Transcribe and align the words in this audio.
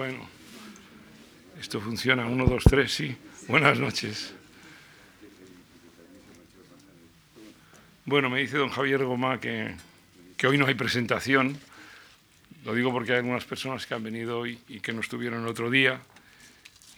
Bueno, 0.00 0.26
esto 1.60 1.78
funciona. 1.78 2.24
Uno, 2.24 2.46
dos, 2.46 2.64
tres, 2.64 2.90
sí. 2.90 3.14
Buenas 3.48 3.78
noches. 3.78 4.32
Bueno, 8.06 8.30
me 8.30 8.40
dice 8.40 8.56
don 8.56 8.70
Javier 8.70 9.04
Gomá 9.04 9.38
que, 9.38 9.74
que 10.38 10.46
hoy 10.46 10.56
no 10.56 10.64
hay 10.64 10.72
presentación. 10.72 11.60
Lo 12.64 12.74
digo 12.74 12.90
porque 12.92 13.12
hay 13.12 13.18
algunas 13.18 13.44
personas 13.44 13.84
que 13.84 13.92
han 13.92 14.02
venido 14.02 14.38
hoy 14.38 14.58
y 14.68 14.80
que 14.80 14.94
no 14.94 15.00
estuvieron 15.02 15.42
el 15.42 15.48
otro 15.48 15.68
día. 15.68 16.00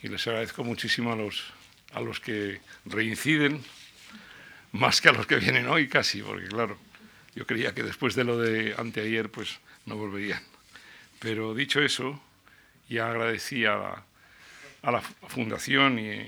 Y 0.01 0.07
les 0.07 0.25
agradezco 0.25 0.63
muchísimo 0.63 1.11
a 1.11 1.17
los, 1.17 1.43
a 1.91 1.99
los 1.99 2.21
que 2.21 2.61
reinciden, 2.85 3.61
más 4.71 5.01
que 5.01 5.09
a 5.09 5.11
los 5.11 5.27
que 5.27 5.35
vienen 5.35 5.67
hoy 5.67 5.89
casi, 5.89 6.21
porque 6.21 6.47
claro, 6.47 6.77
yo 7.35 7.45
creía 7.45 7.73
que 7.73 7.83
después 7.83 8.15
de 8.15 8.23
lo 8.23 8.37
de 8.37 8.75
anteayer, 8.77 9.29
pues 9.29 9.59
no 9.87 9.97
volverían. 9.97 10.41
Pero 11.19 11.53
dicho 11.53 11.81
eso, 11.81 12.21
ya 12.93 13.09
agradecí 13.09 13.65
a 13.65 14.05
la, 14.83 15.01
Fundación 15.27 15.97
y, 15.97 16.27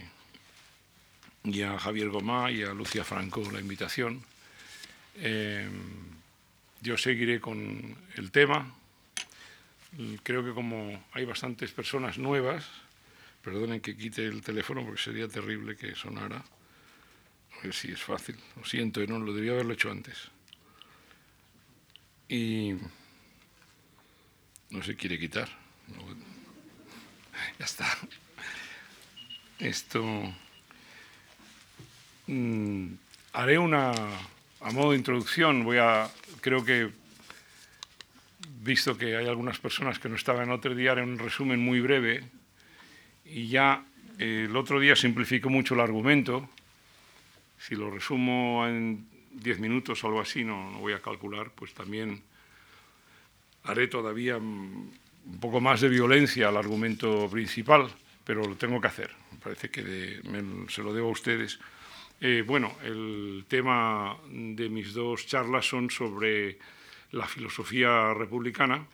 y, 1.43 1.61
a 1.61 1.77
Javier 1.77 2.09
Gomá 2.09 2.51
y 2.51 2.63
a 2.63 2.73
Lucia 2.73 3.03
Franco 3.03 3.43
la 3.51 3.59
invitación. 3.59 4.23
Eh, 5.17 5.69
yo 6.81 6.97
seguiré 6.97 7.39
con 7.39 7.95
el 8.15 8.31
tema. 8.31 8.73
Creo 10.23 10.43
que 10.43 10.53
como 10.53 11.05
hay 11.13 11.25
bastantes 11.25 11.71
personas 11.71 12.17
nuevas, 12.17 12.65
perdonen 13.43 13.79
que 13.79 13.95
quite 13.95 14.25
el 14.25 14.41
teléfono 14.41 14.83
porque 14.83 15.01
sería 15.01 15.27
terrible 15.27 15.77
que 15.77 15.95
sonara. 15.95 16.37
A 16.37 17.63
ver 17.63 17.73
si 17.73 17.91
es 17.91 18.01
fácil. 18.01 18.35
Lo 18.57 18.65
siento, 18.65 19.05
no 19.05 19.19
lo 19.19 19.33
debía 19.33 19.51
haberlo 19.51 19.73
hecho 19.73 19.91
antes. 19.91 20.17
Y 22.27 22.73
no 24.71 24.83
se 24.83 24.95
quiere 24.95 25.19
quitar. 25.19 25.49
Ya 27.59 27.65
está. 27.65 27.85
Esto. 29.59 30.03
Mm, 32.27 32.93
haré 33.33 33.57
una. 33.57 33.91
A 34.61 34.71
modo 34.71 34.91
de 34.91 34.97
introducción, 34.97 35.63
voy 35.63 35.77
a. 35.77 36.09
Creo 36.41 36.63
que. 36.63 36.89
Visto 38.61 38.97
que 38.97 39.15
hay 39.15 39.27
algunas 39.27 39.59
personas 39.59 39.99
que 39.99 40.09
no 40.09 40.15
estaban 40.15 40.49
otro 40.49 40.73
día, 40.73 40.93
haré 40.93 41.03
un 41.03 41.19
resumen 41.19 41.59
muy 41.59 41.79
breve. 41.81 42.23
Y 43.23 43.47
ya 43.47 43.85
eh, 44.17 44.47
el 44.49 44.55
otro 44.55 44.79
día 44.79 44.95
simplificó 44.95 45.49
mucho 45.49 45.75
el 45.75 45.81
argumento. 45.81 46.49
Si 47.59 47.75
lo 47.75 47.91
resumo 47.91 48.65
en 48.67 49.07
diez 49.31 49.59
minutos 49.59 50.03
o 50.03 50.07
algo 50.07 50.21
así, 50.21 50.43
no, 50.43 50.71
no 50.71 50.79
voy 50.79 50.93
a 50.93 51.01
calcular, 51.01 51.51
pues 51.51 51.73
también 51.73 52.23
haré 53.63 53.87
todavía 53.87 54.37
mm, 54.39 54.91
un 55.25 55.39
poco 55.39 55.59
más 55.59 55.81
de 55.81 55.89
violencia 55.89 56.49
al 56.49 56.57
argumento 56.57 57.29
principal, 57.29 57.89
pero 58.23 58.45
lo 58.45 58.55
tengo 58.55 58.79
que 58.79 58.87
hacer. 58.87 59.11
Parece 59.43 59.69
que 59.69 60.21
se 60.69 60.83
lo 60.83 60.93
debo 60.93 61.09
a 61.09 61.11
ustedes. 61.11 61.59
Eh, 62.21 62.43
bueno, 62.45 62.75
el 62.83 63.45
tema 63.47 64.17
de 64.29 64.69
mis 64.69 64.93
dos 64.93 65.27
charlas 65.27 65.67
son 65.67 65.89
sobre 65.89 66.57
la 67.11 67.27
filosofía 67.27 68.13
republicana, 68.13 68.85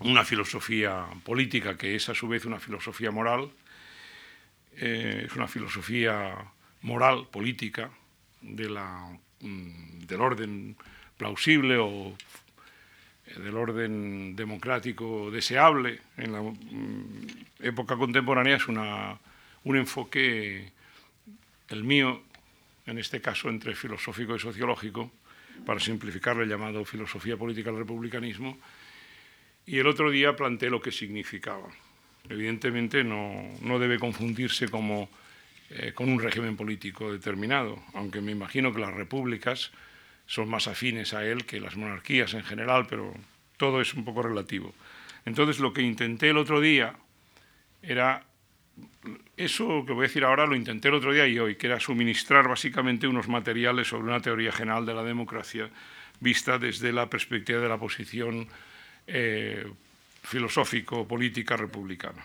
una 0.00 0.24
filosofía 0.24 1.06
política 1.24 1.76
que 1.76 1.94
es 1.94 2.08
a 2.08 2.14
su 2.14 2.28
vez 2.28 2.44
una 2.44 2.60
filosofía 2.60 3.10
moral, 3.10 3.50
eh, 4.76 5.24
es 5.26 5.36
una 5.36 5.48
filosofía 5.48 6.34
moral, 6.82 7.28
política, 7.30 7.90
de 8.42 8.68
la, 8.68 9.18
mm, 9.40 10.00
del 10.06 10.20
orden 10.20 10.76
plausible 11.16 11.78
o 11.78 12.16
del 13.38 13.56
orden 13.56 14.34
democrático 14.34 15.30
deseable 15.30 16.00
en 16.16 16.32
la 16.32 16.42
mm, 16.42 17.26
época 17.60 17.96
contemporánea 17.96 18.56
es 18.56 18.68
una, 18.68 19.18
un 19.64 19.76
enfoque, 19.76 20.70
el 21.68 21.84
mío, 21.84 22.22
en 22.86 22.98
este 22.98 23.20
caso 23.20 23.48
entre 23.48 23.74
filosófico 23.74 24.36
y 24.36 24.38
sociológico, 24.38 25.10
para 25.64 25.80
simplificarlo, 25.80 26.44
llamado 26.44 26.84
filosofía 26.84 27.36
política 27.36 27.70
del 27.70 27.80
republicanismo, 27.80 28.58
y 29.66 29.78
el 29.78 29.86
otro 29.86 30.10
día 30.10 30.36
planteé 30.36 30.70
lo 30.70 30.80
que 30.80 30.92
significaba. 30.92 31.66
Evidentemente 32.28 33.02
no, 33.02 33.32
no 33.62 33.78
debe 33.78 33.98
confundirse 33.98 34.68
como, 34.68 35.08
eh, 35.70 35.92
con 35.94 36.08
un 36.08 36.20
régimen 36.20 36.56
político 36.56 37.12
determinado, 37.12 37.82
aunque 37.94 38.20
me 38.20 38.32
imagino 38.32 38.72
que 38.72 38.80
las 38.80 38.94
repúblicas 38.94 39.72
son 40.26 40.48
más 40.48 40.66
afines 40.68 41.14
a 41.14 41.24
él 41.24 41.44
que 41.46 41.60
las 41.60 41.76
monarquías 41.76 42.34
en 42.34 42.44
general, 42.44 42.86
pero 42.88 43.14
todo 43.56 43.80
es 43.80 43.94
un 43.94 44.04
poco 44.04 44.22
relativo. 44.22 44.74
Entonces 45.24 45.58
lo 45.58 45.72
que 45.72 45.82
intenté 45.82 46.30
el 46.30 46.38
otro 46.38 46.60
día 46.60 46.94
era, 47.82 48.24
eso 49.36 49.84
que 49.86 49.92
voy 49.92 50.04
a 50.04 50.08
decir 50.08 50.24
ahora 50.24 50.46
lo 50.46 50.56
intenté 50.56 50.88
el 50.88 50.94
otro 50.94 51.12
día 51.12 51.26
y 51.26 51.38
hoy, 51.38 51.56
que 51.56 51.66
era 51.66 51.80
suministrar 51.80 52.48
básicamente 52.48 53.06
unos 53.08 53.28
materiales 53.28 53.88
sobre 53.88 54.04
una 54.04 54.20
teoría 54.20 54.52
general 54.52 54.86
de 54.86 54.94
la 54.94 55.02
democracia 55.02 55.70
vista 56.20 56.58
desde 56.58 56.92
la 56.92 57.10
perspectiva 57.10 57.60
de 57.60 57.68
la 57.68 57.78
posición 57.78 58.48
eh, 59.06 59.66
filosófico-política 60.22 61.56
republicana. 61.56 62.24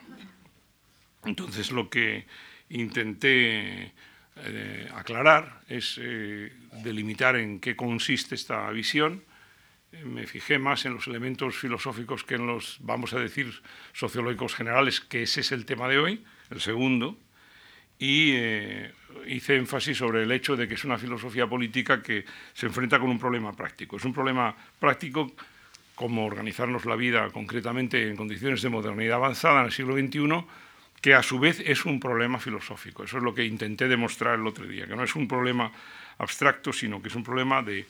Entonces 1.23 1.71
lo 1.71 1.89
que 1.89 2.25
intenté 2.69 3.91
eh, 4.37 4.89
aclarar 4.95 5.61
es 5.67 5.99
eh, 6.01 6.51
delimitar 6.83 7.35
en 7.35 7.59
qué 7.59 7.75
consiste 7.75 8.35
esta 8.35 8.69
visión. 8.71 9.23
Eh, 9.91 10.05
me 10.05 10.27
fijé 10.27 10.59
más 10.59 10.85
en 10.85 10.93
los 10.93 11.07
elementos 11.07 11.55
filosóficos 11.57 12.23
que 12.23 12.35
en 12.35 12.47
los, 12.47 12.77
vamos 12.81 13.13
a 13.13 13.19
decir, 13.19 13.61
sociológicos 13.93 14.55
generales, 14.55 15.01
que 15.01 15.23
ese 15.23 15.41
es 15.41 15.51
el 15.51 15.65
tema 15.65 15.87
de 15.87 15.99
hoy, 15.99 16.23
el 16.49 16.61
segundo, 16.61 17.17
y 17.99 18.33
hice 19.27 19.57
énfasis 19.57 19.97
sobre 19.97 20.23
el 20.23 20.31
hecho 20.31 20.55
de 20.55 20.67
que 20.67 20.73
es 20.73 20.83
una 20.83 20.97
filosofía 20.97 21.47
política 21.47 22.01
que 22.01 22.25
se 22.53 22.65
enfrenta 22.65 22.99
con 22.99 23.09
un 23.09 23.19
problema 23.19 23.53
práctico. 23.53 23.97
Es 23.97 24.05
un 24.05 24.13
problema 24.13 24.55
práctico 24.79 25.31
como 25.95 26.25
organizarnos 26.25 26.85
la 26.85 26.95
vida 26.95 27.29
concretamente 27.29 28.09
en 28.09 28.15
condiciones 28.15 28.61
de 28.61 28.69
modernidad 28.69 29.17
avanzada 29.17 29.59
en 29.59 29.65
el 29.67 29.71
siglo 29.71 29.95
XXI, 29.95 30.45
que 30.99 31.13
a 31.13 31.23
su 31.23 31.39
vez 31.39 31.59
es 31.59 31.85
un 31.85 31.99
problema 31.99 32.39
filosófico. 32.39 33.03
Eso 33.03 33.17
es 33.17 33.23
lo 33.23 33.33
que 33.33 33.45
intenté 33.45 33.87
demostrar 33.87 34.39
el 34.39 34.47
otro 34.47 34.65
día, 34.65 34.87
que 34.87 34.95
no 34.95 35.03
es 35.03 35.15
un 35.15 35.27
problema 35.27 35.71
abstracto, 36.17 36.73
sino 36.73 37.01
que 37.01 37.09
es 37.09 37.15
un 37.15 37.23
problema 37.23 37.61
de, 37.61 37.85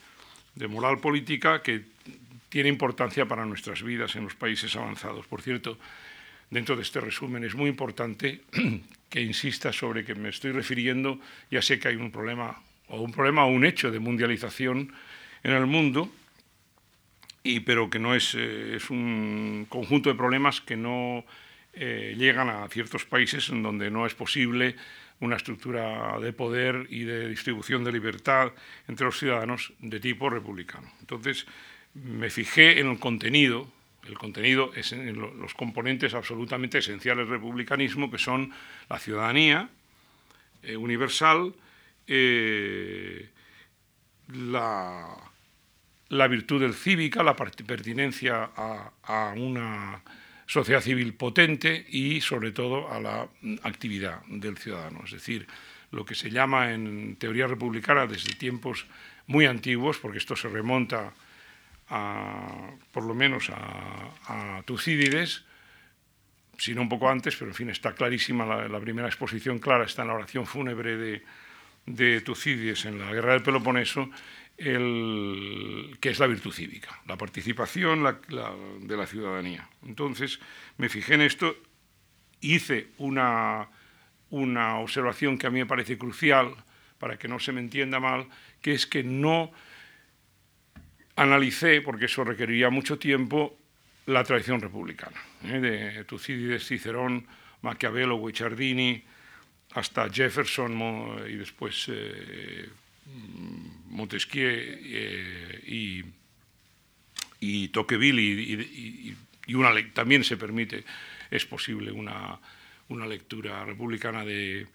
moral 0.68 0.98
política 0.98 1.62
que 1.62 1.82
tiene 2.48 2.68
importancia 2.68 3.26
para 3.26 3.46
nuestras 3.46 3.82
vidas 3.82 4.14
en 4.16 4.24
los 4.24 4.34
países 4.34 4.76
avanzados. 4.76 5.26
Por 5.26 5.40
cierto, 5.40 5.78
dentro 6.50 6.76
de 6.76 6.82
este 6.82 7.00
resumen 7.00 7.44
es 7.44 7.54
muy 7.54 7.70
importante 7.70 8.42
que 9.08 9.20
insista 9.20 9.72
sobre 9.72 10.04
que 10.04 10.14
me 10.14 10.28
estoy 10.28 10.52
refiriendo, 10.52 11.18
ya 11.50 11.62
sé 11.62 11.78
que 11.78 11.88
hay 11.88 11.96
un 11.96 12.10
problema 12.10 12.60
o 12.88 13.00
un 13.00 13.12
problema 13.12 13.46
o 13.46 13.48
un 13.48 13.64
hecho 13.64 13.90
de 13.90 13.98
mundialización 13.98 14.92
en 15.42 15.52
el 15.52 15.66
mundo, 15.66 16.12
y, 17.42 17.60
pero 17.60 17.90
que 17.90 17.98
no 17.98 18.14
es, 18.14 18.34
eh, 18.34 18.76
es 18.76 18.90
un 18.90 19.66
conjunto 19.68 20.10
de 20.10 20.14
problemas 20.14 20.60
que 20.60 20.76
no 20.76 21.24
eh, 21.72 22.14
llegan 22.16 22.50
a 22.50 22.68
ciertos 22.68 23.06
países 23.06 23.48
en 23.48 23.62
donde 23.62 23.90
no 23.90 24.04
es 24.06 24.14
posible 24.14 24.76
una 25.22 25.36
estructura 25.36 26.18
de 26.18 26.32
poder 26.32 26.86
y 26.90 27.04
de 27.04 27.28
distribución 27.28 27.84
de 27.84 27.92
libertad 27.92 28.52
entre 28.88 29.06
los 29.06 29.18
ciudadanos 29.18 29.72
de 29.78 30.00
tipo 30.00 30.28
republicano. 30.28 30.92
Entonces, 31.00 31.46
me 31.94 32.28
fijé 32.28 32.80
en 32.80 32.90
el 32.90 32.98
contenido, 32.98 33.70
el 34.04 34.18
contenido 34.18 34.72
es 34.74 34.90
en 34.92 35.16
los 35.18 35.54
componentes 35.54 36.14
absolutamente 36.14 36.78
esenciales 36.78 37.28
del 37.28 37.38
republicanismo, 37.38 38.10
que 38.10 38.18
son 38.18 38.52
la 38.90 38.98
ciudadanía 38.98 39.70
eh, 40.64 40.76
universal, 40.76 41.54
eh, 42.08 43.30
la, 44.34 45.06
virtud 46.28 46.62
del 46.62 46.74
cívica, 46.74 47.22
la 47.22 47.36
pertinencia 47.36 48.50
a 48.56 49.34
una 49.36 50.02
sociedad 50.52 50.82
civil 50.82 51.14
potente 51.14 51.86
y 51.88 52.20
sobre 52.20 52.52
todo 52.52 52.92
a 52.92 53.00
la 53.00 53.26
actividad 53.62 54.20
del 54.26 54.58
ciudadano. 54.58 55.00
Es 55.04 55.12
decir, 55.12 55.46
lo 55.90 56.04
que 56.04 56.14
se 56.14 56.30
llama 56.30 56.72
en 56.72 57.16
teoría 57.16 57.46
republicana 57.46 58.06
desde 58.06 58.34
tiempos 58.34 58.84
muy 59.26 59.46
antiguos, 59.46 59.96
porque 59.96 60.18
esto 60.18 60.36
se 60.36 60.50
remonta 60.50 61.14
a, 61.88 62.70
por 62.92 63.04
lo 63.04 63.14
menos 63.14 63.48
a, 63.48 64.58
a 64.58 64.62
Tucídides, 64.64 65.44
sino 66.58 66.82
un 66.82 66.88
poco 66.90 67.08
antes, 67.08 67.34
pero 67.36 67.50
en 67.50 67.54
fin, 67.54 67.70
está 67.70 67.94
clarísima 67.94 68.44
la, 68.44 68.80
primera 68.80 69.08
exposición 69.08 69.58
clara, 69.58 69.84
está 69.84 70.02
en 70.02 70.08
la 70.08 70.14
oración 70.14 70.44
fúnebre 70.44 71.22
de 71.86 72.20
Tucídides 72.20 72.84
en 72.84 72.98
la 72.98 73.10
guerra 73.10 73.32
del 73.32 73.42
Peloponeso, 73.42 74.10
el, 74.62 75.96
que 76.00 76.10
es 76.10 76.18
la 76.18 76.26
virtud 76.26 76.52
cívica, 76.52 77.00
la 77.06 77.16
participación 77.16 78.04
de 78.04 78.96
la 78.96 79.06
ciudadanía. 79.06 79.68
Entonces, 79.84 80.38
me 80.78 80.88
fijé 80.88 81.14
en 81.14 81.22
esto, 81.22 81.56
hice 82.40 82.88
una, 82.98 83.68
una 84.30 84.78
observación 84.78 85.36
que 85.36 85.48
a 85.48 85.50
mí 85.50 85.58
me 85.58 85.66
parece 85.66 85.98
crucial, 85.98 86.54
para 86.98 87.18
que 87.18 87.26
no 87.26 87.40
se 87.40 87.50
me 87.50 87.60
entienda 87.60 87.98
mal, 87.98 88.28
que 88.60 88.72
es 88.72 88.86
que 88.86 89.02
no 89.02 89.50
analicé, 91.16 91.80
porque 91.80 92.04
eso 92.04 92.22
requeriría 92.22 92.70
mucho 92.70 92.98
tiempo, 92.98 93.58
la 94.06 94.22
tradición 94.22 94.60
republicana, 94.60 95.20
de 95.42 96.04
Tucídides, 96.04 96.66
Cicerón, 96.66 97.26
Maquiavelo, 97.62 98.18
Guicciardini, 98.18 99.04
hasta 99.74 100.08
Jefferson 100.08 101.24
y 101.28 101.34
después 101.34 101.90
Montesquieu 103.88 104.48
y, 105.66 106.04
y 107.40 107.68
Tocqueville 107.68 108.20
y, 108.20 109.16
también 109.92 110.24
se 110.24 110.36
permite, 110.36 110.84
es 111.30 111.44
posible 111.44 111.90
una, 111.92 112.38
lectura 113.06 113.64
republicana 113.64 114.24
de, 114.24 114.66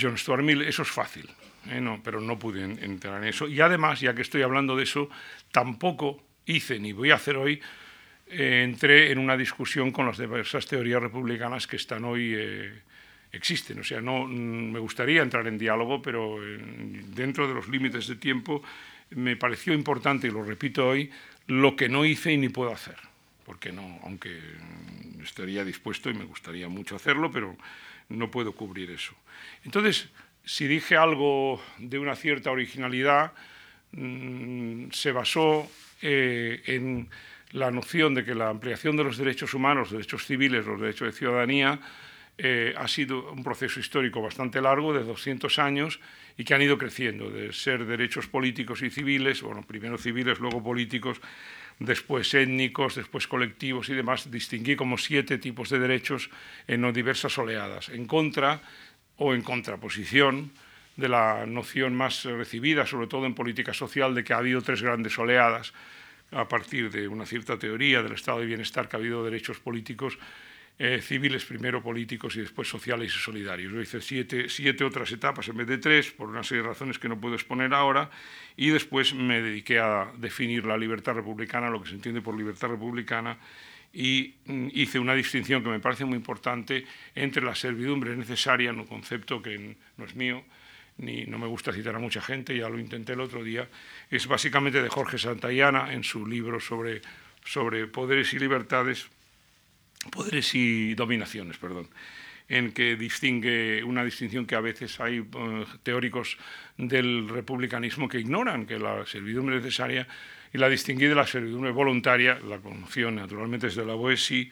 John 0.00 0.16
Stuart 0.16 0.42
Mill, 0.42 0.62
eso 0.62 0.82
es 0.82 0.88
fácil, 0.88 1.28
¿eh? 1.70 1.80
no, 1.80 2.00
pero 2.02 2.20
no 2.20 2.38
pude 2.38 2.62
entrar 2.62 3.22
en 3.22 3.28
eso. 3.28 3.48
Y 3.48 3.60
además, 3.60 4.00
ya 4.00 4.14
que 4.14 4.22
estoy 4.22 4.42
hablando 4.42 4.76
de 4.76 4.84
eso, 4.84 5.10
tampoco 5.50 6.22
hice 6.46 6.78
ni 6.78 6.92
voy 6.92 7.10
a 7.10 7.16
hacer 7.16 7.36
hoy, 7.36 7.60
eh, 8.28 8.62
entré 8.64 9.10
en 9.10 9.18
una 9.18 9.36
discusión 9.36 9.90
con 9.90 10.06
las 10.06 10.18
diversas 10.18 10.66
teorías 10.66 11.02
republicanas 11.02 11.66
que 11.66 11.76
están 11.76 12.04
hoy... 12.04 12.34
Eh, 12.34 12.82
existen. 13.34 13.80
O 13.80 13.84
sea, 13.84 14.00
no, 14.00 14.26
me 14.26 14.78
gustaría 14.78 15.22
entrar 15.22 15.46
en 15.46 15.58
diálogo, 15.58 16.00
pero 16.00 16.38
dentro 17.14 17.48
de 17.48 17.54
los 17.54 17.68
límites 17.68 18.06
de 18.06 18.16
tiempo 18.16 18.62
me 19.10 19.36
pareció 19.36 19.72
importante, 19.74 20.28
y 20.28 20.30
lo 20.30 20.42
repito 20.42 20.88
hoy, 20.88 21.10
lo 21.46 21.76
que 21.76 21.88
no 21.88 22.04
hice 22.04 22.32
y 22.32 22.36
ni 22.36 22.48
puedo 22.48 22.72
hacer. 22.72 22.96
Porque 23.44 23.72
no, 23.72 24.00
aunque 24.02 24.40
estaría 25.22 25.64
dispuesto 25.64 26.10
y 26.10 26.14
me 26.14 26.24
gustaría 26.24 26.68
mucho 26.68 26.96
hacerlo, 26.96 27.30
pero 27.30 27.56
no 28.08 28.30
puedo 28.30 28.52
cubrir 28.52 28.90
eso. 28.90 29.14
Entonces, 29.64 30.08
si 30.44 30.66
dije 30.66 30.96
algo 30.96 31.62
de 31.78 31.98
una 31.98 32.16
cierta 32.16 32.50
originalidad, 32.50 33.32
mm, 33.92 34.90
se 34.90 35.12
basó 35.12 35.70
eh, 36.02 36.62
en 36.66 37.08
la 37.52 37.70
noción 37.70 38.14
de 38.14 38.24
que 38.24 38.34
la 38.34 38.50
ampliación 38.50 38.96
de 38.96 39.04
los 39.04 39.16
derechos 39.16 39.54
humanos, 39.54 39.90
derechos 39.90 40.26
civiles, 40.26 40.66
los 40.66 40.80
derechos 40.80 41.12
de 41.12 41.18
ciudadanía, 41.18 41.80
eh, 42.36 42.74
ha 42.76 42.88
sido 42.88 43.30
un 43.32 43.44
proceso 43.44 43.78
histórico 43.78 44.20
bastante 44.20 44.60
largo, 44.60 44.92
de 44.92 45.04
200 45.04 45.58
años, 45.58 46.00
y 46.36 46.44
que 46.44 46.54
han 46.54 46.62
ido 46.62 46.78
creciendo, 46.78 47.30
de 47.30 47.52
ser 47.52 47.86
derechos 47.86 48.26
políticos 48.26 48.82
y 48.82 48.90
civiles, 48.90 49.42
bueno, 49.42 49.62
primero 49.62 49.98
civiles, 49.98 50.40
luego 50.40 50.62
políticos, 50.62 51.20
después 51.78 52.34
étnicos, 52.34 52.96
después 52.96 53.28
colectivos 53.28 53.88
y 53.88 53.94
demás, 53.94 54.30
distinguí 54.30 54.74
como 54.76 54.98
siete 54.98 55.38
tipos 55.38 55.70
de 55.70 55.78
derechos 55.78 56.30
en 56.66 56.92
diversas 56.92 57.38
oleadas, 57.38 57.88
en 57.88 58.06
contra 58.06 58.62
o 59.16 59.34
en 59.34 59.42
contraposición 59.42 60.50
de 60.96 61.08
la 61.08 61.46
noción 61.46 61.94
más 61.94 62.24
recibida, 62.24 62.86
sobre 62.86 63.06
todo 63.06 63.26
en 63.26 63.34
política 63.34 63.74
social, 63.74 64.14
de 64.14 64.24
que 64.24 64.32
ha 64.32 64.38
habido 64.38 64.62
tres 64.62 64.82
grandes 64.82 65.18
oleadas 65.18 65.72
a 66.30 66.48
partir 66.48 66.90
de 66.90 67.06
una 67.06 67.26
cierta 67.26 67.58
teoría 67.58 68.02
del 68.02 68.12
estado 68.12 68.40
de 68.40 68.46
bienestar 68.46 68.88
que 68.88 68.96
ha 68.96 68.98
habido 68.98 69.24
derechos 69.24 69.60
políticos 69.60 70.18
eh, 70.76 71.00
civiles 71.00 71.44
primero, 71.44 71.82
políticos 71.82 72.34
y 72.36 72.40
después 72.40 72.68
sociales 72.68 73.14
y 73.14 73.18
solidarios. 73.18 73.72
Yo 73.72 73.80
hice 73.80 74.00
siete, 74.00 74.84
otras 74.84 75.12
etapas 75.12 75.46
en 75.48 75.56
vez 75.56 75.68
de 75.68 75.78
tres, 75.78 76.10
por 76.10 76.28
una 76.28 76.42
serie 76.42 76.62
de 76.62 76.68
razones 76.68 76.98
que 76.98 77.08
no 77.08 77.20
puedo 77.20 77.34
exponer 77.34 77.72
ahora, 77.72 78.10
y 78.56 78.70
después 78.70 79.14
me 79.14 79.40
dediqué 79.40 79.78
a 79.78 80.10
definir 80.16 80.64
la 80.64 80.76
libertad 80.76 81.14
republicana, 81.14 81.70
lo 81.70 81.80
que 81.82 81.90
se 81.90 81.94
entiende 81.94 82.22
por 82.22 82.36
libertad 82.36 82.68
republicana, 82.68 83.38
y 83.92 84.34
mm, 84.46 84.68
hice 84.72 84.98
una 84.98 85.14
distinción 85.14 85.62
que 85.62 85.70
me 85.70 85.78
parece 85.78 86.04
muy 86.04 86.16
importante 86.16 86.84
entre 87.14 87.44
la 87.44 87.54
servidumbre 87.54 88.16
necesaria, 88.16 88.72
un 88.72 88.84
concepto 88.84 89.40
que 89.40 89.76
no 89.96 90.04
es 90.04 90.16
mío, 90.16 90.42
ni 90.98 91.24
no 91.24 91.38
me 91.38 91.46
gusta 91.46 91.72
citar 91.72 91.94
a 91.94 91.98
mucha 92.00 92.20
gente, 92.20 92.56
ya 92.56 92.68
lo 92.68 92.78
intenté 92.80 93.12
el 93.12 93.20
otro 93.20 93.44
día, 93.44 93.68
es 94.10 94.26
básicamente 94.26 94.82
de 94.82 94.88
Jorge 94.88 95.18
Santayana 95.18 95.92
en 95.92 96.02
su 96.02 96.26
libro 96.26 96.58
sobre, 96.58 97.02
sobre 97.44 97.86
poderes 97.86 98.32
y 98.32 98.40
libertades, 98.40 99.08
poderes 100.10 100.54
y 100.54 100.94
dominaciones, 100.94 101.58
perdón, 101.58 101.88
en 102.48 102.72
que 102.72 102.96
distingue 102.96 103.82
una 103.84 104.04
distinción 104.04 104.46
que 104.46 104.54
a 104.54 104.60
veces 104.60 105.00
hay 105.00 105.18
eh, 105.18 105.64
teóricos 105.82 106.36
del 106.76 107.28
republicanismo 107.28 108.08
que 108.08 108.20
ignoran, 108.20 108.66
que 108.66 108.78
la 108.78 109.06
servidumbre 109.06 109.56
necesaria 109.56 110.06
y 110.52 110.58
la 110.58 110.68
distinguir 110.68 111.08
de 111.08 111.14
la 111.14 111.26
servidumbre 111.26 111.70
voluntaria, 111.70 112.38
la 112.38 112.58
conoció 112.58 113.10
naturalmente 113.10 113.66
desde 113.66 113.84
la 113.84 113.94
BOESI, 113.94 114.50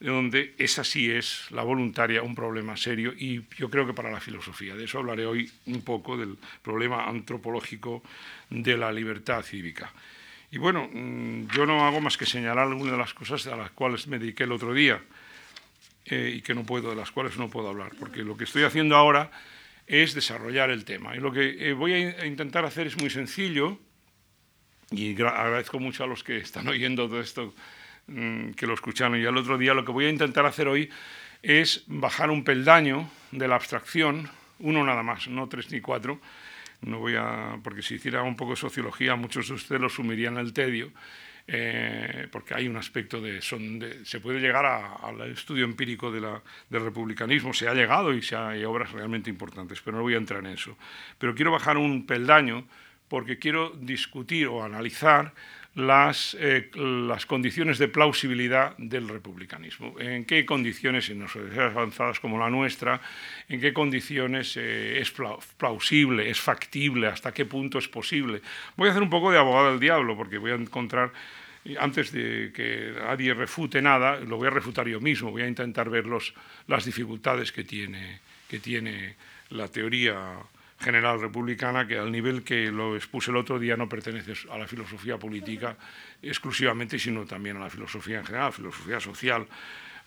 donde 0.00 0.54
esa 0.58 0.84
sí 0.84 1.10
es 1.10 1.50
la 1.50 1.62
voluntaria 1.62 2.22
un 2.22 2.34
problema 2.34 2.76
serio 2.76 3.14
y 3.16 3.42
yo 3.56 3.70
creo 3.70 3.86
que 3.86 3.94
para 3.94 4.10
la 4.10 4.20
filosofía. 4.20 4.74
De 4.74 4.84
eso 4.84 4.98
hablaré 4.98 5.24
hoy 5.24 5.50
un 5.66 5.82
poco 5.82 6.16
del 6.16 6.36
problema 6.62 7.08
antropológico 7.08 8.02
de 8.50 8.76
la 8.76 8.90
libertad 8.90 9.42
cívica. 9.42 9.92
Y 10.54 10.58
bueno, 10.58 10.88
mm, 10.88 11.48
yo 11.48 11.66
no 11.66 11.84
hago 11.84 12.00
más 12.00 12.16
que 12.16 12.26
señalar 12.26 12.68
algunas 12.68 12.92
de 12.92 12.98
las 12.98 13.12
cosas 13.12 13.44
a 13.48 13.56
las 13.56 13.72
cuales 13.72 14.06
me 14.06 14.20
dediqué 14.20 14.44
el 14.44 14.52
otro 14.52 14.72
día 14.72 15.02
eh, 16.06 16.34
y 16.36 16.42
que 16.42 16.54
no 16.54 16.62
puedo, 16.62 16.90
de 16.90 16.94
las 16.94 17.10
cuales 17.10 17.36
no 17.36 17.50
puedo 17.50 17.70
hablar, 17.70 17.90
porque 17.98 18.22
lo 18.22 18.36
que 18.36 18.44
estoy 18.44 18.62
haciendo 18.62 18.94
ahora 18.94 19.32
es 19.88 20.14
desarrollar 20.14 20.70
el 20.70 20.84
tema. 20.84 21.16
Y 21.16 21.18
lo 21.18 21.32
que 21.32 21.70
eh, 21.70 21.72
voy 21.72 21.94
a 21.94 22.24
intentar 22.24 22.64
hacer 22.64 22.86
es 22.86 22.96
muy 22.96 23.10
sencillo, 23.10 23.80
y 24.92 25.20
agradezco 25.20 25.80
mucho 25.80 26.04
a 26.04 26.06
los 26.06 26.22
que 26.22 26.36
están 26.36 26.68
oyendo 26.68 27.08
todo 27.08 27.20
esto, 27.20 27.52
mm, 28.06 28.50
que 28.50 28.68
lo 28.68 28.74
escucharon 28.74 29.20
ya 29.20 29.30
el 29.30 29.36
otro 29.36 29.58
día, 29.58 29.74
lo 29.74 29.84
que 29.84 29.90
voy 29.90 30.04
a 30.04 30.10
intentar 30.10 30.46
hacer 30.46 30.68
hoy 30.68 30.88
es 31.42 31.82
bajar 31.88 32.30
un 32.30 32.44
peldaño 32.44 33.10
de 33.32 33.48
la 33.48 33.56
abstracción, 33.56 34.30
uno 34.60 34.84
nada 34.84 35.02
más, 35.02 35.26
no 35.26 35.48
tres 35.48 35.72
ni 35.72 35.80
cuatro, 35.80 36.20
no 36.84 36.98
voy 36.98 37.14
a, 37.16 37.58
porque 37.62 37.82
si 37.82 37.94
hiciera 37.94 38.22
un 38.22 38.36
poco 38.36 38.52
de 38.52 38.56
sociología, 38.56 39.16
muchos 39.16 39.48
de 39.48 39.54
ustedes 39.54 39.80
lo 39.80 39.88
sumirían 39.88 40.38
al 40.38 40.52
tedio, 40.52 40.92
eh, 41.46 42.26
porque 42.30 42.54
hay 42.54 42.68
un 42.68 42.76
aspecto 42.76 43.20
de, 43.20 43.42
se 43.42 44.20
puede 44.20 44.40
llegar 44.40 44.64
al 44.64 45.20
estudio 45.30 45.64
empírico 45.64 46.10
del 46.10 46.40
republicanismo, 46.70 47.52
se 47.52 47.68
ha 47.68 47.74
llegado 47.74 48.14
y 48.14 48.22
se 48.22 48.36
hay 48.36 48.64
obras 48.64 48.92
realmente 48.92 49.28
importantes, 49.28 49.80
pero 49.82 49.98
no 49.98 50.02
voy 50.02 50.14
a 50.14 50.18
entrar 50.18 50.40
en 50.40 50.52
eso. 50.52 50.76
Pero 51.18 51.34
quiero 51.34 51.52
bajar 51.52 51.76
un 51.76 52.06
peldaño 52.06 52.66
porque 53.08 53.38
quiero 53.38 53.70
discutir 53.70 54.46
o 54.46 54.64
analizar 54.64 55.34
las, 55.74 56.36
eh, 56.38 56.70
las, 56.74 57.26
condiciones 57.26 57.78
de 57.78 57.88
plausibilidad 57.88 58.76
del 58.78 59.08
republicanismo. 59.08 59.98
¿En 59.98 60.24
qué 60.24 60.46
condiciones, 60.46 61.10
en 61.10 61.26
sociedades 61.28 61.74
avanzadas 61.74 62.20
como 62.20 62.38
la 62.38 62.48
nuestra, 62.48 63.00
en 63.48 63.60
qué 63.60 63.72
condiciones 63.72 64.56
eh, 64.56 65.00
es 65.00 65.12
plausible, 65.56 66.30
es 66.30 66.40
factible, 66.40 67.08
hasta 67.08 67.32
qué 67.32 67.44
punto 67.44 67.78
es 67.78 67.88
posible? 67.88 68.40
Voy 68.76 68.88
a 68.88 68.92
hacer 68.92 69.02
un 69.02 69.10
poco 69.10 69.32
de 69.32 69.38
abogado 69.38 69.70
del 69.70 69.80
diablo, 69.80 70.16
porque 70.16 70.38
voy 70.38 70.52
a 70.52 70.54
encontrar, 70.54 71.12
antes 71.78 72.12
de 72.12 72.52
que 72.54 72.94
nadie 72.96 73.34
refute 73.34 73.82
nada, 73.82 74.20
lo 74.20 74.36
voy 74.36 74.46
a 74.46 74.50
refutar 74.50 74.86
yo 74.86 75.00
mismo, 75.00 75.32
voy 75.32 75.42
a 75.42 75.48
intentar 75.48 75.90
ver 75.90 76.06
los, 76.06 76.34
las 76.68 76.84
dificultades 76.84 77.50
que 77.50 77.64
tiene, 77.64 78.20
que 78.48 78.60
tiene 78.60 79.16
la 79.50 79.66
teoría 79.66 80.38
general 80.84 81.20
republicana 81.20 81.88
que 81.88 81.98
al 81.98 82.12
nivel 82.12 82.44
que 82.44 82.70
lo 82.70 82.94
expuse 82.94 83.30
el 83.30 83.38
otro 83.38 83.58
día 83.58 83.76
no 83.76 83.88
pertenece 83.88 84.34
a 84.50 84.58
la 84.58 84.68
filosofía 84.68 85.18
política 85.18 85.76
exclusivamente, 86.22 86.98
sino 86.98 87.24
también 87.24 87.56
a 87.56 87.60
la 87.60 87.70
filosofía 87.70 88.18
en 88.18 88.26
general, 88.26 88.52
filosofía 88.52 89.00
social 89.00 89.46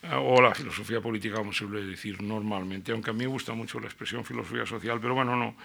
eh, 0.03 0.10
o 0.13 0.41
la 0.41 0.53
filosofía 0.53 1.01
política, 1.01 1.38
como 1.38 1.51
se 1.51 1.65
suele 1.65 1.84
decir 1.84 2.22
normalmente, 2.22 2.91
aunque 2.91 3.10
a 3.10 3.13
mí 3.13 3.19
me 3.19 3.27
gusta 3.27 3.53
mucho 3.53 3.79
la 3.79 3.88
expresión 3.88 4.24
filosofía 4.24 4.65
social, 4.65 5.00
pero 5.01 5.15
bueno, 5.15 5.36
no, 5.36 5.55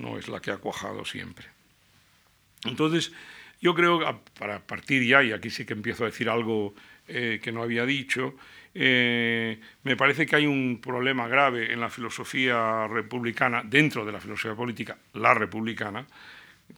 no 0.00 0.18
es 0.18 0.28
la 0.28 0.40
que 0.40 0.52
ha 0.52 0.58
cuajado 0.58 1.04
siempre. 1.04 1.46
Entonces, 2.64 3.12
yo 3.60 3.74
creo, 3.74 4.22
para 4.38 4.60
partir 4.60 5.02
ya, 5.02 5.22
y 5.22 5.32
aquí 5.32 5.50
sí 5.50 5.64
que 5.64 5.72
empiezo 5.72 6.04
a 6.04 6.06
decir 6.06 6.28
algo 6.30 6.74
eh, 7.08 7.40
que 7.42 7.52
no 7.52 7.62
había 7.62 7.84
dicho, 7.84 8.34
eh, 8.74 9.58
me 9.82 9.96
parece 9.96 10.26
que 10.26 10.36
hay 10.36 10.46
un 10.46 10.80
problema 10.80 11.26
grave 11.26 11.72
en 11.72 11.80
la 11.80 11.90
filosofía 11.90 12.86
republicana, 12.86 13.62
dentro 13.64 14.04
de 14.04 14.12
la 14.12 14.20
filosofía 14.20 14.54
política, 14.54 14.96
la 15.14 15.34
republicana, 15.34 16.06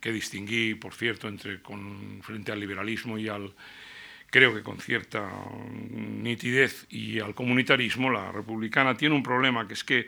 que 0.01 0.11
distinguí, 0.11 0.75
por 0.75 0.95
cierto, 0.95 1.29
entre, 1.29 1.61
con, 1.61 2.21
frente 2.23 2.51
al 2.51 2.61
liberalismo 2.61 3.19
y 3.19 3.29
al, 3.29 3.53
creo 4.31 4.55
que 4.55 4.63
con 4.63 4.81
cierta 4.81 5.31
nitidez, 5.91 6.87
y 6.89 7.21
al 7.21 7.35
comunitarismo, 7.35 8.11
la 8.11 8.33
republicana 8.33 8.97
tiene 8.97 9.15
un 9.15 9.23
problema, 9.23 9.69
que 9.69 9.75
es 9.75 9.85
que 9.85 10.07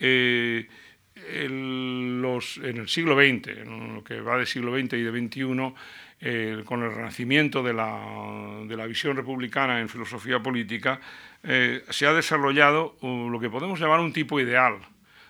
eh, 0.00 0.66
en 1.14 2.24
el 2.64 2.88
siglo 2.88 3.14
XX, 3.14 3.48
en 3.58 3.94
lo 3.94 4.04
que 4.04 4.20
va 4.20 4.36
del 4.36 4.46
siglo 4.46 4.76
XX 4.76 4.94
y 4.94 5.02
de 5.02 5.10
XXI, 5.10 5.74
eh, 6.22 6.64
con 6.66 6.82
el 6.82 6.94
renacimiento 6.94 7.62
de 7.62 7.72
la, 7.72 8.86
visión 8.86 9.16
republicana 9.16 9.80
en 9.80 9.88
filosofía 9.88 10.38
política, 10.38 11.00
eh, 11.42 11.82
se 11.88 12.06
ha 12.06 12.12
desarrollado 12.12 12.96
lo 13.00 13.40
que 13.40 13.48
podemos 13.48 13.80
llamar 13.80 14.00
un 14.00 14.12
tipo 14.12 14.38
ideal 14.38 14.76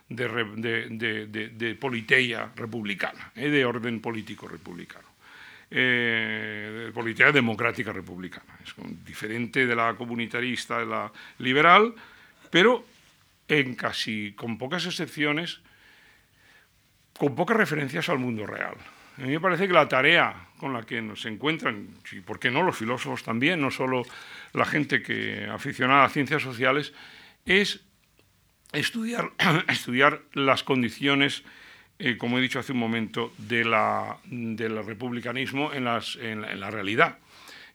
de, 0.08 0.26
de, 1.28 1.74
politeia 1.76 2.50
republicana, 2.56 3.30
eh, 3.36 3.50
de 3.50 3.64
orden 3.64 4.00
político 4.00 4.48
republicano. 4.48 5.06
de 5.70 6.90
política 6.92 7.30
democrática 7.30 7.92
republicana. 7.92 8.58
Es 8.64 8.74
diferente 9.06 9.66
de 9.66 9.76
la 9.76 9.94
comunitarista, 9.94 10.80
de 10.80 10.86
la 10.86 11.12
liberal, 11.38 11.94
pero 12.50 12.84
en 13.46 13.76
casi, 13.76 14.32
con 14.32 14.58
pocas 14.58 14.84
excepciones, 14.86 15.60
con 17.16 17.36
pocas 17.36 17.56
referencias 17.56 18.08
al 18.08 18.18
mundo 18.18 18.44
real. 18.44 18.74
A 19.20 19.24
mí 19.24 19.32
me 19.32 19.40
parece 19.40 19.66
que 19.66 19.74
la 19.74 19.86
tarea 19.86 20.48
con 20.56 20.72
la 20.72 20.82
que 20.82 21.02
nos 21.02 21.26
encuentran, 21.26 21.88
y 22.10 22.20
por 22.20 22.38
qué 22.38 22.50
no 22.50 22.62
los 22.62 22.76
filósofos 22.76 23.22
también, 23.22 23.60
no 23.60 23.70
solo 23.70 24.02
la 24.54 24.64
gente 24.64 25.02
que 25.02 25.46
aficionada 25.50 26.04
a 26.04 26.08
ciencias 26.08 26.42
sociales, 26.42 26.94
es 27.44 27.84
estudiar, 28.72 29.32
las 30.32 30.62
condiciones, 30.62 31.42
eh, 31.98 32.16
como 32.16 32.38
he 32.38 32.40
dicho 32.40 32.58
hace 32.58 32.72
un 32.72 32.78
momento, 32.78 33.30
de 33.36 33.62
la, 33.62 34.16
del 34.24 34.82
republicanismo 34.86 35.70
en, 35.74 35.84
las, 35.84 36.16
en, 36.16 36.58
la, 36.58 36.70
realidad. 36.70 37.18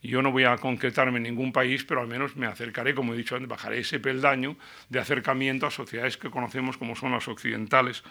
Yo 0.02 0.24
no 0.24 0.32
voy 0.32 0.46
a 0.46 0.58
concretarme 0.58 1.18
en 1.18 1.24
ningún 1.24 1.52
país, 1.52 1.84
pero 1.84 2.02
al 2.02 2.08
menos 2.08 2.36
me 2.36 2.48
acercaré, 2.48 2.96
como 2.96 3.14
he 3.14 3.18
dicho 3.18 3.36
antes, 3.36 3.50
bajaré 3.50 3.80
ese 3.80 4.00
peldaño 4.00 4.56
de 4.90 5.00
acercamiento 5.00 5.68
a 5.68 5.72
sociedades 5.72 6.18
que 6.18 6.32
conocemos 6.32 6.78
como 6.78 6.96
son 6.96 7.12
las 7.12 7.28
occidentales, 7.28 8.04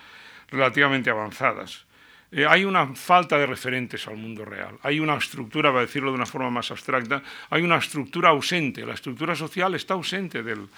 relativamente 0.50 1.10
avanzadas. 1.10 1.86
Eh, 2.34 2.46
hay 2.48 2.64
una 2.64 2.94
falta 2.94 3.38
de 3.38 3.46
referentes 3.46 4.06
al 4.08 4.16
mundo 4.16 4.44
real. 4.44 4.76
Hay 4.82 4.98
una 4.98 5.16
estructura, 5.16 5.70
para 5.70 5.82
decirlo 5.82 6.10
de 6.10 6.16
una 6.16 6.26
forma 6.26 6.50
más 6.50 6.70
abstracta, 6.70 7.22
hay 7.50 7.62
una 7.62 7.76
estructura 7.76 8.30
ausente. 8.30 8.84
La 8.84 8.94
estructura 8.94 9.36
social 9.36 9.74
está 9.74 9.94
ausente 9.94 10.42
del, 10.42 10.68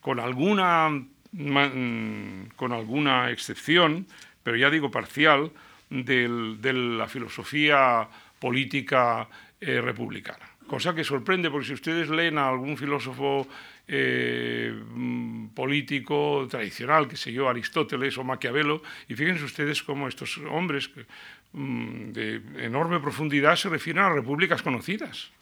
con 0.00 0.20
alguna 0.20 0.90
Mm, 1.32 2.56
con 2.56 2.72
alguna 2.72 3.30
excepción, 3.30 4.06
pero 4.42 4.56
ya 4.56 4.68
digo 4.68 4.90
parcial, 4.90 5.52
de 5.88 6.72
la 6.72 7.06
filosofía 7.08 8.08
política 8.38 9.28
eh, 9.60 9.80
republicana. 9.80 10.46
Cosa 10.66 10.94
que 10.94 11.02
sorprende, 11.02 11.50
porque 11.50 11.66
si 11.66 11.74
ustedes 11.74 12.08
leen 12.08 12.38
a 12.38 12.48
algún 12.48 12.76
filósofo 12.76 13.46
eh, 13.92 14.72
mm, 14.72 15.48
político 15.48 16.46
tradicional, 16.48 17.08
que 17.08 17.16
sé 17.16 17.32
yo, 17.32 17.48
Aristóteles 17.48 18.16
o 18.18 18.24
Maquiavelo, 18.24 18.82
y 19.08 19.14
fíjense 19.14 19.42
ustedes 19.42 19.82
cómo 19.82 20.06
estos 20.06 20.38
hombres 20.38 20.90
mm, 21.52 22.12
de 22.12 22.40
enorme 22.62 23.00
profundidad 23.00 23.56
se 23.56 23.68
refieren 23.68 24.04
a 24.04 24.14
repúblicas 24.14 24.62
conocidas. 24.62 25.32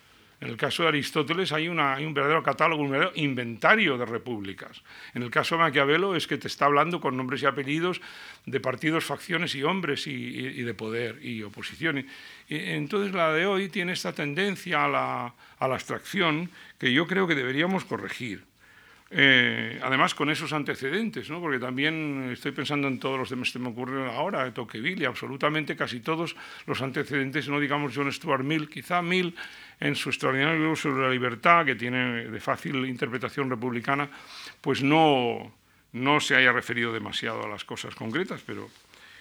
En 0.40 0.48
el 0.48 0.56
caso 0.56 0.84
de 0.84 0.90
Aristóteles 0.90 1.50
hay, 1.50 1.68
un 1.68 2.14
verdadero 2.14 2.44
catálogo, 2.44 2.82
un 2.82 2.90
verdadero 2.90 3.12
inventario 3.16 3.98
de 3.98 4.06
repúblicas. 4.06 4.82
En 5.12 5.24
el 5.24 5.30
caso 5.30 5.56
de 5.56 5.62
Maquiavelo 5.62 6.14
es 6.14 6.28
que 6.28 6.38
te 6.38 6.46
está 6.46 6.66
hablando 6.66 7.00
con 7.00 7.16
nombres 7.16 7.42
y 7.42 7.46
apellidos 7.46 8.00
de 8.46 8.60
partidos, 8.60 9.04
facciones 9.04 9.56
y 9.56 9.64
hombres 9.64 10.06
y, 10.06 10.62
de 10.62 10.74
poder 10.74 11.24
y 11.24 11.42
oposición. 11.42 12.06
entonces 12.48 13.12
la 13.12 13.32
de 13.32 13.46
hoy 13.46 13.68
tiene 13.68 13.92
esta 13.92 14.12
tendencia 14.12 14.84
a 14.84 14.88
la, 14.88 15.34
abstracción 15.58 16.50
que 16.78 16.92
yo 16.92 17.08
creo 17.08 17.26
que 17.26 17.34
deberíamos 17.34 17.84
corregir. 17.84 18.44
Eh, 19.10 19.80
además, 19.82 20.14
con 20.14 20.28
esos 20.28 20.52
antecedentes, 20.52 21.30
¿no? 21.30 21.40
porque 21.40 21.58
también 21.58 22.28
estoy 22.30 22.52
pensando 22.52 22.88
en 22.88 23.00
todos 23.00 23.18
los 23.18 23.52
que 23.52 23.58
me 23.58 23.68
ocurren 23.68 24.06
ahora, 24.06 24.52
Tocqueville, 24.52 25.06
absolutamente 25.06 25.74
casi 25.76 26.00
todos 26.00 26.36
los 26.66 26.82
antecedentes, 26.82 27.48
no 27.48 27.58
digamos 27.58 27.92
John 27.94 28.12
Stuart 28.12 28.44
Mill, 28.44 28.68
quizá 28.68 29.00
Mill 29.00 29.34
en 29.80 29.94
su 29.94 30.10
extraordinario 30.10 30.58
libro 30.58 30.76
sobre 30.76 31.04
la 31.04 31.10
libertad, 31.10 31.64
que 31.64 31.74
tiene 31.74 32.26
de 32.26 32.40
fácil 32.40 32.84
interpretación 32.84 33.48
republicana, 33.48 34.10
pues 34.60 34.82
no, 34.82 35.54
no 35.92 36.20
se 36.20 36.36
haya 36.36 36.52
referido 36.52 36.92
demasiado 36.92 37.44
a 37.44 37.48
las 37.48 37.64
cosas 37.64 37.94
concretas, 37.94 38.42
pero 38.44 38.68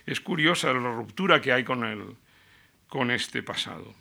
es 0.05 0.19
curiosa 0.19 0.73
la 0.73 0.91
ruptura 0.91 1.39
que 1.39 1.53
hay 1.53 1.63
con, 1.63 1.85
el, 1.85 2.03
con 2.89 3.09
este 3.09 3.41
pasado. 3.41 3.93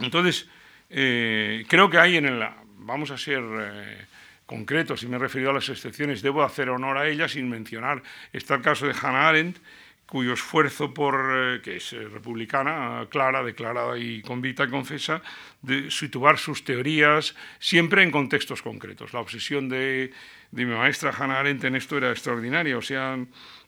Entonces, 0.00 0.48
eh, 0.90 1.64
creo 1.68 1.90
que 1.90 1.98
hay 1.98 2.16
en 2.16 2.26
el... 2.26 2.48
Vamos 2.78 3.10
a 3.10 3.16
ser 3.16 3.42
eh, 3.42 4.06
concretos, 4.46 5.02
y 5.02 5.08
me 5.08 5.16
he 5.16 5.18
referido 5.18 5.50
a 5.50 5.54
las 5.54 5.68
excepciones, 5.68 6.22
debo 6.22 6.42
hacer 6.42 6.68
honor 6.68 6.98
a 6.98 7.08
ellas 7.08 7.32
sin 7.32 7.48
mencionar. 7.48 8.02
Está 8.32 8.54
el 8.56 8.62
caso 8.62 8.86
de 8.86 8.94
Hannah 8.94 9.28
Arendt, 9.28 9.58
cuyo 10.06 10.34
esfuerzo 10.34 10.92
por, 10.92 11.14
eh, 11.34 11.60
que 11.62 11.76
es 11.76 11.92
eh, 11.92 12.08
republicana, 12.08 13.06
clara, 13.10 13.42
declarada 13.42 13.98
y 13.98 14.20
convicta 14.22 14.64
y 14.64 14.70
confesa, 14.70 15.22
de 15.62 15.90
situar 15.90 16.38
sus 16.38 16.62
teorías 16.64 17.34
siempre 17.58 18.02
en 18.02 18.10
contextos 18.10 18.62
concretos. 18.62 19.12
La 19.12 19.20
obsesión 19.20 19.68
de, 19.68 20.12
mi 20.52 20.66
maestra 20.66 21.10
Hannah 21.10 21.40
Arendt 21.40 21.64
en 21.64 21.76
esto 21.76 21.96
era 21.96 22.10
extraordinaria, 22.10 22.76
o 22.76 22.82
sea, 22.82 23.18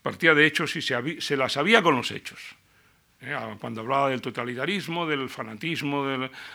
partía 0.03 0.35
de 0.35 0.47
hechos 0.47 0.77
y 0.77 0.83
se, 0.83 1.21
se 1.21 1.37
la 1.37 1.49
sabía 1.49 1.83
con 1.83 1.97
los 1.97 2.11
hechos. 2.11 2.55
¿eh? 3.21 3.35
Cuando 3.61 3.81
hablaba 3.81 4.11
del 4.11 4.21
totalitarismo, 4.21 5.07
del 5.07 5.29
fanatismo, 5.29 6.07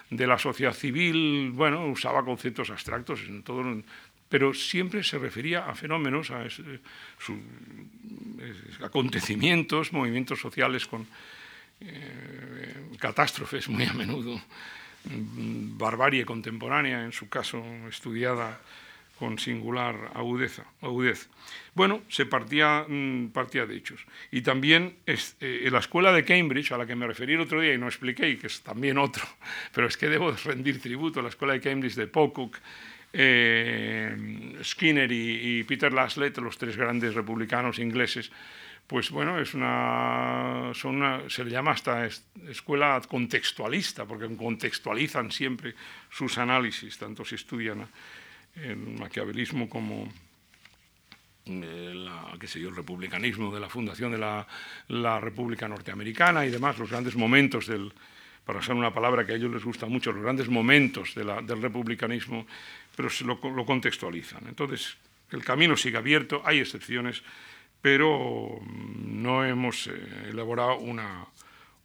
de 0.10 0.28
la 0.28 0.38
sociedad 0.38 0.74
civil, 0.74 1.51
bueno, 1.51 1.86
usaba 1.88 2.24
conceptos 2.24 2.70
abstractos 2.70 3.22
en 3.22 3.44
todo, 3.44 3.63
pero 4.32 4.54
siempre 4.54 5.04
se 5.04 5.20
refería 5.20 5.68
a 5.68 5.76
fenómenos, 5.76 6.32
a, 6.32 6.48
acontecimientos, 8.82 9.92
movimientos 9.92 10.40
sociales 10.40 10.88
con 10.88 11.06
eh, 11.82 12.96
catástrofes 12.98 13.68
muy 13.68 13.84
a 13.84 13.92
menudo, 13.92 14.40
barbarie 15.04 16.24
contemporánea, 16.24 17.04
en 17.04 17.12
su 17.12 17.28
caso 17.28 17.62
estudiada 17.90 18.62
con 19.20 19.38
singular 19.38 20.12
agudeza, 20.16 20.64
agudez. 20.82 21.30
Bueno, 21.76 22.02
se 22.08 22.26
partía, 22.26 22.86
mm, 22.88 23.32
partía 23.34 23.66
de 23.66 23.76
hechos. 23.76 24.00
Y 24.32 24.42
también 24.42 24.96
es, 25.06 25.36
eh, 25.42 25.68
la 25.70 25.80
escuela 25.80 26.14
de 26.14 26.24
Cambridge, 26.24 26.72
a 26.72 26.78
la 26.78 26.88
que 26.88 26.96
me 26.96 27.06
referí 27.06 27.34
el 27.34 27.42
otro 27.42 27.60
día 27.60 27.74
y 27.74 27.78
no 27.78 27.88
expliqué, 27.88 28.30
y 28.30 28.38
que 28.38 28.48
es 28.48 28.62
también 28.62 28.98
otro, 28.98 29.24
pero 29.76 29.88
es 29.88 29.98
que 29.98 30.08
debo 30.08 30.32
rendir 30.32 30.82
tributo 30.82 31.20
a 31.20 31.24
la 31.24 31.30
escuela 31.30 31.54
de 31.54 31.60
Cambridge 31.60 31.96
de 31.96 32.08
Pocock, 32.08 32.58
eh, 33.13 34.60
Skinner 34.63 35.12
y, 35.12 35.63
Peter 35.63 35.91
Laslett, 35.91 36.38
los 36.38 36.58
tres 36.58 36.77
grandes 36.77 37.13
republicanos 37.13 37.80
ingleses, 37.80 38.32
pues 38.88 39.10
bueno, 39.12 39.39
es 39.39 39.53
una, 39.53 40.72
se 41.27 41.46
le 41.46 41.51
llama 41.51 41.72
hasta 41.72 42.06
escuela 42.48 43.01
contextualista, 43.08 44.06
porque 44.06 44.34
contextualizan 44.36 45.32
siempre 45.32 45.75
sus 46.10 46.38
análisis, 46.38 46.98
tanto 46.98 47.24
si 47.24 47.36
estudian 47.36 47.88
el 48.56 48.75
maquiavelismo 48.75 49.70
como 49.70 50.12
el, 51.46 52.10
qué 52.39 52.48
sé 52.48 52.60
yo, 52.60 52.70
el 52.70 52.75
republicanismo 52.75 53.53
de 53.53 53.60
la 53.60 53.70
fundación 53.70 54.12
de 54.12 54.18
la, 54.18 54.46
la 54.89 55.20
República 55.20 55.68
Norteamericana 55.68 56.46
y 56.46 56.50
demás, 56.50 56.77
los 56.77 56.89
grandes 56.89 57.15
momentos 57.15 57.68
del, 57.68 57.94
para 58.46 58.60
usar 58.60 58.75
una 58.75 58.94
palabra 58.94 59.25
que 59.25 59.34
a 59.34 59.36
ellos 59.36 59.51
les 59.51 59.63
gusta 59.63 59.86
mucho, 59.86 60.12
los 60.12 60.24
grandes 60.24 60.50
momentos 60.50 61.13
del 61.15 61.62
republicanismo, 61.62 62.46
pero 62.95 63.10
se 63.10 63.24
lo, 63.24 63.39
contextualizan. 63.39 64.48
Entonces, 64.48 64.98
el 65.31 65.43
camino 65.43 65.77
sigue 65.77 65.98
abierto, 65.98 66.41
hay 66.45 66.60
excepciones, 66.60 67.24
pero 67.81 68.60
mm, 68.62 69.21
no 69.21 69.45
hemos 69.45 69.88
eh, 69.88 70.29
elaborado 70.29 70.77
una, 70.77 71.25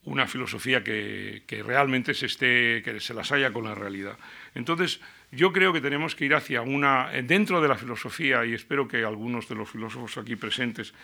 una 0.04 0.26
filosofía 0.26 0.82
que, 0.82 1.42
que, 1.46 1.62
realmente 1.62 2.14
se, 2.14 2.26
esté, 2.26 2.82
que 2.82 3.00
se 3.00 3.14
las 3.14 3.32
haya 3.32 3.52
con 3.52 3.64
la 3.64 3.74
realidad. 3.74 4.18
Entonces, 4.54 5.00
yo 5.32 5.52
creo 5.52 5.72
que 5.72 5.80
tenemos 5.80 6.14
que 6.14 6.24
ir 6.24 6.34
hacia 6.34 6.62
una, 6.62 7.10
dentro 7.22 7.60
de 7.60 7.68
la 7.68 7.76
filosofía, 7.76 8.44
y 8.44 8.54
espero 8.54 8.88
que 8.88 9.04
algunos 9.04 9.48
de 9.48 9.54
los 9.54 9.70
filósofos 9.70 10.18
aquí 10.18 10.36
presentes 10.36 10.94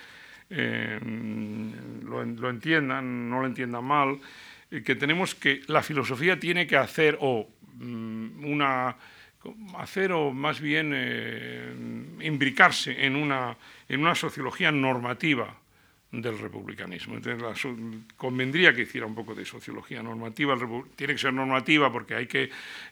eh, 0.51 1.01
lo, 2.05 2.25
lo, 2.25 2.51
entiendan, 2.51 3.31
no 3.31 3.41
lo 3.41 3.47
entiendan 3.47 3.85
mal, 3.85 4.21
que 4.81 4.95
tenemos 4.95 5.35
que 5.35 5.61
la 5.67 5.83
filosofía 5.83 6.41
tiene 6.41 6.67
que 6.67 6.77
hacer 6.77 7.19
o 7.21 7.49
mm, 7.75 8.45
una 8.45 8.97
hacer 9.79 10.13
o 10.13 10.33
más 10.33 10.61
bien 10.61 10.93
eh, 10.95 11.75
imbricarse 12.21 13.05
en 13.05 13.17
una, 13.17 13.57
en 13.89 14.01
una 14.01 14.15
sociología 14.15 14.71
normativa 14.71 15.62
del 16.13 16.39
republicanismo. 16.39 17.17
Entonces, 17.17 17.67
convendría 18.17 18.75
que 18.75 18.83
hiciera 18.83 19.07
un 19.07 19.15
poco 19.15 19.35
de 19.35 19.47
sociología 19.47 20.03
normativa. 20.03 20.55
Tiene 20.95 21.15
que 21.15 21.19
ser 21.19 21.33
normativa 21.33 21.91
porque 21.91 22.15
hay 22.15 22.27
que, 22.27 22.51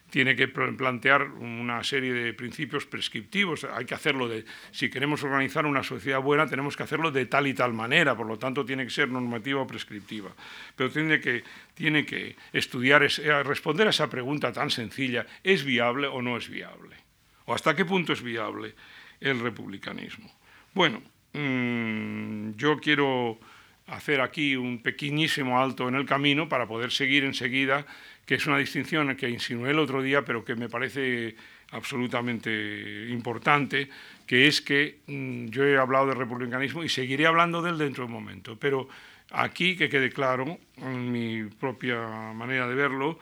tiene 0.09 0.35
que 0.35 0.49
plantear 0.49 1.25
una 1.25 1.85
serie 1.85 2.15
de 2.15 2.33
principios 2.33 2.87
prescriptivos. 2.87 3.65
Hay 3.65 3.85
que 3.85 3.95
hacerlo 3.95 4.27
de, 4.27 4.47
si 4.71 4.89
queremos 4.89 5.23
organizar 5.23 5.67
una 5.67 5.83
sociedad 5.83 6.21
buena, 6.21 6.47
tenemos 6.47 6.79
que 6.79 6.83
hacerlo 6.83 7.11
de 7.11 7.27
tal 7.27 7.47
y 7.47 7.53
tal 7.53 7.75
manera. 7.75 8.17
Por 8.17 8.27
lo 8.27 8.39
tanto, 8.39 8.65
tiene 8.65 8.85
que 8.85 8.91
ser 8.91 9.11
normativa 9.11 9.61
o 9.61 9.67
prescriptiva. 9.67 10.35
Pero 10.75 10.91
tiene 10.91 11.21
que, 11.21 11.45
tiene 11.75 12.07
que 12.07 12.37
estudiar, 12.55 13.03
eh, 13.03 13.43
responder 13.43 13.87
a 13.87 13.91
esa 13.91 14.09
pregunta 14.09 14.51
tan 14.51 14.71
sencilla, 14.71 15.27
¿es 15.45 15.63
viable 15.63 16.07
o 16.07 16.23
no 16.23 16.39
es 16.39 16.49
viable? 16.49 16.97
¿O 17.45 17.53
hasta 17.53 17.77
qué 17.77 17.85
punto 17.85 18.15
es 18.15 18.23
viable 18.23 18.75
el 19.21 19.41
republicanismo? 19.41 20.33
Bueno, 20.73 21.03
Mm, 21.33 22.53
yo 22.57 22.79
quiero 22.79 23.39
hacer 23.87 24.21
aquí 24.21 24.57
un 24.57 24.83
pequeñísimo 24.83 25.61
alto 25.61 25.89
en 25.89 25.95
el 25.95 26.07
camino 26.07 26.49
para 26.49 26.67
poder 26.67 26.93
seguir 26.93 27.25
enseguida, 27.25 27.87
que 28.25 28.37
es 28.37 28.47
una 28.47 28.59
distinción 28.59 29.17
que 29.17 29.29
insinué 29.29 29.71
el 29.71 29.79
otro 29.79 30.03
día, 30.03 30.25
pero 30.25 30.45
que 30.45 30.55
me 30.55 30.69
parece 30.69 31.35
absolutamente 31.73 33.09
importante, 33.09 33.89
que 34.27 34.47
es 34.47 34.61
que 34.61 34.99
mm, 35.07 35.47
yo 35.47 35.65
he 35.65 35.77
hablado 35.77 36.07
de 36.07 36.15
republicanismo 36.15 36.85
y 36.85 36.89
seguiré 36.89 37.27
hablando 37.27 37.63
de 37.63 37.71
él 37.71 37.79
dentro 37.79 38.05
de 38.05 38.07
un 38.07 38.13
momento, 38.13 38.57
pero 38.59 38.89
aquí 39.31 39.77
que 39.77 39.89
quede 39.89 40.11
claro, 40.11 40.59
en 40.77 41.13
mi 41.13 41.45
propia 41.45 42.33
manera 42.35 42.67
de 42.67 42.75
verlo, 42.75 43.19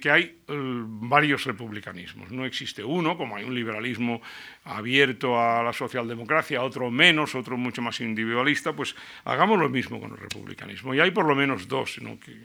que 0.00 0.10
hay 0.10 0.22
eh, 0.22 0.34
varios 0.46 1.44
republicanismos. 1.44 2.30
No 2.30 2.44
existe 2.44 2.84
uno, 2.84 3.16
como 3.16 3.36
hay 3.36 3.44
un 3.44 3.54
liberalismo 3.54 4.20
abierto 4.64 5.40
a 5.40 5.62
la 5.62 5.72
socialdemocracia, 5.72 6.62
otro 6.62 6.90
menos, 6.90 7.34
otro 7.34 7.56
mucho 7.56 7.82
más 7.82 8.00
individualista, 8.00 8.74
pues 8.74 8.94
hagamos 9.24 9.58
lo 9.58 9.68
mismo 9.68 10.00
con 10.00 10.12
el 10.12 10.18
republicanismo. 10.18 10.94
Y 10.94 11.00
hay 11.00 11.10
por 11.10 11.26
lo 11.26 11.34
menos 11.34 11.68
dos, 11.68 12.00
que 12.24 12.36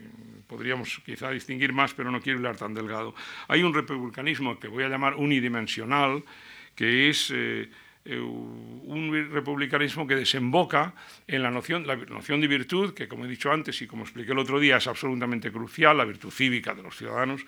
podríamos 0.46 1.00
quizá 1.04 1.30
distinguir 1.30 1.72
más, 1.72 1.94
pero 1.94 2.10
no 2.10 2.20
quiero 2.20 2.38
hablar 2.38 2.56
tan 2.56 2.74
delgado. 2.74 3.14
Hay 3.48 3.62
un 3.62 3.74
republicanismo 3.74 4.58
que 4.58 4.68
voy 4.68 4.84
a 4.84 4.88
llamar 4.88 5.14
unidimensional, 5.16 6.24
que 6.74 7.08
es... 7.10 7.32
Eh, 7.34 7.70
un 8.06 9.30
republicanismo 9.32 10.06
que 10.06 10.14
desemboca 10.14 10.94
en 11.26 11.42
la 11.42 11.50
noción, 11.50 11.86
la 11.86 11.96
noción 11.96 12.40
de 12.40 12.48
virtud, 12.48 12.92
que 12.92 13.08
como 13.08 13.24
he 13.24 13.28
dicho 13.28 13.50
antes 13.50 13.80
y 13.80 13.86
como 13.86 14.04
expliqué 14.04 14.32
el 14.32 14.38
otro 14.38 14.60
día 14.60 14.76
es 14.76 14.86
absolutamente 14.86 15.50
crucial, 15.50 15.96
la 15.96 16.04
virtud 16.04 16.30
cívica 16.30 16.74
de 16.74 16.82
los 16.82 16.96
ciudadanos, 16.96 17.46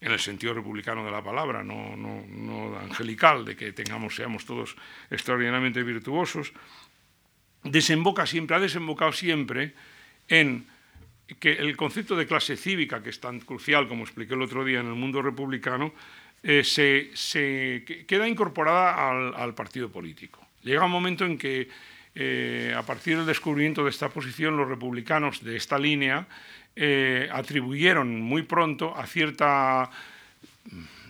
en 0.00 0.12
el 0.12 0.20
sentido 0.20 0.54
republicano 0.54 1.04
de 1.04 1.10
la 1.10 1.22
palabra, 1.22 1.64
no, 1.64 1.96
no, 1.96 2.78
angelical, 2.78 3.44
de 3.44 3.56
que 3.56 3.72
tengamos, 3.72 4.14
seamos 4.14 4.44
todos 4.44 4.76
extraordinariamente 5.10 5.82
virtuosos, 5.82 6.52
desemboca 7.64 8.24
siempre, 8.24 8.56
ha 8.56 8.60
desembocado 8.60 9.12
siempre 9.12 9.74
en 10.28 10.66
que 11.40 11.52
el 11.52 11.76
concepto 11.76 12.14
de 12.14 12.26
clase 12.26 12.56
cívica, 12.56 13.02
que 13.02 13.10
es 13.10 13.20
tan 13.20 13.40
crucial 13.40 13.88
como 13.88 14.04
expliqué 14.04 14.34
el 14.34 14.42
otro 14.42 14.64
día 14.64 14.78
en 14.80 14.86
el 14.86 14.94
mundo 14.94 15.20
republicano, 15.20 15.92
eh, 16.42 16.62
se, 16.64 17.84
queda 18.06 18.28
incorporada 18.28 19.32
al, 19.34 19.54
partido 19.54 19.90
político. 19.90 20.46
Llega 20.62 20.84
un 20.84 20.90
momento 20.90 21.24
en 21.24 21.36
que, 21.36 21.68
eh, 22.14 22.74
a 22.76 22.82
partir 22.82 23.16
del 23.16 23.26
descubrimiento 23.26 23.84
de 23.84 23.90
esta 23.90 24.08
posición, 24.08 24.56
los 24.56 24.68
republicanos 24.68 25.42
de 25.42 25.56
esta 25.56 25.78
línea 25.78 26.26
eh, 26.76 27.28
atribuyeron 27.32 28.20
muy 28.20 28.42
pronto 28.42 28.96
a 28.96 29.06
cierta, 29.06 29.90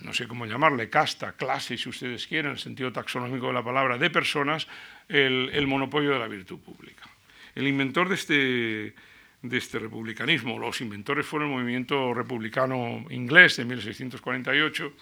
no 0.01 0.13
sé 0.13 0.27
cómo 0.27 0.45
llamarle, 0.45 0.89
casta, 0.89 1.33
clase, 1.33 1.77
si 1.77 1.89
ustedes 1.89 2.25
quieren, 2.25 2.47
en 2.47 2.53
el 2.53 2.59
sentido 2.59 2.91
taxonómico 2.91 3.47
de 3.47 3.53
la 3.53 3.63
palabra, 3.63 3.97
de 3.97 4.09
personas, 4.09 4.67
el 5.07 5.67
monopolio 5.67 6.11
de 6.11 6.19
la 6.19 6.27
virtud 6.27 6.59
pública. 6.59 7.09
El 7.55 7.67
inventor 7.67 8.09
de 8.09 8.15
este 8.15 8.93
de 9.41 9.57
este 9.57 9.79
republicanismo. 9.79 10.59
Los 10.59 10.81
inventores 10.81 11.25
fueron 11.25 11.49
el 11.49 11.55
movimiento 11.55 12.13
republicano 12.13 13.05
inglés 13.09 13.57
de 13.57 13.65
1648, 13.65 14.93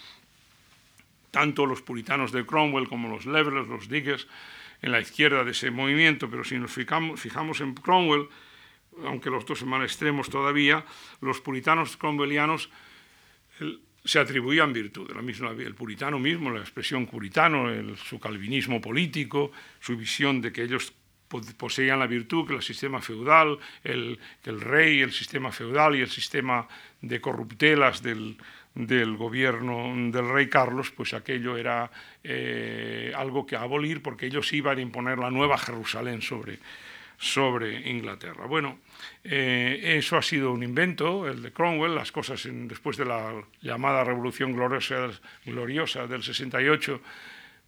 tanto 1.32 1.66
los 1.66 1.82
puritanos 1.82 2.32
de 2.32 2.46
Cromwell 2.46 2.88
como 2.88 3.10
los 3.10 3.26
Leverers, 3.26 3.68
los 3.68 3.90
Diggers, 3.90 4.28
en 4.82 4.92
la 4.92 5.00
izquierda 5.00 5.44
de 5.44 5.52
ese 5.52 5.72
movimiento, 5.72 6.30
pero 6.30 6.44
si 6.44 6.58
nos 6.58 6.72
fijamos, 6.72 7.62
en 7.62 7.74
Cromwell, 7.74 8.28
aunque 9.06 9.30
los 9.30 9.46
dos 9.46 9.64
más 9.66 9.84
extremos 9.84 10.30
todavía, 10.30 10.86
los 11.22 11.42
puritanos 11.42 11.98
cromwellianos 11.98 12.70
se 14.04 14.20
atribuían 14.20 14.72
virtud. 14.72 15.10
el 15.60 15.76
puritano 15.76 16.20
mismo, 16.20 16.52
la 16.52 16.62
expresión 16.62 17.08
puritano, 17.08 17.68
su 17.98 18.20
calvinismo 18.20 18.80
político, 18.80 19.52
su 19.80 19.98
visión 19.98 20.42
de 20.42 20.52
que 20.52 20.64
ellos 20.64 20.94
poseían 21.58 22.00
la 22.00 22.08
virtud 22.08 22.48
que 22.48 22.56
el 22.56 22.62
sistema 22.62 23.02
feudal, 23.02 23.58
el, 23.84 24.20
el 24.44 24.62
rey, 24.62 25.02
el 25.02 25.12
sistema 25.12 25.52
feudal 25.52 25.96
y 25.96 26.02
el 26.02 26.10
sistema 26.10 26.68
de 27.02 27.22
corruptelas 27.22 28.02
del, 28.02 28.38
gobierno 29.18 29.94
del 30.12 30.30
rey 30.30 30.48
Carlos, 30.50 30.92
pues 30.92 31.14
aquello 31.14 31.58
era 31.58 31.90
eh, 32.24 33.12
algo 33.16 33.46
que 33.46 33.56
abolir 33.56 34.02
porque 34.02 34.28
ellos 34.28 34.52
iban 34.54 34.78
a 34.78 34.82
imponer 34.82 35.18
la 35.18 35.32
nueva 35.32 35.58
Jerusalén 35.58 36.22
sobre, 36.22 36.60
sobre 37.18 37.90
Inglaterra. 37.90 38.46
Bueno, 38.46 38.80
eh, 39.24 39.96
eso 39.98 40.18
ha 40.18 40.22
sido 40.22 40.52
un 40.52 40.64
invento, 40.64 41.28
el 41.28 41.42
de 41.42 41.52
Cromwell, 41.52 41.96
las 41.96 42.12
cosas 42.12 42.48
después 42.52 42.98
de 42.98 43.06
la 43.06 43.34
llamada 43.62 44.04
Revolución 44.04 44.54
Gloriosa, 44.54 45.10
gloriosa 45.46 46.08
del 46.08 46.24
68 46.24 47.02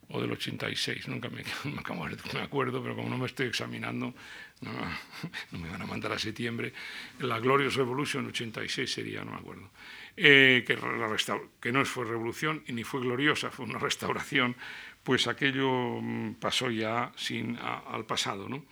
o 0.10 0.22
del 0.22 0.32
86, 0.32 1.08
nunca 1.08 1.30
me, 1.30 1.44
me 1.72 2.42
acuerdo, 2.42 2.82
pero 2.82 2.96
como 2.96 3.10
no 3.10 3.18
me 3.18 3.28
estoy 3.28 3.48
examinando, 3.48 4.14
no, 4.62 5.60
me 5.60 5.70
van 5.70 5.82
a 5.82 5.86
mandar 5.86 6.12
a 6.12 6.20
septiembre, 6.20 6.74
la 7.20 7.40
Glorious 7.40 7.76
Revolution 7.76 8.26
86 8.28 8.92
sería, 8.92 9.24
no 9.24 9.32
me 9.32 9.38
acuerdo, 9.38 9.70
eh, 10.18 10.66
que, 10.66 11.72
no 11.72 11.86
fue 11.86 12.06
revolución 12.06 12.64
y 12.68 12.74
ni 12.74 12.84
fue 12.84 13.02
gloriosa, 13.02 13.52
fue 13.52 13.66
una 13.66 13.80
restauración, 13.90 14.56
pues 15.04 15.28
aquello 15.28 16.02
mm, 16.02 16.36
pasó 16.36 16.70
ya 16.70 17.12
sin, 17.16 17.58
al 17.58 18.06
pasado. 18.06 18.50
¿no? 18.50 18.66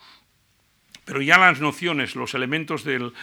Pero 1.08 1.22
ya 1.22 1.38
las 1.38 1.62
nociones, 1.62 2.18
los 2.18 2.34
elementos 2.34 2.84
del, 2.84 3.14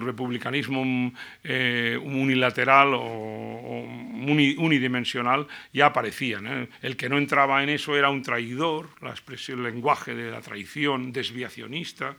republicanismo 0.00 1.12
eh, 1.42 1.98
unilateral 2.00 2.94
o, 2.94 3.84
unidimensional 4.22 5.48
ya 5.72 5.86
aparecían. 5.86 6.46
¿eh? 6.46 6.68
El 6.82 6.96
que 6.96 7.08
no 7.08 7.18
entraba 7.18 7.64
en 7.64 7.68
eso 7.68 7.96
era 7.96 8.10
un 8.10 8.22
traidor, 8.22 8.90
la 9.02 9.10
expresión, 9.10 9.58
el 9.58 9.72
lenguaje 9.74 10.14
de 10.14 10.30
la 10.30 10.40
traición, 10.40 11.10
desviacionista. 11.10 12.14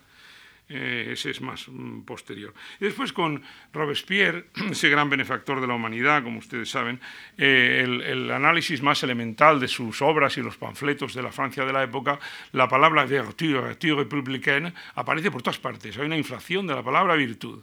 Eh, 0.74 1.10
ese 1.12 1.32
es 1.32 1.42
más 1.42 1.68
mm, 1.68 2.04
posterior. 2.04 2.54
Y 2.80 2.86
después 2.86 3.12
con 3.12 3.44
Robespierre, 3.74 4.46
ese 4.72 4.90
gran 4.90 5.10
benefactor 5.10 5.60
de 5.60 5.68
la 5.68 5.74
humanidad, 5.74 6.24
como 6.24 6.40
ustedes 6.40 6.70
saben, 6.70 7.02
eh, 7.38 7.84
el, 7.84 8.32
análisis 8.32 8.82
más 8.82 9.04
elemental 9.04 9.60
de 9.60 9.68
sus 9.68 10.02
obras 10.02 10.38
y 10.38 10.42
los 10.42 10.56
panfletos 10.56 11.14
de 11.14 11.24
la 11.24 11.34
Francia 11.34 11.66
de 11.66 11.74
la 11.74 11.84
época, 11.84 12.20
la 12.54 12.70
palabra 12.70 13.06
vertu, 13.06 13.62
vertu 13.62 13.98
républicaine, 13.98 14.74
aparece 14.96 15.30
por 15.30 15.42
todas 15.42 15.60
partes. 15.60 15.98
Hay 15.98 16.06
una 16.06 16.18
inflación 16.18 16.66
de 16.68 16.76
la 16.76 16.84
palabra 16.84 17.16
virtud 17.16 17.62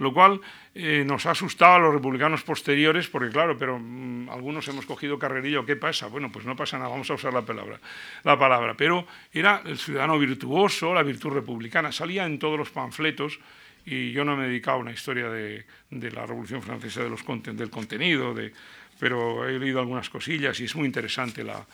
lo 0.00 0.12
cual 0.12 0.40
eh, 0.74 1.04
nos 1.06 1.26
ha 1.26 1.32
asustado 1.32 1.74
a 1.74 1.78
los 1.78 1.94
republicanos 1.94 2.42
posteriores, 2.42 3.08
porque 3.08 3.30
claro, 3.30 3.56
pero 3.58 3.78
mm, 3.78 4.28
algunos 4.30 4.66
hemos 4.68 4.86
cogido 4.86 5.18
carrerillo, 5.18 5.66
¿qué 5.66 5.76
pasa? 5.76 6.06
Bueno, 6.06 6.30
pues 6.30 6.44
no 6.44 6.56
pasa 6.56 6.78
nada, 6.78 6.90
vamos 6.90 7.10
a 7.10 7.14
usar 7.14 7.32
la 7.32 7.42
palabra, 7.42 7.80
la 8.24 8.38
palabra. 8.38 8.74
Pero 8.76 9.06
era 9.32 9.62
el 9.64 9.78
ciudadano 9.78 10.18
virtuoso, 10.18 10.94
la 10.94 11.02
virtud 11.02 11.30
republicana, 11.30 11.92
salía 11.92 12.26
en 12.26 12.38
todos 12.38 12.58
los 12.58 12.70
panfletos, 12.70 13.40
y 13.84 14.12
yo 14.12 14.24
no 14.24 14.36
me 14.36 14.44
he 14.44 14.48
dedicado 14.48 14.78
a 14.78 14.80
una 14.80 14.92
historia 14.92 15.30
de, 15.30 15.64
la 15.90 16.26
Revolución 16.26 16.62
Francesa 16.62 17.02
de 17.02 17.08
los, 17.08 17.24
del 17.26 17.70
contenido, 17.70 18.34
de, 18.34 18.52
pero 18.98 19.48
he 19.48 19.58
leído 19.58 19.80
algunas 19.80 20.10
cosillas 20.10 20.58
y 20.60 20.64
es 20.64 20.74
muy 20.74 20.86
interesante. 20.86 21.44
La, 21.44 21.64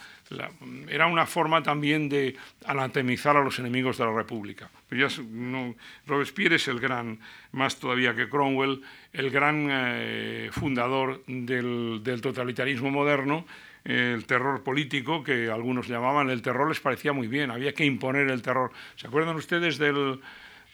era 0.88 1.06
una 1.06 1.26
forma 1.26 1.62
también 1.62 2.08
de 2.08 2.36
anatemizar 2.66 3.36
a 3.36 3.42
los 3.42 3.58
enemigos 3.58 3.98
de 3.98 4.04
la 4.04 4.12
República. 4.12 4.68
Pero 4.88 5.08
ya 5.08 5.22
no, 5.30 5.74
Robespierre 6.06 6.56
es 6.56 6.68
el 6.68 6.80
gran, 6.80 7.18
más 7.52 7.76
todavía 7.76 8.14
que 8.14 8.28
Cromwell, 8.28 8.82
el 9.12 9.30
gran 9.30 9.68
eh, 9.70 10.50
fundador 10.52 11.24
del, 11.26 12.20
totalitarismo 12.20 12.90
moderno, 12.90 13.46
el 13.84 14.24
terror 14.26 14.62
político, 14.62 15.22
que 15.22 15.50
algunos 15.50 15.88
llamaban 15.88 16.30
el 16.30 16.42
terror, 16.42 16.68
les 16.68 16.80
parecía 16.80 17.12
muy 17.12 17.26
bien, 17.26 17.50
había 17.50 17.72
que 17.72 17.84
imponer 17.84 18.30
el 18.30 18.42
terror. 18.42 18.70
¿Se 18.96 19.06
acuerdan 19.06 19.36
ustedes 19.36 19.78
del, 19.78 20.20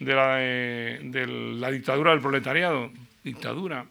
de, 0.00 0.14
la, 0.14 0.36
eh, 0.38 1.00
de 1.02 1.26
la 1.26 1.70
dictadura 1.70 2.10
del 2.10 2.20
proletariado? 2.20 2.90
Dictadura, 3.22 3.84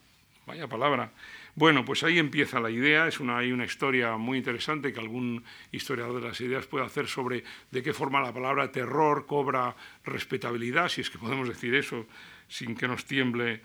vaya 0.45 0.67
palabra. 0.67 1.11
Bueno, 1.59 1.83
pues 1.83 2.03
ahí 2.03 2.19
empieza 2.19 2.61
la 2.61 2.69
idea, 2.69 3.05
es 3.05 3.19
una, 3.19 3.39
hay 3.39 3.51
una 3.51 3.65
historia 3.65 4.15
muy 4.15 4.37
interesante 4.37 4.93
que 4.93 4.99
algún 5.01 5.43
historiador 5.73 6.21
de 6.21 6.29
las 6.29 6.39
ideas 6.39 6.65
puede 6.67 6.85
hacer 6.85 7.09
sobre 7.09 7.43
de 7.69 7.83
qué 7.83 7.91
forma 7.91 8.21
la 8.21 8.33
palabra 8.33 8.71
terror 8.71 9.25
cobra 9.25 9.75
respetabilidad, 10.05 10.87
si 10.87 11.01
es 11.01 11.09
que 11.09 11.17
podemos 11.17 11.49
decir 11.49 11.75
eso 11.75 12.07
sin 12.47 12.75
que 12.75 12.87
nos 12.87 13.03
tiemble 13.03 13.61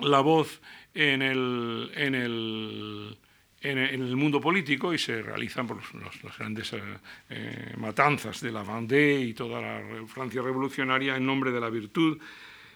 la 0.00 0.20
voz 0.20 0.60
en 0.92 1.22
el, 1.22 1.92
en 1.94 2.14
el, 2.14 3.18
en 3.62 3.78
el 3.78 4.14
mundo 4.14 4.38
político 4.38 4.92
y 4.92 4.98
se 4.98 5.22
realizan 5.22 5.66
por 5.66 5.78
las 5.78 6.36
grandes 6.36 6.74
eh, 6.74 6.82
eh, 7.30 7.74
matanzas 7.78 8.42
de 8.42 8.52
la 8.52 8.62
Vendée 8.62 9.22
y 9.22 9.32
toda 9.32 9.62
la 9.62 10.06
Francia 10.06 10.42
revolucionaria 10.42 11.16
en 11.16 11.24
nombre 11.24 11.50
de 11.52 11.60
la 11.60 11.70
virtud 11.70 12.18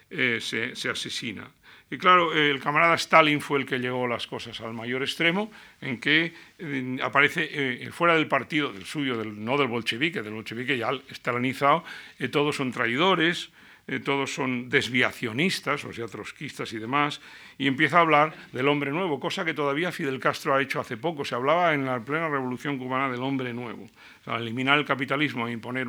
eh, 0.09 0.39
se 0.41 0.89
asesina. 0.89 1.51
Y 1.91 1.99
claro, 1.99 2.33
el 2.33 2.61
camarada 2.61 2.95
Stalin 2.95 3.41
fue 3.41 3.59
el 3.59 3.67
que 3.67 3.81
llegó 3.81 4.07
las 4.07 4.29
cosas 4.29 4.61
al 4.61 4.73
mayor 4.73 5.03
extremo, 5.03 5.51
en 5.81 5.99
que 5.99 6.33
eh, 6.59 6.99
aparece 7.03 7.49
eh, 7.51 7.91
fuera 7.91 8.15
del 8.15 8.29
partido, 8.29 8.73
del 8.73 8.85
suyo, 8.85 9.19
del, 9.19 9.45
no 9.45 9.59
del 9.59 9.67
bolchevique, 9.67 10.23
del 10.23 10.35
bolchevique 10.35 10.79
ya 10.79 10.91
stalinizado, 11.11 11.83
eh, 12.21 12.29
todos 12.29 12.55
son 12.55 12.71
traidores, 12.71 13.51
todos 13.99 14.33
son 14.33 14.69
desviacionistas, 14.69 15.85
o 15.85 15.93
sea, 15.93 16.07
trotskistas 16.07 16.73
y 16.73 16.79
demás, 16.79 17.21
y 17.59 17.67
empieza 17.67 17.99
a 17.99 18.03
hablar 18.03 18.35
del 18.53 18.69
hombre 18.69 18.93
nuevo, 18.93 19.19
cosa 19.19 19.45
que 19.45 19.53
todavía 19.53 19.91
Fidel 19.91 20.21
Castro 20.21 20.55
ha 20.55 20.63
hecho 20.63 20.79
hace 20.79 20.97
poco. 20.97 21.25
Se 21.25 21.35
hablaba 21.35 21.75
en 21.75 21.85
la 21.85 21.99
plena 21.99 22.29
revolución 22.29 22.79
cubana 22.79 23.11
del 23.11 23.21
hombre 23.23 23.53
nuevo. 23.53 23.91
al 24.27 24.43
eliminar 24.43 24.79
el 24.79 24.85
capitalismo 24.85 25.49
e 25.49 25.53
imponer 25.53 25.89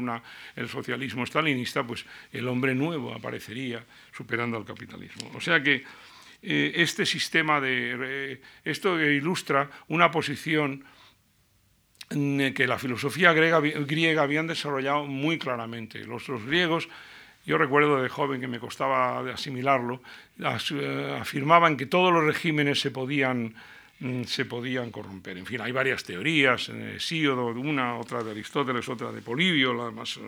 el 0.56 0.68
socialismo 0.68 1.26
stalinista, 1.26 1.86
pues 1.86 2.06
el 2.32 2.48
hombre 2.48 2.74
nuevo 2.74 3.14
aparecería 3.14 3.86
superando 4.12 4.58
al 4.58 4.66
capitalismo. 4.66 5.30
O 5.36 5.42
sea 5.42 5.62
que 5.62 5.84
eh, 6.42 6.72
este 6.76 7.06
sistema 7.06 7.62
de... 7.62 8.42
esto 8.66 9.00
ilustra 9.00 9.70
una 9.90 10.10
posición 10.10 10.84
que 12.10 12.68
la 12.68 12.78
filosofía 12.78 13.32
griega, 13.32 13.62
griega 13.62 14.24
habían 14.24 14.48
desarrollado 14.48 15.06
muy 15.06 15.38
claramente. 15.38 16.04
Los 16.04 16.28
griegos 16.46 16.90
yo 17.46 17.58
recuerdo 17.58 18.02
de 18.02 18.10
joven 18.10 18.40
que 18.40 18.48
me 18.48 18.60
costaba 18.60 19.20
asimilarlo, 19.32 20.02
eh, 20.40 21.18
afirmaban 21.20 21.78
que 21.78 21.86
todos 21.86 22.14
los 22.14 22.24
regímenes 22.24 22.80
se 22.80 22.92
podían, 22.92 23.56
mm, 24.00 24.24
se 24.24 24.46
podían 24.46 24.92
corromper. 24.92 25.38
En 25.38 25.46
fin, 25.46 25.62
hay 25.62 25.72
varias 25.72 26.04
teorías, 26.04 26.70
eh, 26.70 26.98
Síodo, 27.00 27.48
una, 27.48 27.96
otra 27.98 28.24
de 28.24 28.32
Aristóteles, 28.32 28.88
otra 28.90 29.12
de 29.12 29.22
Polibio, 29.22 29.74
la 29.74 29.92
más, 29.92 30.20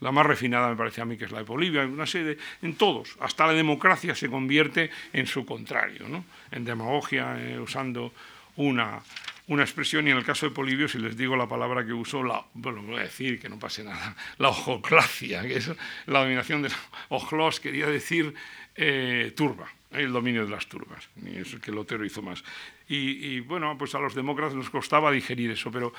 la 0.00 0.12
más 0.12 0.26
refinada 0.26 0.68
me 0.68 0.76
parece 0.76 1.00
a 1.00 1.04
mí 1.04 1.16
que 1.16 1.24
es 1.24 1.32
la 1.32 1.38
de 1.38 1.44
Polibio, 1.44 1.84
una 1.86 2.06
serie 2.06 2.38
en 2.62 2.74
todos, 2.74 3.16
hasta 3.20 3.46
la 3.46 3.52
democracia 3.52 4.14
se 4.14 4.30
convierte 4.30 4.90
en 5.12 5.26
su 5.26 5.44
contrario, 5.44 6.08
¿no? 6.08 6.24
en 6.50 6.64
demagogia, 6.64 7.36
eh, 7.40 7.58
usando 7.58 8.12
una, 8.56 9.00
una 9.48 9.62
expresión 9.62 10.06
y 10.06 10.10
en 10.10 10.18
el 10.18 10.24
caso 10.24 10.46
de 10.46 10.54
Polibio, 10.54 10.88
si 10.88 10.98
les 10.98 11.16
digo 11.16 11.36
la 11.36 11.48
palabra 11.48 11.84
que 11.84 11.92
usó, 11.92 12.22
la, 12.22 12.44
bueno, 12.54 12.82
voy 12.82 12.96
a 12.96 13.02
decir 13.02 13.40
que 13.40 13.48
no 13.48 13.58
pase 13.58 13.82
nada, 13.82 14.14
la 14.38 14.50
ojoclacia, 14.50 15.42
que 15.42 15.56
es 15.56 15.70
la 16.06 16.20
dominación 16.20 16.62
de 16.62 16.70
ojlos, 17.08 17.60
quería 17.60 17.86
decir 17.86 18.34
eh, 18.76 19.32
turba, 19.34 19.68
el 19.90 20.12
dominio 20.12 20.44
de 20.44 20.50
las 20.50 20.66
turbas, 20.66 21.08
y 21.24 21.38
es 21.38 21.56
que 21.56 21.72
Lotero 21.72 22.04
hizo 22.04 22.22
más. 22.22 22.44
Y, 22.90 23.40
bueno, 23.40 23.76
pues 23.76 23.94
a 23.94 23.98
los 23.98 24.14
demócratas 24.14 24.54
nos 24.54 24.70
costaba 24.70 25.10
digerir 25.10 25.50
eso, 25.50 25.70
pero 25.70 25.92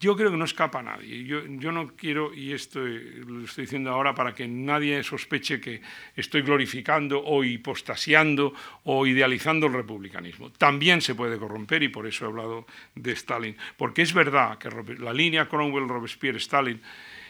yo 0.00 0.16
creo 0.16 0.30
que 0.30 0.38
no 0.38 0.46
escapa 0.46 0.78
a 0.78 0.82
nadie. 0.82 1.24
Yo, 1.24 1.72
no 1.72 1.94
quiero, 1.94 2.32
y 2.34 2.54
esto 2.54 2.80
lo 2.80 3.44
estoy 3.44 3.64
diciendo 3.64 3.90
ahora 3.90 4.14
para 4.14 4.34
que 4.34 4.48
nadie 4.48 5.02
sospeche 5.04 5.60
que 5.60 5.82
estoy 6.16 6.40
glorificando 6.40 7.22
o 7.22 7.44
hipostasiando 7.44 8.54
o 8.84 9.06
idealizando 9.06 9.66
el 9.66 9.74
republicanismo. 9.74 10.50
También 10.52 11.02
se 11.02 11.14
puede 11.14 11.38
corromper 11.38 11.82
y 11.82 11.88
por 11.88 12.06
eso 12.06 12.24
he 12.24 12.28
hablado 12.28 12.66
de 12.94 13.12
Stalin. 13.12 13.56
Porque 13.76 14.00
es 14.00 14.14
verdad 14.14 14.56
que 14.56 14.70
la 14.98 15.12
línea 15.12 15.46
Cromwell, 15.46 15.86
Robespierre, 15.86 16.38
Stalin 16.38 16.80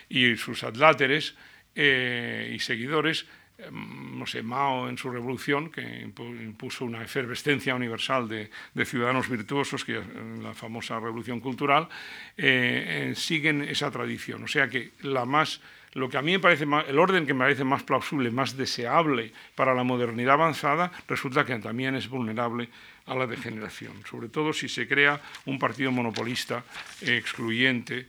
y 0.09 0.37
sus 0.37 0.62
adláteres 0.62 1.35
eh, 1.74 2.52
y 2.54 2.61
seguidores 2.61 3.26
no 3.73 4.27
sé, 4.27 4.42
Mao 4.42 4.88
en 4.88 4.99
su 4.99 5.11
revolución, 5.11 5.70
que 5.70 5.83
impuso 5.83 6.85
una 6.85 7.03
efervescencia 7.03 7.75
universal 7.75 8.29
de, 8.29 8.51
ciudadanos 8.85 9.29
virtuosos, 9.29 9.85
que 9.85 9.96
en 9.96 10.42
la 10.42 10.55
famosa 10.55 10.99
revolución 10.99 11.40
cultural, 11.40 11.88
eh, 12.37 13.11
eh, 13.11 13.14
siguen 13.14 13.62
esa 13.62 13.90
tradición. 13.90 14.44
O 14.44 14.49
sea 14.49 14.68
que 14.68 14.92
la 15.03 15.25
más, 15.25 15.61
lo 15.94 16.09
que 16.09 16.16
a 16.16 16.23
mí 16.23 16.33
me 16.33 16.40
parece 16.40 16.64
el 16.64 16.99
orden 16.99 17.27
que 17.27 17.35
me 17.35 17.44
parece 17.44 17.64
más 17.64 17.83
plausible, 17.83 18.31
más 18.31 18.57
deseable 18.57 19.33
para 19.55 19.75
la 19.75 19.85
modernidad 19.85 20.35
avanzada, 20.35 20.92
resulta 21.09 21.44
que 21.44 21.59
también 21.59 21.94
es 21.94 22.09
vulnerable 22.09 22.68
a 23.07 23.14
la 23.14 23.27
degeneración, 23.27 23.92
sobre 24.09 24.29
todo 24.29 24.53
si 24.53 24.68
se 24.68 24.87
crea 24.87 25.20
un 25.46 25.59
partido 25.59 25.90
monopolista 25.90 26.64
excluyente 27.01 28.07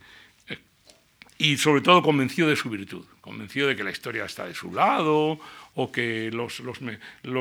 y 1.42 1.56
sobre 1.56 1.80
todo 1.80 2.02
convencido 2.02 2.48
de 2.48 2.54
su 2.54 2.70
virtud, 2.70 3.04
convencido 3.20 3.66
de 3.66 3.74
que 3.74 3.82
la 3.82 3.90
historia 3.90 4.26
está 4.26 4.46
de 4.46 4.54
su 4.54 4.72
lado 4.72 5.40
o 5.74 5.90
que 5.90 6.30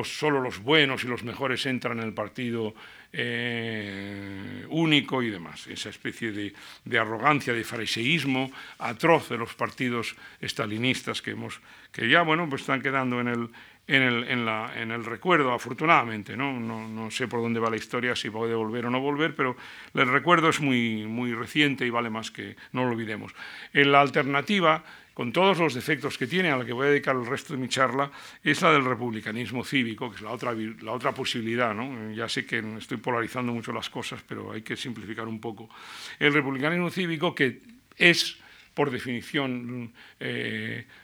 solo 0.04 0.42
los 0.42 0.64
buenos 0.64 1.04
y 1.04 1.08
los 1.08 1.24
mejores 1.24 1.68
entran 1.68 2.00
en 2.00 2.06
el 2.06 2.14
partido 2.14 2.74
eh, 3.14 4.66
único 4.70 5.22
y 5.22 5.30
demás. 5.30 5.68
Esa 5.68 5.90
especie 5.90 6.32
de, 6.32 6.52
de, 6.84 6.98
arrogancia, 6.98 7.54
de 7.54 7.64
fariseísmo 7.64 8.52
atroz 8.80 9.30
de 9.30 9.38
los 9.38 9.54
partidos 9.54 10.16
estalinistas 10.40 11.22
que, 11.22 11.32
hemos, 11.32 11.60
que 11.92 12.10
ya 12.10 12.24
bueno, 12.24 12.50
pues 12.50 12.62
están 12.62 12.82
quedando 12.82 13.22
en 13.22 13.28
el, 13.28 13.50
en 13.91 14.04
el, 14.04 14.23
en, 14.30 14.45
la, 14.45 14.71
en 14.77 14.91
el, 14.91 15.04
recuerdo, 15.04 15.51
afortunadamente. 15.51 16.38
¿no? 16.38 16.58
¿no? 16.58 16.88
No, 16.88 17.12
sé 17.12 17.27
por 17.27 17.41
dónde 17.41 17.60
va 17.60 17.69
la 17.69 17.75
historia, 17.75 18.15
si 18.15 18.30
puede 18.30 18.56
volver 18.56 18.86
o 18.86 18.89
no 18.89 19.01
volver, 19.01 19.36
pero 19.36 19.58
el 19.93 20.08
recuerdo 20.08 20.47
es 20.49 20.62
muy, 20.62 21.06
muy 21.06 21.34
reciente 21.34 21.86
y 21.86 21.89
vale 21.89 22.10
más 22.10 22.32
que 22.32 22.56
no 22.71 22.86
lo 22.86 22.91
olvidemos. 22.91 23.34
En 23.73 23.91
la 23.91 23.99
alternativa, 23.99 24.86
con 25.13 25.34
todos 25.34 25.58
los 25.60 25.73
defectos 25.73 26.17
que 26.17 26.25
tiene, 26.25 26.51
a 26.51 26.58
la 26.58 26.63
que 26.63 26.71
voy 26.71 26.88
a 26.88 26.89
dedicar 26.91 27.17
el 27.17 27.25
resto 27.25 27.54
de 27.54 27.60
mi 27.60 27.67
charla, 27.67 28.10
es 28.41 28.62
la 28.62 28.71
del 28.71 28.86
republicanismo 28.86 29.65
cívico, 29.65 30.10
que 30.10 30.15
es 30.15 30.21
la 30.21 30.32
otra, 30.32 30.54
la 30.54 30.93
otra 30.93 31.12
posibilidad. 31.12 31.73
¿no? 31.73 32.13
Ya 32.13 32.30
sé 32.30 32.45
que 32.45 32.63
estoy 32.77 32.97
polarizando 32.97 33.51
mucho 33.51 33.73
las 33.73 33.89
cosas, 33.89 34.23
pero 34.25 34.54
hay 34.54 34.62
que 34.62 34.77
simplificar 34.77 35.27
un 35.27 35.41
poco. 35.41 35.69
El 36.17 36.34
republicanismo 36.34 36.89
cívico 36.89 37.36
que 37.36 37.60
es, 37.97 38.38
por 38.73 38.89
definición, 38.89 39.91
eh, 40.17 40.86
Mm, 40.86 41.01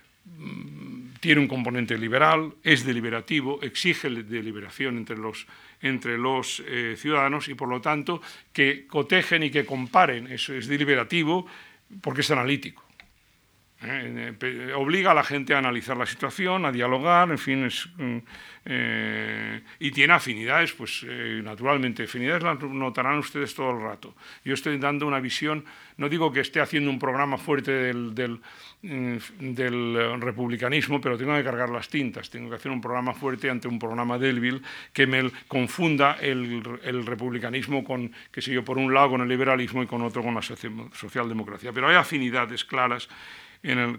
tiene 1.19 1.41
un 1.41 1.47
componente 1.47 1.97
liberal, 1.97 2.53
es 2.63 2.85
deliberativo, 2.85 3.59
exige 3.61 4.09
deliberación 4.09 4.97
entre 4.97 5.17
los, 5.17 5.47
entre 5.81 6.17
los 6.17 6.63
eh, 6.65 6.95
ciudadanos 6.97 7.49
y 7.49 7.55
por 7.55 7.69
lo 7.69 7.81
tanto 7.81 8.21
que 8.53 8.87
cotejen 8.87 9.43
y 9.43 9.51
que 9.51 9.65
comparen, 9.65 10.27
eso 10.31 10.53
es 10.53 10.67
deliberativo 10.67 11.45
porque 12.01 12.21
es 12.21 12.31
analítico. 12.31 12.86
¿Eh? 13.81 14.33
Eh, 14.39 14.73
obliga 14.75 15.11
a 15.11 15.13
la 15.13 15.23
gente 15.23 15.53
a 15.53 15.59
analizar 15.59 15.97
la 15.97 16.05
situación, 16.05 16.65
a 16.65 16.71
dialogar, 16.71 17.29
en 17.29 17.37
fin, 17.37 17.65
mm, 17.65 18.17
eh, 18.65 19.61
y 19.79 19.91
tiene 19.91 20.13
afinidades, 20.13 20.73
pues 20.73 21.05
naturalmente, 21.43 22.03
afinidades 22.03 22.43
las 22.43 22.59
notarán 22.59 23.19
ustedes 23.19 23.53
todo 23.53 23.71
el 23.71 23.81
rato. 23.81 24.15
Yo 24.43 24.53
estoy 24.53 24.77
dando 24.77 25.07
una 25.07 25.19
visión, 25.19 25.63
no 25.97 26.09
digo 26.09 26.31
que 26.31 26.41
esté 26.41 26.59
haciendo 26.59 26.89
un 26.89 26.99
programa 26.99 27.37
fuerte 27.37 27.71
del, 27.71 28.39
mm, 28.81 30.19
republicanismo, 30.19 30.99
pero 30.99 31.17
tengo 31.17 31.35
que 31.35 31.43
cargar 31.43 31.69
las 31.69 31.87
tintas, 31.87 32.29
tengo 32.29 32.49
que 32.49 32.55
hacer 32.55 32.71
un 32.71 32.81
programa 32.81 33.13
fuerte 33.13 33.49
ante 33.49 33.67
un 33.67 33.79
programa 33.79 34.17
débil 34.17 34.61
que 34.91 35.07
me 35.07 35.31
confunda 35.47 36.17
el, 36.19 36.61
el 36.83 37.05
republicanismo 37.05 37.83
con, 37.83 38.11
qué 38.31 38.41
sé 38.41 38.51
yo, 38.51 38.65
por 38.65 38.77
un 38.77 38.93
lado 38.93 39.11
con 39.11 39.21
el 39.21 39.29
liberalismo 39.29 39.81
y 39.81 39.87
con 39.87 40.01
otro 40.01 40.21
con 40.21 40.35
la 40.35 40.41
socialdemocracia. 40.41 41.71
Pero 41.71 41.87
hay 41.87 41.95
afinidades 41.95 42.65
claras 42.65 43.07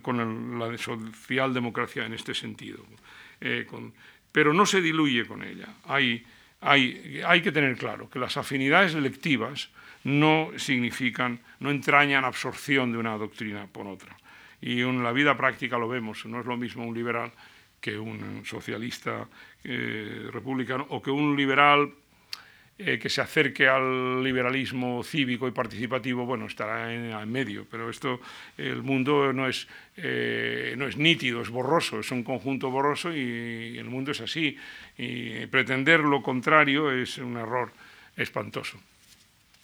con 0.02 0.58
la 0.58 0.76
socialdemocracia 0.78 2.06
en 2.06 2.14
este 2.14 2.34
sentido. 2.34 2.84
Eh, 3.40 3.66
pero 4.32 4.52
no 4.52 4.66
se 4.66 4.80
diluye 4.80 5.26
con 5.26 5.42
ella. 5.42 5.68
Hay, 5.84 6.24
hay, 6.60 7.20
hay 7.26 7.40
que 7.42 7.52
tener 7.52 7.76
claro 7.76 8.08
que 8.10 8.18
las 8.18 8.36
afinidades 8.36 8.94
electivas 8.94 9.70
no 10.04 10.50
significan, 10.56 11.40
no 11.60 11.70
entrañan 11.70 12.24
absorción 12.24 12.92
de 12.92 12.98
una 12.98 13.16
doctrina 13.16 13.66
por 13.66 13.86
otra. 13.86 14.16
Y 14.60 14.82
en 14.82 15.02
la 15.02 15.12
vida 15.12 15.36
práctica 15.36 15.78
lo 15.78 15.88
vemos, 15.88 16.24
no 16.26 16.40
es 16.40 16.46
lo 16.46 16.56
mismo 16.56 16.84
un 16.84 16.94
liberal 16.94 17.32
que 17.80 17.98
un 17.98 18.42
socialista 18.44 19.28
eh, 19.64 20.28
republicano 20.32 20.86
o 20.90 21.00
que 21.00 21.10
un 21.10 21.36
liberal 21.36 21.92
eh, 22.80 22.96
que 22.96 23.08
se 23.08 23.20
acerque 23.20 23.66
al 23.66 24.22
liberalismo 24.22 25.02
cívico 25.02 25.48
y 25.48 25.50
participativo, 25.50 26.24
bueno, 26.24 26.46
estará 26.46 26.94
en, 26.94 27.32
medio, 27.32 27.66
pero 27.68 27.90
esto, 27.90 28.20
el 28.56 28.84
mundo 28.84 29.32
no 29.32 29.48
es, 29.48 29.66
eh, 29.96 30.76
no 30.78 30.86
es 30.86 30.96
nítido, 30.96 31.42
es 31.42 31.50
borroso, 31.50 31.98
es 31.98 32.12
un 32.12 32.22
conjunto 32.22 32.70
borroso 32.70 33.12
y, 33.12 33.76
el 33.76 33.86
mundo 33.86 34.12
es 34.12 34.20
así. 34.20 34.56
Y 34.96 35.46
pretender 35.46 35.98
lo 36.00 36.22
contrario 36.22 36.92
es 36.92 37.18
un 37.18 37.36
error 37.36 37.72
espantoso. 38.16 38.78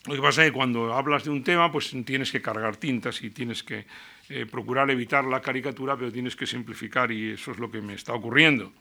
Lo 0.07 0.17
que 0.17 0.21
pasa 0.21 0.43
es 0.43 0.51
que 0.51 0.57
cuando 0.57 0.93
hablas 0.93 1.23
de 1.23 1.31
un 1.31 1.45
tema, 1.45 1.71
pues 1.71 1.95
tienes 2.05 2.33
que 2.33 2.43
cargar 2.43 2.77
tintas 2.77 3.23
y 3.23 3.31
tienes 3.31 3.63
que 3.63 3.87
eh, 4.29 4.45
procurar 4.45 4.91
evitar 4.91 5.25
la 5.25 5.41
caricatura, 5.41 5.97
pero 5.97 6.11
tienes 6.11 6.35
que 6.35 6.47
simplificar 6.47 7.13
y 7.13 7.31
eso 7.31 7.53
es 7.53 7.59
lo 7.59 7.71
que 7.71 7.81
me 7.81 7.95
está 7.95 8.13
ocurriendo. 8.13 8.73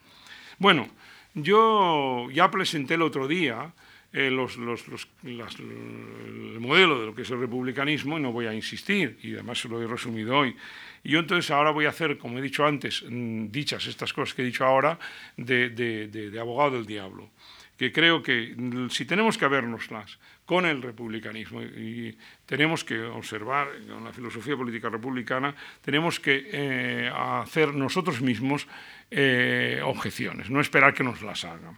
Bueno, 0.57 0.89
yo 1.35 2.29
ya 2.31 2.49
presenté 2.49 2.95
el 2.95 3.03
otro 3.03 3.27
día 3.27 3.71
eh, 4.13 4.29
los, 4.29 4.57
los, 4.57 4.85
el 5.23 6.59
modelo 6.59 6.99
de 6.99 7.07
lo 7.07 7.15
que 7.15 7.23
es 7.23 7.31
el 7.31 7.39
republicanismo 7.39 8.19
y 8.19 8.21
no 8.21 8.31
voy 8.31 8.45
a 8.45 8.53
insistir, 8.53 9.17
y 9.23 9.33
además 9.33 9.59
se 9.59 9.67
lo 9.67 9.81
he 9.81 9.87
resumido 9.87 10.37
hoy. 10.37 10.55
Y 11.03 11.11
yo 11.11 11.19
entonces 11.19 11.49
ahora 11.49 11.71
voy 11.71 11.85
a 11.85 11.89
hacer, 11.89 12.17
como 12.19 12.37
he 12.37 12.41
dicho 12.41 12.65
antes, 12.65 13.03
mm, 13.09 13.47
dichas 13.47 13.87
estas 13.87 14.13
cosas 14.13 14.35
que 14.35 14.43
he 14.43 14.45
dicho 14.45 14.65
ahora, 14.65 14.99
de, 15.35 15.69
de, 15.69 16.07
de, 16.07 16.39
abogado 16.39 16.71
del 16.71 16.85
diablo 16.85 17.31
que 17.77 17.91
creo 17.91 18.21
que 18.21 18.53
mm, 18.55 18.89
si 18.89 19.03
tenemos 19.05 19.37
que 19.37 19.47
vernoslas 19.47 20.19
con 20.45 20.65
el 20.65 20.81
republicanismo 20.81 21.61
y 21.61 22.15
tenemos 22.45 22.83
que 22.83 23.01
observar 23.01 23.69
con 23.87 24.03
la 24.03 24.13
filosofía 24.13 24.55
política 24.55 24.89
republicana, 24.89 25.55
tenemos 25.81 26.19
que 26.19 26.49
eh, 26.51 27.11
hacer 27.13 27.73
nosotros 27.73 28.21
mismos 28.21 28.67
eh, 29.09 29.81
objeciones, 29.83 30.49
no 30.49 30.61
esperar 30.61 30.93
que 30.93 31.03
nos 31.03 31.21
las 31.21 31.45
hagan. 31.45 31.77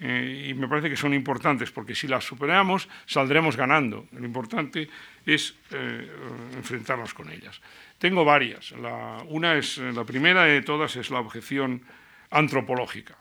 Eh, 0.00 0.48
y 0.50 0.54
me 0.54 0.66
parece 0.66 0.90
que 0.90 0.96
son 0.96 1.14
importantes, 1.14 1.70
porque 1.70 1.94
si 1.94 2.08
las 2.08 2.24
superamos 2.24 2.88
saldremos 3.06 3.56
ganando. 3.56 4.06
Lo 4.12 4.24
importante 4.24 4.88
es 5.24 5.54
eh, 5.70 6.10
enfrentarnos 6.56 7.14
con 7.14 7.30
ellas. 7.30 7.60
Tengo 7.98 8.24
varias. 8.24 8.72
La, 8.72 9.24
una 9.28 9.54
es, 9.54 9.78
la 9.78 10.04
primera 10.04 10.44
de 10.44 10.62
todas 10.62 10.96
es 10.96 11.10
la 11.10 11.20
objeción 11.20 11.82
antropológica. 12.30 13.16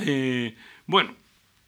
Eh, 0.00 0.54
bueno, 0.86 1.14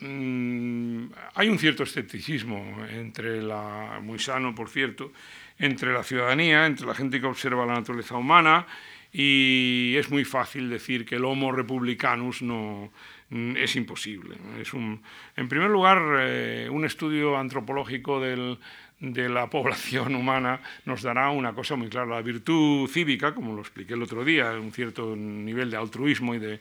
mm, 0.01 1.07
hay 1.35 1.49
un 1.49 1.59
cierto 1.59 1.85
escepticismo 1.85 2.85
entre 2.91 3.41
la, 3.41 4.01
muy 4.03 4.19
sano 4.19 4.55
por 4.55 4.69
cierto, 4.69 5.13
entre 5.59 5.93
la 5.93 6.03
ciudadanía, 6.03 6.67
entre 6.67 6.87
la 6.87 6.95
gente 6.95 7.21
que 7.21 7.27
observa 7.27 7.65
la 7.65 7.75
naturaleza 7.75 8.17
humana 8.17 8.67
y 9.13 9.95
es 9.97 10.11
muy 10.11 10.25
fácil 10.25 10.69
decir 10.69 11.07
que 11.07 11.15
el 11.15 11.25
Homo 11.25 11.53
republicanus 11.53 12.43
no, 12.43 12.93
es 13.31 13.77
imposible. 13.77 14.37
Es 14.61 14.73
un, 14.73 15.03
en 15.37 15.49
primer 15.49 15.71
lugar, 15.71 16.01
eh, 16.21 16.69
un 16.71 16.85
estudio 16.85 17.37
antropológico 17.37 18.21
del, 18.21 18.59
de 19.01 19.29
la 19.29 19.51
población 19.51 20.15
humana 20.15 20.61
nos 20.85 21.03
dará 21.03 21.31
una 21.31 21.53
cosa 21.53 21.77
muy 21.77 21.89
clara. 21.89 22.07
La 22.07 22.23
virtud 22.23 22.89
cívica, 22.89 23.35
como 23.35 23.55
lo 23.55 23.61
expliqué 23.61 23.95
el 23.95 24.03
otro 24.03 24.25
día, 24.25 24.53
un 24.53 24.73
cierto 24.73 25.17
nivel 25.17 25.71
de 25.71 25.77
altruismo 25.77 26.35
y 26.35 26.39
de, 26.39 26.61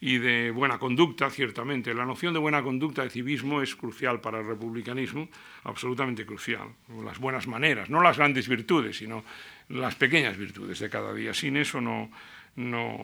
y 0.00 0.18
de 0.18 0.50
buena 0.50 0.78
conducta, 0.78 1.30
ciertamente. 1.30 1.94
La 1.94 2.04
noción 2.04 2.34
de 2.34 2.40
buena 2.40 2.62
conducta, 2.62 3.02
de 3.02 3.10
civismo, 3.10 3.62
es 3.62 3.74
crucial 3.74 4.20
para 4.20 4.40
el 4.40 4.46
republicanismo, 4.46 5.28
absolutamente 5.64 6.26
crucial. 6.26 6.68
Las 7.04 7.18
buenas 7.18 7.46
maneras, 7.46 7.88
no 7.88 8.02
las 8.02 8.18
grandes 8.18 8.48
virtudes, 8.48 8.98
sino 8.98 9.24
las 9.70 9.94
pequeñas 9.94 10.36
virtudes 10.36 10.78
de 10.78 10.90
cada 10.90 11.14
día. 11.14 11.32
Sin 11.32 11.56
eso 11.56 11.80
no, 11.80 12.10
no, 12.56 12.98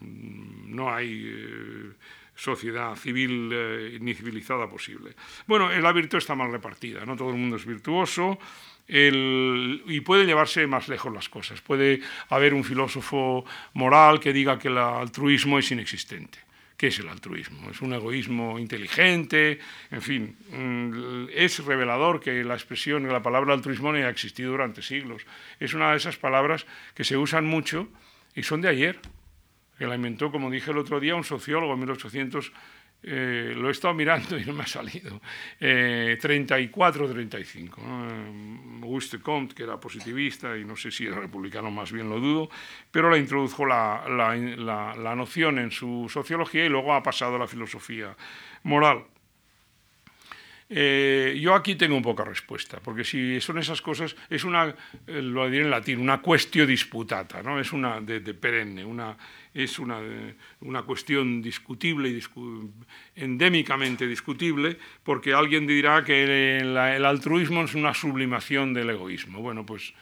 no 0.00 0.94
hay 0.94 1.24
eh, 1.26 1.92
sociedad 2.34 2.94
civil 2.96 3.50
eh, 3.52 3.98
ni 4.00 4.14
civilizada 4.14 4.68
posible. 4.68 5.14
Bueno, 5.46 5.70
la 5.70 5.92
virtud 5.92 6.18
está 6.18 6.34
mal 6.34 6.50
repartida, 6.50 7.04
no 7.04 7.16
todo 7.16 7.30
el 7.30 7.36
mundo 7.36 7.56
es 7.56 7.66
virtuoso 7.66 8.38
y 8.90 10.00
puede 10.00 10.24
llevarse 10.24 10.66
más 10.66 10.88
lejos 10.88 11.12
las 11.12 11.28
cosas. 11.28 11.60
Puede 11.60 12.00
haber 12.30 12.54
un 12.54 12.64
filósofo 12.64 13.44
moral 13.74 14.18
que 14.18 14.32
diga 14.32 14.58
que 14.58 14.68
el 14.68 14.78
altruismo 14.78 15.58
es 15.58 15.70
inexistente. 15.70 16.38
¿Qué 16.78 16.86
es 16.86 16.98
el 17.00 17.08
altruismo? 17.08 17.70
Es 17.70 17.82
un 17.82 17.92
egoísmo 17.92 18.56
inteligente, 18.56 19.58
en 19.90 20.00
fin, 20.00 20.36
mm, 20.52 21.26
es 21.34 21.58
revelador 21.64 22.20
que 22.20 22.44
la 22.44 22.54
expresión, 22.54 23.06
la 23.08 23.20
palabra 23.20 23.52
altruismo 23.52 23.90
no 23.90 23.98
haya 23.98 24.08
existido 24.08 24.52
durante 24.52 24.80
siglos. 24.80 25.26
Es 25.58 25.74
una 25.74 25.90
de 25.90 25.96
esas 25.96 26.16
palabras 26.16 26.66
que 26.94 27.02
se 27.02 27.16
usan 27.16 27.46
mucho 27.46 27.88
y 28.38 28.42
son 28.44 28.60
de 28.60 28.68
ayer, 28.68 29.00
que 29.76 29.86
la 29.86 29.96
inventó, 29.96 30.30
como 30.30 30.50
dije 30.50 30.70
el 30.70 30.78
otro 30.78 31.00
día, 31.00 31.16
un 31.16 31.24
sociólogo 31.24 31.72
en 31.72 31.80
1800 31.80 32.52
eh, 33.00 33.54
lo 33.56 33.68
he 33.68 33.72
estado 33.72 33.94
mirando 33.94 34.36
y 34.38 34.44
no 34.44 34.52
me 34.52 34.64
ha 34.64 34.66
salido. 34.66 35.20
34-35. 35.60 37.74
Eh, 37.78 38.80
Auguste 38.82 39.20
Comte, 39.20 39.54
que 39.54 39.62
era 39.64 39.78
positivista 39.78 40.56
y 40.56 40.64
no 40.64 40.74
sé 40.76 40.90
si 40.90 41.06
era 41.06 41.20
republicano, 41.20 41.70
más 41.70 41.92
bien 41.92 42.08
lo 42.08 42.18
dudo, 42.20 42.48
pero 42.90 43.10
la 43.10 43.18
introdujo 43.18 43.66
la, 43.66 44.04
la, 44.08 44.34
la 44.96 45.14
noción 45.14 45.58
en 45.58 45.70
su 45.70 46.08
sociología 46.08 46.64
y 46.64 46.68
luego 46.68 46.94
ha 46.94 47.02
pasado 47.02 47.36
a 47.36 47.38
la 47.38 47.46
filosofía 47.46 48.16
moral. 48.64 49.04
Eh, 50.70 51.38
yo 51.40 51.54
aquí 51.54 51.76
tengo 51.76 51.96
un 51.96 52.02
poca 52.02 52.24
respuesta, 52.24 52.78
porque 52.80 53.02
si 53.02 53.40
son 53.40 53.58
esas 53.58 53.80
cosas, 53.80 54.14
es 54.28 54.44
una, 54.44 54.74
eh, 55.06 55.22
lo 55.22 55.48
diré 55.48 55.64
en 55.64 55.70
latín, 55.70 55.98
una 55.98 56.20
cuestión 56.20 56.66
disputata, 56.66 57.42
¿no? 57.42 57.58
es 57.58 57.72
una 57.72 58.02
de, 58.02 58.20
perenne, 58.34 58.84
una, 58.84 59.16
es 59.54 59.78
una, 59.78 59.98
una 60.60 60.82
cuestión 60.82 61.40
discutible 61.40 62.10
y 62.10 62.20
endémicamente 63.16 64.06
discutible, 64.06 64.76
porque 65.02 65.32
alguien 65.32 65.66
dirá 65.66 66.04
que 66.04 66.58
el, 66.58 66.76
el, 66.76 67.04
altruismo 67.06 67.62
es 67.62 67.74
una 67.74 67.94
sublimación 67.94 68.74
del 68.74 68.90
egoísmo. 68.90 69.40
Bueno, 69.40 69.64
pues 69.64 69.94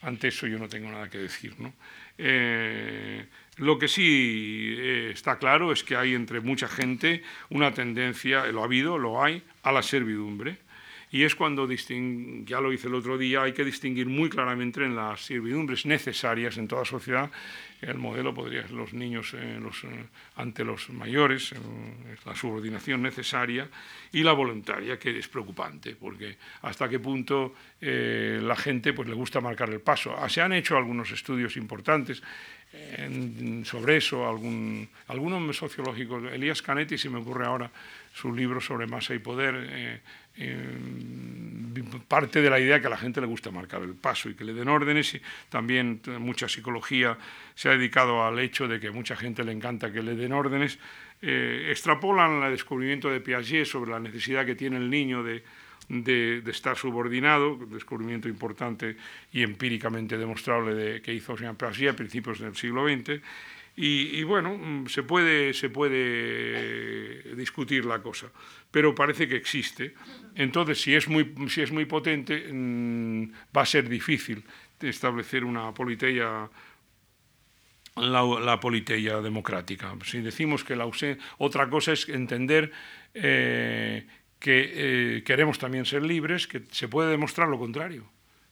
ante 0.00 0.28
eso 0.28 0.46
yo 0.46 0.58
no 0.58 0.68
tengo 0.68 0.90
nada 0.90 1.10
que 1.10 1.18
decir. 1.18 1.54
¿no? 1.58 1.74
Eh, 2.16 3.26
lo 3.56 3.78
que 3.78 3.88
sí 3.88 4.74
eh, 4.78 5.10
está 5.12 5.38
claro 5.38 5.72
es 5.72 5.82
que 5.82 5.96
hay 5.96 6.14
entre 6.14 6.40
mucha 6.40 6.68
gente 6.68 7.22
una 7.48 7.72
tendencia, 7.72 8.44
lo 8.46 8.60
ha 8.60 8.64
habido, 8.64 8.98
lo 8.98 9.22
hay, 9.22 9.42
a 9.62 9.72
la 9.72 9.82
servidumbre. 9.82 10.58
Y 11.10 11.22
es 11.22 11.34
cuando, 11.34 11.66
ya 11.70 12.60
lo 12.60 12.72
hice 12.72 12.88
el 12.88 12.94
otro 12.94 13.16
día, 13.16 13.42
hay 13.42 13.52
que 13.52 13.64
distinguir 13.64 14.08
muy 14.08 14.28
claramente 14.28 14.84
en 14.84 14.96
las 14.96 15.24
servidumbres 15.24 15.86
necesarias 15.86 16.58
en 16.58 16.68
toda 16.68 16.84
sociedad. 16.84 17.30
El 17.80 17.96
modelo 17.96 18.34
podría 18.34 18.62
ser 18.62 18.72
los 18.72 18.92
niños 18.92 19.32
eh, 19.34 19.58
ante 20.34 20.64
los 20.64 20.90
mayores, 20.90 21.54
la 22.24 22.34
subordinación 22.34 23.02
necesaria, 23.02 23.68
y 24.12 24.24
la 24.24 24.32
voluntaria, 24.32 24.98
que 24.98 25.16
es 25.16 25.28
preocupante, 25.28 25.94
porque 25.94 26.36
hasta 26.62 26.88
qué 26.88 26.98
punto 26.98 27.54
la 27.80 28.56
gente 28.56 28.92
pues, 28.92 29.08
le 29.08 29.14
gusta 29.14 29.40
marcar 29.40 29.70
el 29.70 29.80
paso. 29.80 30.16
Se 30.28 30.42
han 30.42 30.52
hecho 30.52 30.76
algunos 30.76 31.12
estudios 31.12 31.56
importantes 31.56 32.22
sobre 33.64 33.96
eso, 33.96 34.28
algún, 34.28 34.88
algunos 35.08 35.56
sociológicos. 35.56 36.32
Elías 36.32 36.62
Canetti, 36.62 36.98
si 36.98 37.08
me 37.08 37.18
ocurre 37.18 37.46
ahora, 37.46 37.70
su 38.12 38.32
libro 38.32 38.60
sobre 38.60 38.86
masa 38.86 39.14
y 39.14 39.18
poder, 39.18 39.54
eh, 39.70 40.00
eh, 40.38 40.78
parte 42.08 42.40
de 42.40 42.48
la 42.48 42.58
idea 42.58 42.80
que 42.80 42.86
a 42.86 42.90
la 42.90 42.96
gente 42.96 43.20
le 43.20 43.26
gusta 43.26 43.50
marcar 43.50 43.82
el 43.82 43.94
paso 43.94 44.30
y 44.30 44.34
que 44.34 44.44
le 44.44 44.54
den 44.54 44.68
órdenes. 44.68 45.14
Y 45.14 45.22
también 45.48 46.00
mucha 46.18 46.48
psicología 46.48 47.16
se 47.54 47.68
ha 47.68 47.72
dedicado 47.72 48.24
al 48.24 48.38
hecho 48.38 48.68
de 48.68 48.80
que 48.80 48.90
mucha 48.90 49.16
gente 49.16 49.44
le 49.44 49.52
encanta 49.52 49.92
que 49.92 50.02
le 50.02 50.16
den 50.16 50.32
órdenes. 50.32 50.78
Eh, 51.22 51.68
extrapolan 51.70 52.42
el 52.42 52.50
descubrimiento 52.50 53.10
de 53.10 53.20
Piaget 53.20 53.66
sobre 53.66 53.90
la 53.90 54.00
necesidad 54.00 54.44
que 54.44 54.54
tiene 54.54 54.76
el 54.76 54.90
niño 54.90 55.22
de 55.22 55.42
de, 55.88 56.42
estar 56.50 56.76
subordinado, 56.76 57.56
descubrimiento 57.70 58.28
importante 58.28 58.96
y 59.32 59.42
empíricamente 59.42 60.18
demostrable 60.18 60.74
de, 60.74 61.02
que 61.02 61.12
hizo 61.12 61.36
Jean 61.36 61.56
Piaget 61.56 61.90
a 61.90 61.96
principios 61.96 62.40
del 62.40 62.56
siglo 62.56 62.86
XX. 62.88 63.20
Y, 63.78 64.22
bueno, 64.22 64.56
mm, 64.56 64.86
se 64.86 65.02
puede, 65.02 65.52
se 65.52 65.68
puede 65.68 67.34
discutir 67.34 67.84
la 67.84 68.00
cosa, 68.00 68.28
pero 68.70 68.94
parece 68.94 69.28
que 69.28 69.36
existe. 69.36 69.94
Entonces, 70.34 70.80
si 70.80 70.94
es 70.94 71.08
muy, 71.08 71.34
si 71.48 71.60
es 71.60 71.70
muy 71.70 71.84
potente, 71.84 72.48
mm, 72.50 73.32
va 73.54 73.62
a 73.62 73.66
ser 73.66 73.86
difícil 73.86 74.42
establecer 74.80 75.44
una 75.44 75.74
politeia 75.74 76.48
la, 77.96 78.58
democrática. 79.22 79.94
Si 80.04 80.20
decimos 80.20 80.64
que 80.64 80.76
la 80.76 80.88
otra 81.38 81.68
cosa 81.68 81.92
es 81.92 82.08
entender 82.08 82.72
eh, 83.14 84.06
que 84.46 84.70
eh, 85.18 85.22
queremos 85.24 85.58
también 85.58 85.84
ser 85.86 86.04
libres, 86.04 86.46
que 86.46 86.62
se 86.70 86.86
puede 86.86 87.10
demostrar 87.10 87.48
lo 87.48 87.58
contrario, 87.58 88.04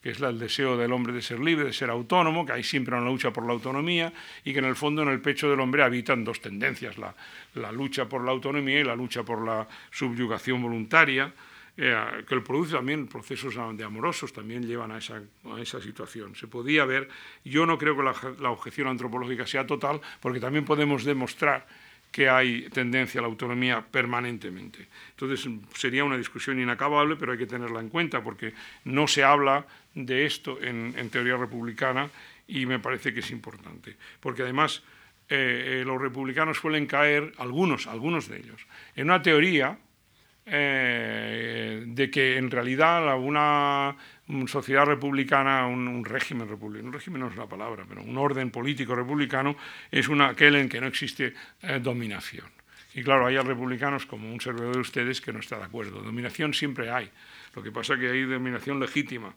que 0.02 0.10
es 0.10 0.20
el 0.20 0.40
deseo 0.40 0.76
del 0.76 0.92
hombre 0.92 1.12
de 1.12 1.22
ser 1.22 1.38
libre, 1.38 1.66
de 1.66 1.72
ser 1.72 1.88
autónomo, 1.88 2.44
que 2.44 2.50
hay 2.50 2.64
siempre 2.64 2.96
una 2.96 3.06
lucha 3.06 3.32
por 3.32 3.46
la 3.46 3.52
autonomía 3.52 4.12
y 4.44 4.52
que 4.52 4.58
en 4.58 4.64
el 4.64 4.74
fondo 4.74 5.02
en 5.02 5.08
el 5.10 5.20
pecho 5.20 5.48
del 5.48 5.60
hombre 5.60 5.84
habitan 5.84 6.24
dos 6.24 6.40
tendencias, 6.40 6.98
la, 6.98 7.14
la 7.54 7.70
lucha 7.70 8.08
por 8.08 8.24
la 8.24 8.32
autonomía 8.32 8.80
y 8.80 8.82
la 8.82 8.96
lucha 8.96 9.22
por 9.22 9.46
la 9.46 9.68
subyugación 9.92 10.60
voluntaria, 10.60 11.32
eh, 11.76 11.96
que 12.26 12.40
produce 12.40 12.74
también 12.74 13.06
procesos 13.06 13.54
de 13.54 13.84
amorosos, 13.84 14.32
también 14.32 14.66
llevan 14.66 14.90
a 14.90 14.98
esa, 14.98 15.22
a 15.44 15.60
esa 15.60 15.80
situación. 15.80 16.34
Se 16.34 16.48
podía 16.48 16.84
ver, 16.86 17.08
yo 17.44 17.66
no 17.66 17.78
creo 17.78 17.96
que 17.96 18.02
la, 18.02 18.14
la 18.40 18.50
objeción 18.50 18.88
antropológica 18.88 19.46
sea 19.46 19.64
total, 19.64 20.00
porque 20.18 20.40
también 20.40 20.64
podemos 20.64 21.04
demostrar 21.04 21.68
que 22.14 22.28
hay 22.28 22.68
tendencia 22.70 23.18
a 23.18 23.22
la 23.22 23.26
autonomía 23.26 23.84
permanentemente. 23.84 24.86
Entonces 25.10 25.50
sería 25.74 26.04
una 26.04 26.16
discusión 26.16 26.60
inacabable, 26.60 27.16
pero 27.16 27.32
hay 27.32 27.38
que 27.38 27.46
tenerla 27.48 27.80
en 27.80 27.88
cuenta 27.88 28.22
porque 28.22 28.54
no 28.84 29.08
se 29.08 29.24
habla 29.24 29.66
de 29.96 30.24
esto 30.24 30.62
en, 30.62 30.94
teoría 31.10 31.36
republicana 31.36 32.08
y 32.46 32.66
me 32.66 32.78
parece 32.78 33.12
que 33.12 33.18
es 33.18 33.32
importante. 33.32 33.96
Porque 34.20 34.42
además 34.42 34.84
eh, 35.28 35.80
eh, 35.80 35.84
los 35.84 36.00
republicanos 36.00 36.58
suelen 36.58 36.86
caer, 36.86 37.32
algunos, 37.36 37.88
algunos 37.88 38.28
de 38.28 38.36
ellos, 38.36 38.64
en 38.94 39.06
una 39.06 39.20
teoría 39.20 39.76
eh, 40.46 41.82
de 41.84 42.10
que 42.12 42.36
en 42.36 42.48
realidad 42.48 43.18
una 43.18 43.96
sociedad 44.46 44.86
republicana, 44.86 45.66
un, 45.66 46.04
régimen 46.04 46.48
republicano, 46.48 46.88
un 46.88 46.92
régimen 46.92 47.20
no 47.20 47.28
es 47.28 47.36
la 47.36 47.46
palabra, 47.46 47.84
pero 47.88 48.02
un 48.02 48.16
orden 48.16 48.50
político 48.50 48.94
republicano 48.94 49.56
es 49.90 50.08
aquel 50.08 50.56
en 50.56 50.68
que 50.68 50.80
no 50.80 50.86
existe 50.86 51.34
eh, 51.62 51.78
dominación. 51.80 52.46
Y 52.94 53.02
claro, 53.02 53.26
hay 53.26 53.36
republicanos 53.38 54.06
como 54.06 54.32
un 54.32 54.40
servidor 54.40 54.74
de 54.74 54.80
ustedes 54.80 55.20
que 55.20 55.32
no 55.32 55.40
está 55.40 55.58
de 55.58 55.64
acuerdo. 55.64 56.00
Dominación 56.00 56.54
siempre 56.54 56.90
hay. 56.90 57.10
Lo 57.54 57.62
que 57.62 57.72
pasa 57.72 57.94
es 57.94 58.00
que 58.00 58.10
hay 58.10 58.22
dominación 58.22 58.78
legítima. 58.78 59.34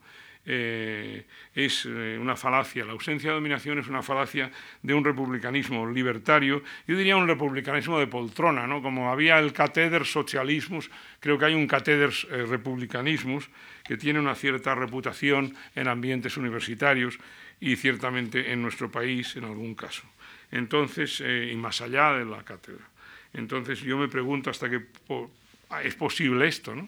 Eh, 0.49 1.25
es 1.53 1.85
eh, 1.85 2.17
una 2.17 2.37
falacia. 2.37 2.85
La 2.85 2.93
ausencia 2.93 3.31
de 3.31 3.35
dominación 3.35 3.79
es 3.79 3.87
una 3.89 4.01
falacia 4.01 4.49
de 4.81 4.93
un 4.93 5.03
republicanismo 5.03 5.85
libertario, 5.85 6.63
yo 6.87 6.95
diría 6.95 7.17
un 7.17 7.27
republicanismo 7.27 7.99
de 7.99 8.07
poltrona, 8.07 8.65
¿no? 8.65 8.81
como 8.81 9.11
había 9.11 9.39
el 9.39 9.51
cateder 9.51 10.05
socialismus, 10.05 10.89
creo 11.19 11.37
que 11.37 11.45
hay 11.45 11.53
un 11.53 11.67
cateder 11.67 12.13
eh, 12.31 12.45
republicanismus 12.47 13.49
que 13.83 13.97
tiene 13.97 14.21
una 14.21 14.35
cierta 14.35 14.73
reputación 14.73 15.53
en 15.75 15.89
ambientes 15.89 16.37
universitarios 16.37 17.19
y 17.59 17.75
ciertamente 17.75 18.53
en 18.53 18.61
nuestro 18.61 18.89
país 18.89 19.35
en 19.35 19.43
algún 19.43 19.75
caso. 19.75 20.03
Entonces, 20.49 21.19
y 21.19 21.55
más 21.57 21.81
allá 21.81 22.13
de 22.13 22.23
la 22.23 22.41
cátedra. 22.43 22.87
Entonces 23.33 23.81
yo 23.81 23.97
me 23.97 24.07
pregunto 24.07 24.49
hasta 24.49 24.69
qué 24.69 24.81
es 25.83 25.95
posible 25.95 26.47
esto, 26.47 26.73
¿no? 26.73 26.87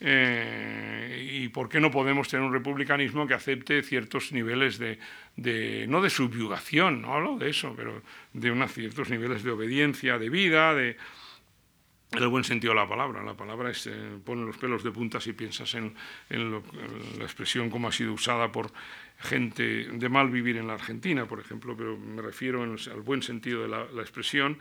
Eh, 0.00 1.30
y 1.32 1.48
por 1.48 1.68
qué 1.68 1.80
no 1.80 1.90
podemos 1.90 2.28
tener 2.28 2.44
un 2.44 2.52
republicanismo 2.52 3.26
que 3.26 3.34
acepte 3.34 3.82
ciertos 3.82 4.32
niveles 4.32 4.78
de, 4.78 4.98
no 5.88 6.02
de 6.02 6.10
subyugación, 6.10 7.02
no 7.02 7.14
hablo 7.14 7.38
de 7.38 7.50
eso, 7.50 7.74
pero 7.76 8.02
de 8.32 8.50
unos 8.50 8.72
ciertos 8.72 9.08
niveles 9.10 9.44
de 9.44 9.50
obediencia, 9.52 10.18
de 10.18 10.28
vida, 10.28 10.74
de, 10.74 10.96
el 12.12 12.28
buen 12.28 12.44
sentido 12.44 12.72
de 12.72 12.80
la 12.80 12.88
palabra. 12.88 13.22
La 13.22 13.36
palabra 13.36 13.70
es, 13.70 13.86
eh, 13.86 14.18
pone 14.24 14.44
los 14.44 14.56
pelos 14.56 14.82
de 14.84 14.90
punta 14.90 15.20
si 15.20 15.32
piensas 15.32 15.74
en, 15.74 15.94
la 16.28 17.24
expresión 17.24 17.70
como 17.70 17.88
ha 17.88 17.92
sido 17.92 18.12
usada 18.12 18.50
por 18.50 18.72
gente 19.18 19.88
de 19.90 20.08
mal 20.08 20.28
vivir 20.28 20.56
en 20.56 20.66
la 20.66 20.74
Argentina, 20.74 21.26
por 21.26 21.40
ejemplo, 21.40 21.76
pero 21.76 21.96
me 21.96 22.20
refiero 22.20 22.62
al 22.62 23.00
buen 23.02 23.22
sentido 23.22 23.62
de 23.62 23.68
la, 23.68 24.02
expresión. 24.02 24.58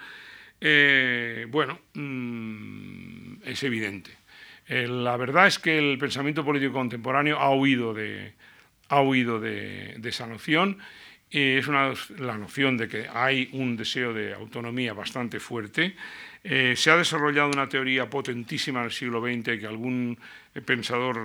Eh, 0.62 1.48
bueno, 1.50 1.80
mm, 1.94 3.44
es 3.44 3.64
evidente 3.64 4.23
Eh, 4.74 4.88
la 4.88 5.18
verdad 5.18 5.46
es 5.46 5.60
que 5.60 5.78
el 5.78 6.00
pensamiento 6.00 6.44
político 6.44 6.74
contemporáneo 6.74 7.38
ha 7.38 7.54
huido 7.54 7.94
de, 7.94 8.34
ha 8.90 9.02
huido 9.02 9.40
de, 9.40 10.02
esa 10.04 10.26
noción. 10.26 10.80
y 11.30 11.58
es 11.58 11.68
una, 11.68 11.94
la 12.18 12.40
noción 12.40 12.76
de 12.76 12.88
que 12.88 13.08
hay 13.08 13.50
un 13.52 13.78
deseo 13.78 14.14
de 14.14 14.34
autonomía 14.34 14.94
bastante 14.94 15.40
fuerte. 15.40 15.96
Eh, 16.44 16.74
se 16.76 16.90
ha 16.90 16.98
desarrollado 16.98 17.50
una 17.50 17.70
teoría 17.70 18.10
potentísima 18.10 18.80
en 18.80 18.86
el 18.86 18.92
siglo 18.92 19.22
XX 19.22 19.60
que 19.60 19.68
algún 19.68 20.18
pensador 20.66 21.20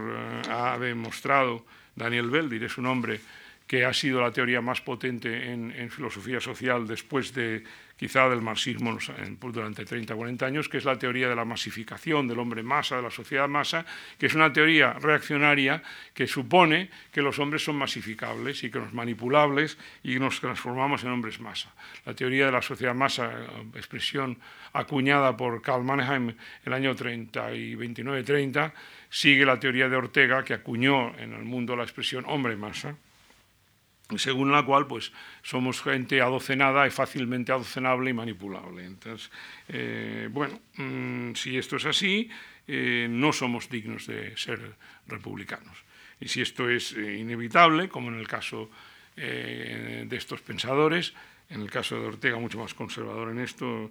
ha 0.50 0.76
demostrado, 0.78 1.64
Daniel 1.96 2.28
Bell, 2.28 2.50
diré 2.50 2.68
su 2.68 2.82
nombre, 2.82 3.18
que 3.68 3.84
ha 3.84 3.92
sido 3.92 4.22
la 4.22 4.32
teoría 4.32 4.62
más 4.62 4.80
potente 4.80 5.52
en, 5.52 5.90
filosofía 5.90 6.40
social 6.40 6.88
después 6.88 7.34
de 7.34 7.62
quizá 7.96 8.28
del 8.28 8.40
marxismo 8.40 8.96
pues, 9.38 9.54
durante 9.54 9.84
30 9.84 10.14
o 10.14 10.16
40 10.16 10.46
años, 10.46 10.68
que 10.70 10.78
es 10.78 10.86
la 10.86 10.98
teoría 10.98 11.28
de 11.28 11.36
la 11.36 11.44
masificación 11.44 12.26
del 12.26 12.38
hombre 12.38 12.62
masa, 12.62 12.96
de 12.96 13.02
la 13.02 13.10
sociedad 13.10 13.46
masa, 13.46 13.84
que 14.16 14.26
es 14.26 14.34
una 14.34 14.52
teoría 14.52 14.94
reaccionaria 14.94 15.82
que 16.14 16.26
supone 16.26 16.88
que 17.12 17.20
los 17.20 17.38
hombres 17.38 17.62
son 17.62 17.76
masificables 17.76 18.64
y 18.64 18.70
que 18.70 18.78
los 18.78 18.94
manipulables 18.94 19.76
y 20.02 20.18
nos 20.18 20.40
transformamos 20.40 21.04
en 21.04 21.10
hombres 21.10 21.38
masa. 21.38 21.74
La 22.06 22.14
teoría 22.14 22.46
de 22.46 22.52
la 22.52 22.62
sociedad 22.62 22.94
masa, 22.94 23.30
expresión 23.74 24.38
acuñada 24.72 25.36
por 25.36 25.60
Karl 25.60 25.84
Mannheim 25.84 26.30
en 26.30 26.36
el 26.64 26.72
año 26.72 26.94
30 26.94 27.52
y 27.52 27.74
29-30, 27.74 28.72
sigue 29.10 29.44
la 29.44 29.60
teoría 29.60 29.90
de 29.90 29.96
Ortega, 29.96 30.42
que 30.42 30.54
acuñó 30.54 31.14
en 31.18 31.34
el 31.34 31.44
mundo 31.44 31.76
la 31.76 31.82
expresión 31.82 32.24
hombre 32.28 32.56
masa 32.56 32.96
según 34.16 34.50
la 34.52 34.64
cual 34.64 34.86
pues, 34.86 35.12
somos 35.42 35.82
gente 35.82 36.20
adocenada 36.22 36.86
y 36.86 36.90
fácilmente 36.90 37.52
adocenable 37.52 38.10
y 38.10 38.14
manipulable. 38.14 38.84
Entonces, 38.84 39.30
eh, 39.68 40.28
bueno, 40.30 40.60
mm, 40.76 41.34
si 41.34 41.58
esto 41.58 41.76
es 41.76 41.84
así, 41.84 42.30
eh, 42.66 43.06
no 43.10 43.32
somos 43.32 43.68
dignos 43.68 44.06
de 44.06 44.36
ser 44.36 44.76
republicanos. 45.06 45.84
Y 46.20 46.28
si 46.28 46.40
esto 46.40 46.70
es 46.70 46.92
eh, 46.94 47.18
inevitable, 47.18 47.88
como 47.88 48.08
en 48.08 48.18
el 48.18 48.26
caso 48.26 48.70
de 49.16 50.06
estos 50.12 50.42
pensadores, 50.42 51.12
en 51.50 51.62
el 51.62 51.70
caso 51.72 52.00
de 52.00 52.06
Ortega 52.06 52.38
mucho 52.38 52.60
más 52.60 52.72
conservador 52.72 53.30
en 53.30 53.40
esto, 53.40 53.90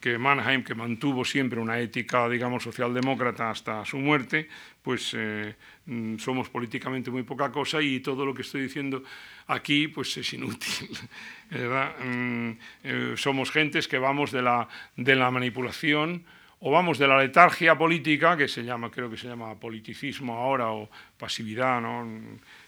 que 0.00 0.18
Mannheim, 0.18 0.64
que 0.64 0.74
mantuvo 0.74 1.24
siempre 1.24 1.60
una 1.60 1.78
ética, 1.78 2.28
digamos, 2.28 2.62
socialdemócrata 2.62 3.50
hasta 3.50 3.84
su 3.84 3.98
muerte, 3.98 4.48
pues 4.82 5.14
eh, 5.16 5.54
mm, 5.86 6.16
somos 6.18 6.48
políticamente 6.48 7.10
muy 7.10 7.22
poca 7.22 7.52
cosa 7.52 7.82
y 7.82 8.00
todo 8.00 8.24
lo 8.24 8.34
que 8.34 8.42
estoy 8.42 8.62
diciendo 8.62 9.02
aquí 9.46 9.88
pues 9.88 10.16
es 10.16 10.32
inútil. 10.32 10.88
Mm, 11.54 12.50
eh, 12.82 13.14
somos 13.16 13.52
gentes 13.52 13.86
que 13.86 13.98
vamos 13.98 14.32
de 14.32 14.42
la, 14.42 14.66
de 14.96 15.14
la 15.14 15.30
manipulación 15.30 16.24
o 16.58 16.70
vamos 16.70 16.98
de 16.98 17.06
la 17.06 17.18
letargia 17.18 17.76
política, 17.76 18.36
que 18.36 18.48
se 18.48 18.64
llama, 18.64 18.90
creo 18.90 19.08
que 19.08 19.16
se 19.16 19.28
llama 19.28 19.54
politicismo 19.54 20.34
ahora, 20.34 20.72
o 20.72 20.88
pasividad, 21.16 21.80
¿no? 21.80 22.08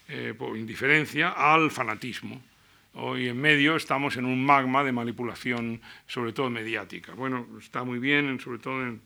Eh, 0.07 0.33
indiferencia, 0.55 1.31
al 1.31 1.71
fanatismo. 1.71 2.39
Hoy 2.99 3.27
en 3.27 3.39
medio 3.39 3.75
estamos 3.75 4.17
en 4.17 4.25
un 4.25 4.43
magma 4.43 4.83
de 4.83 4.91
manipulación, 4.91 5.79
sobre 6.07 6.33
todo 6.33 6.49
mediática. 6.49 7.13
Bueno, 7.13 7.45
está 7.59 7.83
muy 7.83 7.99
bien, 7.99 8.39
sobre 8.39 8.57
todo 8.57 8.81
en, 8.81 9.01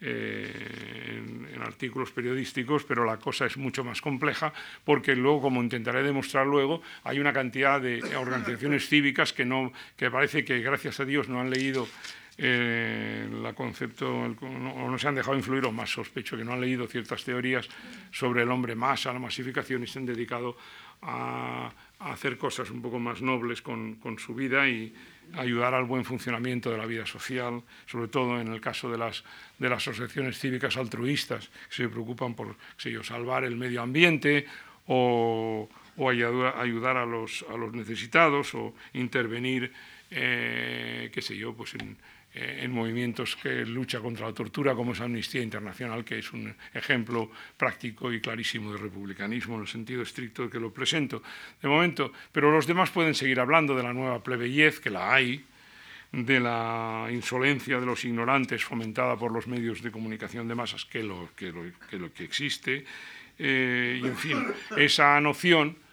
eh, 0.00 1.56
artículos 1.60 2.12
periodísticos, 2.12 2.84
pero 2.84 3.04
la 3.04 3.16
cosa 3.16 3.46
es 3.46 3.56
mucho 3.56 3.82
más 3.82 4.00
compleja 4.00 4.52
porque 4.84 5.16
luego, 5.16 5.40
como 5.42 5.60
intentaré 5.60 6.04
demostrar 6.04 6.46
luego, 6.46 6.80
hay 7.02 7.18
una 7.18 7.32
cantidad 7.32 7.80
de 7.80 8.00
organizaciones 8.16 8.88
cívicas 8.88 9.32
que, 9.32 9.44
no, 9.44 9.72
que 9.96 10.12
parece 10.12 10.44
que, 10.44 10.60
gracias 10.60 11.00
a 11.00 11.04
Dios, 11.04 11.28
no 11.28 11.40
han 11.40 11.50
leído 11.50 11.88
eh, 12.38 13.28
la 13.42 13.52
concepto, 13.52 14.12
o 14.12 14.90
no 14.90 14.98
se 14.98 15.08
han 15.08 15.14
dejado 15.16 15.36
influir, 15.36 15.64
o 15.64 15.72
más 15.72 15.90
sospecho 15.90 16.36
que 16.36 16.44
no 16.44 16.52
han 16.52 16.60
leído 16.60 16.86
ciertas 16.86 17.24
teorías 17.24 17.68
sobre 18.12 18.42
el 18.42 18.50
hombre 18.50 18.76
masa, 18.76 19.12
la 19.12 19.18
masificación, 19.18 19.82
y 19.82 19.88
se 19.88 19.98
han 19.98 20.06
dedicado 20.06 20.56
a, 21.02 21.72
hacer 22.12 22.36
cosas 22.36 22.70
un 22.70 22.82
poco 22.82 22.98
más 22.98 23.22
nobles 23.22 23.62
con, 23.62 23.98
su 24.18 24.34
vida 24.34 24.68
y 24.68 24.94
ayudar 25.34 25.74
al 25.74 25.84
buen 25.84 26.04
funcionamiento 26.04 26.70
de 26.70 26.78
la 26.78 26.86
vida 26.86 27.06
social, 27.06 27.62
sobre 27.86 28.08
todo 28.08 28.40
en 28.40 28.48
el 28.48 28.60
caso 28.60 28.90
de 28.90 28.98
las, 28.98 29.24
de 29.58 29.68
las 29.68 29.88
asociaciones 29.88 30.38
cívicas 30.38 30.76
altruistas 30.76 31.50
que 31.68 31.74
se 31.74 31.88
preocupan 31.88 32.34
por 32.34 32.56
salvar 33.02 33.44
el 33.44 33.56
medio 33.56 33.82
ambiente 33.82 34.46
o, 34.86 35.68
ayudar, 35.98 36.96
a, 36.96 37.06
los, 37.06 37.44
a 37.50 37.56
los 37.56 37.72
necesitados 37.72 38.54
o 38.54 38.74
intervenir, 38.92 39.72
eh, 40.10 41.10
qué 41.12 41.22
sé 41.22 41.36
yo, 41.36 41.54
pues 41.54 41.74
en, 41.74 41.96
en 42.34 42.72
movimientos 42.72 43.36
que 43.36 43.64
lucha 43.64 44.00
contra 44.00 44.26
la 44.26 44.34
tortura, 44.34 44.74
como 44.74 44.92
es 44.92 45.00
Amnistía 45.00 45.40
Internacional, 45.40 46.04
que 46.04 46.18
es 46.18 46.32
un 46.32 46.52
ejemplo 46.72 47.30
práctico 47.56 48.12
y 48.12 48.20
clarísimo 48.20 48.72
de 48.72 48.78
republicanismo 48.78 49.54
en 49.54 49.62
el 49.62 49.68
sentido 49.68 50.02
estricto 50.02 50.50
que 50.50 50.58
lo 50.58 50.72
presento 50.72 51.22
de 51.62 51.68
momento. 51.68 52.12
Pero 52.32 52.50
los 52.50 52.66
demás 52.66 52.90
pueden 52.90 53.14
seguir 53.14 53.38
hablando 53.38 53.76
de 53.76 53.84
la 53.84 53.92
nueva 53.92 54.22
plebeyez, 54.22 54.80
que 54.80 54.90
la 54.90 55.14
hay, 55.14 55.44
de 56.10 56.40
la 56.40 57.08
insolencia 57.10 57.78
de 57.78 57.86
los 57.86 58.04
ignorantes 58.04 58.64
fomentada 58.64 59.16
por 59.16 59.32
los 59.32 59.46
medios 59.46 59.82
de 59.82 59.92
comunicación 59.92 60.48
de 60.48 60.54
masas, 60.54 60.84
que 60.84 61.02
lo 61.02 61.30
que, 61.36 61.52
lo, 61.52 62.12
que, 62.12 62.24
existe, 62.24 62.84
eh, 63.38 64.00
y 64.02 64.06
en 64.06 64.16
fin, 64.16 64.44
esa 64.76 65.20
noción 65.20 65.83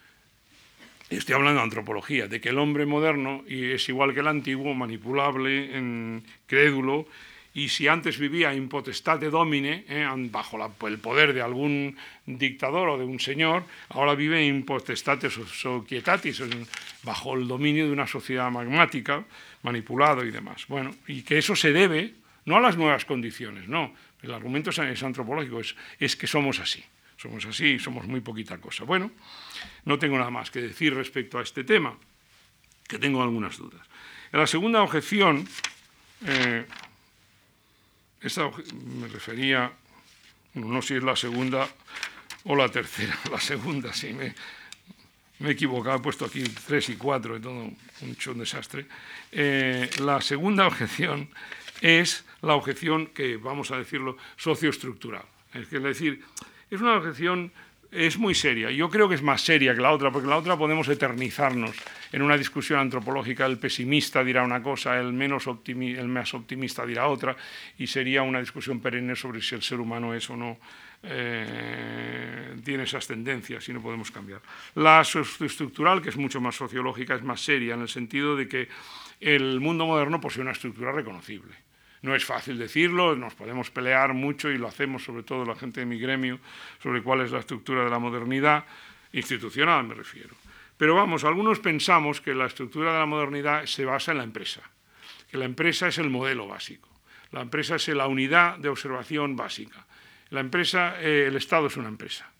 Estoy 1.16 1.34
hablando 1.34 1.58
de 1.60 1.64
antropología, 1.64 2.26
de 2.26 2.40
que 2.40 2.48
el 2.48 2.58
hombre 2.58 2.86
moderno 2.86 3.44
es 3.46 3.88
igual 3.88 4.14
que 4.14 4.20
el 4.20 4.28
antiguo, 4.28 4.72
manipulable, 4.74 6.22
crédulo, 6.46 7.06
y 7.54 7.68
si 7.68 7.86
antes 7.86 8.18
vivía 8.18 8.54
in 8.54 8.68
potestate 8.68 9.28
domine, 9.28 9.84
eh, 9.88 10.08
bajo 10.30 10.56
el 10.88 10.98
poder 10.98 11.34
de 11.34 11.42
algún 11.42 11.96
dictador 12.24 12.88
o 12.88 12.98
de 12.98 13.04
un 13.04 13.20
señor, 13.20 13.64
ahora 13.90 14.14
vive 14.14 14.40
in 14.40 14.64
potestate 14.64 15.28
societatis, 15.28 16.42
bajo 17.02 17.34
el 17.34 17.46
dominio 17.46 17.84
de 17.84 17.92
una 17.92 18.06
sociedad 18.06 18.50
magmática, 18.50 19.22
manipulado 19.62 20.24
y 20.24 20.30
demás. 20.30 20.64
Bueno, 20.66 20.94
y 21.06 21.22
que 21.22 21.36
eso 21.36 21.54
se 21.54 21.72
debe 21.72 22.14
no 22.46 22.56
a 22.56 22.60
las 22.60 22.78
nuevas 22.78 23.04
condiciones, 23.04 23.68
no. 23.68 23.92
El 24.22 24.32
argumento 24.32 24.70
es, 24.70 25.02
antropológico, 25.02 25.60
es 26.00 26.16
que 26.16 26.26
somos 26.26 26.58
así. 26.58 26.82
Somos 27.22 27.46
así, 27.46 27.78
somos 27.78 28.04
muy 28.08 28.20
poquita 28.20 28.58
cosa. 28.58 28.82
Bueno, 28.82 29.12
no 29.84 29.96
tengo 29.96 30.18
nada 30.18 30.30
más 30.30 30.50
que 30.50 30.60
decir 30.60 30.92
respecto 30.92 31.38
a 31.38 31.42
este 31.42 31.62
tema, 31.62 31.96
que 32.88 32.98
tengo 32.98 33.22
algunas 33.22 33.56
dudas. 33.56 33.86
La 34.32 34.44
segunda 34.48 34.82
objeción, 34.82 35.46
eh, 36.26 36.66
me 38.20 39.06
refería, 39.06 39.70
no 40.54 40.82
sé 40.82 40.88
si 40.88 40.94
es 40.94 41.04
la 41.04 41.14
segunda 41.14 41.68
o 42.42 42.56
la 42.56 42.68
tercera, 42.68 43.16
la 43.30 43.38
segunda, 43.38 43.92
sí, 43.92 44.12
me, 44.12 44.34
he 45.38 45.52
equivocado, 45.52 45.98
he 45.98 46.00
puesto 46.00 46.24
aquí 46.24 46.42
tres 46.42 46.88
y 46.88 46.96
cuatro, 46.96 47.36
y 47.36 47.40
todo 47.40 47.52
un 47.52 48.38
desastre. 48.38 48.86
Eh, 49.30 49.88
la 50.00 50.20
segunda 50.20 50.66
objeción 50.66 51.30
es 51.82 52.24
la 52.40 52.54
objeción 52.54 53.06
que, 53.06 53.36
vamos 53.36 53.70
a 53.70 53.76
decirlo, 53.76 54.16
socioestructural. 54.36 55.24
Es 55.54 55.70
decir, 55.70 56.24
es 56.74 56.80
una 56.80 56.96
objeción 56.96 57.52
es 57.90 58.16
muy 58.16 58.34
seria. 58.34 58.70
Yo 58.70 58.88
creo 58.88 59.06
que 59.06 59.14
es 59.14 59.22
más 59.22 59.42
seria 59.42 59.74
que 59.74 59.82
la 59.82 59.92
otra, 59.92 60.10
porque 60.10 60.26
la 60.26 60.38
otra 60.38 60.56
podemos 60.56 60.88
eternizarnos 60.88 61.76
en 62.10 62.22
una 62.22 62.38
discusión 62.38 62.80
antropológica. 62.80 63.44
El 63.44 63.58
pesimista 63.58 64.24
dirá 64.24 64.42
una 64.42 64.62
cosa, 64.62 64.98
el, 64.98 65.12
menos 65.12 65.44
el 65.46 66.08
más 66.08 66.32
optimista 66.32 66.86
dirá 66.86 67.06
otra, 67.08 67.36
y 67.78 67.86
sería 67.86 68.22
una 68.22 68.40
discusión 68.40 68.80
perenne 68.80 69.14
sobre 69.14 69.42
si 69.42 69.54
el 69.54 69.62
ser 69.62 69.78
humano 69.78 70.14
es 70.14 70.28
o 70.30 70.36
no 70.36 70.58
eh, 71.02 72.56
tiene 72.64 72.84
esas 72.84 73.06
tendencias 73.06 73.68
y 73.68 73.74
no 73.74 73.82
podemos 73.82 74.10
cambiar. 74.10 74.40
La 74.76 75.02
estructural, 75.02 76.00
que 76.00 76.08
es 76.08 76.16
mucho 76.16 76.40
más 76.40 76.56
sociológica, 76.56 77.14
es 77.14 77.22
más 77.22 77.42
seria 77.42 77.74
en 77.74 77.82
el 77.82 77.88
sentido 77.88 78.36
de 78.36 78.48
que 78.48 78.68
el 79.20 79.60
mundo 79.60 79.84
moderno 79.84 80.18
posee 80.18 80.40
una 80.40 80.52
estructura 80.52 80.92
reconocible. 80.92 81.71
No 82.02 82.14
es 82.14 82.24
fácil 82.24 82.58
decirlo, 82.58 83.14
nos 83.14 83.34
podemos 83.34 83.70
pelear 83.70 84.12
mucho 84.12 84.50
y 84.50 84.58
lo 84.58 84.68
hacemos 84.68 85.04
sobre 85.04 85.22
todo 85.22 85.44
la 85.44 85.54
gente 85.54 85.80
de 85.80 85.86
mi 85.86 85.98
gremio 85.98 86.40
sobre 86.82 87.02
cuál 87.02 87.20
es 87.20 87.30
la 87.30 87.38
estructura 87.38 87.84
de 87.84 87.90
la 87.90 87.98
modernidad, 87.98 88.64
institucional 89.12 89.84
me 89.84 89.94
refiero. 89.94 90.34
Pero 90.76 90.96
vamos, 90.96 91.22
algunos 91.22 91.60
pensamos 91.60 92.20
que 92.20 92.34
la 92.34 92.46
estructura 92.46 92.92
de 92.92 92.98
la 92.98 93.06
modernidad 93.06 93.66
se 93.66 93.84
basa 93.84 94.12
en 94.12 94.18
la 94.18 94.24
empresa, 94.24 94.62
que 95.30 95.38
la 95.38 95.44
empresa 95.44 95.88
es 95.88 95.98
el 95.98 96.10
modelo 96.10 96.48
básico, 96.48 96.88
la 97.30 97.40
empresa 97.40 97.76
es 97.76 97.86
la 97.88 98.08
unidad 98.08 98.58
de 98.58 98.68
observación 98.68 99.36
básica. 99.36 99.86
La 100.30 100.40
empresa, 100.40 100.96
eh, 100.98 101.26
el 101.28 101.36
Estado 101.36 101.66
es 101.66 101.76
una 101.76 101.88
empresa. 101.88 102.31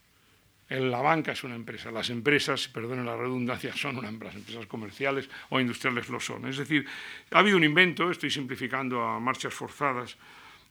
La 0.81 1.03
banca 1.03 1.33
es 1.33 1.45
una 1.45 1.55
empresa, 1.55 1.91
las 1.91 2.09
empresas, 2.09 2.69
perdonen 2.69 3.05
la 3.05 3.17
redundancia, 3.17 3.75
son 3.77 3.99
una 3.99 4.09
empresa, 4.09 4.39
empresas 4.39 4.67
comerciales 4.67 5.29
o 5.51 5.61
industriales 5.61 6.09
lo 6.09 6.19
son. 6.19 6.47
Es 6.47 6.57
decir, 6.57 6.87
ha 7.31 7.41
habido 7.41 7.59
un 7.59 7.65
invento, 7.65 8.11
estoy 8.11 8.31
simplificando 8.31 9.03
a 9.03 9.21
marchas 9.21 9.53
forzadas 9.53 10.17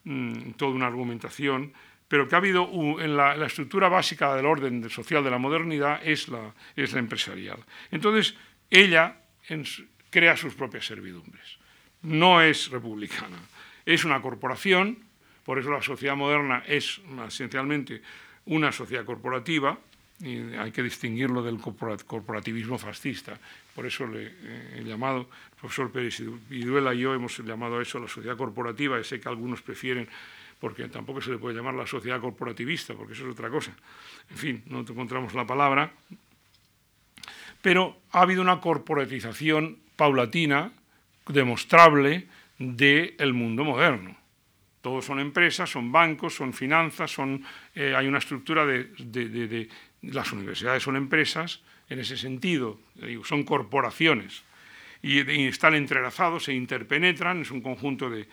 mm, 0.06 0.52
toda 0.52 0.72
una 0.72 0.88
argumentación, 0.88 1.74
pero 2.08 2.28
que 2.28 2.36
ha 2.36 2.40
habido 2.40 2.68
en 3.00 3.16
la, 3.16 3.46
estructura 3.46 3.90
básica 3.90 4.36
del 4.36 4.46
orden 4.46 4.90
social 4.90 5.24
de 5.24 5.30
la 5.30 5.38
modernidad 5.38 6.02
es 6.04 6.28
la, 6.30 6.54
es 6.76 6.94
la 6.94 7.00
empresarial. 7.00 7.60
Entonces, 7.92 8.36
ella 8.70 9.22
crea 10.10 10.36
sus 10.36 10.56
propias 10.56 10.86
servidumbres. 10.86 11.58
No 12.02 12.42
es 12.42 12.70
republicana. 12.70 13.38
Es 13.86 14.04
una 14.04 14.22
corporación 14.22 14.98
Por 15.46 15.58
eso 15.58 15.72
la 15.72 15.82
sociedad 15.82 16.16
moderna 16.16 16.64
es 16.68 17.02
esencialmente 17.28 18.02
una 18.46 18.72
sociedad 18.72 19.06
corporativa, 19.06 19.78
hay 20.24 20.72
que 20.72 20.84
distinguirlo 20.84 21.42
del 21.42 21.60
corporativismo 21.60 22.78
fascista. 22.78 23.38
Por 23.76 23.86
eso 23.86 24.06
le 24.08 24.28
eh, 24.28 24.80
he 24.80 24.84
llamado, 24.84 25.22
el 25.22 25.60
profesor 25.60 25.92
Pérez 25.92 26.22
Viduela 26.50 26.94
y 26.94 27.00
yo 27.00 27.14
hemos 27.14 27.38
llamado 27.40 27.80
a 27.80 27.82
eso 27.82 28.00
la 28.00 28.08
sociedad 28.08 28.38
corporativa, 28.38 29.02
sé 29.04 29.20
que 29.20 29.30
algunos 29.30 29.62
prefieren, 29.62 30.08
porque 30.60 30.88
tampoco 30.90 31.22
se 31.22 31.32
le 31.32 31.38
puede 31.38 31.56
llamar 31.56 31.74
la 31.74 31.88
sociedad 31.88 32.20
corporativista, 32.20 32.94
porque 32.94 33.14
eso 33.14 33.26
es 33.26 33.34
otra 33.34 33.50
cosa. 33.50 33.74
En 34.30 34.38
fin, 34.38 34.64
no 34.68 34.82
encontramos 34.82 35.34
la 35.34 35.46
palabra. 35.46 35.92
Pero 37.62 37.98
ha 38.12 38.22
habido 38.22 38.42
una 38.42 38.60
corporatización 38.60 39.78
paulatina, 39.96 40.72
demostrable, 41.28 42.28
del 42.58 43.34
mundo 43.34 43.64
moderno. 43.64 44.16
Todos 44.82 45.06
son 45.06 45.20
empresas, 45.20 45.70
son 45.70 45.92
bancos, 45.92 46.36
son 46.36 46.54
finanzas, 46.54 47.12
son, 47.12 47.44
eh, 47.76 47.94
hay 47.96 48.08
una 48.08 48.18
estructura 48.18 48.66
de, 48.66 49.70
Las 50.02 50.32
universidades 50.32 50.84
son 50.84 50.96
empresas, 50.96 51.62
en 51.90 52.00
ese 52.00 52.18
sentido, 52.18 52.80
son 53.24 53.44
corporaciones, 53.44 54.44
y, 55.02 55.20
están 55.48 55.76
entrelazados, 55.76 56.46
se 56.46 56.54
interpenetran, 56.54 57.42
es 57.42 57.52
un 57.52 57.62
conjunto 57.62 58.10
de 58.10 58.28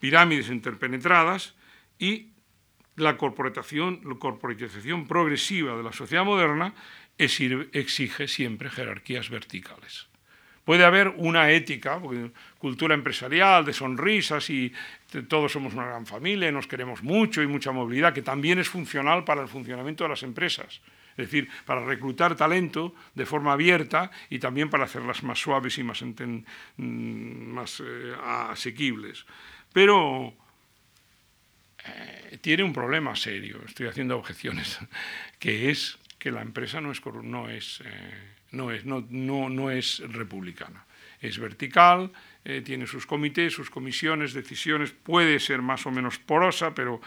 pirámides 0.00 0.48
interpenetradas, 0.48 1.54
y 1.98 2.28
la 2.96 3.16
corporatización, 3.16 4.00
la 4.04 4.16
corporatización 4.16 5.06
progresiva 5.06 5.76
de 5.76 5.82
la 5.82 5.92
sociedad 5.92 6.24
moderna 6.24 6.74
exige 7.18 8.28
siempre 8.28 8.70
jerarquías 8.70 9.30
verticales. 9.30 10.08
Puede 10.64 10.84
haber 10.84 11.14
una 11.16 11.52
ética, 11.52 12.00
cultura 12.58 12.94
empresarial, 12.94 13.64
de 13.64 13.72
sonrisas 13.72 14.50
y 14.50 14.72
todos 15.28 15.52
somos 15.52 15.74
una 15.74 15.86
gran 15.86 16.06
familia, 16.06 16.50
nos 16.50 16.66
queremos 16.66 17.04
mucho 17.04 17.40
y 17.40 17.46
mucha 17.46 17.70
movilidad, 17.70 18.12
que 18.12 18.22
también 18.22 18.58
es 18.58 18.68
funcional 18.68 19.22
para 19.22 19.42
el 19.42 19.48
funcionamiento 19.48 20.02
de 20.02 20.10
las 20.10 20.24
empresas. 20.24 20.80
Es 21.16 21.30
decir, 21.30 21.48
para 21.64 21.82
reclutar 21.84 22.36
talento 22.36 22.94
de 23.14 23.24
forma 23.24 23.52
abierta 23.52 24.10
y 24.28 24.38
también 24.38 24.68
para 24.68 24.84
hacerlas 24.84 25.22
más 25.22 25.38
suaves 25.38 25.78
y 25.78 25.82
más, 25.82 26.02
mm, 26.02 27.58
eh, 27.58 28.14
asequibles. 28.22 29.24
Pero 29.72 30.34
eh, 31.86 32.38
tiene 32.42 32.64
un 32.64 32.74
problema 32.74 33.16
serio, 33.16 33.62
estoy 33.66 33.86
haciendo 33.86 34.18
objeciones, 34.18 34.78
que 35.38 35.70
es 35.70 35.98
que 36.18 36.30
la 36.30 36.42
empresa 36.42 36.82
no 36.82 36.92
es, 36.92 37.00
no 37.06 37.48
es 37.48 37.82
eh, 37.84 38.32
no 38.52 38.70
es, 38.70 38.84
no, 38.84 39.06
no, 39.08 39.48
no 39.48 39.70
es 39.70 40.00
republicana. 40.00 40.84
Es 41.18 41.38
vertical, 41.38 42.12
tiene 42.64 42.86
sus 42.86 43.06
comités, 43.06 43.54
sus 43.54 43.70
comisiones, 43.70 44.34
decisiones, 44.34 44.92
puede 44.92 45.40
ser 45.40 45.62
más 45.62 45.86
o 45.86 45.90
menos 45.90 46.18
porosa, 46.18 46.74
pero 46.74 47.00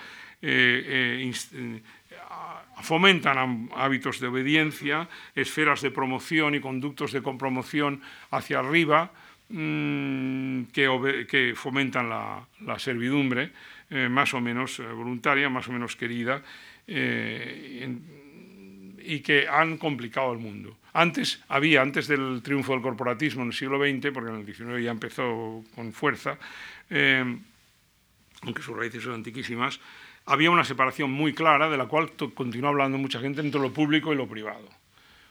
fomentan 2.82 3.70
hábitos 3.76 4.20
de 4.20 4.28
obediencia, 4.28 5.10
esferas 5.36 5.82
de 5.82 5.92
promoción 5.92 6.56
y 6.56 6.60
conductos 6.60 7.12
de 7.12 7.22
compromoción 7.22 8.02
hacia 8.32 8.60
arriba 8.60 9.12
mm, 9.50 10.64
que, 10.74 11.54
fomentan 11.56 12.10
la, 12.10 12.48
servidumbre, 12.78 13.52
más 14.10 14.34
o 14.34 14.42
menos 14.42 14.80
voluntaria, 14.80 15.50
más 15.50 15.68
o 15.68 15.72
menos 15.72 15.96
querida 15.96 16.44
y 19.10 19.20
que 19.22 19.48
han 19.48 19.78
complicado 19.78 20.32
el 20.34 20.40
mundo. 20.40 20.78
Antes 20.94 21.44
había, 21.48 21.82
antes 21.82 22.08
del 22.08 22.42
triunfo 22.44 22.74
del 22.74 22.82
corporatismo 22.82 23.42
en 23.42 23.50
el 23.50 23.54
siglo 23.54 23.80
XX, 23.80 24.12
porque 24.14 24.30
en 24.30 24.38
el 24.38 24.46
XIX 24.46 24.84
ya 24.84 24.92
empezó 24.92 25.64
con 25.76 25.94
fuerza, 25.94 26.38
eh, 26.90 27.38
aunque 28.42 28.62
sus 28.62 28.76
raíces 28.76 29.04
son 29.04 29.14
antiquísimas, 29.14 29.80
había 30.30 30.52
una 30.52 30.64
separación 30.64 31.12
muy 31.12 31.34
clara 31.34 31.70
de 31.70 31.78
la 31.78 31.88
cual 31.88 32.12
continúa 32.36 32.70
hablando 32.70 33.00
mucha 33.00 33.20
gente 33.20 33.42
entre 33.42 33.60
lo 33.60 33.74
público 33.74 34.14
y 34.14 34.16
lo 34.16 34.28
privado. 34.28 34.70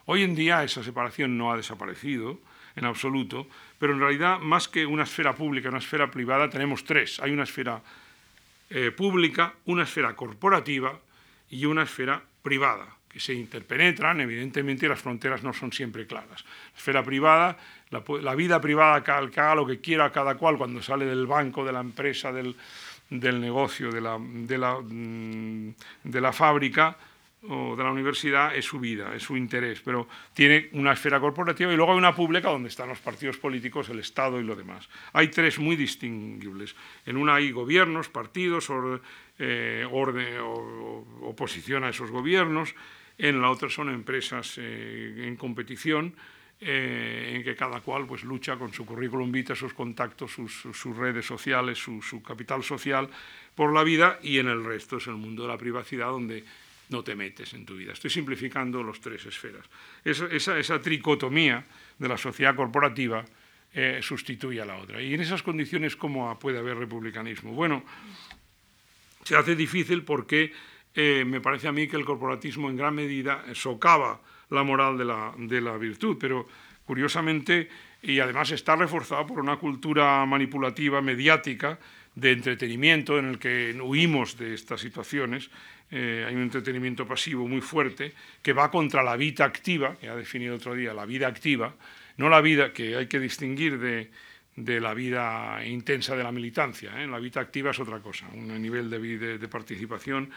Hoy 0.07 0.25
en 0.25 0.35
día 0.35 0.65
esa 0.65 0.83
separación 0.83 1.39
no 1.39 1.53
ha 1.53 1.57
desaparecido 1.57 2.41
en 2.75 2.85
absoluto, 2.85 3.47
pero 3.79 3.93
en 3.93 4.01
realidad 4.01 4.41
más 4.41 4.67
que 4.67 4.87
una 4.87 5.05
esfera 5.05 5.37
pública 5.37 5.69
y 5.69 5.71
una 5.71 5.79
esfera 5.79 6.11
privada 6.11 6.51
tenemos 6.51 6.83
tres. 6.83 7.21
Hay 7.21 7.31
una 7.31 7.45
esfera 7.45 7.81
eh, 8.71 8.91
pública, 8.91 9.55
una 9.67 9.85
esfera 9.85 10.17
corporativa 10.17 10.99
y 11.49 11.65
una 11.65 11.85
esfera 11.85 12.21
privada 12.43 12.97
que 13.09 13.21
se 13.21 13.35
interpenetran, 13.35 14.21
evidentemente 14.21 14.89
las 14.89 15.01
fronteras 15.01 15.45
no 15.45 15.53
son 15.53 15.73
siempre 15.73 16.09
claras. 16.09 16.45
La 16.73 16.77
esfera 16.77 17.05
privada, 17.05 17.57
la, 17.91 18.35
vida 18.35 18.61
privada, 18.61 19.03
que 19.05 19.41
haga 19.41 19.55
lo 19.55 19.65
que 19.65 19.81
quiera 19.81 20.11
cada 20.11 20.35
cual 20.35 20.59
cuando 20.59 20.83
sale 20.83 21.07
del 21.07 21.27
banco, 21.27 21.65
de 21.65 21.73
la 21.73 21.81
empresa, 21.81 22.33
del, 22.33 22.55
negocio, 23.11 23.91
de 23.91 24.01
la, 24.01 24.19
de, 24.21 24.59
la, 24.59 24.79
mm, 24.81 25.75
de 26.05 26.21
la 26.21 26.33
fábrica 26.33 26.97
o 27.49 27.77
de 27.77 27.85
la 27.85 27.93
universidad, 27.93 28.55
es 28.55 28.65
su 28.65 28.81
vida, 28.81 29.15
es 29.15 29.23
su 29.23 29.37
interés, 29.37 29.81
pero 29.85 30.09
tiene 30.35 30.69
una 30.73 30.93
esfera 30.93 31.21
corporativa 31.21 31.73
y 31.73 31.77
luego 31.77 31.93
hay 31.93 31.99
una 31.99 32.15
pública 32.15 32.51
donde 32.51 32.69
están 32.69 32.89
los 32.89 32.99
partidos 32.99 33.37
políticos, 33.37 33.89
el 33.91 34.01
Estado 34.01 34.41
y 34.41 34.45
lo 34.45 34.57
demás. 34.57 34.89
Hay 35.13 35.29
tres 35.29 35.59
muy 35.59 35.77
distinguibles. 35.77 36.75
En 37.07 37.17
una 37.17 37.37
hay 37.37 37.53
gobiernos, 37.53 38.09
partidos, 38.09 38.69
eh, 39.39 39.87
orden, 39.91 40.39
o, 40.41 41.07
oposición 41.23 41.85
a 41.85 41.91
esos 41.91 42.11
gobiernos, 42.11 42.75
en 43.19 43.41
la 43.41 43.51
otra 43.51 43.69
son 43.69 43.89
empresas 43.89 44.55
eh, 44.59 45.25
en 45.27 45.37
competición, 45.37 46.15
eh, 46.61 47.35
en 47.37 47.45
que 47.45 47.55
cada 47.55 47.81
cual 47.81 48.07
pues, 48.07 48.25
lucha 48.25 48.57
con 48.57 48.73
su 48.73 48.85
currículum 48.85 49.31
vitae, 49.31 49.55
sus 49.55 49.73
contactos, 49.73 50.33
sus, 50.33 50.97
redes 50.97 51.25
sociales, 51.25 51.79
su, 51.79 52.21
capital 52.23 52.65
social 52.65 53.09
por 53.55 53.73
la 53.73 53.85
vida 53.85 54.19
y 54.23 54.39
en 54.39 54.49
el 54.49 54.65
resto 54.65 54.97
es 54.97 55.07
el 55.07 55.15
mundo 55.15 55.43
de 55.43 55.49
la 55.49 55.57
privacidad 55.57 56.09
donde 56.09 56.45
no 56.89 57.05
te 57.05 57.15
metes 57.15 57.55
en 57.55 57.65
tu 57.65 57.77
vida. 57.77 57.93
Estoy 57.93 58.11
simplificando 58.11 58.83
los 58.83 59.01
tres 59.01 59.25
esferas. 59.27 59.65
Esa, 60.05 60.59
esa, 60.59 60.83
tricotomía 60.83 61.65
de 61.97 62.09
la 62.09 62.19
sociedad 62.19 62.57
corporativa 62.57 63.25
eh, 63.73 64.01
sustituye 64.03 64.61
a 64.61 64.65
la 64.65 64.79
otra. 64.79 65.01
Y 65.01 65.15
en 65.15 65.21
esas 65.21 65.45
condiciones, 65.45 65.95
¿cómo 65.95 66.37
puede 66.41 66.59
haber 66.59 66.77
republicanismo? 66.77 67.53
Bueno, 67.53 67.85
se 69.23 69.37
hace 69.37 69.55
difícil 69.55 70.03
porque 70.03 70.53
eh, 70.95 71.25
me 71.25 71.41
parece 71.41 71.69
a 71.69 71.73
mí 71.73 71.87
que 71.87 71.97
el 71.97 72.05
corporatismo 72.05 72.69
en 72.69 72.77
gran 72.77 72.97
medida 72.97 73.45
socava 73.55 74.21
la 74.51 74.63
moral 74.63 74.97
de 74.99 75.61
la, 75.61 75.77
virtud, 75.77 76.17
pero 76.19 76.47
curiosamente, 76.85 77.69
y 78.03 78.21
además 78.21 78.51
está 78.51 78.77
reforzado 78.77 79.27
por 79.27 79.41
una 79.41 79.57
cultura 79.57 80.25
manipulativa, 80.27 81.01
mediática, 81.03 81.79
de 82.15 82.33
entretenimiento 82.33 83.19
en 83.19 83.27
el 83.27 83.39
que 83.39 83.79
huimos 83.81 84.37
de 84.37 84.55
estas 84.55 84.81
situaciones. 84.81 85.51
Eh, 85.91 86.25
hay 86.27 86.35
un 86.35 86.43
entretenimiento 86.43 87.07
pasivo 87.07 87.47
muy 87.47 87.61
fuerte 87.61 88.13
que 88.43 88.53
va 88.53 88.71
contra 88.71 89.03
la 89.03 89.17
vida 89.17 89.45
activa, 89.45 89.97
que 89.97 90.09
ha 90.09 90.17
definido 90.17 90.57
otro 90.57 90.75
día, 90.75 90.93
la 90.93 91.07
vida 91.07 91.29
activa, 91.29 91.75
no 92.17 92.29
la 92.29 92.41
vida 92.41 92.73
que 92.73 92.97
hay 92.97 93.07
que 93.07 93.21
distinguir 93.21 93.79
de, 93.79 94.81
la 94.81 94.95
vida 94.95 95.65
intensa 95.65 96.17
de 96.17 96.25
la 96.25 96.33
militancia. 96.33 97.01
¿eh? 97.01 97.07
La 97.07 97.21
vida 97.21 97.41
activa 97.41 97.71
es 97.71 97.79
otra 97.79 98.01
cosa, 98.01 98.27
un 98.35 98.61
nivel 98.61 98.91
de, 98.91 99.39
de 99.39 99.49
participación 99.49 100.31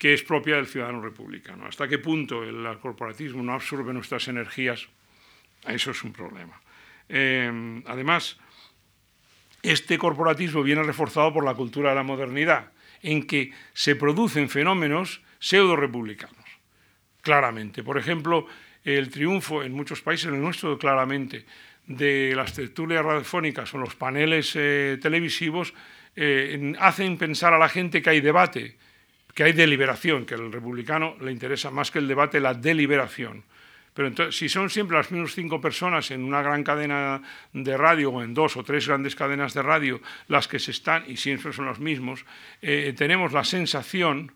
que 0.00 0.14
es 0.14 0.22
propia 0.22 0.56
del 0.56 0.66
ciudadano 0.66 1.02
republicano. 1.02 1.66
¿Hasta 1.66 1.86
qué 1.86 1.98
punto 1.98 2.42
el 2.42 2.66
corporatismo 2.78 3.42
no 3.42 3.52
absorbe 3.52 3.92
nuestras 3.92 4.28
energías? 4.28 4.88
Eso 5.68 5.90
es 5.90 6.02
un 6.02 6.14
problema. 6.14 6.58
Eh, 7.06 7.82
además, 7.84 8.38
este 9.62 9.98
corporatismo 9.98 10.62
viene 10.62 10.82
reforzado 10.84 11.34
por 11.34 11.44
la 11.44 11.52
cultura 11.52 11.90
de 11.90 11.96
la 11.96 12.02
modernidad, 12.02 12.72
en 13.02 13.26
que 13.26 13.52
se 13.74 13.94
producen 13.94 14.48
fenómenos 14.48 15.20
pseudo-republicanos, 15.38 16.46
claramente. 17.20 17.82
Por 17.82 17.98
ejemplo, 17.98 18.46
el 18.82 19.10
triunfo 19.10 19.62
en 19.62 19.72
muchos 19.72 20.00
países, 20.00 20.28
en 20.28 20.36
el 20.36 20.40
nuestro 20.40 20.78
claramente, 20.78 21.44
de 21.86 22.32
las 22.34 22.54
tertulias 22.54 23.04
radiofónicas 23.04 23.74
o 23.74 23.78
los 23.78 23.96
paneles 23.96 24.52
eh, 24.54 24.96
televisivos, 25.02 25.74
eh, 26.16 26.72
hacen 26.78 27.18
pensar 27.18 27.52
a 27.52 27.58
la 27.58 27.68
gente 27.68 28.00
que 28.00 28.08
hay 28.08 28.22
debate, 28.22 28.78
que 29.34 29.44
hay 29.44 29.52
deliberación, 29.52 30.26
que 30.26 30.34
al 30.34 30.52
republicano 30.52 31.16
le 31.20 31.32
interesa 31.32 31.70
más 31.70 31.90
que 31.90 31.98
el 31.98 32.08
debate 32.08 32.40
la 32.40 32.54
deliberación. 32.54 33.44
Pero 33.94 34.08
entonces, 34.08 34.36
si 34.36 34.48
son 34.48 34.70
siempre 34.70 34.96
las 34.96 35.10
mismas 35.10 35.34
cinco 35.34 35.60
personas 35.60 36.10
en 36.10 36.22
una 36.22 36.42
gran 36.42 36.62
cadena 36.62 37.20
de 37.52 37.76
radio 37.76 38.10
o 38.10 38.22
en 38.22 38.34
dos 38.34 38.56
o 38.56 38.62
tres 38.62 38.86
grandes 38.86 39.16
cadenas 39.16 39.52
de 39.52 39.62
radio 39.62 40.00
las 40.28 40.46
que 40.46 40.58
se 40.58 40.70
están, 40.70 41.04
y 41.08 41.16
siempre 41.16 41.52
son 41.52 41.66
los 41.66 41.80
mismos, 41.80 42.24
eh, 42.62 42.94
tenemos 42.96 43.32
la 43.32 43.44
sensación 43.44 44.32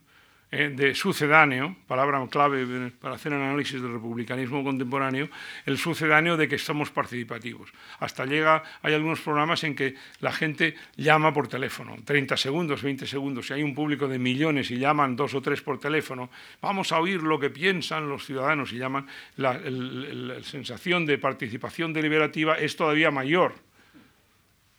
eh, 0.57 0.71
de 0.71 0.95
sucedáneo, 0.95 1.75
palabra 1.89 2.25
clave 2.31 2.93
para 3.01 3.17
hacer 3.17 3.35
análisis 3.35 3.83
del 3.83 3.93
republicanismo 3.93 4.63
contemporáneo, 4.63 5.29
el 5.67 5.79
sucedáneo 5.79 6.37
de 6.37 6.47
que 6.47 6.55
estamos 6.55 6.93
participativos. 6.93 7.73
Hasta 7.99 8.25
llega, 8.25 8.63
hay 8.81 8.95
algunos 8.95 9.21
programas 9.21 9.65
en 9.65 9.75
que 9.75 9.97
la 10.21 10.31
gente 10.31 10.77
llama 10.95 11.35
por 11.35 11.49
teléfono, 11.49 11.97
30 12.05 12.37
segundos, 12.37 12.83
20 12.83 13.05
segundos, 13.05 13.49
si 13.49 13.55
hay 13.55 13.65
un 13.65 13.75
público 13.75 14.07
de 14.07 14.21
millones 14.21 14.71
y 14.71 14.79
llaman 14.79 15.17
dos 15.17 15.35
o 15.35 15.43
tres 15.43 15.61
por 15.61 15.81
teléfono, 15.81 16.31
vamos 16.63 16.93
a 16.93 17.01
oír 17.01 17.21
lo 17.21 17.41
que 17.41 17.51
piensan 17.51 18.09
los 18.09 18.25
ciudadanos 18.25 18.73
y 18.73 18.79
llaman, 18.79 19.09
la, 19.39 19.59
la 19.59 20.41
sensación 20.45 21.05
de 21.05 21.19
participación 21.19 21.93
deliberativa 21.93 22.55
es 22.55 22.77
todavía 22.77 23.11
mayor. 23.11 23.55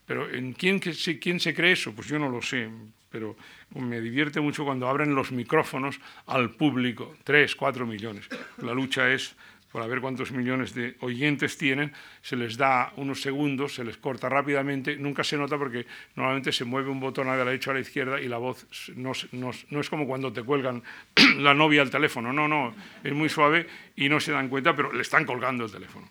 Pero 0.06 0.30
¿en 0.34 0.54
quién, 0.54 0.80
quién 0.80 1.40
se 1.42 1.54
cree 1.54 1.74
eso? 1.74 1.94
Pues 1.94 2.08
yo 2.08 2.18
no 2.18 2.30
lo 2.30 2.42
sé 2.42 2.70
pero 3.16 3.38
me 3.76 4.02
divierte 4.02 4.42
mucho 4.42 4.66
cuando 4.66 4.88
abren 4.88 5.16
los 5.16 5.32
micrófonos 5.32 6.00
al 6.28 6.52
público, 6.52 7.16
tres, 7.24 7.56
cuatro 7.56 7.86
millones. 7.86 8.28
La 8.58 8.74
lucha 8.74 9.12
es 9.12 9.36
por 9.76 9.90
ver 9.90 10.00
cuántos 10.00 10.32
millones 10.32 10.74
de 10.74 10.96
oyentes 11.02 11.58
tienen, 11.58 11.92
se 12.22 12.38
les 12.38 12.56
da 12.56 12.94
unos 12.96 13.22
segundos, 13.22 13.76
se 13.76 13.84
les 13.84 13.98
corta 13.98 14.30
rápidamente, 14.30 14.96
nunca 14.96 15.22
se 15.22 15.36
nota 15.36 15.58
porque 15.58 15.86
normalmente 16.16 16.54
se 16.54 16.64
mueve 16.64 16.90
un 16.90 17.02
botón 17.02 17.28
a 17.28 17.36
la 17.36 17.44
derecha 17.44 17.72
a 17.72 17.74
la 17.74 17.82
izquierda 17.82 18.22
y 18.22 18.30
la 18.30 18.38
voz 18.38 18.66
no, 18.96 19.12
no 19.34 19.80
es 19.82 19.90
como 19.90 20.08
cuando 20.08 20.32
te 20.32 20.44
cuelgan 20.44 20.82
la 21.40 21.54
novia 21.54 21.82
al 21.82 21.90
teléfono, 21.90 22.32
no, 22.32 22.48
no, 22.48 22.74
es 23.04 23.12
muy 23.12 23.28
suave 23.28 23.68
y 23.98 24.08
no 24.08 24.22
se 24.22 24.32
dan 24.32 24.48
cuenta, 24.48 24.74
pero 24.74 24.94
le 24.94 25.02
están 25.02 25.26
colgando 25.26 25.66
el 25.66 25.72
teléfono. 25.74 26.10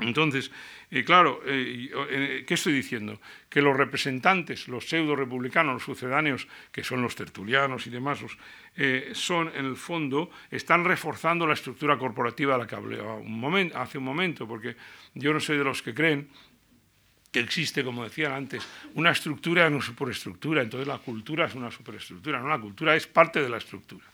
Entonces, 0.00 0.50
eh, 0.90 1.04
claro, 1.04 1.40
eh, 1.46 1.90
eh, 2.10 2.44
¿qué 2.46 2.54
estoy 2.54 2.72
diciendo? 2.72 3.20
Que 3.48 3.62
los 3.62 3.76
representantes, 3.76 4.66
los 4.66 4.88
pseudo-republicanos, 4.88 5.74
los 5.74 5.82
sucedáneos, 5.84 6.48
que 6.72 6.82
son 6.82 7.02
los 7.02 7.14
tertulianos 7.14 7.86
y 7.86 7.90
demás, 7.90 8.18
son, 9.12 9.52
en 9.54 9.66
el 9.66 9.76
fondo, 9.76 10.30
están 10.50 10.84
reforzando 10.84 11.46
la 11.46 11.54
estructura 11.54 11.98
corporativa 11.98 12.54
de 12.54 12.58
la 12.58 12.66
que 12.66 12.74
hablé 12.74 12.98
hace 13.74 13.98
un 13.98 14.04
momento, 14.04 14.48
porque 14.48 14.76
yo 15.14 15.32
no 15.32 15.40
soy 15.40 15.58
de 15.58 15.64
los 15.64 15.82
que 15.82 15.92
creen 15.92 16.28
que 17.30 17.40
existe, 17.40 17.84
como 17.84 18.02
decían 18.02 18.32
antes, 18.32 18.66
una 18.94 19.10
estructura 19.10 19.64
y 19.64 19.72
una 19.72 19.82
superestructura. 19.82 20.62
Entonces 20.62 20.88
la 20.88 20.98
cultura 20.98 21.46
es 21.46 21.54
una 21.54 21.70
superestructura, 21.70 22.40
no, 22.40 22.48
la 22.48 22.58
cultura 22.58 22.96
es 22.96 23.06
parte 23.06 23.40
de 23.40 23.48
la 23.48 23.58
estructura 23.58 24.04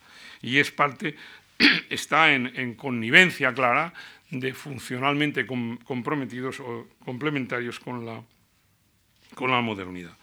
y 0.42 0.58
es 0.58 0.70
parte, 0.70 1.16
está 1.88 2.32
en 2.32 2.74
connivencia 2.74 3.54
clara 3.54 3.94
de 4.30 4.54
funcionalmente 4.54 5.46
comprometidos 5.46 6.60
o 6.60 6.88
complementarios 7.04 7.78
con 7.78 8.04
la, 8.04 8.22
con 9.34 9.50
la 9.50 9.60
modernidad. 9.60 10.16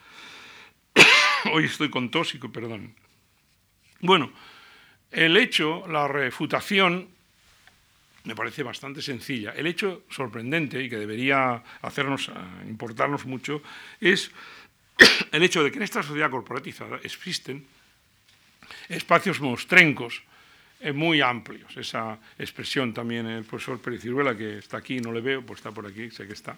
Hoy 1.54 1.66
estoy 1.66 1.90
con 1.90 2.12
tóxico, 2.12 2.52
perdón. 2.52 2.94
Bueno, 4.02 4.32
el 5.12 5.38
hecho, 5.38 5.88
la 5.88 6.08
refutación, 6.08 7.08
me 8.26 8.36
parece 8.36 8.64
bastante 8.64 9.02
sencilla. 9.02 9.52
El 9.52 9.68
hecho 9.68 10.04
sorprendente 10.10 10.82
y 10.82 10.90
que 10.90 10.98
debería 10.98 11.62
hacernos 11.82 12.30
eh, 12.30 12.32
importarnos 12.68 13.26
mucho 13.26 13.62
es 14.00 14.32
el 15.32 15.44
hecho 15.44 15.64
de 15.64 15.72
que 15.72 15.78
en 15.78 15.84
esta 15.84 16.04
sociedad 16.04 16.32
corporatizada 16.32 17.00
existen 17.04 17.66
espacios 18.90 19.40
mostrencos 19.40 20.24
muy 20.92 21.22
amplios. 21.22 21.78
Esa 21.78 22.20
expresión 22.38 22.94
también 22.94 23.28
el 23.28 23.44
profesor 23.44 23.80
Pérez 23.80 24.02
Ciruela, 24.02 24.36
que 24.36 24.58
está 24.58 24.78
aquí, 24.78 25.00
no 25.00 25.12
le 25.12 25.22
veo, 25.22 25.46
pues 25.46 25.60
está 25.60 25.72
por 25.72 25.86
aquí, 25.86 26.10
sé 26.10 26.26
que 26.28 26.34
está, 26.34 26.58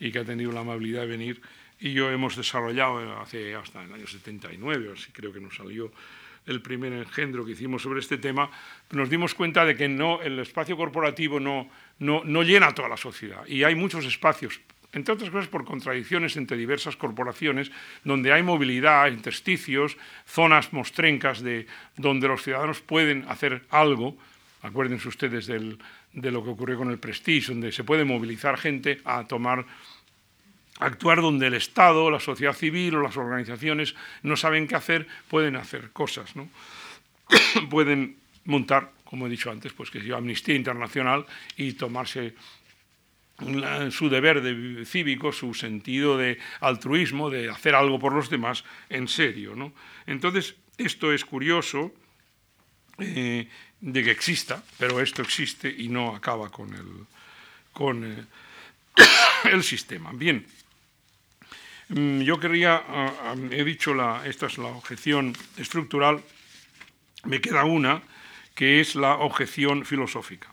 y 0.00 0.10
que 0.10 0.18
ha 0.18 0.24
tenido 0.24 0.50
la 0.50 0.60
amabilidad 0.60 1.02
de 1.02 1.06
venir. 1.06 1.40
Y 1.80 1.92
yo 1.92 2.10
hemos 2.10 2.36
desarrollado 2.36 3.20
hace 3.20 3.54
hasta 3.54 3.82
el 3.82 3.92
año 3.92 4.06
79, 4.06 4.94
así 4.94 5.12
creo 5.12 5.32
que 5.32 5.40
nos 5.40 5.54
salió 5.54 5.92
el 6.46 6.60
primer 6.60 6.92
engendro 6.92 7.44
que 7.44 7.52
hicimos 7.52 7.82
sobre 7.82 8.00
este 8.00 8.18
tema, 8.18 8.50
nos 8.90 9.08
dimos 9.08 9.34
cuenta 9.34 9.64
de 9.64 9.76
que 9.76 9.88
no, 9.88 10.20
el 10.22 10.38
espacio 10.40 10.76
corporativo 10.76 11.38
no, 11.38 11.70
no, 12.00 12.22
no 12.24 12.42
llena 12.42 12.74
toda 12.74 12.88
la 12.88 12.96
sociedad. 12.96 13.46
Y 13.46 13.62
hay 13.62 13.74
muchos 13.74 14.04
espacios 14.04 14.60
entre 14.92 15.14
otras 15.14 15.30
cosas 15.30 15.48
por 15.48 15.64
contradicciones 15.64 16.36
entre 16.36 16.56
diversas 16.56 16.96
corporaciones, 16.96 17.70
donde 18.04 18.32
hay 18.32 18.42
movilidad, 18.42 19.08
intersticios, 19.08 19.96
zonas 20.26 20.72
mostrencas 20.72 21.42
de, 21.42 21.66
donde 21.96 22.28
los 22.28 22.42
ciudadanos 22.42 22.80
pueden 22.80 23.24
hacer 23.28 23.62
algo. 23.70 24.16
Acuérdense 24.62 25.08
ustedes 25.08 25.46
de 25.46 26.30
lo 26.30 26.44
que 26.44 26.50
ocurrió 26.50 26.76
con 26.76 26.90
el 26.90 26.98
Prestige, 26.98 27.52
donde 27.52 27.72
se 27.72 27.84
puede 27.84 28.04
movilizar 28.04 28.58
gente 28.58 29.00
a 29.04 29.24
tomar 29.24 29.64
actuar 30.78 31.20
donde 31.20 31.46
el 31.46 31.54
Estado, 31.54 32.10
la 32.10 32.20
sociedad 32.20 32.52
civil 32.52 32.96
o 32.96 33.02
las 33.02 33.16
organizaciones 33.16 33.94
no 34.22 34.36
saben 34.36 34.66
qué 34.66 34.74
hacer, 34.74 35.06
pueden 35.28 35.56
hacer 35.56 35.90
cosas, 35.92 36.34
¿no? 36.36 36.48
pueden 37.70 38.16
montar, 38.44 38.90
como 39.04 39.26
he 39.26 39.30
dicho 39.30 39.50
antes, 39.50 39.72
pues 39.72 39.90
que 39.90 39.98
es 39.98 40.10
Amnistía 40.10 40.54
Internacional 40.54 41.26
y 41.56 41.72
tomarse 41.74 42.34
su 43.90 44.08
deber 44.08 44.86
cívico, 44.86 45.32
su 45.32 45.54
sentido 45.54 46.16
de 46.16 46.38
altruismo, 46.60 47.30
de 47.30 47.50
hacer 47.50 47.74
algo 47.74 47.98
por 47.98 48.12
los 48.12 48.30
demás 48.30 48.64
en 48.88 49.08
serio. 49.08 49.54
¿no? 49.54 49.72
Entonces, 50.06 50.56
esto 50.78 51.12
es 51.12 51.24
curioso 51.24 51.92
eh, 52.98 53.48
de 53.80 54.04
que 54.04 54.10
exista, 54.10 54.62
pero 54.78 55.00
esto 55.00 55.22
existe 55.22 55.68
y 55.68 55.88
no 55.88 56.14
acaba 56.14 56.50
con 56.50 56.72
el, 56.74 57.06
con, 57.72 58.04
eh, 58.04 58.24
el 59.50 59.62
sistema. 59.62 60.12
Bien, 60.12 60.46
mm, 61.88 62.20
yo 62.20 62.38
quería, 62.38 62.84
he 63.50 63.64
dicho, 63.64 63.94
esta 64.24 64.46
es 64.46 64.58
la 64.58 64.68
objeción 64.68 65.34
estructural, 65.56 66.22
me 67.24 67.40
queda 67.40 67.64
una, 67.64 68.02
que 68.54 68.80
es 68.80 68.94
la 68.94 69.16
objeción 69.16 69.84
filosófica. 69.84 70.52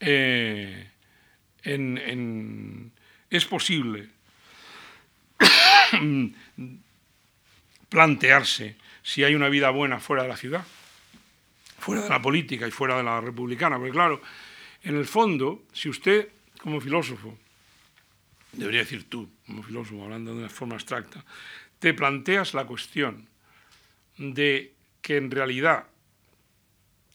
Eh, 0.00 0.91
es 1.64 3.44
posible 3.46 4.08
plantearse 7.88 8.76
si 9.02 9.24
hay 9.24 9.34
una 9.34 9.48
vida 9.48 9.70
buena 9.70 10.00
fuera 10.00 10.22
de 10.22 10.28
la 10.28 10.36
ciudad, 10.36 10.64
fuera 11.78 12.02
de 12.02 12.08
la 12.08 12.22
política 12.22 12.66
y 12.66 12.70
fuera 12.70 12.96
de 12.96 13.02
la 13.02 13.20
republicana. 13.20 13.76
Porque 13.76 13.92
claro, 13.92 14.22
en 14.82 14.96
el 14.96 15.06
fondo, 15.06 15.64
si 15.72 15.88
usted 15.88 16.28
como 16.58 16.80
filósofo, 16.80 17.36
debería 18.52 18.80
decir 18.80 19.08
tú 19.08 19.28
como 19.46 19.62
filósofo, 19.62 20.04
hablando 20.04 20.32
de 20.32 20.38
una 20.38 20.48
forma 20.48 20.74
abstracta, 20.74 21.24
te 21.78 21.94
planteas 21.94 22.54
la 22.54 22.64
cuestión 22.64 23.28
de 24.16 24.72
que 25.00 25.16
en 25.16 25.30
realidad 25.30 25.86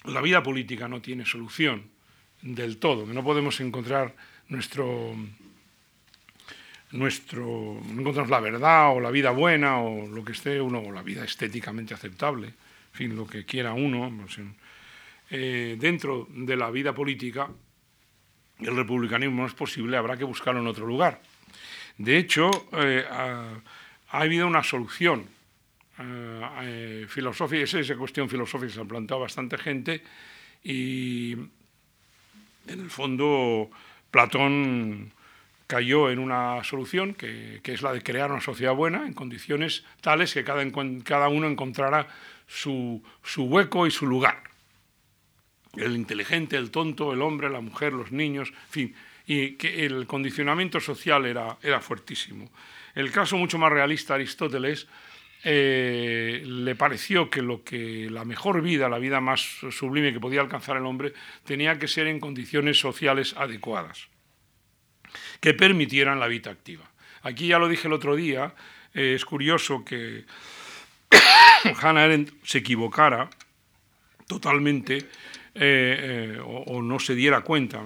la 0.03 0.21
vida 0.21 0.43
política 0.43 0.87
no 0.87 1.01
tiene 1.01 1.25
solución 1.25 1.89
del 2.41 2.77
todo, 2.77 3.07
que 3.07 3.13
no 3.13 3.23
podemos 3.23 3.59
encontrar 3.61 4.15
nuestro, 4.49 5.15
nuestro, 6.91 7.81
no 7.85 8.01
encontramos 8.01 8.29
la 8.29 8.39
verdad 8.39 8.95
o 8.95 8.99
la 8.99 9.11
vida 9.11 9.31
buena 9.31 9.79
o 9.79 10.07
lo 10.07 10.23
que 10.23 10.31
esté 10.31 10.61
uno, 10.61 10.79
o 10.79 10.91
la 10.91 11.03
vida 11.03 11.23
estéticamente 11.23 11.93
aceptable, 11.93 12.47
en 12.47 12.93
fin, 12.93 13.15
lo 13.15 13.27
que 13.27 13.45
quiera 13.45 13.73
uno, 13.73 14.11
pues, 14.21 14.39
eh, 15.29 15.75
dentro 15.79 16.27
de 16.31 16.55
la 16.55 16.71
vida 16.71 16.93
política, 16.93 17.49
el 18.59 18.75
republicanismo 18.75 19.41
no 19.41 19.47
es 19.47 19.53
posible, 19.53 19.97
habrá 19.97 20.17
que 20.17 20.23
buscarlo 20.23 20.61
en 20.61 20.67
otro 20.67 20.87
lugar. 20.87 21.21
De 21.97 22.17
hecho, 22.17 22.49
eh, 22.73 23.05
ha, 23.09 23.61
habido 24.09 24.47
una 24.47 24.63
solución 24.63 25.25
eh, 25.99 27.05
filosófica, 27.09 27.63
esa 27.63 27.79
es 27.79 27.91
cuestión 27.93 28.29
filosófica 28.29 28.73
se 28.73 28.81
ha 28.81 28.85
planteado 28.85 29.21
bastante 29.21 29.57
gente 29.57 30.01
y 30.63 31.33
en 31.33 32.79
el 32.79 32.89
fondo 32.89 33.69
Platón 34.11 35.11
cayó 35.67 36.09
en 36.09 36.19
una 36.19 36.63
solución 36.63 37.13
que, 37.13 37.61
es 37.63 37.81
la 37.81 37.93
de 37.93 38.01
crear 38.01 38.31
una 38.31 38.41
sociedad 38.41 38.73
buena 38.73 39.05
en 39.05 39.13
condiciones 39.13 39.83
tales 40.01 40.33
que 40.33 40.43
cada, 40.43 41.29
uno 41.29 41.47
encontrara 41.47 42.07
su, 42.47 43.03
hueco 43.35 43.85
y 43.85 43.91
su 43.91 44.07
lugar. 44.07 44.43
El 45.75 45.95
inteligente, 45.95 46.55
el 46.55 46.71
tonto, 46.71 47.13
el 47.13 47.21
hombre, 47.21 47.49
la 47.49 47.61
mujer, 47.61 47.93
los 47.93 48.11
niños, 48.11 48.49
en 48.49 48.71
fin, 48.71 48.95
y 49.27 49.51
que 49.51 49.85
el 49.85 50.07
condicionamiento 50.07 50.79
social 50.79 51.25
era, 51.25 51.57
era 51.61 51.81
fuertísimo. 51.81 52.49
El 52.95 53.11
caso 53.11 53.37
mucho 53.37 53.57
más 53.57 53.71
realista, 53.71 54.15
Aristóteles, 54.15 54.87
eh, 55.49 56.43
le 56.45 56.75
pareció 56.75 57.29
que, 57.29 57.41
lo 57.41 57.63
que 57.63 58.09
la 58.09 58.25
mejor 58.25 58.61
vida, 58.61 58.89
la 58.89 58.99
vida 58.99 59.21
más 59.21 59.39
sublime 59.71 60.11
que 60.11 60.19
podía 60.19 60.41
alcanzar 60.41 60.75
el 60.75 60.85
hombre, 60.85 61.13
tenía 61.45 61.79
que 61.79 61.87
ser 61.87 62.07
en 62.07 62.19
condiciones 62.19 62.77
sociales 62.77 63.33
adecuadas, 63.37 64.09
que 65.39 65.53
permitieran 65.53 66.19
la 66.19 66.27
vida 66.27 66.51
activa. 66.51 66.91
Aquí 67.21 67.47
ya 67.47 67.59
lo 67.59 67.69
dije 67.69 67.87
el 67.87 67.93
otro 67.93 68.17
día, 68.17 68.55
eh, 68.93 69.13
es 69.15 69.23
curioso 69.23 69.85
que 69.85 70.25
Hannah 71.81 72.03
Arendt 72.03 72.33
se 72.43 72.57
equivocara 72.57 73.29
totalmente 74.27 75.07
eh, 75.55 76.37
o, 76.43 76.81
no 76.81 76.99
se 76.99 77.15
diera 77.15 77.39
cuenta 77.39 77.81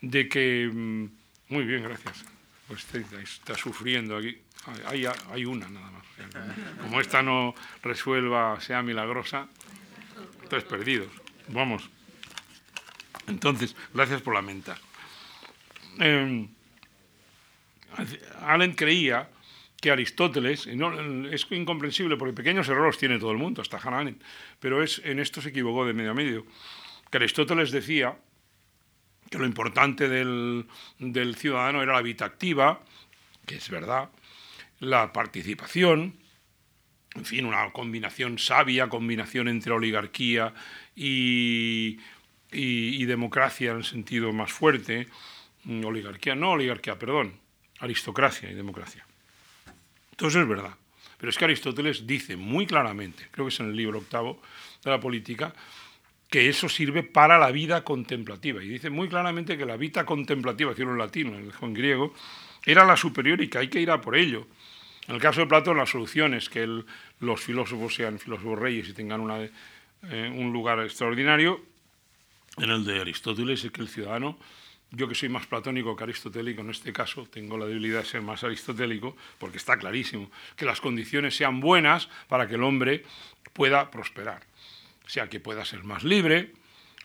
de 0.00 0.28
que... 0.30 0.70
Mm, 0.72 1.04
muy 1.50 1.64
bien, 1.64 1.82
gracias. 1.82 2.24
Pues 2.66 2.86
está 2.94 3.54
sufriendo 3.54 4.16
aquí. 4.16 4.45
Hay, 4.86 5.44
una 5.44 5.68
nada 5.68 5.90
más. 5.90 6.04
Como 6.80 7.00
esta 7.00 7.22
no 7.22 7.54
resuelva, 7.82 8.60
sea 8.60 8.82
milagrosa, 8.82 9.48
tres 10.48 10.64
perdidos. 10.64 11.08
Vamos. 11.48 11.88
Entonces, 13.26 13.76
gracias 13.92 14.22
por 14.22 14.34
la 14.34 14.42
menta. 14.42 14.76
Eh, 15.98 16.48
Allen 18.42 18.72
creía 18.72 19.28
que 19.80 19.90
Aristóteles, 19.90 20.66
no, 20.68 21.28
es 21.28 21.46
incomprensible 21.50 22.16
porque 22.16 22.34
pequeños 22.34 22.68
errores 22.68 22.98
tiene 22.98 23.18
todo 23.18 23.30
el 23.30 23.38
mundo, 23.38 23.62
hasta 23.62 23.78
Hannah 23.78 24.12
pero 24.58 24.82
es, 24.82 25.00
en 25.04 25.18
esto 25.18 25.40
se 25.40 25.50
equivocó 25.50 25.86
de 25.86 25.92
medio 25.92 26.12
a 26.12 26.14
medio, 26.14 26.46
que 27.10 27.18
Aristóteles 27.18 27.70
decía 27.70 28.16
que 29.30 29.38
lo 29.38 29.44
importante 29.44 30.08
del 30.08 30.66
ciudadano 31.36 31.82
era 31.82 31.94
la 31.94 32.02
vida 32.02 32.24
activa, 32.24 32.80
que 33.44 33.56
es 33.56 33.68
verdad, 33.70 34.08
la 34.86 35.12
participación, 35.12 36.14
en 37.14 37.24
fin, 37.24 37.44
una 37.44 37.70
combinación 37.72 38.38
sabia, 38.38 38.88
combinación 38.88 39.48
entre 39.48 39.72
oligarquía 39.72 40.54
y, 40.94 41.98
democracia 43.06 43.72
en 43.72 43.78
el 43.78 43.84
sentido 43.84 44.32
más 44.32 44.52
fuerte. 44.52 45.08
Mm, 45.64 45.84
oligarquía, 45.84 46.34
no 46.34 46.52
oligarquía, 46.52 46.98
perdón, 46.98 47.34
aristocracia 47.80 48.50
y 48.50 48.54
democracia. 48.54 49.06
Entonces 50.12 50.42
es 50.42 50.48
verdad. 50.48 50.74
Pero 51.18 51.30
es 51.30 51.38
que 51.38 51.46
Aristóteles 51.46 52.06
dice 52.06 52.36
muy 52.36 52.66
claramente, 52.66 53.28
creo 53.30 53.46
que 53.46 53.54
es 53.54 53.60
en 53.60 53.66
el 53.66 53.76
libro 53.76 53.98
octavo 53.98 54.42
de 54.84 54.90
la 54.90 55.00
política, 55.00 55.54
que 56.28 56.48
eso 56.48 56.68
sirve 56.68 57.02
para 57.02 57.38
la 57.38 57.50
vida 57.50 57.82
contemplativa. 57.84 58.62
Y 58.62 58.68
dice 58.68 58.90
muy 58.90 59.08
claramente 59.08 59.56
que 59.56 59.64
la 59.64 59.76
vida 59.76 60.04
contemplativa, 60.04 60.70
decirlo 60.70 60.92
en 60.92 60.98
latín, 60.98 61.52
en 61.60 61.74
griego, 61.74 62.14
era 62.66 62.84
la 62.84 62.96
superior 62.96 63.40
y 63.40 63.48
que 63.48 63.58
hay 63.58 63.68
que 63.68 63.80
ir 63.80 63.90
a 63.90 64.00
por 64.00 64.16
ello. 64.16 64.46
En 65.08 65.14
el 65.14 65.20
caso 65.20 65.40
de 65.40 65.46
Platón, 65.46 65.76
la 65.76 65.86
solución 65.86 66.34
es 66.34 66.48
que 66.48 66.82
los 67.20 67.40
filósofos 67.40 67.94
sean 67.94 68.18
filósofos 68.18 68.58
reyes 68.58 68.88
y 68.88 68.92
tengan 68.92 69.50
eh, 70.02 70.32
un 70.34 70.52
lugar 70.52 70.80
extraordinario. 70.80 71.60
En 72.56 72.70
el 72.70 72.84
de 72.84 73.00
Aristóteles 73.00 73.64
es 73.64 73.70
que 73.70 73.82
el 73.82 73.88
ciudadano, 73.88 74.36
yo 74.90 75.06
que 75.06 75.14
soy 75.14 75.28
más 75.28 75.46
platónico 75.46 75.94
que 75.94 76.04
aristotélico 76.04 76.62
en 76.62 76.70
este 76.70 76.92
caso, 76.92 77.26
tengo 77.30 77.56
la 77.56 77.66
debilidad 77.66 78.00
de 78.00 78.06
ser 78.06 78.22
más 78.22 78.42
aristotélico, 78.42 79.16
porque 79.38 79.58
está 79.58 79.76
clarísimo 79.78 80.30
que 80.56 80.64
las 80.64 80.80
condiciones 80.80 81.36
sean 81.36 81.60
buenas 81.60 82.08
para 82.28 82.48
que 82.48 82.56
el 82.56 82.64
hombre 82.64 83.04
pueda 83.52 83.90
prosperar. 83.90 84.42
O 85.04 85.08
sea, 85.08 85.28
que 85.28 85.38
pueda 85.38 85.64
ser 85.64 85.84
más 85.84 86.02
libre, 86.02 86.52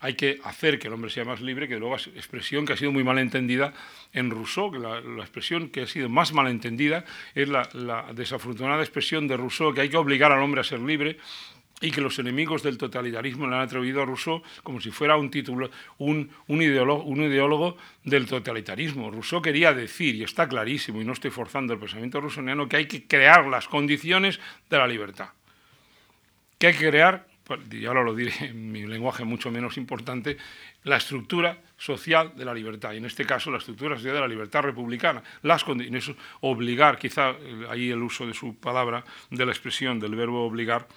hay 0.01 0.15
que 0.15 0.39
hacer 0.43 0.79
que 0.79 0.87
el 0.87 0.93
hombre 0.93 1.11
sea 1.11 1.23
más 1.23 1.41
libre, 1.41 1.67
que 1.67 1.77
luego 1.77 1.95
es 1.95 2.07
expresión 2.07 2.65
que 2.65 2.73
ha 2.73 2.77
sido 2.77 2.91
muy 2.91 3.03
mal 3.03 3.19
entendida 3.19 3.73
en 4.13 4.31
Rousseau, 4.31 4.71
que 4.71 4.79
la, 4.79 4.97
expresión 5.21 5.69
que 5.69 5.83
ha 5.83 5.87
sido 5.87 6.09
más 6.09 6.33
mal 6.33 6.47
entendida 6.47 7.05
es 7.35 7.47
la, 7.47 7.69
desafortunada 8.13 8.81
expresión 8.81 9.27
de 9.27 9.37
Rousseau, 9.37 9.73
que 9.73 9.81
hay 9.81 9.89
que 9.89 9.97
obligar 9.97 10.31
al 10.31 10.41
hombre 10.41 10.61
a 10.61 10.63
ser 10.63 10.79
libre, 10.79 11.17
y 11.81 11.89
que 11.89 12.01
los 12.01 12.17
enemigos 12.19 12.61
del 12.61 12.77
totalitarismo 12.77 13.47
le 13.47 13.55
han 13.55 13.61
atribuido 13.61 14.01
a 14.01 14.05
Rousseau 14.05 14.43
como 14.63 14.79
si 14.81 14.91
fuera 14.91 15.17
un 15.17 15.31
título, 15.31 15.69
un, 15.97 16.29
un, 16.47 16.61
ideólogo, 16.61 17.03
un, 17.03 17.23
ideólogo, 17.23 17.77
del 18.03 18.27
totalitarismo. 18.27 19.09
Rousseau 19.09 19.41
quería 19.41 19.73
decir, 19.73 20.15
y 20.15 20.23
está 20.23 20.47
clarísimo, 20.47 21.01
y 21.01 21.05
no 21.05 21.13
estoy 21.13 21.31
forzando 21.31 21.73
el 21.73 21.79
pensamiento 21.79 22.21
rousseauiano, 22.21 22.67
que 22.67 22.77
hay 22.77 22.85
que 22.85 23.05
crear 23.05 23.45
las 23.47 23.67
condiciones 23.67 24.39
de 24.69 24.77
la 24.77 24.87
libertad. 24.87 25.29
Que 26.59 26.67
hay 26.67 26.73
que 26.73 26.89
crear 26.89 27.30
y 27.71 27.85
ahora 27.85 28.03
lo 28.03 28.15
diré 28.15 28.33
en 28.41 28.71
mi 28.71 28.85
lenguaje 28.85 29.23
mucho 29.23 29.51
menos 29.51 29.77
importante, 29.77 30.37
la 30.83 30.97
estructura 30.97 31.57
social 31.77 32.33
de 32.35 32.45
la 32.45 32.53
libertad, 32.53 32.93
y 32.93 32.97
en 32.97 33.05
este 33.05 33.25
caso 33.25 33.51
la 33.51 33.57
estructura 33.57 33.95
social 33.95 34.15
de 34.15 34.19
la 34.21 34.27
libertad 34.27 34.61
republicana, 34.61 35.23
las 35.43 35.63
condiciones, 35.63 36.11
obligar, 36.41 36.97
quizá 36.97 37.31
eh, 37.31 37.65
ahí 37.69 37.89
el 37.89 38.01
uso 38.01 38.25
de 38.27 38.33
su 38.33 38.55
palabra, 38.55 39.03
de 39.29 39.45
la 39.45 39.51
expresión 39.51 39.99
del 39.99 40.15
verbo 40.15 40.45
obligar, 40.45 40.87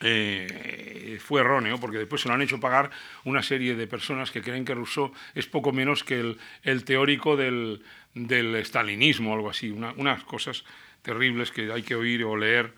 eh, 0.00 1.18
fue 1.20 1.40
erróneo, 1.40 1.78
porque 1.80 1.98
después 1.98 2.22
se 2.22 2.28
lo 2.28 2.34
han 2.34 2.42
hecho 2.42 2.60
pagar 2.60 2.90
una 3.24 3.42
serie 3.42 3.74
de 3.74 3.86
personas 3.88 4.30
que 4.30 4.42
creen 4.42 4.64
que 4.64 4.74
Rousseau 4.74 5.12
es 5.34 5.46
poco 5.46 5.72
menos 5.72 6.04
que 6.04 6.36
el, 6.62 6.84
teórico 6.84 7.36
del, 7.36 7.82
del, 8.14 8.64
stalinismo 8.64 9.34
algo 9.34 9.50
así, 9.50 9.70
unas 9.70 10.22
cosas 10.24 10.64
terribles 11.02 11.50
que 11.50 11.72
hay 11.72 11.82
que 11.82 11.96
oír 11.96 12.24
o 12.24 12.36
leer 12.36 12.74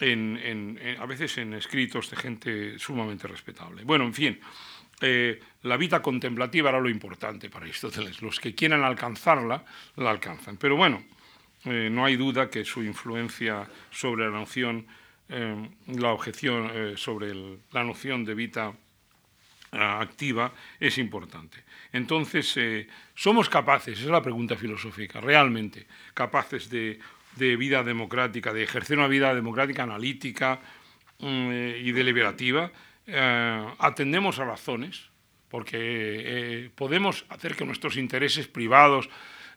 a 0.00 1.06
veces 1.06 1.38
en 1.38 1.54
escritos 1.54 2.10
de 2.10 2.16
gente 2.16 2.78
sumamente 2.78 3.26
respetable. 3.26 3.84
Bueno, 3.84 4.04
en 4.04 4.14
fin, 4.14 4.40
eh, 5.00 5.38
la 5.62 5.76
vida 5.76 6.02
contemplativa 6.02 6.70
era 6.70 6.80
lo 6.80 6.88
importante 6.88 7.48
para 7.48 7.64
Aristóteles. 7.64 8.20
Los 8.22 8.40
que 8.40 8.54
quieran 8.54 8.82
alcanzarla, 8.82 9.64
la 9.96 10.10
alcanzan. 10.10 10.56
Pero 10.56 10.76
bueno, 10.76 11.04
eh, 11.64 11.88
no 11.90 12.04
hay 12.04 12.16
duda 12.16 12.50
que 12.50 12.64
su 12.64 12.82
influencia 12.82 13.68
sobre 13.90 14.24
la 14.24 14.38
noción, 14.38 14.86
eh, 15.28 15.68
la 15.86 16.12
objeción 16.12 16.96
sobre 16.96 17.32
la 17.72 17.84
noción 17.84 18.24
de 18.24 18.34
vida 18.34 18.72
activa 19.70 20.52
es 20.80 20.96
importante. 20.96 21.62
Entonces, 21.92 22.58
¿somos 23.14 23.50
capaces, 23.50 23.98
esa 23.98 24.04
es 24.04 24.10
la 24.10 24.22
pregunta 24.22 24.56
filosófica, 24.56 25.20
realmente 25.20 25.86
capaces 26.14 26.70
de 26.70 26.98
de 27.38 27.56
vida 27.56 27.82
democrática, 27.82 28.52
de 28.52 28.64
ejercer 28.64 28.98
una 28.98 29.08
vida 29.08 29.34
democrática 29.34 29.84
analítica 29.84 30.60
mm, 31.20 31.50
y 31.82 31.92
deliberativa, 31.92 32.70
eh, 33.10 33.66
atendemos 33.78 34.38
a 34.38 34.44
razones, 34.44 35.08
porque 35.48 35.78
eh, 35.80 36.70
podemos 36.74 37.24
hacer 37.30 37.56
que 37.56 37.64
nuestros 37.64 37.96
intereses 37.96 38.48
privados 38.48 39.08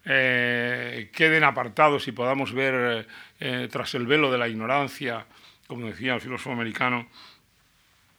eh, 0.06 1.12
queden 1.14 1.44
apartados 1.44 2.08
y 2.08 2.14
podamos 2.14 2.54
ver 2.54 3.08
tras 3.70 3.94
el 3.96 4.08
velo 4.08 4.32
de 4.32 4.38
la 4.38 4.48
ignorancia, 4.48 5.26
como 5.68 5.88
decía 5.88 6.16
el 6.16 6.22
filósofo 6.22 6.52
americano, 6.52 7.08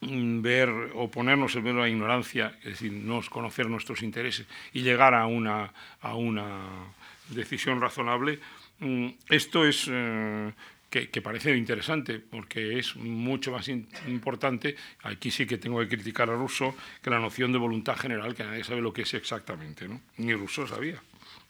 mm, 0.01 0.43
ver 0.43 0.69
o 0.95 1.11
ponernos 1.11 1.55
el 1.55 1.63
velo 1.63 1.77
de 1.77 1.89
la 1.89 1.89
ignorancia, 1.89 2.59
es 2.59 2.73
decir, 2.73 2.93
no 2.93 3.23
conocer 3.31 3.69
nuestros 3.71 4.03
intereses 4.03 4.47
y 4.75 4.83
llegar 4.83 5.15
a 5.15 5.25
una, 5.27 5.73
a 6.03 6.15
una 6.15 6.93
decisión 7.31 7.81
razonable, 7.81 8.41
Mm, 8.83 9.11
esto 9.29 9.65
es 9.65 9.87
eh, 9.89 10.53
que, 10.91 11.23
parece 11.23 11.57
interesante 11.57 12.19
porque 12.19 12.81
es 12.81 12.97
mucho 12.97 13.53
más 13.53 13.69
importante, 13.69 14.75
aquí 15.05 15.31
sí 15.31 15.47
que 15.47 15.57
tengo 15.57 15.79
que 15.79 15.89
criticar 15.89 16.29
a 16.29 16.35
Rousseau, 16.35 16.75
que 17.01 17.09
la 17.09 17.21
noción 17.21 17.53
de 17.53 17.59
voluntad 17.59 17.97
general, 17.97 18.35
que 18.35 18.43
nadie 18.43 18.65
sabe 18.65 18.81
lo 18.81 18.93
que 18.93 19.03
es 19.03 19.15
exactamente, 19.15 19.89
ni 20.17 20.35
Rousseau 20.35 20.67
sabía. 20.67 21.01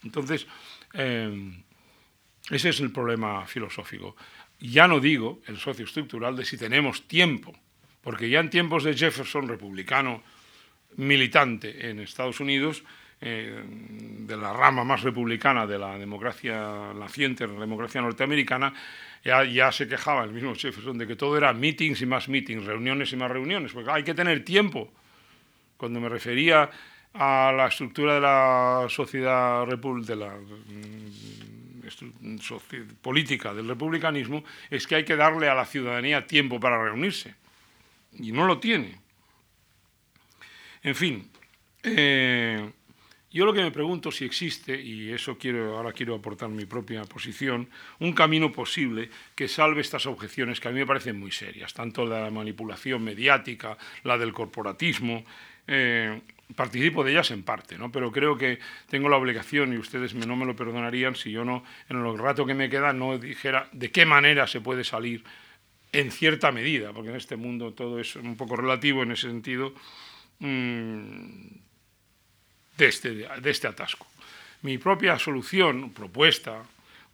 Entonces, 0.05 0.47
eh, 0.93 1.63
ese 2.51 2.69
es 2.69 2.81
el 2.81 2.93
problema 2.93 3.47
filosófico. 3.47 4.15
Ya 4.61 4.87
no 4.87 5.01
digo 5.01 5.41
el 5.47 5.57
socio 5.57 5.87
estructural 5.87 6.37
de 6.37 6.45
si 6.45 6.59
tenemos 6.59 7.09
tiempo, 7.09 7.59
porque 8.03 8.29
ya 8.29 8.41
en 8.41 8.51
tiempos 8.51 8.85
de 8.85 8.95
Jefferson, 8.95 9.49
republicano 9.49 10.23
militante 10.97 11.89
en 11.89 11.99
Estados 12.01 12.41
Unidos, 12.41 12.85
eh, 13.25 13.63
de 13.65 14.37
la 14.37 14.53
rama 14.53 14.83
más 14.83 15.03
republicana 15.03 15.65
de 15.65 15.79
la 15.79 15.97
democracia 15.97 16.93
naciente, 16.93 17.47
la 17.47 17.61
democracia 17.61 18.01
norteamericana, 18.01 18.75
ya, 19.25 19.45
ya, 19.45 19.71
se 19.71 19.87
quejaba 19.87 20.25
el 20.25 20.33
mismo 20.33 20.57
Jefferson 20.57 20.99
de 20.99 21.07
que 21.07 21.15
todo 21.15 21.37
era 21.37 21.53
meetings 21.53 22.03
y 22.03 22.07
más 22.07 22.29
meetings, 22.29 22.65
reuniones 22.65 23.13
y 23.13 23.17
más 23.17 23.31
reuniones, 23.31 23.71
porque 23.71 23.93
hay 23.93 24.03
que 24.03 24.15
tener 24.15 24.45
tiempo. 24.45 24.93
Cuando 25.77 26.01
me 26.01 26.09
refería 26.09 26.69
a 27.15 27.53
la 27.57 27.69
estructura 27.69 28.15
de 28.15 28.21
la 28.21 28.87
sociedad 28.89 29.67
de 29.69 30.17
la 30.17 30.35
mm, 32.21 32.39
política 33.01 33.55
del 33.55 33.69
republicanismo, 33.69 34.43
es 34.69 34.85
que 34.87 34.97
hay 34.97 35.05
que 35.05 35.15
darle 35.15 35.49
a 35.49 35.55
la 35.55 35.65
ciudadanía 35.65 36.27
tiempo 36.27 36.59
para 36.59 36.83
reunirse. 36.83 37.37
Y 38.19 38.33
no 38.33 38.47
lo 38.47 38.59
tiene. 38.59 38.99
En 40.83 40.97
fin, 40.97 41.31
eh, 41.85 42.73
yo 43.33 43.47
lo 43.47 43.53
que 43.53 43.63
me 43.63 43.71
pregunto 43.71 44.11
si 44.11 44.25
existe, 44.25 44.81
y 44.81 45.11
eso 45.11 45.39
quiero, 45.39 45.77
ahora 45.77 45.93
quiero 45.93 46.15
aportar 46.15 46.49
mi 46.51 46.67
propia 46.67 47.03
posición, 47.05 47.69
un 47.99 48.13
camino 48.13 48.53
posible 48.53 49.09
que 49.35 49.49
salve 49.49 49.81
estas 49.81 50.07
objeciones 50.07 50.61
que 50.61 50.69
a 50.69 50.71
mí 50.71 50.81
me 50.81 50.87
parecen 50.87 51.19
muy 51.19 51.33
serias, 51.33 51.73
tanto 51.73 52.05
la 52.05 52.31
manipulación 52.31 53.03
mediática, 53.03 53.79
la 54.05 54.19
del 54.19 54.33
corporatismo. 54.33 55.25
Eh, 55.67 56.21
participo 56.57 57.05
de 57.05 57.13
ellas 57.13 57.31
en 57.31 57.45
parte, 57.45 57.79
¿no? 57.79 57.91
pero 57.91 58.13
creo 58.13 58.37
que 58.37 58.59
tengo 58.89 59.09
la 59.09 59.17
obligación, 59.17 59.73
y 59.73 59.79
ustedes 59.79 60.15
no 60.15 60.37
me 60.37 60.45
lo 60.45 60.55
perdonarían 60.55 61.15
si 61.15 61.31
yo 61.31 61.45
no, 61.45 61.65
en 61.89 62.05
el 62.05 62.19
rato 62.19 62.45
que 62.45 62.55
me 62.55 62.69
queda, 62.69 62.93
no 62.93 63.17
dijera 63.17 63.69
de 63.73 63.91
qué 63.91 64.05
manera 64.05 64.47
se 64.47 64.61
puede 64.61 64.85
salir 64.85 65.25
en 65.93 66.11
cierta 66.11 66.53
medida, 66.53 66.93
porque 66.93 67.11
en 67.11 67.17
este 67.17 67.37
mundo 67.37 67.73
todo 67.73 68.01
es 68.01 68.17
un 68.17 68.37
poco 68.37 68.57
relativo 68.57 69.03
en 69.03 69.13
ese 69.13 69.29
sentido. 69.29 69.75
Mm, 70.41 71.47
de 72.77 72.87
este, 72.87 73.11
de 73.11 73.51
este 73.51 73.69
atasco. 73.69 74.07
Mi 74.63 74.79
propia 74.79 75.19
solución, 75.19 75.93
propuesta, 75.93 76.63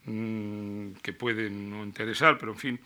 mm, 0.04 0.92
que 1.02 1.12
puede 1.12 1.50
no 1.50 1.82
interesar, 1.82 2.38
pero 2.38 2.52
en 2.52 2.58
fin, 2.58 2.80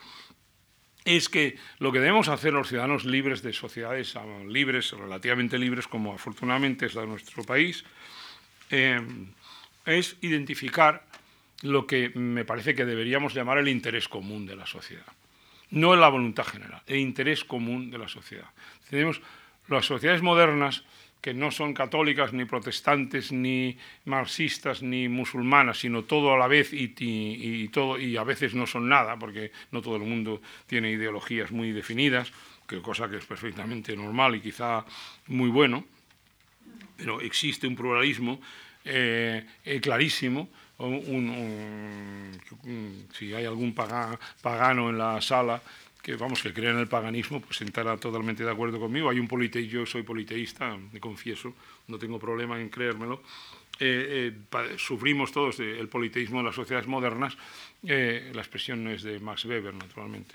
es 1.05 1.29
que 1.29 1.57
lo 1.79 1.91
que 1.91 1.99
debemos 1.99 2.29
hacer 2.29 2.53
los 2.53 2.69
ciudadanos 2.69 3.05
libres 3.05 3.43
de 3.43 3.53
sociedades 3.53 4.15
ah, 4.17 4.25
libres, 4.47 4.93
relativamente 4.93 5.59
libres, 5.59 5.89
como 5.89 6.15
afortunadamente 6.15 6.87
es 6.87 6.95
la 6.95 7.03
de 7.03 7.09
nuestro 7.09 7.43
país, 7.45 7.85
eh, 8.71 9.01
es 9.85 10.17
identificar 10.21 11.05
lo 11.63 11.87
que 11.87 12.11
me 12.11 12.45
parece 12.45 12.75
que 12.75 12.85
deberíamos 12.85 13.35
llamar 13.35 13.59
el 13.59 13.69
interés 13.69 14.09
común 14.09 14.47
de 14.47 14.57
la 14.57 14.67
sociedad. 14.67 15.07
No 15.71 15.97
la 15.97 16.09
voluntad 16.09 16.45
general, 16.45 16.83
el 16.87 16.99
interés 16.99 17.45
común 17.45 17.91
de 17.91 17.99
la 17.99 18.09
sociedad. 18.09 18.49
Tenemos 18.91 19.21
las 19.69 19.87
sociedades 19.87 20.23
modernas 20.23 20.85
que 21.23 21.33
no 21.33 21.53
son 21.53 21.73
católicas, 21.73 22.33
ni 22.33 22.45
protestantes, 22.45 23.31
ni 23.31 23.79
marxistas, 24.05 24.83
ni 24.83 25.09
musulmanas, 25.09 25.79
sino 25.79 26.03
todo 26.03 26.35
a 26.35 26.37
la 26.37 26.49
vez 26.49 26.73
y, 26.73 27.69
todo, 27.69 27.97
y 27.97 28.17
a 28.17 28.25
veces 28.25 28.55
no 28.55 28.67
son 28.67 28.89
nada, 28.89 29.17
porque 29.17 29.53
no 29.71 29.81
todo 29.81 29.97
el 29.97 30.03
mundo 30.03 30.43
tiene 30.67 30.91
ideologías 30.91 31.53
muy 31.53 31.71
definidas, 31.71 32.33
que 32.67 32.83
cosa 32.83 33.09
que 33.09 33.19
es 33.19 33.25
perfectamente 33.25 33.97
normal 33.97 34.35
y 34.35 34.41
quizá 34.41 34.85
muy 35.29 35.49
bueno, 35.49 35.85
pero 36.97 37.21
existe 37.21 37.69
un 37.69 37.77
pluralismo 37.77 38.41
eh, 38.85 39.47
eh, 39.65 39.81
clarísimo 39.81 40.49
si 43.13 43.33
hay 43.33 43.45
algún 43.45 43.73
pagano 43.73 44.91
en 44.91 44.99
la 44.99 45.21
sala 45.21 45.63
que 46.03 46.17
vamos 46.17 46.43
que 46.43 46.53
cree 46.53 46.71
en 46.71 46.79
el 46.79 46.89
paganismo, 46.89 47.41
pues 47.41 47.63
estará 47.63 47.97
totalmente 47.97 48.45
de 48.45 48.51
acuerdo 48.51 48.81
conmigo. 48.81 49.09
Hay 49.09 49.21
un 49.21 49.29
politeísta, 49.29 49.73
yo 49.73 49.87
soy 49.87 50.03
politeísta, 50.03 50.77
me 50.93 50.99
confieso, 50.99 51.55
no 51.87 51.99
tengo 51.99 52.19
problema 52.19 52.61
en 52.61 52.69
creérmelo. 52.69 53.23
Eh, 53.79 54.35
eh, 54.53 54.75
sufrimos 54.77 55.33
todos 55.33 55.61
el 55.61 55.89
politeísmo 55.89 56.41
en 56.41 56.47
las 56.47 56.55
sociedades 56.55 56.89
modernas. 56.89 57.37
Eh, 57.87 58.33
la 58.35 58.43
expresión 58.43 58.87
es 58.89 59.03
de 59.03 59.21
Max 59.21 59.45
Weber, 59.45 59.75
naturalmente. 59.75 60.35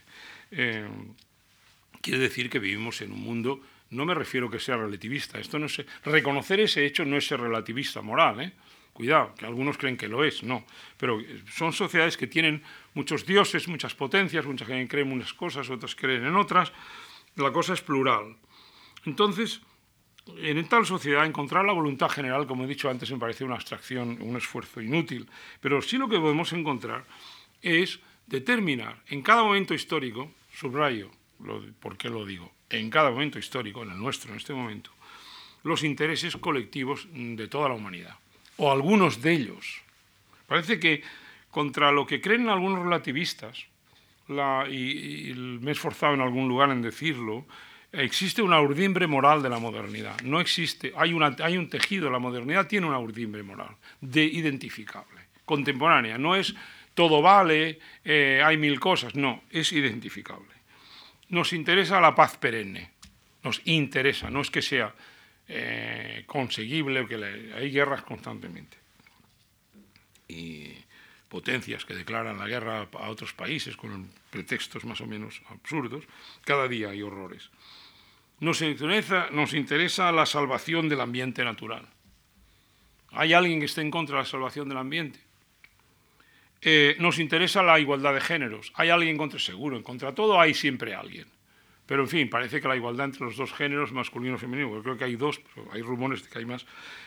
quiere 0.49 2.20
decir 2.20 2.49
que 2.49 2.59
vivimos 2.59 3.01
en 3.01 3.11
un 3.11 3.22
mundo 3.22 3.61
no 3.89 4.05
me 4.05 4.13
refiero 4.13 4.49
que 4.49 4.59
sea 4.59 4.78
relativista. 4.78 5.39
Esto 5.39 5.59
no 5.59 5.68
es, 5.68 5.82
reconocer 6.03 6.59
ese 6.59 6.86
hecho 6.86 7.05
no 7.05 7.18
es 7.18 7.28
ser 7.28 7.39
relativista 7.39 8.01
moral. 8.01 8.41
¿eh? 8.41 8.51
Cuidado, 8.98 9.36
que 9.38 9.45
algunos 9.45 9.78
creen 9.78 9.95
que 9.95 10.08
lo 10.08 10.24
es, 10.24 10.41
no. 10.41 10.66
Pero 10.98 11.20
son 11.52 11.72
sociedades 11.72 12.18
que 12.18 12.26
tienen 12.26 12.64
muchos 12.95 13.28
dioses, 13.28 13.68
muchas 13.68 13.93
potencias, 13.93 14.43
muchas 14.48 14.68
que 14.68 14.88
creen 14.88 15.08
en 15.10 15.14
unas 15.14 15.34
cosas, 15.34 15.70
otras 15.70 15.93
creen 15.93 16.26
en 16.26 16.36
otras. 16.36 16.74
La 17.36 17.52
cosa 17.52 17.74
es 17.74 17.82
plural. 17.82 18.36
Entonces, 19.06 19.62
en 20.41 20.68
tal 20.68 20.88
sociedad 20.88 21.28
encontrar 21.28 21.64
la 21.64 21.74
voluntad 21.74 22.10
general, 22.10 22.48
como 22.48 22.64
he 22.64 22.68
dicho 22.68 22.89
antes, 22.89 23.12
me 23.12 23.20
parece 23.20 23.43
una 23.45 23.54
abstracción, 23.54 24.18
un 24.20 24.36
esfuerzo 24.36 24.82
inútil. 24.82 25.30
Pero 25.62 25.80
sí 25.84 26.00
lo 26.00 26.10
que 26.10 26.18
podemos 26.18 26.52
encontrar 26.54 27.06
es 27.62 28.00
determinar 28.26 29.04
en 29.10 29.22
cada 29.22 29.43
momento 29.43 29.76
histórico, 29.76 30.32
subrayo, 30.52 31.12
¿por 31.80 31.98
qué 31.98 32.10
lo 32.10 32.26
digo? 32.26 32.52
en 32.70 32.89
cada 32.89 33.12
momento 33.12 33.39
histórico, 33.39 33.84
en 33.84 33.91
el 33.91 33.98
nuestro 33.98 34.32
en 34.32 34.38
este 34.38 34.54
momento, 34.54 34.91
los 35.64 35.84
intereses 35.84 36.36
colectivos 36.38 37.08
de 37.12 37.48
toda 37.48 37.70
la 37.70 37.76
humanidad, 37.76 38.16
o 38.58 38.72
algunos 38.72 39.22
de 39.22 39.34
ellos. 39.34 39.82
Parece 40.47 40.80
que 40.80 41.01
contra 41.51 41.91
lo 41.91 42.05
que 42.05 42.22
creen 42.22 42.49
algunos 42.49 42.84
relativistas, 42.84 43.66
y, 44.70 45.34
me 45.62 45.72
he 45.72 45.74
esforzado 45.74 46.14
en 46.14 46.22
algún 46.22 46.47
lugar 46.47 46.70
en 46.72 46.82
decirlo, 46.82 47.45
existe 47.91 48.41
una 48.41 48.60
urdimbre 48.60 49.08
moral 49.08 49.41
de 49.41 49.49
la 49.49 49.60
modernidad. 49.60 50.20
No 50.22 50.41
existe, 50.41 50.93
hay, 50.97 51.18
hay 51.39 51.58
un 51.58 51.70
tejido, 51.70 52.10
la 52.10 52.20
modernidad 52.20 52.68
tiene 52.68 52.88
una 52.88 52.99
urdimbre 52.99 53.43
moral, 53.43 53.76
de 54.01 54.24
identificable, 54.24 55.22
contemporánea. 55.45 56.18
No 56.18 56.36
es 56.36 56.53
todo 56.93 57.22
vale, 57.22 57.80
eh, 58.03 58.41
hay 58.43 58.58
mil 58.58 58.80
cosas, 58.80 59.16
no, 59.16 59.43
es 59.49 59.72
identificable 59.72 60.58
nos 61.30 61.53
interesa 61.53 61.99
la 61.99 62.16
paz 62.16 62.38
perenne, 62.38 62.91
nos 63.43 63.62
interesa, 63.66 64.30
no 64.30 64.41
es 64.41 64.51
que 64.51 64.62
sea 64.62 64.93
eh, 65.48 66.24
conseguible, 66.26 67.08
que 67.08 67.16
hay 67.56 67.72
guerras 67.72 68.04
constantemente. 68.04 68.78
Y 70.28 70.74
potencias 71.30 71.86
que 71.86 71.95
declaran 71.95 72.38
la 72.38 72.48
guerra 72.48 72.88
a 72.91 73.10
otros 73.10 73.34
países 73.34 73.76
con 73.76 74.10
pretextos 74.30 74.86
más 74.86 75.02
o 75.02 75.06
menos 75.06 75.41
absurdos, 75.50 76.04
cada 76.43 76.68
día 76.68 76.89
hay 76.89 77.02
horrores. 77.02 77.50
Nos 78.39 78.62
interesa, 78.62 80.12
la 80.12 80.26
salvación 80.26 80.89
del 80.89 81.02
ambiente 81.02 81.43
natural. 81.43 81.88
¿Hay 83.12 83.34
alguien 83.34 83.60
que 83.60 83.66
esté 83.66 83.82
en 83.82 83.89
contra 83.89 84.18
de 84.18 84.24
la 84.24 84.30
salvación 84.30 84.70
del 84.70 84.78
ambiente? 84.78 85.20
Eh, 86.62 86.95
nos 87.00 87.20
interesa 87.20 87.64
la 87.64 87.80
igualdad 87.80 88.14
de 88.14 88.22
géneros. 88.22 88.72
Hay 88.76 88.89
alguien 88.89 89.18
contra, 89.18 89.39
seguro, 89.39 89.76
en 89.76 89.84
contra 89.84 90.14
todo 90.14 90.39
hay 90.39 90.54
siempre 90.54 90.93
alguien. 90.93 91.28
Pero 91.88 92.04
en 92.04 92.10
fin, 92.10 92.30
parece 92.30 92.60
que 92.62 92.68
la 92.68 92.76
igualdad 92.76 93.06
entre 93.06 93.26
los 93.26 93.38
dos 93.38 93.54
géneros, 93.54 93.94
masculino 93.94 94.36
y 94.36 94.38
femenino, 94.38 94.76
yo 94.76 94.84
creo 94.84 94.98
que 94.98 95.06
hay 95.06 95.16
dos, 95.16 95.42
hay 95.72 95.82
rumores 95.82 96.22
de 96.22 96.30
que 96.30 96.40
hay 96.40 96.46
más, 96.46 96.66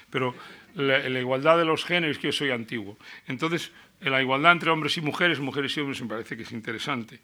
pero 0.08 0.34
la, 0.74 1.06
igualdad 1.20 1.58
de 1.58 1.66
los 1.66 1.84
géneros, 1.84 2.18
que 2.18 2.28
yo 2.28 2.32
soy 2.32 2.50
antiguo. 2.50 2.96
Entonces, 3.26 3.72
la 4.00 4.22
igualdad 4.22 4.52
entre 4.52 4.70
hombres 4.70 4.96
y 4.96 5.02
mujeres, 5.02 5.38
mujeres 5.38 5.76
y 5.76 5.80
hombres, 5.80 6.00
me 6.00 6.08
parece 6.08 6.34
que 6.34 6.44
es 6.44 6.52
interesante. 6.52 7.20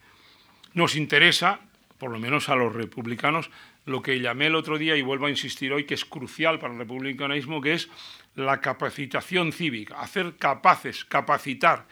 Nos 0.75 0.97
interesa, 0.97 1.61
por 1.99 2.11
lo 2.11 2.19
menos 2.19 2.51
a 2.51 2.57
los 2.57 2.75
republicanos, 2.75 3.51
lo 3.87 4.03
que 4.03 4.21
llamé 4.21 4.49
el 4.49 4.55
otro 4.55 4.77
día 4.77 4.95
y 4.95 5.03
vuelvo 5.03 5.25
a 5.25 5.31
insistir 5.31 5.73
hoy, 5.73 5.85
que 5.85 5.95
es 5.95 6.05
crucial 6.05 6.59
para 6.59 6.75
el 6.75 6.79
republicanismo, 6.79 7.63
que 7.63 7.73
es 7.73 7.89
la 8.35 8.61
capacitación 8.61 9.53
cívica, 9.53 9.99
hacer 9.99 10.37
capaces, 10.37 11.07
capacitar 11.07 11.87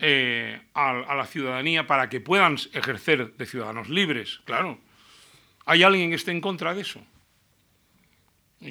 eh, 0.00 0.60
a, 0.74 1.14
la 1.14 1.26
ciudadanía 1.26 1.86
para 1.86 2.08
que 2.08 2.20
puedan 2.20 2.56
ejercer 2.72 3.34
de 3.36 3.46
ciudadanos 3.46 3.88
libres, 3.88 4.40
claro. 4.44 4.78
¿Hay 5.66 5.82
alguien 5.82 6.10
que 6.10 6.16
esté 6.16 6.30
en 6.30 6.40
contra 6.40 6.72
de 6.72 6.82
eso? 6.82 7.00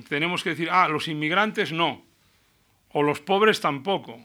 Tenemos 0.08 0.44
que 0.44 0.52
decir, 0.52 0.70
ah, 0.72 0.88
los 0.88 1.08
inmigrantes 1.08 1.72
no, 1.72 2.06
o 2.90 3.04
los 3.04 3.20
pobres 3.20 3.62
tampoco, 3.62 4.20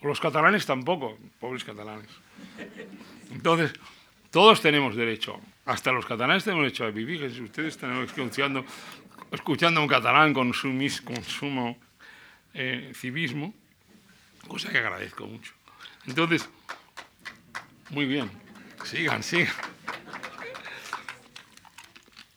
o 0.00 0.06
los 0.06 0.20
catalanes 0.20 0.66
tampoco, 0.66 1.18
pobres 1.40 1.64
catalanes. 1.64 2.10
Entonces, 3.30 3.72
todos 4.30 4.60
tenemos 4.60 4.96
derecho, 4.96 5.40
hasta 5.64 5.92
los 5.92 6.06
catalanes 6.06 6.44
tenemos 6.44 6.64
derecho 6.64 6.84
a 6.84 6.90
vivir. 6.90 7.30
Si 7.32 7.40
ustedes 7.40 7.74
están 7.74 8.02
escuchando, 8.02 8.64
a 8.64 9.80
un 9.80 9.88
catalán 9.88 10.34
con, 10.34 10.52
sumo 10.52 11.78
eh, 12.54 12.92
civismo, 12.94 13.54
cosa 14.48 14.70
que 14.70 14.78
agradezco 14.78 15.26
mucho. 15.26 15.52
Entonces, 16.06 16.48
muy 17.90 18.06
bien, 18.06 18.30
sigan, 18.84 19.22
sigan. 19.22 19.54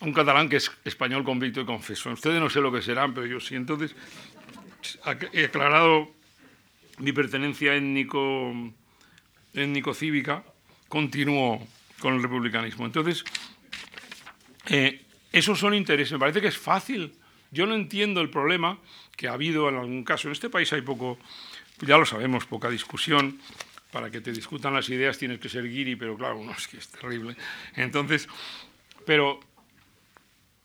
Un 0.01 0.13
catalán 0.13 0.47
que 0.47 0.57
es 0.57 0.72
español 0.86 1.24
convicto 1.24 1.61
y 1.61 1.65
confeso. 1.65 2.09
Ustedes 2.11 2.39
no 2.39 2.49
sé 2.49 2.61
lo 2.61 2.72
que 2.72 2.82
serán, 2.82 3.13
pero 3.13 3.28
yo 3.28 3.39
sí. 3.39 3.55
Entonces, 3.55 3.95
he 5.34 5.45
aclarado 5.45 6.09
mi 6.99 7.11
pertenencia 7.11 7.76
étnico, 7.76 8.53
étnico-cívica, 9.53 10.43
continúo 10.88 11.67
con 11.99 12.15
el 12.15 12.24
republicanismo. 12.24 12.86
Entonces, 12.86 13.24
eh, 14.67 15.05
esos 15.32 15.59
son 15.59 15.74
intereses. 15.74 16.13
Me 16.13 16.20
parece 16.20 16.41
que 16.41 16.47
es 16.47 16.57
fácil. 16.57 17.13
Yo 17.51 17.65
no 17.65 17.76
entiendo 17.76 18.22
el 18.22 18.30
problema 18.30 18.80
que 19.17 19.28
ha 19.28 19.34
habido 19.34 19.67
en 19.70 19.76
algún 19.76 20.03
caso. 20.03 20.28
En 20.28 20.32
este 20.32 20.49
país 20.49 20.72
hay 20.72 20.82
poco 20.82 21.17
ya 21.82 21.98
lo 21.98 22.06
sabemos, 22.06 22.46
poca 22.46 22.70
discusión. 22.70 23.40
Para 23.92 24.12
que 24.12 24.22
te 24.22 24.32
discutan 24.32 24.76
las 24.76 24.88
ideas 24.90 25.18
tienes 25.18 25.40
que 25.40 25.50
ser 25.50 25.68
guiri, 25.68 25.96
pero 25.96 26.16
claro, 26.16 26.44
no, 26.44 26.52
es 26.52 26.68
que 26.68 26.78
es 26.78 26.88
terrible. 26.90 27.36
Entonces, 27.76 28.28
pero 29.04 29.40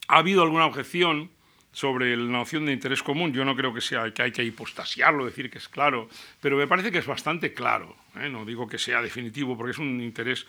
ha 0.09 0.19
habido 0.19 0.43
alguna 0.43 0.67
objeción 0.67 1.31
sobre 1.73 2.17
la 2.17 2.31
noción 2.31 2.67
de 2.67 2.73
interés 2.73 3.03
común. 3.03 3.33
Yo 3.33 3.45
no 3.45 3.57
creo 3.57 3.75
que 3.75 3.81
sea 3.81 4.13
que 4.13 4.23
hay 4.23 4.33
que 4.33 4.45
hipostasiarlo, 4.45 5.25
decir 5.25 5.51
que 5.51 5.59
es 5.59 5.69
claro, 5.69 6.09
pero 6.41 6.57
me 6.57 6.67
parece 6.67 6.93
que 6.93 6.99
es 6.99 7.07
bastante 7.07 7.53
claro. 7.53 7.97
¿eh? 8.21 8.29
No 8.29 8.45
digo 8.45 8.69
que 8.69 8.79
sea 8.79 9.03
definitivo, 9.03 9.57
porque 9.57 9.73
es 9.73 9.79
un 9.79 10.01
interés 10.01 10.47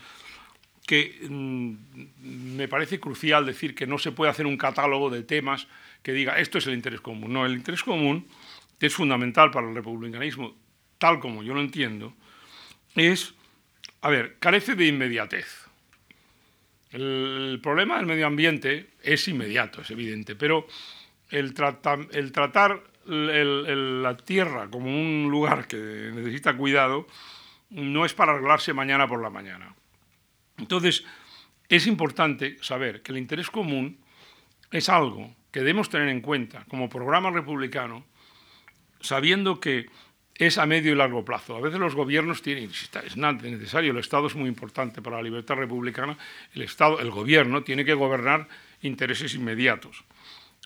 que 0.85 1.17
mm, 1.27 1.73
me 2.57 2.67
parece 2.67 2.99
crucial 2.99 3.45
decir 3.45 3.73
que 3.73 3.87
no 3.87 3.97
se 3.97 4.11
puede 4.11 4.29
hacer 4.29 4.45
un 4.45 4.57
catálogo 4.57 5.09
de 5.09 5.23
temas 5.23 5.67
que 6.03 6.13
diga 6.13 6.37
esto 6.37 6.59
es 6.59 6.67
el 6.67 6.75
interés 6.75 7.01
común. 7.01 7.33
No, 7.33 7.45
el 7.45 7.53
interés 7.53 7.83
común 7.83 8.27
es 8.79 8.93
fundamental 8.93 9.51
para 9.51 9.67
el 9.67 9.75
republicanismo, 9.75 10.55
tal 10.97 11.19
como 11.19 11.43
yo 11.43 11.53
lo 11.53 11.61
entiendo, 11.61 12.13
es, 12.95 13.33
a 14.01 14.09
ver, 14.09 14.37
carece 14.39 14.75
de 14.75 14.87
inmediatez. 14.87 15.65
El, 16.91 17.59
problema 17.61 17.97
del 17.97 18.05
medio 18.05 18.27
ambiente 18.27 18.91
es 19.01 19.27
inmediato, 19.27 19.81
es 19.81 19.91
evidente, 19.91 20.35
pero 20.35 20.67
el 21.29 21.53
tratar 21.53 22.81
la 23.05 24.17
tierra 24.17 24.69
como 24.69 24.87
un 24.87 25.27
lugar 25.29 25.67
que 25.67 26.11
necesita 26.13 26.55
cuidado 26.55 27.07
no 27.69 28.05
es 28.05 28.13
para 28.13 28.31
arreglarse 28.31 28.73
mañana 28.73 29.07
por 29.07 29.21
la 29.21 29.29
mañana. 29.29 29.75
Entonces, 30.57 31.03
es 31.67 31.87
importante 31.87 32.57
saber 32.61 33.01
que 33.01 33.11
el 33.11 33.17
interés 33.17 33.49
común 33.49 33.97
es 34.71 34.89
algo 34.89 35.35
que 35.51 35.59
debemos 35.59 35.89
tener 35.89 36.09
en 36.09 36.21
cuenta 36.21 36.65
como 36.69 36.89
programa 36.89 37.31
republicano 37.31 38.05
sabiendo 39.05 39.59
que 39.59 39.87
es 40.37 40.57
a 40.57 40.65
medio 40.65 40.91
y 40.91 40.95
largo 40.95 41.23
plazo. 41.23 41.55
A 41.55 41.61
veces 41.61 41.79
los 41.79 41.95
gobiernos 41.95 42.41
tienen, 42.41 42.69
es 42.69 43.17
necesario, 43.17 43.91
el 43.91 43.97
Estado 43.97 44.27
es 44.27 44.35
muy 44.35 44.49
importante 44.49 45.01
para 45.01 45.17
la 45.17 45.23
libertad 45.23 45.55
republicana, 45.55 46.17
el 46.53 46.63
Estado, 46.63 46.99
el 46.99 47.09
gobierno 47.09 47.63
tiene 47.63 47.85
que 47.85 47.93
gobernar 47.93 48.47
intereses 48.81 49.33
inmediatos. 49.33 50.03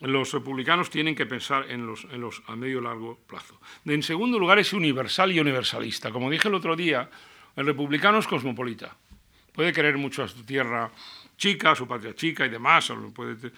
Los 0.02 0.32
republicanos 0.32 0.90
tienen 0.90 1.14
que 1.14 1.26
pensar 1.26 1.70
en 1.70 1.86
los, 1.86 2.06
en 2.06 2.22
los 2.22 2.42
a 2.48 2.56
medio 2.56 2.80
y 2.80 2.84
largo 2.84 3.20
plazo. 3.28 3.60
En 3.86 4.02
segundo 4.02 4.40
lugar, 4.40 4.58
es 4.58 4.72
universal 4.74 5.32
y 5.32 5.40
universalista. 5.40 6.10
Como 6.10 6.30
dije 6.30 6.48
el 6.48 6.56
otro 6.56 6.76
día, 6.76 7.10
el 7.56 7.66
republicano 7.66 8.20
es 8.20 8.28
cosmopolita. 8.28 8.96
Puede 9.54 9.74
querer 9.74 9.98
mucho 9.98 10.24
a 10.24 10.28
su 10.28 10.46
tierra 10.46 10.90
chica, 11.38 11.72
a 11.72 11.76
su 11.76 11.86
patria 11.86 12.16
chica 12.16 12.46
y 12.46 12.50
demás, 12.50 12.92
puede, 13.14 13.52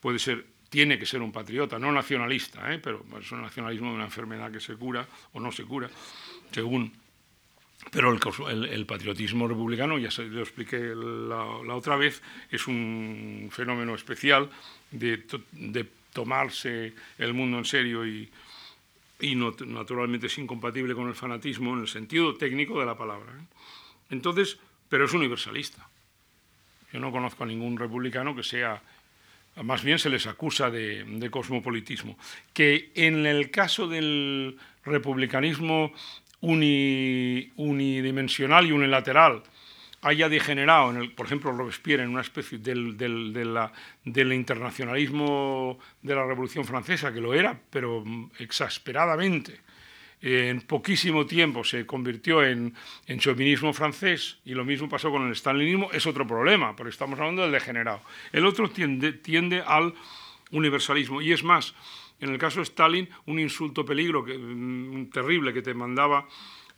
puede 0.00 0.18
ser 0.18 0.44
tiene 0.74 0.98
que 0.98 1.06
ser 1.06 1.22
un 1.22 1.30
patriota, 1.30 1.78
no 1.78 1.92
nacionalista, 1.92 2.74
¿eh? 2.74 2.80
pero 2.82 3.06
es 3.20 3.30
un 3.30 3.42
nacionalismo 3.42 3.90
de 3.90 3.94
una 3.94 4.06
enfermedad 4.06 4.50
que 4.50 4.58
se 4.58 4.74
cura 4.74 5.06
o 5.32 5.38
no 5.38 5.52
se 5.52 5.62
cura, 5.62 5.88
según. 6.50 6.92
Pero 7.92 8.10
el, 8.10 8.84
patriotismo 8.84 9.46
republicano, 9.46 9.98
ya 9.98 10.10
se 10.10 10.24
lo 10.24 10.40
expliqué 10.40 10.80
la, 10.96 11.44
otra 11.76 11.94
vez, 11.94 12.20
es 12.50 12.66
un 12.66 13.50
fenómeno 13.52 13.94
especial 13.94 14.50
de, 14.90 15.22
tomarse 16.12 16.92
el 17.18 17.34
mundo 17.34 17.58
en 17.58 17.64
serio 17.66 18.04
y, 18.04 18.28
y 19.20 19.36
naturalmente 19.36 20.26
es 20.26 20.38
incompatible 20.38 20.96
con 20.96 21.06
el 21.06 21.14
fanatismo 21.14 21.72
en 21.74 21.82
el 21.82 21.88
sentido 21.88 22.34
técnico 22.34 22.80
de 22.80 22.86
la 22.86 22.98
palabra. 22.98 23.30
¿eh? 23.30 23.44
Entonces, 24.10 24.58
pero 24.88 25.04
es 25.04 25.12
universalista. 25.12 25.88
Yo 26.92 26.98
no 26.98 27.12
conozco 27.12 27.44
a 27.44 27.46
ningún 27.46 27.78
republicano 27.78 28.34
que 28.34 28.42
sea, 28.42 28.82
más 29.62 29.84
bien 29.84 29.98
se 29.98 30.08
les 30.10 30.26
acusa 30.26 30.70
de, 30.70 31.28
cosmopolitismo. 31.30 32.18
Que 32.52 32.90
en 32.94 33.24
el 33.26 33.50
caso 33.50 33.88
del 33.88 34.58
republicanismo 34.84 35.92
unidimensional 36.40 38.66
y 38.66 38.72
unilateral, 38.72 39.42
haya 40.02 40.28
degenerado, 40.28 40.90
en 40.90 40.98
el, 40.98 41.12
por 41.12 41.24
ejemplo, 41.26 41.52
Robespierre, 41.52 42.02
en 42.02 42.10
una 42.10 42.20
especie 42.20 42.58
del, 42.58 42.98
del, 42.98 44.32
internacionalismo 44.32 45.78
de 46.02 46.14
la 46.14 46.26
Revolución 46.26 46.66
Francesa, 46.66 47.10
que 47.12 47.22
lo 47.22 47.32
era, 47.32 47.58
pero 47.70 48.04
exasperadamente. 48.38 49.60
En 50.26 50.62
poquísimo 50.62 51.26
tiempo 51.26 51.64
se 51.64 51.84
convirtió 51.84 52.42
en, 52.42 52.72
chauvinismo 53.18 53.74
francés 53.74 54.38
y 54.46 54.54
lo 54.54 54.64
mismo 54.64 54.88
pasó 54.88 55.10
con 55.10 55.28
el 55.28 55.36
stalinismo, 55.36 55.90
es 55.92 56.06
otro 56.06 56.26
problema, 56.26 56.74
porque 56.74 56.88
estamos 56.88 57.20
hablando 57.20 57.42
del 57.42 57.52
degenerado. 57.52 58.00
El 58.32 58.46
otro 58.46 58.70
tiende, 58.70 59.62
al 59.66 59.92
universalismo 60.50 61.20
y 61.20 61.32
es 61.32 61.44
más, 61.44 61.74
en 62.20 62.30
el 62.30 62.38
caso 62.38 62.60
de 62.60 62.62
Stalin, 62.62 63.06
un 63.26 63.38
insulto 63.38 63.84
peligro 63.84 64.24
que, 64.24 64.38
mm, 64.38 65.10
terrible 65.10 65.52
que 65.52 65.60
te 65.60 65.74
mandaba 65.74 66.26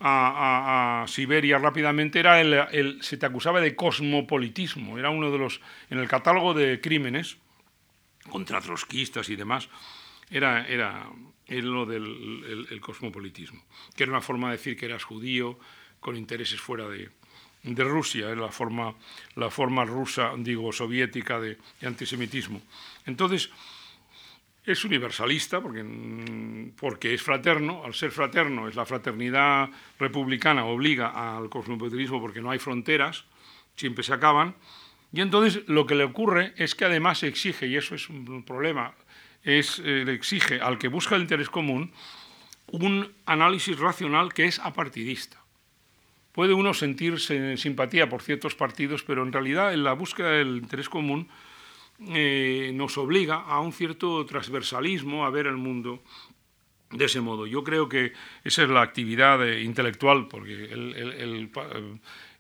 a, 0.01 1.05
Siberia 1.07 1.59
rápidamente 1.59 2.19
era 2.19 2.41
el, 2.41 3.01
se 3.01 3.17
te 3.17 3.27
acusaba 3.27 3.61
de 3.61 3.77
cosmopolitismo, 3.77 4.99
era 4.99 5.11
uno 5.11 5.31
de 5.31 5.39
los, 5.39 5.61
en 5.89 6.01
el 6.01 6.09
catálogo 6.09 6.53
de 6.53 6.81
crímenes 6.81 7.37
contra 8.29 8.61
trotskistas 8.61 9.29
y 9.29 9.37
demás, 9.37 9.69
era, 10.31 10.67
era, 10.67 11.07
lo 11.49 11.87
del 11.87 12.67
el, 12.71 12.81
cosmopolitismo, 12.81 13.63
que 13.95 14.05
era 14.05 14.13
una 14.13 14.21
forma 14.21 14.49
de 14.49 14.57
decir 14.57 14.77
que 14.77 14.87
eras 14.87 15.05
judío 15.05 15.59
con 16.01 16.17
intereses 16.17 16.61
fuera 16.61 16.89
de, 16.89 17.11
de 17.63 17.85
Rusia, 17.85 18.31
era 18.31 18.41
la 18.41 18.53
forma, 18.53 18.95
la 19.37 19.51
forma 19.51 19.85
rusa, 19.85 20.33
digo, 20.37 20.73
soviética 20.73 21.41
de 21.41 21.59
antisemitismo. 21.83 22.61
Entonces, 23.07 23.51
es 24.67 24.85
universalista 24.85 25.61
porque, 25.61 25.85
porque, 26.79 27.15
es 27.15 27.23
fraterno, 27.23 27.85
al 27.85 27.95
ser 27.95 28.11
fraterno 28.11 28.69
es 28.69 28.75
la 28.75 28.85
fraternidad 28.85 29.71
republicana, 29.99 30.65
obliga 30.65 31.37
al 31.37 31.49
cosmopolitismo 31.49 32.21
porque 32.21 32.41
no 32.41 32.51
hay 32.51 32.59
fronteras, 32.59 33.25
siempre 33.77 34.03
se 34.03 34.13
acaban, 34.13 34.57
y 35.13 35.21
entonces 35.21 35.63
lo 35.69 35.87
que 35.87 35.95
le 35.95 36.03
ocurre 36.03 36.53
es 36.57 36.75
que 36.75 36.85
además 36.85 37.23
exige, 37.23 37.69
y 37.69 37.77
eso 37.77 37.95
es 37.95 38.09
un 38.11 38.43
problema, 38.43 38.95
es, 39.47 39.79
eh, 39.79 40.03
le 40.05 40.13
exige 40.13 40.61
al 40.61 40.77
que 40.77 40.89
busca 40.89 41.15
el 41.15 41.23
interés 41.23 41.49
común 41.49 41.93
un 42.73 43.13
análisis 43.25 43.79
racional 43.79 44.35
que 44.35 44.45
es 44.45 44.59
apartidista. 44.59 45.41
Puede 46.33 46.53
uno 46.53 46.75
sentirse 46.75 47.57
simpatía 47.57 48.09
por 48.09 48.23
ciertos 48.23 48.55
partidos, 48.55 49.05
pero 49.05 49.23
en 49.23 49.33
realidad 49.33 49.73
en 49.73 49.85
la 49.85 49.95
búsqueda 49.95 50.33
del 50.33 50.59
interés 50.59 50.89
común 50.89 51.29
eh, 52.09 52.73
nos 52.75 52.99
obliga 52.99 53.37
a 53.37 53.61
un 53.61 53.73
cierto 53.73 54.27
transversalismo 54.27 55.25
a 55.25 55.31
ver 55.31 55.47
el 55.47 55.57
mundo 55.57 56.03
de 56.91 57.05
ese 57.05 57.21
modo. 57.21 57.47
Yo 57.47 57.63
creo 57.63 57.89
que 57.89 58.13
esa 58.45 58.65
es 58.65 58.69
la 58.69 58.83
actividad 58.83 59.47
eh, 59.49 59.63
intelectual, 59.63 60.27
porque 60.29 60.65
el, 60.65 61.51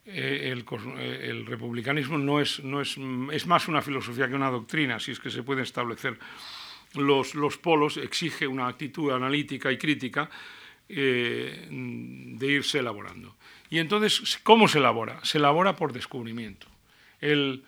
eh, 0.04 1.44
republicanismo 1.46 2.18
no, 2.18 2.40
es, 2.40 2.62
no 2.62 2.80
es, 2.80 2.98
es, 3.32 3.46
más 3.46 3.68
una 3.68 3.80
filosofía 3.80 4.28
que 4.28 4.34
una 4.34 4.50
doctrina, 4.50 5.00
si 5.00 5.12
es 5.12 5.20
que 5.20 5.30
se 5.30 5.42
pueden 5.42 5.62
establecer 5.62 6.18
los, 6.94 7.34
los 7.34 7.58
polos, 7.58 7.96
exige 7.96 8.46
una 8.46 8.68
actitud 8.68 9.12
analítica 9.12 9.70
y 9.72 9.78
crítica 9.78 10.30
de 10.88 12.46
irse 12.46 12.78
elaborando. 12.78 13.36
Y 13.70 13.78
entonces, 13.78 14.38
¿cómo 14.42 14.68
se 14.68 14.78
elabora? 14.78 15.20
Se 15.24 15.38
elabora 15.38 15.74
por 15.74 15.92
descubrimiento. 15.92 16.68
El, 17.20 17.64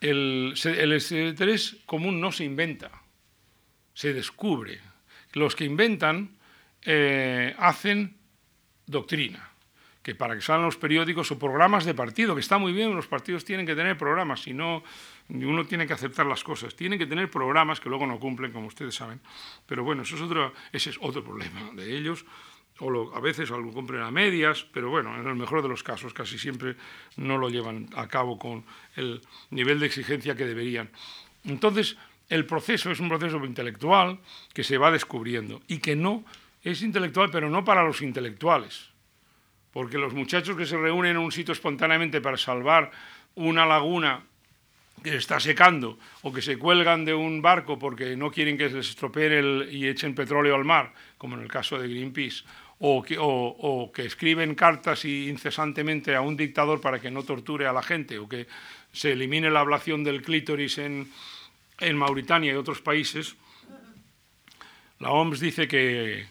el, 0.00 0.54
interés 1.10 1.76
común 1.86 2.20
no 2.20 2.32
se 2.32 2.44
inventa, 2.44 2.90
se 3.94 4.12
descubre. 4.12 4.80
Los 5.34 5.54
que 5.54 5.64
inventan 5.64 6.36
eh, 6.82 7.54
hacen 7.58 8.16
doctrina, 8.86 9.50
que 10.02 10.14
para 10.14 10.34
que 10.34 10.42
salgan 10.42 10.66
los 10.66 10.76
periódicos 10.76 11.30
o 11.30 11.38
programas 11.38 11.84
de 11.84 11.94
partido, 11.94 12.34
que 12.34 12.40
está 12.40 12.58
muy 12.58 12.72
bien, 12.72 12.94
los 12.94 13.06
partidos 13.06 13.44
tienen 13.44 13.64
que 13.64 13.76
tener 13.76 13.96
programas, 13.96 14.42
si 14.42 14.52
no, 14.52 14.82
uno 15.28 15.64
tiene 15.64 15.86
que 15.86 15.92
aceptar 15.92 16.26
las 16.26 16.44
cosas, 16.44 16.74
tienen 16.74 16.98
que 16.98 17.06
tener 17.06 17.30
programas 17.30 17.80
que 17.80 17.88
luego 17.88 18.06
no 18.06 18.18
cumplen, 18.18 18.52
como 18.52 18.66
ustedes 18.66 18.94
saben. 18.94 19.20
Pero 19.66 19.84
bueno, 19.84 20.02
eso 20.02 20.16
es 20.16 20.22
otro, 20.22 20.52
ese 20.72 20.90
es 20.90 20.98
otro 21.00 21.24
problema 21.24 21.70
de 21.74 21.96
ellos 21.96 22.24
o 22.80 23.14
a 23.14 23.20
veces 23.20 23.50
algo 23.50 23.72
compren 23.72 24.02
a 24.02 24.10
medias, 24.10 24.66
pero 24.72 24.90
bueno, 24.90 25.14
en 25.14 25.26
el 25.26 25.34
mejor 25.34 25.62
de 25.62 25.68
los 25.68 25.82
casos 25.82 26.12
casi 26.12 26.38
siempre 26.38 26.76
no 27.16 27.38
lo 27.38 27.48
llevan 27.48 27.88
a 27.94 28.08
cabo 28.08 28.38
con 28.38 28.64
el 28.96 29.20
nivel 29.50 29.78
de 29.78 29.86
exigencia 29.86 30.34
que 30.34 30.46
deberían. 30.46 30.90
Entonces, 31.44 31.96
el 32.28 32.46
proceso 32.46 32.90
es 32.90 32.98
un 32.98 33.08
proceso 33.08 33.44
intelectual 33.44 34.18
que 34.52 34.64
se 34.64 34.78
va 34.78 34.90
descubriendo 34.90 35.60
y 35.68 35.78
que 35.78 35.94
no 35.94 36.24
es 36.62 36.82
intelectual, 36.82 37.30
pero 37.30 37.50
no 37.50 37.64
para 37.64 37.84
los 37.84 38.02
intelectuales, 38.02 38.90
porque 39.72 39.98
los 39.98 40.14
muchachos 40.14 40.56
que 40.56 40.66
se 40.66 40.76
reúnen 40.76 41.12
en 41.12 41.18
un 41.18 41.32
sitio 41.32 41.52
espontáneamente 41.52 42.20
para 42.20 42.36
salvar 42.36 42.90
una 43.34 43.66
laguna 43.66 44.24
que 45.02 45.16
está 45.16 45.40
secando 45.40 45.98
o 46.22 46.32
que 46.32 46.42
se 46.42 46.56
cuelgan 46.58 47.04
de 47.04 47.14
un 47.14 47.42
barco 47.42 47.78
porque 47.78 48.16
no 48.16 48.30
quieren 48.30 48.56
que 48.56 48.70
se 48.70 48.76
les 48.76 48.90
estropee 48.90 49.38
el, 49.38 49.68
y 49.70 49.88
echen 49.88 50.14
petróleo 50.14 50.54
al 50.54 50.64
mar, 50.64 50.94
como 51.18 51.36
en 51.36 51.42
el 51.42 51.48
caso 51.48 51.78
de 51.78 51.88
Greenpeace, 51.88 52.44
o 52.78 53.02
que, 53.02 54.04
escriben 54.04 54.54
cartas 54.54 55.04
incesantemente 55.04 56.16
a 56.16 56.20
un 56.20 56.36
dictador 56.36 56.80
para 56.80 57.00
que 57.00 57.10
no 57.10 57.22
torture 57.22 57.66
a 57.66 57.72
la 57.72 57.82
gente, 57.82 58.18
o 58.18 58.28
que 58.28 58.46
se 58.92 59.12
elimine 59.12 59.50
la 59.50 59.60
ablación 59.60 60.02
del 60.02 60.22
clítoris 60.22 60.78
en, 60.78 61.08
en 61.78 61.96
Mauritania 61.96 62.52
y 62.52 62.56
otros 62.56 62.80
países, 62.80 63.36
la 64.98 65.10
OMS 65.10 65.40
dice 65.40 65.66
que 65.66 66.26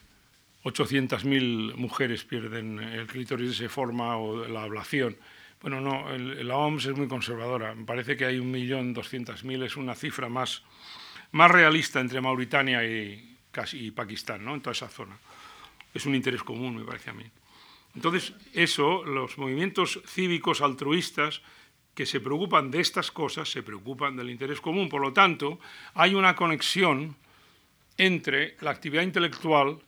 800.000 0.63 1.75
mujeres 1.75 2.23
pierden 2.23 2.79
el 2.79 3.07
clítoris 3.07 3.57
de 3.57 3.65
esa 3.65 3.73
forma 3.73 4.17
o 4.17 4.47
la 4.47 4.63
ablación. 4.63 5.17
Bueno, 5.61 5.79
no, 5.79 6.07
la 6.17 6.57
OMS 6.57 6.85
es 6.87 6.97
muy 6.97 7.07
conservadora. 7.07 7.75
Me 7.75 7.85
parece 7.85 8.17
que 8.17 8.25
hay 8.25 8.39
1.200.000, 8.39 9.63
es 9.63 9.77
una 9.77 9.93
cifra 9.95 10.27
más, 10.27 10.63
más 11.31 11.51
realista 11.51 11.99
entre 11.99 12.19
Mauritania 12.21 12.83
y, 12.83 13.37
casi, 13.51 13.85
y 13.85 13.91
Pakistán, 13.91 14.43
¿no? 14.43 14.55
en 14.55 14.61
toda 14.61 14.73
esa 14.73 14.87
zona 14.87 15.17
es 15.93 16.05
un 16.05 16.15
interés 16.15 16.43
común, 16.43 16.77
me 16.77 16.85
parece 16.85 17.09
a 17.09 17.13
mí. 17.13 17.25
Entonces, 17.95 18.33
eso, 18.53 19.03
los 19.03 19.37
movimientos 19.37 19.99
cívicos 20.07 20.61
altruistas 20.61 21.41
que 21.93 22.05
se 22.05 22.21
preocupan 22.21 22.71
de 22.71 22.79
estas 22.79 23.11
cosas, 23.11 23.49
se 23.49 23.63
preocupan 23.63 24.15
del 24.15 24.29
interés 24.29 24.61
común. 24.61 24.87
Por 24.87 25.01
lo 25.01 25.11
tanto, 25.11 25.59
hay 25.93 26.15
una 26.15 26.35
conexión 26.35 27.17
entre 27.97 28.55
la 28.61 28.71
actividad 28.71 29.03
intelectual 29.03 29.79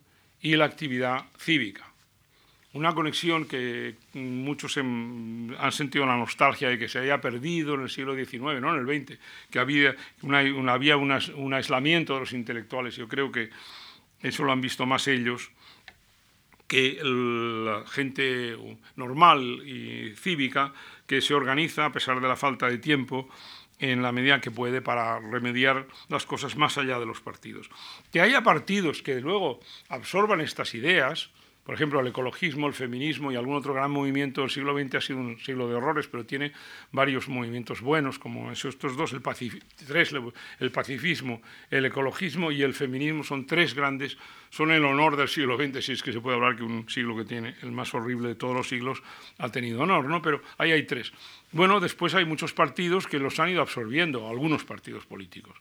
y 0.41 0.55
la 0.57 0.65
actividad 0.65 1.28
cívica. 1.38 1.92
Una 2.74 2.93
conexión 2.95 3.45
que 3.45 3.95
muchos 4.13 4.78
han 4.78 5.71
sentido 5.71 6.07
la 6.07 6.17
nostalgia 6.17 6.69
de 6.69 6.80
que 6.80 6.89
se 6.89 6.99
haya 6.99 7.21
perdido 7.21 7.76
en 7.76 7.82
el 7.82 7.89
siglo 7.89 8.15
XIX, 8.15 8.59
no 8.59 8.76
en 8.76 8.88
el 8.88 9.05
XX, 9.05 9.19
que 9.51 9.59
había, 9.59 9.95
un 10.24 11.53
aislamiento 11.53 12.15
de 12.15 12.19
los 12.21 12.34
intelectuales. 12.34 12.95
Yo 12.95 13.07
creo 13.07 13.32
que 13.32 13.51
eso 14.21 14.43
lo 14.43 14.51
han 14.51 14.61
visto 14.61 14.86
más 14.88 15.07
ellos 15.07 15.51
que 16.67 16.97
la 17.03 17.84
gente 17.88 18.57
normal 18.95 19.61
y 19.67 20.15
cívica 20.15 20.74
que 21.05 21.21
se 21.21 21.36
organiza 21.36 21.86
a 21.86 21.91
pesar 21.91 22.19
de 22.21 22.28
la 22.28 22.36
falta 22.36 22.67
de 22.67 22.80
tiempo 22.80 23.30
en 23.78 24.01
la 24.01 24.11
medida 24.11 24.41
que 24.41 24.49
puede 24.49 24.82
para 24.82 25.19
remediar 25.19 25.88
las 26.07 26.26
cosas 26.26 26.55
más 26.55 26.78
allá 26.80 26.97
de 26.97 27.05
los 27.05 27.21
partidos. 27.21 27.69
Que 28.11 28.21
haya 28.21 28.41
partidos 28.41 29.03
que 29.03 29.19
luego 29.21 29.59
absorban 29.89 30.41
estas 30.41 30.74
ideas, 30.74 31.30
por 31.64 31.76
ejemplo, 31.76 32.01
el 32.01 32.07
ecologismo, 32.07 32.68
el 32.68 32.74
feminismo 32.74 33.32
y 33.32 33.38
algún 33.38 33.55
otro 33.55 33.74
gran 33.74 33.89
movimiento 33.89 34.41
del 34.41 34.49
siglo 34.49 34.78
XX 34.78 34.95
ha 34.95 35.01
sido 35.01 35.20
un 35.20 35.39
siglo 35.39 35.70
de 35.70 35.76
horrores, 35.76 36.07
pero 36.07 36.26
tiene 36.26 36.51
varios 36.91 37.30
movimientos 37.30 37.80
buenos, 37.80 38.20
como 38.20 38.51
estos 38.51 38.97
dos, 38.97 39.14
el, 39.14 39.22
tres, 39.88 40.14
el 40.59 40.72
pacifismo, 40.72 41.41
el 41.70 41.86
ecologismo 41.86 42.51
y 42.51 42.64
el 42.64 42.74
feminismo 42.74 43.24
son 43.24 43.45
tres 43.45 43.74
grandes, 43.76 44.18
son 44.49 44.72
el 44.72 44.84
honor 44.84 45.16
del 45.16 45.30
siglo 45.30 45.55
XX, 45.55 45.86
si 45.86 45.93
es 45.93 46.03
que 46.03 46.11
se 46.11 46.20
puede 46.20 46.36
hablar 46.36 46.57
que 46.57 46.64
un 46.64 46.89
siglo 46.89 47.16
que 47.16 47.24
tiene 47.24 47.55
el 47.61 47.72
más 47.72 47.93
horrible 47.93 48.28
de 48.28 48.36
todos 48.36 48.55
los 48.55 48.68
siglos 48.68 49.01
ha 49.38 49.49
tenido 49.49 49.82
honor, 49.82 50.03
¿no? 50.03 50.22
Pero 50.22 50.41
ahí 50.57 50.74
hay 50.74 50.84
tres. 50.84 51.14
Bueno, 51.53 51.80
después 51.80 52.14
hay 52.14 52.26
muchos 52.26 52.51
partidos 52.51 53.07
que 53.07 53.20
los 53.20 53.39
han 53.39 53.49
ido 53.49 53.61
absorbiendo, 53.61 54.28
algunos 54.28 54.66
partidos 54.66 55.05
políticos, 55.05 55.55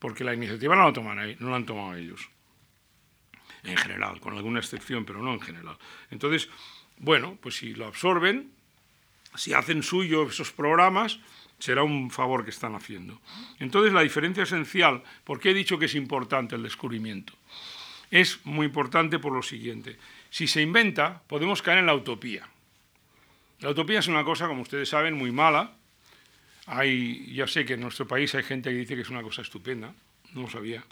porque 0.00 0.24
la 0.24 0.34
iniciativa 0.34 0.74
no 0.74 0.84
la, 0.84 0.92
toman, 0.92 1.36
no 1.38 1.50
la 1.50 1.56
han 1.56 1.64
tomado 1.64 1.94
ellos 1.94 2.28
en 3.64 3.76
general, 3.76 4.20
con 4.20 4.36
alguna 4.36 4.60
excepción, 4.60 5.04
pero 5.04 5.22
no 5.22 5.32
en 5.32 5.40
general. 5.40 5.76
Entonces, 6.10 6.48
bueno, 6.98 7.38
pues 7.40 7.56
si 7.56 7.74
lo 7.74 7.86
absorben, 7.86 8.50
si 9.34 9.52
hacen 9.52 9.82
suyo 9.82 10.28
esos 10.28 10.52
programas, 10.52 11.18
será 11.58 11.82
un 11.82 12.10
favor 12.10 12.44
que 12.44 12.50
están 12.50 12.74
haciendo. 12.74 13.20
Entonces, 13.58 13.92
la 13.92 14.02
diferencia 14.02 14.42
esencial, 14.42 15.02
¿por 15.24 15.40
qué 15.40 15.50
he 15.50 15.54
dicho 15.54 15.78
que 15.78 15.86
es 15.86 15.94
importante 15.94 16.56
el 16.56 16.62
descubrimiento? 16.62 17.32
es 18.14 18.38
muy 18.46 18.66
importante 18.66 19.18
por 19.18 19.32
lo 19.32 19.42
siguiente. 19.42 19.96
Si 20.30 20.46
se 20.46 20.62
inventa, 20.62 21.22
podemos 21.26 21.62
caer 21.62 21.78
en 21.78 21.86
la 21.86 21.94
utopía. 21.94 22.48
La 23.58 23.70
utopía 23.70 23.98
es 23.98 24.06
una 24.06 24.22
cosa, 24.22 24.46
como 24.46 24.62
ustedes 24.62 24.88
saben, 24.88 25.14
muy 25.14 25.32
mala. 25.32 25.72
Hay, 26.66 27.32
ya 27.34 27.48
sé 27.48 27.64
que 27.64 27.74
en 27.74 27.80
nuestro 27.80 28.06
país 28.06 28.32
hay 28.36 28.44
gente 28.44 28.70
que 28.70 28.76
dice 28.76 28.94
que 28.94 29.02
es 29.02 29.10
una 29.10 29.22
cosa 29.22 29.42
estupenda, 29.42 29.92
no 30.32 30.42
lo 30.42 30.48
sabía. 30.48 30.84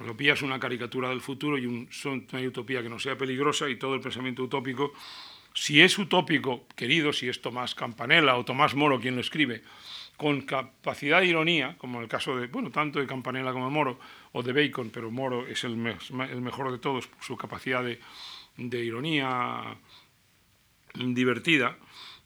Utopía 0.00 0.32
es 0.32 0.42
una 0.42 0.58
caricatura 0.58 1.10
del 1.10 1.20
futuro 1.20 1.58
y 1.58 1.66
un, 1.66 1.88
hay 2.32 2.46
utopía 2.46 2.82
que 2.82 2.88
no 2.88 2.98
sea 2.98 3.18
peligrosa 3.18 3.68
y 3.68 3.76
todo 3.76 3.94
el 3.94 4.00
pensamiento 4.00 4.42
utópico, 4.42 4.92
si 5.52 5.80
es 5.80 5.98
utópico, 5.98 6.66
querido, 6.74 7.12
si 7.12 7.28
es 7.28 7.42
Tomás 7.42 7.74
Campanella 7.74 8.36
o 8.36 8.44
Tomás 8.44 8.74
Moro 8.74 9.00
quien 9.00 9.14
lo 9.14 9.20
escribe, 9.20 9.62
con 10.16 10.42
capacidad 10.42 11.20
de 11.20 11.26
ironía, 11.26 11.76
como 11.78 11.98
en 11.98 12.04
el 12.04 12.08
caso 12.08 12.36
de, 12.36 12.46
bueno, 12.46 12.70
tanto 12.70 12.98
de 12.98 13.06
Campanella 13.06 13.52
como 13.52 13.66
de 13.66 13.70
Moro, 13.70 13.98
o 14.32 14.42
de 14.42 14.52
Bacon, 14.52 14.90
pero 14.90 15.10
Moro 15.10 15.46
es 15.46 15.64
el, 15.64 15.76
mejor 15.76 16.72
de 16.72 16.78
todos 16.78 17.06
por 17.06 17.22
su 17.22 17.36
capacidad 17.36 17.82
de, 17.82 17.98
ironía 18.84 19.76
divertida, 20.94 21.76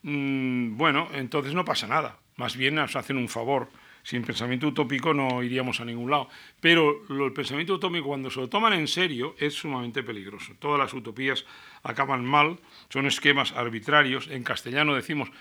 mm, 0.03 0.77
bueno, 0.77 1.09
entonces 1.13 1.53
no 1.53 1.65
pasa 1.65 1.87
nada. 1.87 2.19
Más 2.37 2.57
bien 2.57 2.75
nos 2.75 2.95
hacen 2.95 3.17
un 3.17 3.29
favor. 3.29 3.69
Sin 4.05 4.21
pensamiento 4.21 4.67
utópico 4.67 5.15
no 5.15 5.41
iríamos 5.41 5.81
a 5.81 5.85
ningún 5.85 6.11
lado. 6.11 6.29
Pero 6.61 7.01
el 7.09 7.33
pensamiento 7.33 7.73
utópico, 7.73 8.05
cuando 8.05 8.29
se 8.29 8.39
lo 8.39 8.47
toman 8.47 8.73
en 8.73 8.87
serio, 8.87 9.35
es 9.39 9.55
sumamente 9.55 10.03
peligroso. 10.03 10.53
Todas 10.59 10.77
las 10.77 10.93
utopías 10.93 11.43
acaban 11.81 12.23
mal, 12.23 12.59
son 12.89 13.07
esquemas 13.07 13.51
arbitrarios. 13.53 14.27
En 14.29 14.43
castellano 14.43 14.93
decimos 14.93 15.31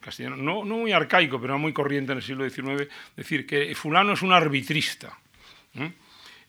castellano, 0.00 0.36
no, 0.36 0.64
muy 0.64 0.92
arcaico, 0.92 1.40
pero 1.40 1.56
muy 1.58 1.72
corriente 1.72 2.12
en 2.12 2.18
el 2.18 2.24
siglo 2.24 2.48
XIX, 2.48 2.88
decir 3.16 3.46
que 3.46 3.72
fulano 3.74 4.12
es 4.12 4.22
un 4.22 4.32
arbitrista. 4.32 5.16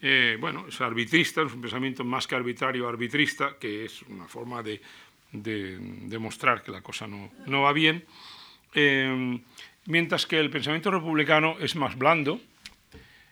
Eh, 0.02 0.38
bueno, 0.40 0.66
es 0.68 0.82
arbitrista, 0.82 1.44
es 1.44 1.54
un 1.54 1.62
pensamiento 1.62 2.04
más 2.04 2.28
que 2.28 2.36
arbitrario, 2.36 2.90
arbitrista, 2.90 3.56
que 3.60 3.86
es 3.86 4.02
una 4.04 4.26
forma 4.28 4.62
de, 4.62 4.82
demostrar 5.32 6.64
que 6.64 6.72
la 6.72 6.82
cosa 6.82 7.08
no, 7.08 7.62
va 7.62 7.72
bien, 7.72 8.04
eh, 8.74 9.40
mientras 9.86 10.26
que 10.26 10.40
el 10.40 10.50
pensamiento 10.50 10.92
republicano 10.92 11.58
es 11.60 11.76
más 11.76 11.98
blando, 11.98 12.40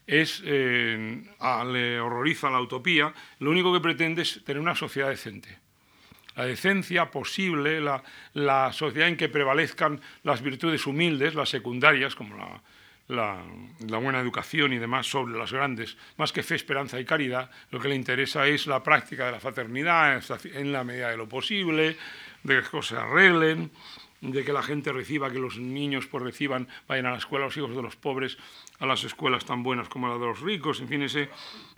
es, 0.05 0.41
eh, 0.45 1.23
le 1.71 1.99
horroriza 1.99 2.49
la 2.49 2.61
utopía, 2.61 3.13
lo 3.39 3.51
único 3.51 3.73
que 3.73 3.79
pretende 3.79 4.23
es 4.23 4.43
tener 4.43 4.61
una 4.61 4.75
sociedad 4.75 5.09
decente. 5.09 5.59
La 6.35 6.45
decencia 6.45 7.11
posible, 7.11 7.79
la, 7.79 8.73
sociedad 8.73 9.07
en 9.07 9.17
que 9.17 9.29
prevalezcan 9.29 10.01
las 10.23 10.41
virtudes 10.41 10.87
humildes, 10.87 11.35
las 11.35 11.49
secundarias, 11.49 12.15
como 12.15 12.35
la, 13.07 13.43
buena 13.99 14.19
educación 14.19 14.73
y 14.73 14.79
demás, 14.79 15.05
sobre 15.05 15.37
las 15.37 15.53
grandes, 15.53 15.95
más 16.17 16.33
que 16.33 16.41
fe, 16.41 16.55
esperanza 16.55 16.99
y 16.99 17.05
caridad, 17.05 17.51
lo 17.69 17.79
que 17.79 17.87
le 17.87 17.95
interesa 17.95 18.47
es 18.47 18.65
la 18.65 18.81
práctica 18.81 19.27
de 19.27 19.33
la 19.33 19.39
fraternidad 19.39 20.23
en 20.55 20.71
la 20.71 20.83
medida 20.83 21.11
de 21.11 21.17
lo 21.17 21.29
posible, 21.29 21.97
de 22.41 22.55
que 22.55 22.61
las 22.61 22.69
cosas 22.69 22.97
se 22.97 23.05
arreglen, 23.05 23.69
de 24.31 24.45
que 24.45 24.53
la 24.53 24.63
gente 24.63 24.93
reciba, 24.93 25.29
que 25.29 25.39
los 25.39 25.57
niños 25.57 26.07
pues 26.07 26.23
reciban, 26.23 26.67
vayan 26.87 27.07
a 27.07 27.11
la 27.11 27.17
escuela, 27.17 27.45
los 27.45 27.57
hijos 27.57 27.75
de 27.75 27.81
los 27.81 27.97
pobres 27.97 28.37
a 28.79 28.85
las 28.85 29.03
escuelas 29.03 29.45
tan 29.45 29.63
buenas 29.63 29.89
como 29.89 30.07
las 30.07 30.19
de 30.19 30.25
los 30.25 30.39
ricos, 30.39 30.79
en 30.79 30.87
fin, 30.87 31.01
ese, 31.01 31.29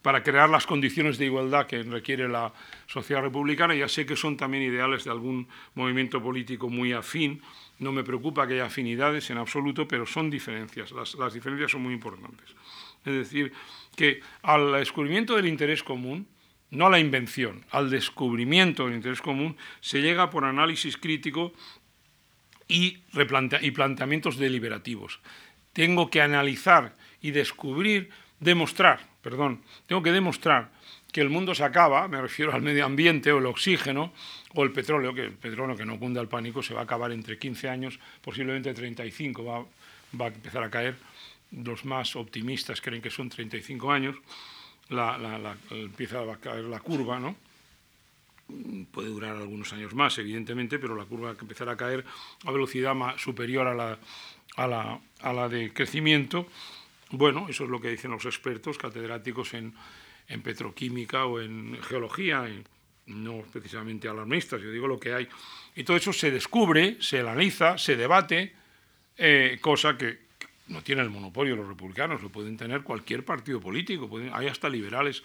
para 0.04 0.22
crear 0.22 0.50
las 0.50 0.68
condiciones 0.68 1.18
de 1.18 1.26
igualdad 1.26 1.66
que 1.66 1.82
requiere 1.82 2.30
la 2.30 2.54
sociedad 2.86 3.24
republicana. 3.24 3.74
Ya 3.74 3.88
sé 3.88 4.06
que 4.06 4.16
son 4.16 4.38
también 4.38 4.64
ideales 4.64 5.06
de 5.06 5.12
algún 5.12 5.48
movimiento 5.74 6.22
político 6.22 6.70
muy 6.70 6.94
afín, 6.94 7.42
no 7.80 7.92
me 7.92 8.04
preocupa 8.04 8.48
que 8.48 8.54
haya 8.54 8.66
afinidades 8.66 9.30
en 9.32 9.38
absoluto, 9.38 9.88
pero 9.88 10.06
son 10.06 10.30
diferencias, 10.30 10.92
las, 10.92 11.16
las 11.16 11.34
diferencias 11.34 11.72
son 11.72 11.82
muy 11.82 11.94
importantes. 11.94 12.56
Es 13.04 13.14
decir, 13.14 13.54
que 13.96 14.22
al 14.44 14.72
descubrimiento 14.74 15.36
del 15.36 15.48
interés 15.48 15.84
común, 15.84 16.28
no 16.70 16.88
a 16.88 16.90
la 16.90 17.00
invención, 17.00 17.66
al 17.72 17.90
descubrimiento 17.90 18.86
del 18.86 18.96
interés 18.96 19.22
común, 19.22 19.58
se 19.82 20.02
llega 20.02 20.30
por 20.30 20.46
análisis 20.46 20.98
crítico 20.98 21.54
y, 22.68 23.00
y 23.62 23.72
planteamientos 23.72 24.38
deliberativos. 24.38 25.20
Tengo 25.74 26.10
que 26.10 26.22
analizar 26.22 26.96
y 27.22 27.32
descubrir, 27.32 28.10
demostrar, 28.40 29.00
perdón, 29.22 29.62
tengo 29.88 30.02
que 30.02 30.12
demostrar 30.12 30.72
que 31.12 31.22
el 31.22 31.30
mundo 31.30 31.56
se 31.56 31.64
acaba, 31.64 32.08
me 32.08 32.22
refiero 32.22 32.54
al 32.54 32.62
medio 32.62 32.86
ambiente 32.86 33.32
o 33.32 33.38
el 33.38 33.46
oxígeno 33.46 34.12
o 34.54 34.64
el 34.64 34.72
petróleo, 34.72 35.14
que 35.14 35.24
el 35.24 35.32
petróleo 35.32 35.76
que 35.76 35.86
no 35.86 35.98
cunda 35.98 36.20
el 36.20 36.28
pánico 36.28 36.62
se 36.62 36.74
va 36.74 36.82
a 36.82 36.84
acabar 36.84 37.12
entre 37.12 37.40
15 37.40 37.70
años, 37.70 38.00
posiblemente 38.22 38.74
35 38.74 39.44
va, 39.44 39.66
va 40.20 40.26
a 40.26 40.28
empezar 40.28 40.64
a 40.64 40.70
caer. 40.70 40.96
Los 41.52 41.86
más 41.86 42.16
optimistas 42.18 42.82
creen 42.82 43.02
que 43.02 43.10
son 43.10 43.30
35 43.30 43.92
años, 43.92 44.18
la, 44.90 45.56
empieza 45.72 46.20
a 46.20 46.38
caer 46.38 46.66
la 46.66 46.80
curva, 46.80 47.20
¿no? 47.20 47.36
Puede 48.92 49.10
durar 49.10 49.36
algunos 49.36 49.74
años 49.74 49.94
más, 49.94 50.18
evidentemente, 50.18 50.80
pero 50.80 50.96
la 50.96 51.06
curva 51.06 51.36
que 51.36 51.42
empezará 51.42 51.74
a 51.74 51.78
caer 51.78 52.06
a 52.46 52.52
velocidad 52.52 52.94
más 52.94 53.22
superior 53.22 53.68
a 53.68 53.74
la, 53.74 53.98
a 54.56 54.68
la, 54.68 55.00
a 55.22 55.34
la 55.34 55.50
de 55.50 55.74
crecimiento. 55.74 56.48
Bueno, 57.12 57.48
eso 57.50 57.64
es 57.64 57.70
lo 57.70 57.82
que 57.82 57.90
dicen 57.90 58.12
los 58.12 58.26
expertos 58.26 58.78
catedráticos 58.78 59.54
en, 59.54 59.74
en 60.28 60.42
petroquímica 60.42 61.26
o 61.26 61.40
en 61.40 61.78
geología, 61.84 62.48
no 63.08 63.44
precisamente 63.52 64.08
alarmistas, 64.08 64.62
yo 64.62 64.72
digo 64.72 64.88
lo 64.88 65.00
que 65.00 65.14
hay. 65.14 65.28
Y 65.76 65.84
todo 65.84 65.98
eso 65.98 66.14
se 66.14 66.32
descubre, 66.32 66.98
se 67.00 67.20
analiza, 67.20 67.78
se 67.78 67.96
debate, 67.96 68.54
eh, 69.18 69.58
cosa 69.62 69.98
que 69.98 70.26
no 70.68 70.82
tiene 70.82 71.02
el 71.04 71.10
monopolio 71.10 71.56
los 71.56 71.68
republicanos, 71.68 72.24
lo 72.24 72.30
pueden 72.30 72.58
tener 72.58 72.82
cualquier 72.82 73.24
partido 73.24 73.60
político, 73.60 74.10
hay 74.34 74.48
hasta 74.48 74.68
liberales 74.68 75.24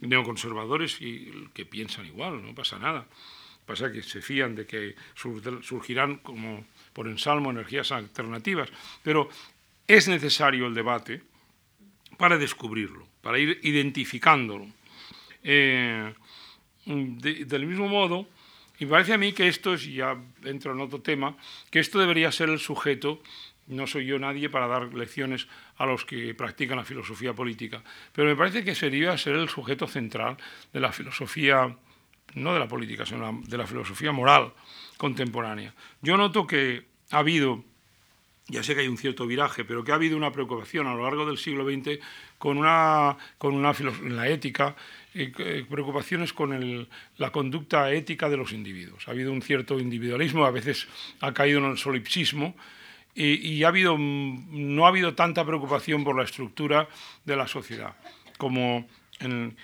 neoconservadores 0.00 1.00
y 1.00 1.48
que 1.54 1.64
piensan 1.64 2.06
igual, 2.06 2.42
no 2.44 2.54
pasa 2.54 2.78
nada. 2.78 3.06
Pasa 3.64 3.90
que 3.90 4.02
se 4.02 4.22
fían 4.22 4.54
de 4.54 4.66
que 4.66 4.94
surgirán 5.14 6.18
como 6.18 6.64
por 6.92 7.08
ensalmo 7.08 7.50
energías 7.50 7.90
alternativas, 7.90 8.70
pero 9.02 9.28
es 9.86 10.06
necesario 10.08 10.66
el 10.66 10.74
debate 10.74 11.22
para 12.16 12.38
descubrirlo, 12.38 13.06
para 13.20 13.38
ir 13.38 13.60
identificándolo. 13.62 14.68
Eh, 15.42 16.14
del 16.86 17.66
mismo 17.66 17.88
modo, 17.88 18.28
y 18.78 18.86
parece 18.86 19.14
a 19.14 19.18
mí 19.18 19.32
que 19.32 19.48
esto 19.48 19.74
es, 19.74 19.84
ya 19.92 20.16
entro 20.44 20.72
en 20.72 20.80
otro 20.80 21.00
tema, 21.00 21.36
que 21.70 21.80
esto 21.80 21.98
debería 21.98 22.30
ser 22.30 22.48
el 22.48 22.60
sujeto 22.60 23.22
no 23.68 23.86
soy 23.86 24.06
yo 24.06 24.18
nadie 24.18 24.48
para 24.48 24.66
dar 24.66 24.94
lecciones 24.94 25.48
a 25.76 25.86
los 25.86 26.04
que 26.04 26.34
practican 26.34 26.76
la 26.76 26.84
filosofía 26.84 27.34
política, 27.34 27.82
pero 28.12 28.28
me 28.28 28.36
parece 28.36 28.64
que 28.64 28.74
sería 28.74 29.16
ser 29.18 29.36
el 29.36 29.48
sujeto 29.48 29.86
central 29.86 30.36
de 30.72 30.80
la 30.80 30.92
filosofía, 30.92 31.76
no 32.34 32.52
de 32.52 32.58
la 32.58 32.68
política, 32.68 33.04
sino 33.06 33.42
de 33.46 33.58
la 33.58 33.66
filosofía 33.66 34.12
moral 34.12 34.52
contemporánea. 34.96 35.74
Yo 36.00 36.16
noto 36.16 36.46
que 36.46 36.86
ha 37.10 37.18
habido, 37.18 37.64
ya 38.48 38.62
sé 38.62 38.74
que 38.74 38.82
hay 38.82 38.88
un 38.88 38.98
cierto 38.98 39.26
viraje, 39.26 39.64
pero 39.64 39.84
que 39.84 39.92
ha 39.92 39.96
habido 39.96 40.16
una 40.16 40.32
preocupación 40.32 40.86
a 40.86 40.94
lo 40.94 41.02
largo 41.02 41.26
del 41.26 41.38
siglo 41.38 41.64
XX 41.64 41.98
con 42.38 42.58
una, 42.58 43.16
con 43.38 43.54
una 43.54 43.72
en 43.72 44.16
la 44.16 44.28
ética, 44.28 44.76
eh, 45.14 45.32
eh, 45.38 45.66
preocupaciones 45.68 46.32
con 46.32 46.88
la 47.16 47.32
conducta 47.32 47.90
ética 47.92 48.28
de 48.28 48.36
los 48.36 48.52
individuos. 48.52 49.08
Ha 49.08 49.10
habido 49.10 49.32
un 49.32 49.42
cierto 49.42 49.78
individualismo, 49.78 50.44
a 50.44 50.50
veces 50.50 50.86
ha 51.20 51.32
caído 51.32 51.58
en 51.58 51.66
el 51.66 51.78
solipsismo, 51.78 52.54
y, 53.16 53.64
ha 53.64 53.68
habido, 53.68 53.96
no 53.98 54.84
ha 54.84 54.88
habido 54.88 55.14
tanta 55.14 55.44
preocupación 55.44 56.04
por 56.04 56.16
la 56.16 56.24
estructura 56.24 56.86
de 57.24 57.36
la 57.36 57.48
sociedad 57.48 57.96
como 58.36 58.86
en, 59.20 59.56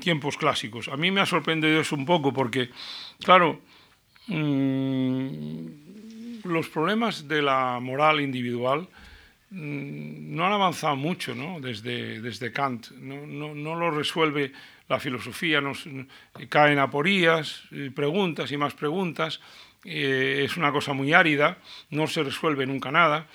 tiempos 0.00 0.36
clásicos. 0.36 0.88
A 0.88 0.96
mí 0.96 1.10
me 1.10 1.20
ha 1.20 1.26
sorprendido 1.26 1.80
eso 1.80 1.96
un 1.96 2.04
poco 2.04 2.32
porque, 2.32 2.70
claro, 3.24 3.60
mm, 4.26 5.66
los 6.44 6.68
problemas 6.68 7.26
de 7.28 7.40
la 7.40 7.78
moral 7.80 8.20
individual 8.20 8.88
mm, 9.50 10.34
no 10.34 10.44
han 10.46 10.52
avanzado 10.52 10.96
mucho 10.96 11.34
¿no? 11.34 11.60
desde, 11.60 12.20
desde 12.20 12.52
Kant, 12.52 12.90
no, 12.90 13.26
no, 13.26 13.54
no, 13.54 13.74
lo 13.76 13.90
resuelve 13.90 14.52
la 14.88 15.00
filosofía, 15.00 15.60
nos, 15.60 15.88
caen 16.48 16.78
aporías, 16.78 17.62
preguntas 17.94 18.52
y 18.52 18.56
más 18.56 18.74
preguntas, 18.74 19.40
eh, 19.86 20.44
es 20.44 20.56
una 20.56 20.72
cosa 20.72 20.92
muy 20.92 21.12
árida, 21.12 21.58
no 21.90 22.06
se 22.06 22.22
resuelve 22.22 22.66
nunca 22.66 22.90
nada, 22.90 23.26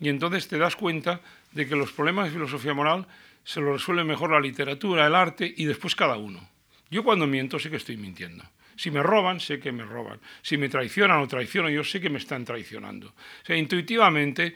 y 0.00 0.08
entonces 0.08 0.48
te 0.48 0.58
das 0.58 0.76
cuenta 0.76 1.20
de 1.52 1.68
que 1.68 1.76
los 1.76 1.92
problemas 1.92 2.26
de 2.26 2.32
filosofía 2.32 2.74
moral 2.74 3.06
se 3.44 3.60
los 3.60 3.72
resuelve 3.72 4.04
mejor 4.04 4.30
la 4.30 4.40
literatura, 4.40 5.06
el 5.06 5.14
arte 5.14 5.52
y 5.56 5.64
después 5.64 5.94
cada 5.94 6.16
uno. 6.16 6.48
Yo 6.90 7.04
cuando 7.04 7.26
miento 7.26 7.58
sé 7.58 7.70
que 7.70 7.76
estoy 7.76 7.96
mintiendo. 7.96 8.44
Si 8.76 8.90
me 8.90 9.02
roban, 9.02 9.40
sé 9.40 9.60
que 9.60 9.72
me 9.72 9.84
roban. 9.84 10.20
Si 10.42 10.56
me 10.56 10.68
traicionan 10.68 11.20
o 11.20 11.28
traiciono, 11.28 11.68
yo 11.68 11.84
sé 11.84 12.00
que 12.00 12.08
me 12.08 12.18
están 12.18 12.44
traicionando. 12.44 13.08
O 13.08 13.44
sea, 13.44 13.56
intuitivamente, 13.56 14.54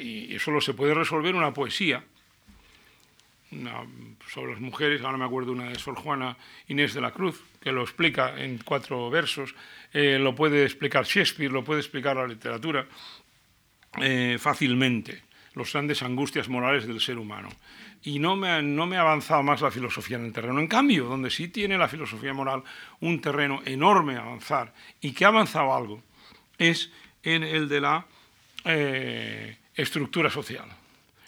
y 0.00 0.34
eso 0.34 0.60
se 0.60 0.74
puede 0.74 0.94
resolver 0.94 1.34
una 1.34 1.52
poesía, 1.52 2.02
sobre 4.28 4.52
las 4.52 4.60
mujeres, 4.60 5.02
ahora 5.02 5.18
me 5.18 5.24
acuerdo 5.24 5.52
una 5.52 5.70
de 5.70 5.78
Sor 5.78 5.94
Juana 5.96 6.36
Inés 6.68 6.94
de 6.94 7.00
la 7.00 7.10
Cruz, 7.10 7.42
que 7.60 7.72
lo 7.72 7.82
explica 7.82 8.40
en 8.40 8.58
cuatro 8.58 9.10
versos, 9.10 9.54
eh, 9.92 10.18
lo 10.18 10.34
puede 10.34 10.64
explicar 10.64 11.04
Shakespeare, 11.04 11.50
lo 11.50 11.64
puede 11.64 11.80
explicar 11.80 12.16
la 12.16 12.26
literatura 12.26 12.86
eh, 14.00 14.36
fácilmente. 14.38 15.22
las 15.54 15.72
grandes 15.72 16.02
angustias 16.02 16.48
morales 16.48 16.86
del 16.86 17.00
ser 17.00 17.18
humano. 17.18 17.48
Y 18.02 18.18
no 18.18 18.36
me, 18.36 18.62
no 18.62 18.86
me 18.86 18.98
ha 18.98 19.00
avanzado 19.00 19.42
más 19.42 19.62
la 19.62 19.70
filosofía 19.70 20.18
en 20.18 20.26
el 20.26 20.32
terreno. 20.32 20.60
En 20.60 20.68
cambio, 20.68 21.06
donde 21.06 21.30
sí 21.30 21.48
tiene 21.48 21.78
la 21.78 21.88
filosofía 21.88 22.34
moral 22.34 22.62
un 23.00 23.20
terreno 23.20 23.62
enorme 23.64 24.16
a 24.16 24.20
avanzar 24.20 24.74
y 25.00 25.12
que 25.12 25.24
ha 25.24 25.28
avanzado 25.28 25.74
algo, 25.74 26.02
es 26.58 26.92
en 27.22 27.42
el 27.42 27.68
de 27.68 27.80
la 27.80 28.06
eh, 28.64 29.56
estructura 29.74 30.30
social. 30.30 30.66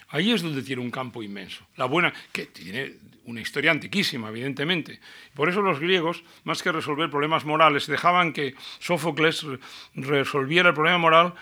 Ahí 0.09 0.31
es 0.31 0.41
donde 0.41 0.63
tiene 0.63 0.81
un 0.81 0.91
campo 0.91 1.21
inmenso. 1.21 1.65
La 1.75 1.85
buena, 1.85 2.13
que 2.31 2.47
tiene 2.47 2.93
una 3.25 3.41
historia 3.41 3.71
antiquísima, 3.71 4.29
evidentemente. 4.29 4.99
Por 5.35 5.49
eso 5.49 5.61
los 5.61 5.79
griegos, 5.79 6.23
más 6.43 6.63
que 6.63 6.71
resolver 6.71 7.09
problemas 7.09 7.45
morales, 7.45 7.85
dejaban 7.85 8.33
que 8.33 8.55
Sófocles 8.79 9.45
resolviera 9.93 10.69
el 10.69 10.75
problema 10.75 10.97
moral 10.97 11.33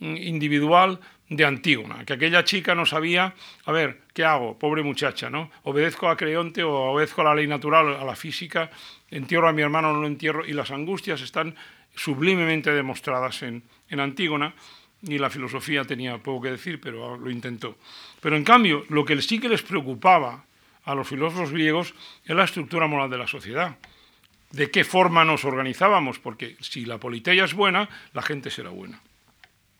mm, 0.00 0.16
individual 0.16 1.00
de 1.30 1.44
Antígona, 1.44 2.04
que 2.04 2.12
aquella 2.12 2.44
chica 2.44 2.74
no 2.74 2.84
sabía, 2.84 3.34
a 3.64 3.72
ver, 3.72 4.02
¿qué 4.12 4.24
hago? 4.24 4.58
Pobre 4.58 4.82
muchacha, 4.82 5.30
¿no? 5.30 5.50
Obedezco 5.62 6.08
a 6.08 6.16
Creonte 6.16 6.64
o 6.64 6.74
obedezco 6.74 7.20
a 7.20 7.24
la 7.24 7.34
ley 7.36 7.46
natural, 7.46 7.94
a 7.94 8.04
la 8.04 8.16
física, 8.16 8.68
entierro 9.10 9.48
a 9.48 9.52
mi 9.52 9.62
hermano 9.62 9.90
o 9.90 9.92
no 9.92 10.00
lo 10.00 10.08
entierro, 10.08 10.44
y 10.44 10.52
las 10.52 10.72
angustias 10.72 11.20
están 11.22 11.54
sublimemente 11.94 12.72
demostradas 12.72 13.42
en, 13.44 13.62
en 13.88 14.00
Antígona, 14.00 14.54
y 15.02 15.18
la 15.18 15.30
filosofía 15.30 15.84
tenía 15.84 16.18
poco 16.18 16.42
que 16.42 16.50
decir, 16.50 16.80
pero 16.80 17.16
lo 17.16 17.30
intentó. 17.30 17.76
Pero 18.20 18.36
en 18.36 18.44
cambio, 18.44 18.84
lo 18.88 19.04
que 19.04 19.20
sí 19.22 19.38
que 19.38 19.48
les 19.48 19.62
preocupaba 19.62 20.44
a 20.84 20.94
los 20.94 21.08
filósofos 21.08 21.52
griegos 21.52 21.94
es 22.24 22.36
la 22.36 22.44
estructura 22.44 22.86
moral 22.86 23.10
de 23.10 23.18
la 23.18 23.26
sociedad. 23.26 23.78
De 24.50 24.70
qué 24.70 24.84
forma 24.84 25.24
nos 25.24 25.44
organizábamos, 25.44 26.18
porque 26.18 26.56
si 26.60 26.84
la 26.84 26.98
politeia 26.98 27.44
es 27.44 27.54
buena, 27.54 27.88
la 28.12 28.22
gente 28.22 28.50
será 28.50 28.70
buena. 28.70 29.00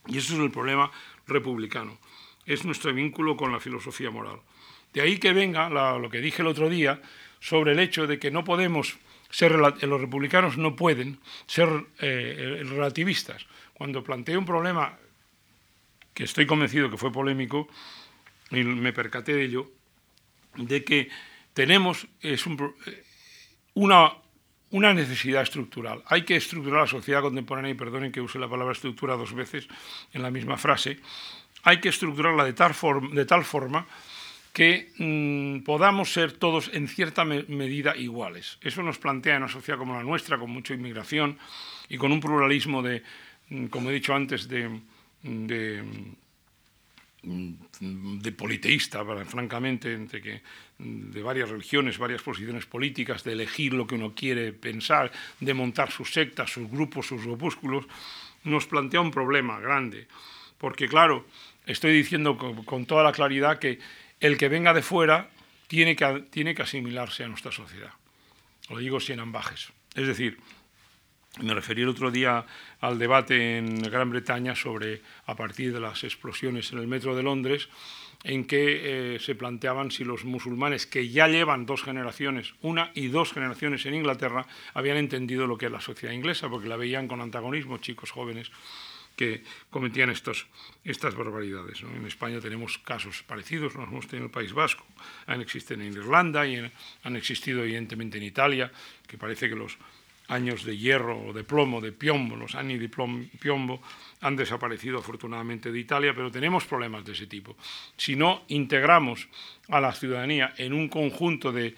Y 0.06 0.18
eso 0.18 0.34
es 0.34 0.40
el 0.40 0.50
problema 0.50 0.90
republicano. 1.26 1.98
Es 2.46 2.64
nuestro 2.64 2.92
vínculo 2.94 3.36
con 3.36 3.52
la 3.52 3.60
filosofía 3.60 4.10
moral. 4.10 4.40
De 4.92 5.00
ahí 5.00 5.18
que 5.18 5.32
venga 5.32 5.68
lo 5.68 6.10
que 6.10 6.20
dije 6.20 6.42
el 6.42 6.48
otro 6.48 6.68
día 6.68 7.00
sobre 7.40 7.72
el 7.72 7.78
hecho 7.78 8.06
de 8.06 8.18
que 8.18 8.30
no 8.30 8.44
podemos 8.44 8.98
ser, 9.30 9.52
los 9.52 10.00
republicanos 10.00 10.56
no 10.56 10.76
pueden 10.76 11.18
ser 11.46 11.68
eh, 12.00 12.62
relativistas. 12.68 13.46
Cuando 13.74 14.02
planteé 14.02 14.36
un 14.36 14.44
problema 14.44 14.98
estoy 16.22 16.46
convencido 16.46 16.90
que 16.90 16.96
fue 16.96 17.12
polémico, 17.12 17.68
y 18.50 18.62
me 18.64 18.92
percaté 18.92 19.34
de 19.34 19.44
ello, 19.44 19.70
de 20.56 20.84
que 20.84 21.08
tenemos 21.54 22.06
es 22.20 22.44
una, 23.74 24.12
una 24.70 24.94
necesidad 24.94 25.42
estructural. 25.42 26.02
Hay 26.06 26.22
que 26.22 26.36
estructurar 26.36 26.82
la 26.82 26.86
sociedad 26.86 27.22
contemporánea, 27.22 27.70
y 27.70 27.74
perdonen 27.74 28.12
que 28.12 28.20
use 28.20 28.38
la 28.38 28.48
palabra 28.48 28.72
estructura 28.72 29.16
dos 29.16 29.34
veces 29.34 29.68
en 30.12 30.22
la 30.22 30.30
misma 30.30 30.56
frase, 30.56 30.98
hay 31.62 31.80
que 31.80 31.90
estructurarla 31.90 32.44
de 32.44 32.54
tal, 32.54 32.74
de 33.12 33.24
tal 33.26 33.44
forma 33.44 33.86
que 34.52 34.92
mm, 34.98 35.64
podamos 35.64 36.12
ser 36.12 36.32
todos 36.32 36.70
en 36.72 36.88
cierta 36.88 37.24
medida 37.24 37.96
iguales. 37.96 38.58
Eso 38.62 38.82
nos 38.82 38.98
plantea 38.98 39.36
en 39.36 39.42
una 39.42 39.52
sociedad 39.52 39.78
como 39.78 39.94
la 39.94 40.02
nuestra, 40.02 40.38
con 40.38 40.50
mucha 40.50 40.74
inmigración 40.74 41.38
y 41.88 41.96
con 41.96 42.10
un 42.10 42.20
pluralismo 42.20 42.82
de, 42.82 43.02
mm, 43.48 43.66
como 43.66 43.90
he 43.90 43.94
dicho 43.94 44.14
antes, 44.14 44.48
de, 44.48 44.80
de, 45.22 45.82
de 47.22 48.32
politeísta, 48.32 49.04
francamente, 49.26 49.92
entre 49.92 50.22
que, 50.22 50.42
de 50.78 51.22
varias 51.22 51.50
religiones, 51.50 51.98
varias 51.98 52.22
posiciones 52.22 52.66
políticas, 52.66 53.24
de 53.24 53.32
elegir 53.32 53.74
lo 53.74 53.86
que 53.86 53.94
uno 53.94 54.14
quiere 54.14 54.52
pensar, 54.52 55.12
de 55.38 55.54
montar 55.54 55.90
sus 55.90 56.12
sectas, 56.12 56.50
sus 56.50 56.70
grupos, 56.70 57.06
sus 57.06 57.26
opúsculos, 57.26 57.86
nos 58.44 58.66
plantea 58.66 59.00
un 59.00 59.10
problema 59.10 59.60
grande. 59.60 60.06
Porque, 60.58 60.88
claro, 60.88 61.26
estoy 61.66 61.92
diciendo 61.92 62.36
con, 62.36 62.86
toda 62.86 63.02
la 63.02 63.12
claridad 63.12 63.58
que 63.58 63.78
el 64.20 64.36
que 64.36 64.48
venga 64.48 64.72
de 64.74 64.82
fuera 64.82 65.30
tiene 65.68 65.96
que, 65.96 66.24
tiene 66.30 66.54
que 66.54 66.62
asimilarse 66.62 67.24
a 67.24 67.28
nuestra 67.28 67.52
sociedad. 67.52 67.92
Lo 68.68 68.78
digo 68.78 69.00
sin 69.00 69.20
ambajes. 69.20 69.72
Es 69.94 70.06
decir, 70.06 70.38
me 71.38 71.54
referí 71.54 71.82
el 71.82 71.88
otro 71.88 72.10
día 72.10 72.44
al 72.80 72.98
debate 72.98 73.58
en 73.58 73.82
Gran 73.82 74.10
Bretaña 74.10 74.56
sobre, 74.56 75.00
a 75.26 75.36
partir 75.36 75.72
de 75.72 75.80
las 75.80 76.02
explosiones 76.02 76.72
en 76.72 76.78
el 76.78 76.88
metro 76.88 77.14
de 77.14 77.22
Londres, 77.22 77.68
en 78.24 78.44
que 78.44 79.14
eh, 79.14 79.18
se 79.18 79.34
planteaban 79.34 79.90
si 79.90 80.04
los 80.04 80.24
musulmanes, 80.24 80.86
que 80.86 81.08
ya 81.08 81.28
llevan 81.28 81.66
dos 81.66 81.82
generaciones, 81.82 82.54
una 82.60 82.90
y 82.94 83.08
dos 83.08 83.32
generaciones 83.32 83.86
en 83.86 83.94
Inglaterra, 83.94 84.46
habían 84.74 84.98
entendido 84.98 85.46
lo 85.46 85.56
que 85.56 85.66
es 85.66 85.72
la 85.72 85.80
sociedad 85.80 86.12
inglesa, 86.12 86.50
porque 86.50 86.68
la 86.68 86.76
veían 86.76 87.08
con 87.08 87.20
antagonismo, 87.20 87.78
chicos 87.78 88.10
jóvenes 88.10 88.50
que 89.16 89.42
cometían 89.70 90.10
estos, 90.10 90.46
estas 90.84 91.14
barbaridades. 91.14 91.82
En 91.82 92.06
España 92.06 92.40
tenemos 92.40 92.78
casos 92.78 93.22
parecidos, 93.22 93.74
nos 93.76 93.88
hemos 93.88 94.06
tenido 94.06 94.24
en 94.24 94.30
el 94.30 94.30
País 94.30 94.52
Vasco, 94.52 94.86
han 95.26 95.40
existido 95.40 95.80
en 95.80 95.92
Irlanda 95.92 96.46
y 96.46 96.56
han 97.02 97.16
existido 97.16 97.62
evidentemente 97.62 98.18
en 98.18 98.24
Italia, 98.24 98.72
que 99.06 99.18
parece 99.18 99.48
que 99.48 99.56
los 99.56 99.76
años 100.30 100.64
de 100.64 100.78
hierro 100.78 101.18
o 101.18 101.32
de 101.32 101.44
plomo, 101.44 101.80
de 101.80 101.92
piombo, 101.92 102.36
los 102.36 102.54
años 102.54 102.80
de 102.80 102.88
piombo 102.88 103.82
han 104.20 104.36
desaparecido 104.36 104.98
afortunadamente 104.98 105.72
de 105.72 105.78
Italia, 105.78 106.14
pero 106.14 106.30
tenemos 106.30 106.64
problemas 106.64 107.04
de 107.04 107.12
ese 107.12 107.26
tipo. 107.26 107.56
Si 107.96 108.14
no 108.14 108.44
integramos 108.48 109.28
a 109.68 109.80
la 109.80 109.92
ciudadanía 109.92 110.54
en 110.56 110.72
un 110.72 110.88
conjunto 110.88 111.52
de, 111.52 111.74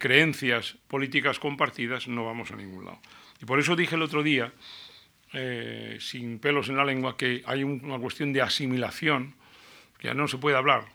creencias 0.00 0.76
políticas 0.88 1.38
compartidas, 1.38 2.08
no 2.08 2.24
vamos 2.24 2.50
a 2.50 2.56
ningún 2.56 2.86
lado. 2.86 3.00
Y 3.42 3.44
por 3.44 3.58
eso 3.58 3.76
dije 3.76 3.94
el 3.94 4.02
otro 4.02 4.22
día, 4.22 4.52
eh, 5.32 5.98
sin 6.00 6.38
pelos 6.38 6.68
en 6.70 6.76
la 6.76 6.84
lengua, 6.84 7.16
que 7.16 7.42
hay 7.44 7.62
una 7.62 7.98
cuestión 7.98 8.32
de 8.32 8.42
asimilación, 8.42 9.34
que 9.98 10.08
ya 10.08 10.14
no 10.14 10.28
se 10.28 10.38
puede 10.38 10.56
hablar 10.56 10.86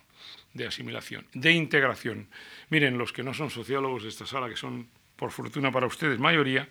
de 0.53 0.65
asimilación, 0.65 1.27
de 1.33 1.51
integración. 1.51 2.27
Miren, 2.69 2.97
los 2.97 3.13
que 3.13 3.23
no 3.23 3.33
son 3.33 3.51
sociólogos 3.51 4.03
de 4.03 4.09
esta 4.09 4.25
sala, 4.25 4.49
que 4.49 4.55
son 4.55 4.87
por 5.15 5.31
fortuna 5.31 5.71
para 5.71 5.87
ustedes 5.87 6.19
mayoría, 6.19 6.69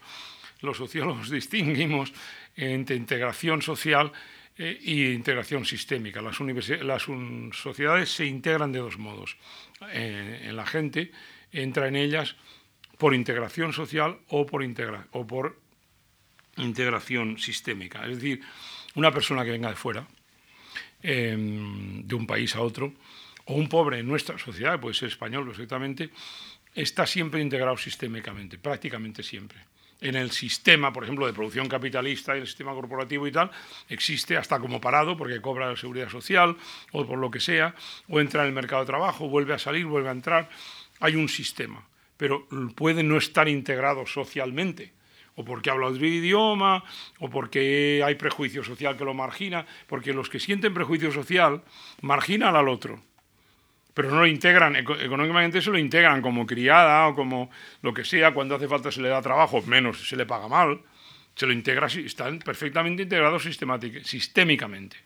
los 0.61 0.77
sociólogos 0.77 1.31
distinguimos 1.41 2.13
entre 2.57 2.97
integración 2.97 3.63
social 3.63 4.13
e 4.57 5.11
integración 5.11 5.65
sistémica. 5.65 6.23
Las, 6.23 6.37
sociedades 6.37 8.15
se 8.15 8.25
integran 8.27 8.71
de 8.71 8.79
dos 8.79 8.99
modos. 8.99 9.37
Eh, 9.91 10.47
en 10.47 10.57
la 10.57 10.65
gente 10.65 11.11
entra 11.51 11.89
en 11.89 11.97
ellas 11.97 12.37
por 12.99 13.15
integración 13.15 13.73
social 13.73 14.21
o 14.29 14.47
por, 14.47 14.63
integración 16.57 17.39
sistémica. 17.39 18.07
Es 18.07 18.17
decir, 18.17 18.41
una 18.95 19.11
persona 19.11 19.45
que 19.45 19.51
venga 19.51 19.71
de 19.71 19.77
fuera, 19.77 20.07
em, 21.03 22.07
de 22.07 22.15
un 22.15 22.27
país 22.27 22.55
a 22.55 22.61
otro, 22.61 22.95
o 23.47 23.55
un 23.55 23.69
pobre 23.69 23.99
en 23.99 24.07
nuestra 24.07 24.39
sociedad, 24.39 24.81
puede 24.81 24.95
ser 24.95 25.09
español 25.09 25.45
perfectamente, 25.47 26.11
está 26.75 27.07
siempre 27.07 27.41
integrado 27.41 27.77
sistémicamente, 27.77 28.59
prácticamente 28.59 29.23
siempre. 29.23 29.59
En 30.01 30.17
el 30.17 30.33
sistema, 30.33 30.93
por 30.93 31.05
ejemplo, 31.05 31.27
de 31.27 31.33
producción 31.33 31.69
capitalista, 31.69 32.35
el 32.35 32.47
sistema 32.47 32.73
corporativo 32.75 33.27
y 33.27 33.33
tal, 33.33 33.51
existe 33.89 34.37
hasta 34.37 34.59
como 34.59 34.81
parado 34.81 35.17
porque 35.17 35.41
cobra 35.41 35.71
la 35.71 35.77
seguridad 35.77 36.11
social 36.11 36.57
o 36.93 37.07
por 37.07 37.19
lo 37.19 37.31
que 37.31 37.41
sea, 37.41 37.75
o 38.09 38.21
entra 38.21 38.43
en 38.43 38.49
el 38.49 38.55
mercado 38.55 38.83
de 38.83 38.87
trabajo, 38.87 39.29
vuelve 39.29 39.55
a 39.55 39.59
salir, 39.59 39.87
vuelve 39.87 40.09
a 40.09 40.13
entrar. 40.13 40.51
Hay 41.01 41.15
un 41.15 41.29
sistema, 41.29 41.87
pero 42.17 42.47
puede 42.75 43.03
no 43.03 43.17
estar 43.17 43.49
integrado 43.49 44.07
socialmente 44.07 44.93
o 45.37 45.45
porque 45.45 45.71
habla 45.71 45.89
otro 45.89 46.07
idioma, 46.07 46.85
o 47.19 47.29
porque 47.29 48.03
hay 48.05 48.15
prejuicio 48.15 48.63
social 48.63 48.97
que 48.97 49.05
lo 49.05 49.15
margina, 49.15 49.67
porque 49.89 50.13
los 50.13 50.29
que 50.29 50.39
sienten 50.39 50.73
prejuicio 50.73 51.11
social 51.11 51.63
marginan 52.03 52.55
al 52.55 52.69
otro 52.69 53.03
pero 53.95 54.11
no 54.11 54.21
lo 54.21 54.27
integran, 54.27 54.75
económicamente 54.75 55.63
se 55.63 55.71
lo 55.71 55.79
integran 55.79 56.21
como 56.21 56.45
criada 56.45 57.07
o 57.07 57.15
como 57.15 57.51
lo 57.81 57.95
que 57.95 58.05
sea, 58.05 58.35
cuando 58.35 58.57
hace 58.57 58.67
falta 58.67 58.91
se 58.91 59.01
le 59.01 59.09
da 59.09 59.23
trabajo, 59.23 59.63
menos 59.63 60.09
se 60.09 60.17
le 60.17 60.27
paga 60.27 60.49
mal, 60.49 60.81
se 61.37 61.47
lo 61.47 61.53
integra, 61.53 61.87
están 61.87 62.41
perfectamente 62.41 63.05
integrados 63.05 63.45
sistémicamente, 63.45 64.97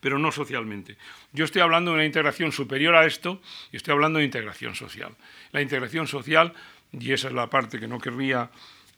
pero 0.00 0.18
no 0.18 0.32
socialmente. 0.32 0.96
Yo 1.32 1.44
estoy 1.44 1.60
hablando 1.60 1.90
de 1.90 1.96
una 1.96 2.06
integración 2.06 2.52
superior 2.52 2.94
a 2.94 3.04
esto 3.04 3.40
y 3.70 3.76
estoy 3.76 3.92
hablando 3.92 4.18
de 4.18 4.24
integración 4.24 4.74
social. 4.74 5.14
La 5.52 5.60
integración 5.60 6.06
social, 6.06 6.54
y 6.92 7.12
esa 7.12 7.28
es 7.28 7.34
la 7.34 7.48
parte 7.48 7.78
que 7.78 7.86
no 7.86 8.00
querría, 8.00 8.50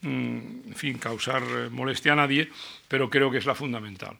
mm, 0.03 0.69
en 0.69 0.75
fin, 0.77 0.99
causar 0.99 1.43
eh, 1.43 1.69
molestia 1.71 2.13
a 2.13 2.17
nadie, 2.17 2.51
pero 2.87 3.11
creo 3.11 3.33
que 3.33 3.39
es 3.39 3.47
la 3.47 3.57
fundamental. 3.57 4.17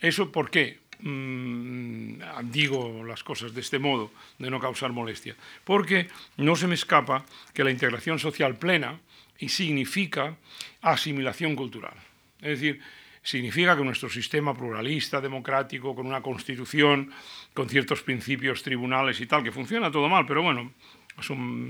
¿Eso 0.00 0.32
por 0.32 0.50
qué? 0.50 0.78
Mm, 1.02 2.20
digo 2.50 3.02
las 3.04 3.24
cosas 3.24 3.54
de 3.54 3.60
este 3.60 3.78
modo, 3.78 4.10
de 4.38 4.50
no 4.50 4.60
causar 4.60 4.92
molestia, 4.92 5.34
porque 5.64 6.08
no 6.36 6.56
se 6.56 6.66
me 6.66 6.74
escapa 6.74 7.24
que 7.54 7.64
la 7.64 7.70
integración 7.70 8.18
social 8.18 8.56
plena 8.56 9.00
y 9.38 9.48
significa 9.48 10.36
asimilación 10.82 11.56
cultural. 11.56 11.94
Es 12.40 12.60
decir, 12.60 12.80
significa 13.22 13.76
que 13.76 13.84
nuestro 13.84 14.10
sistema 14.10 14.54
pluralista, 14.54 15.20
democrático, 15.20 15.94
con 15.94 16.06
una 16.06 16.20
constitución, 16.20 17.10
con 17.54 17.68
ciertos 17.68 18.02
principios 18.02 18.62
tribunales 18.62 19.20
y 19.20 19.26
tal, 19.26 19.42
que 19.42 19.52
funciona 19.52 19.90
todo 19.90 20.08
mal, 20.08 20.26
pero 20.26 20.42
bueno, 20.42 20.72
es 21.18 21.28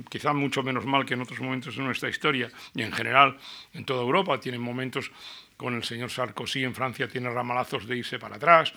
quizá 0.09 0.33
mucho 0.33 0.63
menos 0.63 0.85
mal 0.87 1.05
que 1.05 1.15
en 1.15 1.23
otros 1.23 1.41
momentos 1.41 1.77
de 1.77 1.83
nuestra 1.83 2.09
historia 2.09 2.51
y 2.75 2.83
en 2.83 2.93
general 2.93 3.37
en 3.75 3.85
toda 3.85 4.03
Europa 4.03 4.39
tienen 4.39 4.61
momentos 4.61 5.11
con 5.57 5.75
el 5.75 5.85
señor 5.85 6.11
Sarkozy 6.11 6.65
en 6.65 6.75
Francia 6.75 7.09
tiene 7.09 7.31
ramalazos 7.31 7.87
de 7.87 7.97
irse 7.97 8.19
para 8.19 8.37
atrás 8.37 8.73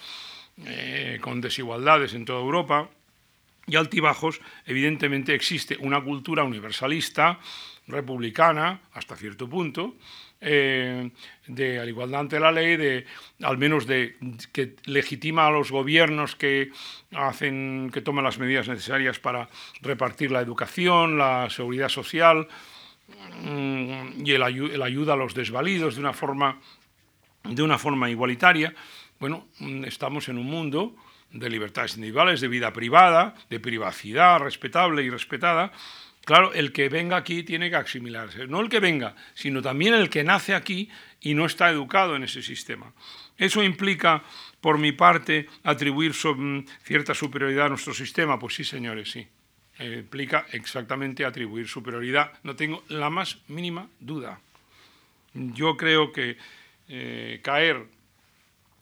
eh, 0.58 1.20
con 1.22 1.42
desigualdades 1.42 2.14
en 2.14 2.26
toda 2.26 2.40
Europa 2.40 2.90
y 3.66 3.76
altibajos, 3.76 4.42
evidentemente 4.66 5.34
existe 5.34 5.78
una 5.80 6.04
cultura 6.04 6.44
universalista, 6.44 7.40
republicana, 7.88 8.82
hasta 8.94 9.16
cierto 9.16 9.50
punto, 9.50 9.96
eh, 10.40 11.10
de 11.48 11.78
la 11.78 11.86
igualdad 11.86 12.22
ante 12.22 12.40
la 12.40 12.52
ley, 12.52 12.76
de 12.76 13.06
al 13.42 13.58
menos 13.58 13.88
de 13.88 14.16
que 14.52 14.76
legitima 14.86 15.48
a 15.48 15.52
los 15.52 15.72
gobiernos 15.72 16.36
que 16.36 16.72
hacen, 17.14 17.90
que 17.94 18.02
toman 18.02 18.24
las 18.24 18.40
medidas 18.40 18.68
necesarias 18.68 19.20
para 19.20 19.50
repartir 19.82 20.32
la 20.32 20.42
educación, 20.42 21.18
la 21.18 21.50
seguridad 21.50 21.90
social 21.90 22.48
mm, 23.42 24.26
y 24.26 24.32
el, 24.32 24.44
ayuda 24.82 25.14
a 25.14 25.18
los 25.18 25.34
desvalidos 25.34 25.96
de 25.96 26.02
una 26.02 26.14
forma 26.14 26.60
de 27.44 27.62
una 27.62 27.78
forma 27.78 28.10
igualitaria. 28.10 28.74
Bueno, 29.20 29.48
mm, 29.60 29.86
estamos 29.86 30.30
en 30.30 30.38
un 30.38 30.48
mundo 30.48 30.96
de 31.32 31.50
libertades 31.50 31.96
individuales, 31.96 32.42
de 32.42 32.48
vida 32.48 32.74
privada, 32.74 33.36
de 33.50 33.60
privacidad 33.60 34.40
respetable 34.40 35.04
y 35.04 35.10
respetada, 35.10 35.72
Claro, 36.26 36.54
el 36.54 36.72
que 36.72 36.88
venga 36.88 37.18
aquí 37.18 37.44
tiene 37.44 37.70
que 37.70 37.76
asimilarse. 37.76 38.48
No 38.48 38.62
el 38.62 38.70
que 38.70 38.80
venga, 38.80 39.16
sino 39.34 39.62
también 39.62 39.94
el 39.94 40.10
que 40.10 40.24
nace 40.24 40.56
aquí 40.56 40.90
y 41.20 41.34
no 41.34 41.46
está 41.46 41.70
educado 41.70 42.16
en 42.16 42.24
ese 42.24 42.42
sistema. 42.42 42.94
¿Eso 43.38 43.62
implica, 43.62 44.24
por 44.62 44.78
mi 44.78 44.94
parte, 44.94 45.48
atribuir 45.64 46.14
cierta 46.84 47.14
superioridad 47.14 47.66
a 47.66 47.70
nuestro 47.70 47.94
sistema? 47.94 48.40
Pues 48.40 48.56
sí, 48.56 48.64
señores, 48.64 49.12
sí. 49.12 49.28
Eh, 49.80 49.98
implica 50.00 50.46
exactamente 50.54 51.26
atribuir 51.26 51.68
superioridad. 51.68 52.32
No 52.44 52.56
tengo 52.56 52.84
la 52.88 53.10
más 53.10 53.40
mínima 53.50 53.90
duda. 54.00 54.40
Yo 55.34 55.76
creo 55.76 56.14
que 56.14 56.38
eh, 56.88 57.42
caer 57.44 57.86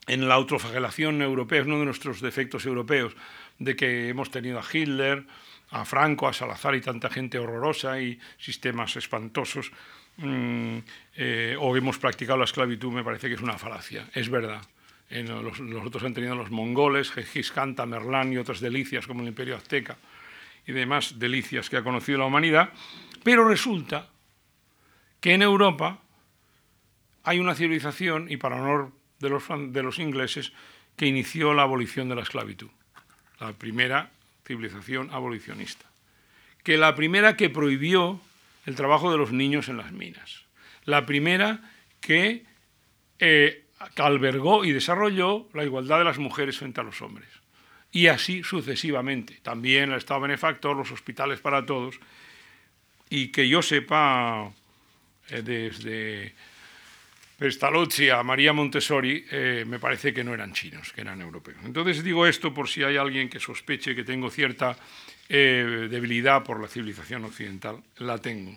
en 0.07 0.27
la 0.27 0.35
autofagelación 0.35 1.21
europea 1.21 1.61
es 1.61 1.67
uno 1.67 1.79
de 1.79 1.85
nuestros 1.85 2.21
defectos 2.21 2.65
europeos, 2.65 3.15
de 3.59 3.75
que 3.75 4.09
hemos 4.09 4.31
tenido 4.31 4.59
a 4.59 4.63
Hitler, 4.71 5.25
a 5.69 5.85
Franco, 5.85 6.27
a 6.27 6.33
Salazar 6.33 6.75
y 6.75 6.81
tanta 6.81 7.09
gente 7.09 7.39
horrorosa 7.39 8.01
y 8.01 8.19
sistemas 8.37 8.95
espantosos, 8.95 9.71
mm, 10.17 10.77
eh, 11.15 11.55
o 11.59 11.75
hemos 11.77 11.97
practicado 11.97 12.39
la 12.39 12.45
esclavitud, 12.45 12.91
me 12.91 13.03
parece 13.03 13.27
que 13.27 13.35
es 13.35 13.41
una 13.41 13.57
falacia. 13.57 14.09
Es 14.13 14.29
verdad. 14.29 14.61
los, 15.09 15.59
otros 15.85 16.03
han 16.03 16.13
tenido 16.13 16.35
los 16.35 16.51
mongoles, 16.51 17.11
Gengis 17.11 17.51
Khan, 17.51 17.75
Tamerlán 17.75 18.31
y 18.33 18.37
otras 18.37 18.59
delicias 18.59 19.05
como 19.07 19.21
el 19.21 19.27
Imperio 19.27 19.55
Azteca 19.55 19.97
y 20.65 20.71
demás 20.71 21.19
delicias 21.19 21.69
que 21.69 21.77
ha 21.77 21.83
conocido 21.83 22.19
la 22.19 22.25
humanidad, 22.25 22.71
pero 23.23 23.47
resulta 23.47 24.09
que 25.19 25.33
en 25.33 25.41
Europa 25.41 25.99
hay 27.23 27.39
una 27.39 27.55
civilización, 27.55 28.31
y 28.31 28.37
para 28.37 28.55
honor 28.55 28.91
de 29.21 29.29
los, 29.83 29.99
ingleses, 29.99 30.51
que 30.97 31.05
inició 31.05 31.53
la 31.53 31.63
abolición 31.63 32.09
de 32.09 32.15
la 32.15 32.23
esclavitud. 32.23 32.69
La 33.39 33.53
primera 33.53 34.11
civilización 34.45 35.09
abolicionista, 35.11 35.85
que 36.63 36.77
la 36.77 36.95
primera 36.95 37.37
que 37.37 37.49
prohibió 37.49 38.19
el 38.65 38.75
trabajo 38.75 39.11
de 39.11 39.17
los 39.17 39.31
niños 39.31 39.69
en 39.69 39.77
las 39.77 39.91
minas, 39.91 40.43
la 40.85 41.05
primera 41.05 41.61
que, 42.01 42.45
eh, 43.19 43.65
albergó 43.97 44.65
y 44.65 44.71
desarrolló 44.71 45.47
la 45.53 45.63
igualdad 45.63 45.99
de 45.99 46.03
las 46.03 46.19
mujeres 46.19 46.57
frente 46.57 46.81
a 46.81 46.83
los 46.83 47.01
hombres. 47.01 47.29
Y 47.91 48.07
así 48.07 48.43
sucesivamente. 48.43 49.39
También 49.41 49.91
el 49.91 49.97
Estado 49.97 50.21
benefactor, 50.21 50.75
los 50.75 50.91
hospitales 50.91 51.39
para 51.41 51.65
todos. 51.65 51.99
Y 53.09 53.29
que 53.29 53.49
yo 53.49 53.61
sepa, 53.61 54.51
eh, 55.29 55.41
desde 55.41 56.33
Pestalozzi 57.41 58.07
a 58.09 58.21
María 58.21 58.53
Montessori, 58.53 59.25
eh, 59.31 59.65
me 59.65 59.79
parece 59.79 60.13
que 60.13 60.23
no 60.23 60.31
eran 60.31 60.53
chinos, 60.53 60.93
que 60.93 61.01
eran 61.01 61.21
europeos. 61.21 61.57
Entonces 61.65 62.03
digo 62.03 62.27
esto 62.27 62.53
por 62.53 62.69
si 62.69 62.83
hay 62.83 62.97
alguien 62.97 63.29
que 63.29 63.39
sospeche 63.39 63.95
que 63.95 64.03
tengo 64.03 64.29
cierta 64.29 64.77
eh, 65.27 65.87
debilidad 65.89 66.43
por 66.43 66.61
la 66.61 66.67
civilización 66.67 67.25
occidental. 67.25 67.81
La 67.97 68.19
tengo. 68.19 68.55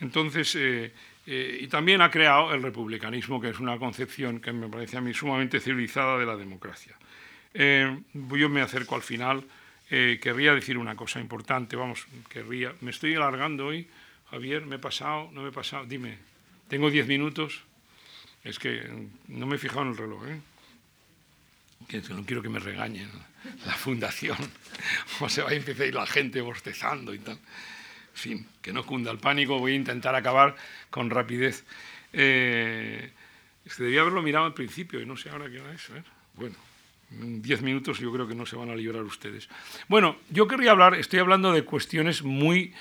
Entonces, 0.00 0.56
eh, 0.56 0.92
y 1.26 1.66
también 1.66 2.00
ha 2.00 2.10
creado 2.10 2.54
el 2.54 2.62
republicanismo, 2.62 3.38
que 3.38 3.50
es 3.50 3.60
una 3.60 3.76
concepción 3.78 4.40
que 4.40 4.50
me 4.50 4.68
parece 4.68 4.96
a 4.96 5.02
mí 5.02 5.12
sumamente 5.12 5.60
civilizada 5.60 6.16
de 6.16 6.24
la 6.24 6.36
democracia. 6.36 6.96
yo 7.52 8.48
me 8.48 8.62
acerco 8.62 8.94
al 8.94 9.02
final. 9.02 9.44
querría 9.90 10.54
decir 10.54 10.78
una 10.78 10.96
cosa 10.96 11.20
importante, 11.20 11.76
vamos, 11.76 12.06
querría. 12.30 12.72
Me 12.80 12.92
estoy 12.92 13.14
alargando 13.14 13.66
hoy, 13.66 13.86
Javier, 14.30 14.64
me 14.64 14.76
he 14.76 14.78
pasado, 14.78 15.28
no 15.34 15.42
me 15.42 15.50
he 15.50 15.52
pasado, 15.52 15.84
dime, 15.84 16.16
tengo 16.68 16.90
diez 16.90 17.06
minutos. 17.06 17.65
Es 18.46 18.60
que 18.60 18.88
no 19.26 19.46
me 19.46 19.56
he 19.56 19.58
fijado 19.58 19.82
en 19.82 19.88
el 19.88 19.96
reloj, 19.96 20.28
¿eh? 20.28 20.40
No 22.10 22.24
quiero 22.24 22.42
que 22.42 22.48
me 22.48 22.60
regañen 22.60 23.10
la 23.66 23.74
fundación. 23.74 24.36
O 25.20 25.28
se 25.28 25.42
va 25.42 25.50
a 25.50 25.54
empezar 25.54 25.86
la 25.94 26.06
gente 26.06 26.40
bostezando 26.40 27.14
y 27.14 27.18
tal. 27.18 27.34
En 27.34 27.40
fin, 28.12 28.46
que 28.62 28.72
no 28.72 28.84
cunda 28.84 29.10
el 29.10 29.18
pánico, 29.18 29.58
voy 29.58 29.72
a 29.72 29.74
intentar 29.74 30.14
acabar 30.14 30.54
con 30.90 31.10
rapidez. 31.10 31.64
Eh, 32.12 33.10
debía 33.78 34.02
haberlo 34.02 34.22
mirado 34.22 34.44
al 34.44 34.54
principio 34.54 35.00
y 35.00 35.06
no 35.06 35.16
sé 35.16 35.30
ahora 35.30 35.50
qué 35.50 35.60
hora 35.60 35.72
es. 35.72 35.88
¿eh? 35.90 36.02
Bueno, 36.34 36.54
en 37.10 37.42
diez 37.42 37.62
minutos 37.62 37.98
yo 37.98 38.12
creo 38.12 38.28
que 38.28 38.34
no 38.34 38.46
se 38.46 38.56
van 38.56 38.70
a 38.70 38.76
librar 38.76 39.02
ustedes. 39.02 39.48
Bueno, 39.88 40.16
yo 40.30 40.46
querría 40.46 40.70
hablar, 40.70 40.94
estoy 40.94 41.18
hablando 41.18 41.52
de 41.52 41.64
cuestiones 41.64 42.22
muy 42.22 42.74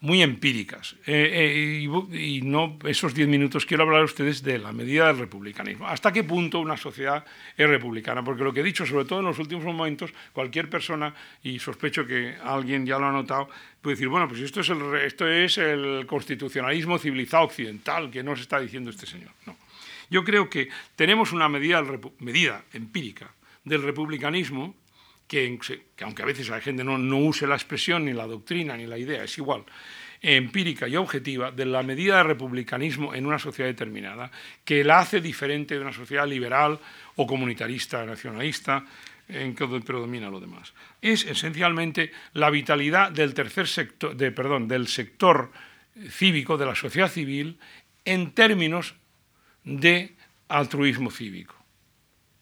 muy 0.00 0.22
empíricas. 0.22 0.96
Eh, 1.06 1.84
eh, 1.86 2.16
y, 2.16 2.40
no 2.42 2.78
esos 2.84 3.12
diez 3.12 3.28
minutos 3.28 3.66
quiero 3.66 3.84
hablar 3.84 4.00
a 4.00 4.04
ustedes 4.04 4.42
de 4.42 4.58
la 4.58 4.72
medida 4.72 5.08
del 5.08 5.18
republicanismo. 5.18 5.86
¿Hasta 5.86 6.10
qué 6.10 6.24
punto 6.24 6.58
una 6.58 6.76
sociedad 6.76 7.24
es 7.56 7.68
republicana? 7.68 8.24
Porque 8.24 8.42
lo 8.42 8.52
que 8.52 8.60
he 8.60 8.64
dicho, 8.64 8.86
sobre 8.86 9.04
todo 9.04 9.20
en 9.20 9.26
los 9.26 9.38
últimos 9.38 9.64
momentos, 9.64 10.12
cualquier 10.32 10.70
persona, 10.70 11.14
y 11.42 11.58
sospecho 11.58 12.06
que 12.06 12.34
alguien 12.42 12.86
ya 12.86 12.98
lo 12.98 13.06
ha 13.06 13.12
notado, 13.12 13.50
puede 13.82 13.96
decir, 13.96 14.08
bueno, 14.08 14.26
pues 14.26 14.40
esto 14.40 14.60
es 14.60 14.70
el, 14.70 14.94
esto 14.96 15.28
es 15.28 15.58
el 15.58 16.06
constitucionalismo 16.06 16.98
civilizado 16.98 17.44
occidental 17.44 18.10
que 18.10 18.22
nos 18.22 18.40
está 18.40 18.58
diciendo 18.58 18.90
este 18.90 19.06
señor. 19.06 19.32
No. 19.44 19.56
Yo 20.08 20.24
creo 20.24 20.48
que 20.48 20.68
tenemos 20.96 21.32
una 21.32 21.48
medida, 21.48 21.84
medida 22.18 22.64
empírica 22.72 23.32
del 23.64 23.82
republicanismo 23.82 24.74
que, 25.30 25.56
aunque 26.02 26.22
a 26.22 26.26
veces 26.26 26.48
la 26.48 26.60
gente 26.60 26.82
no, 26.82 26.96
use 27.18 27.46
la 27.46 27.54
expresión, 27.54 28.04
ni 28.04 28.12
la 28.12 28.26
doctrina, 28.26 28.76
ni 28.76 28.84
la 28.84 28.98
idea, 28.98 29.22
es 29.22 29.38
igual, 29.38 29.62
empírica 30.20 30.88
y 30.88 30.96
objetiva 30.96 31.52
de 31.52 31.66
la 31.66 31.84
medida 31.84 32.16
de 32.16 32.24
republicanismo 32.24 33.14
en 33.14 33.26
una 33.26 33.38
sociedad 33.38 33.70
determinada, 33.70 34.32
que 34.64 34.82
la 34.82 34.98
hace 34.98 35.20
diferente 35.20 35.76
de 35.76 35.82
una 35.82 35.92
sociedad 35.92 36.26
liberal 36.26 36.80
o 37.14 37.28
comunitarista, 37.28 38.04
nacionalista, 38.04 38.84
en 39.28 39.54
que 39.54 39.68
predomina 39.68 40.28
lo 40.28 40.40
demás. 40.40 40.74
Es 41.00 41.24
esencialmente 41.24 42.10
la 42.32 42.50
vitalidad 42.50 43.12
del 43.12 43.32
tercer 43.32 43.68
sector, 43.68 44.16
del 44.16 44.88
sector 44.88 45.52
cívico, 46.10 46.58
de 46.58 46.66
la 46.66 46.74
sociedad 46.74 47.08
civil, 47.08 47.56
en 48.04 48.32
términos 48.32 48.96
de 49.62 50.16
altruismo 50.48 51.12
cívico. 51.12 51.54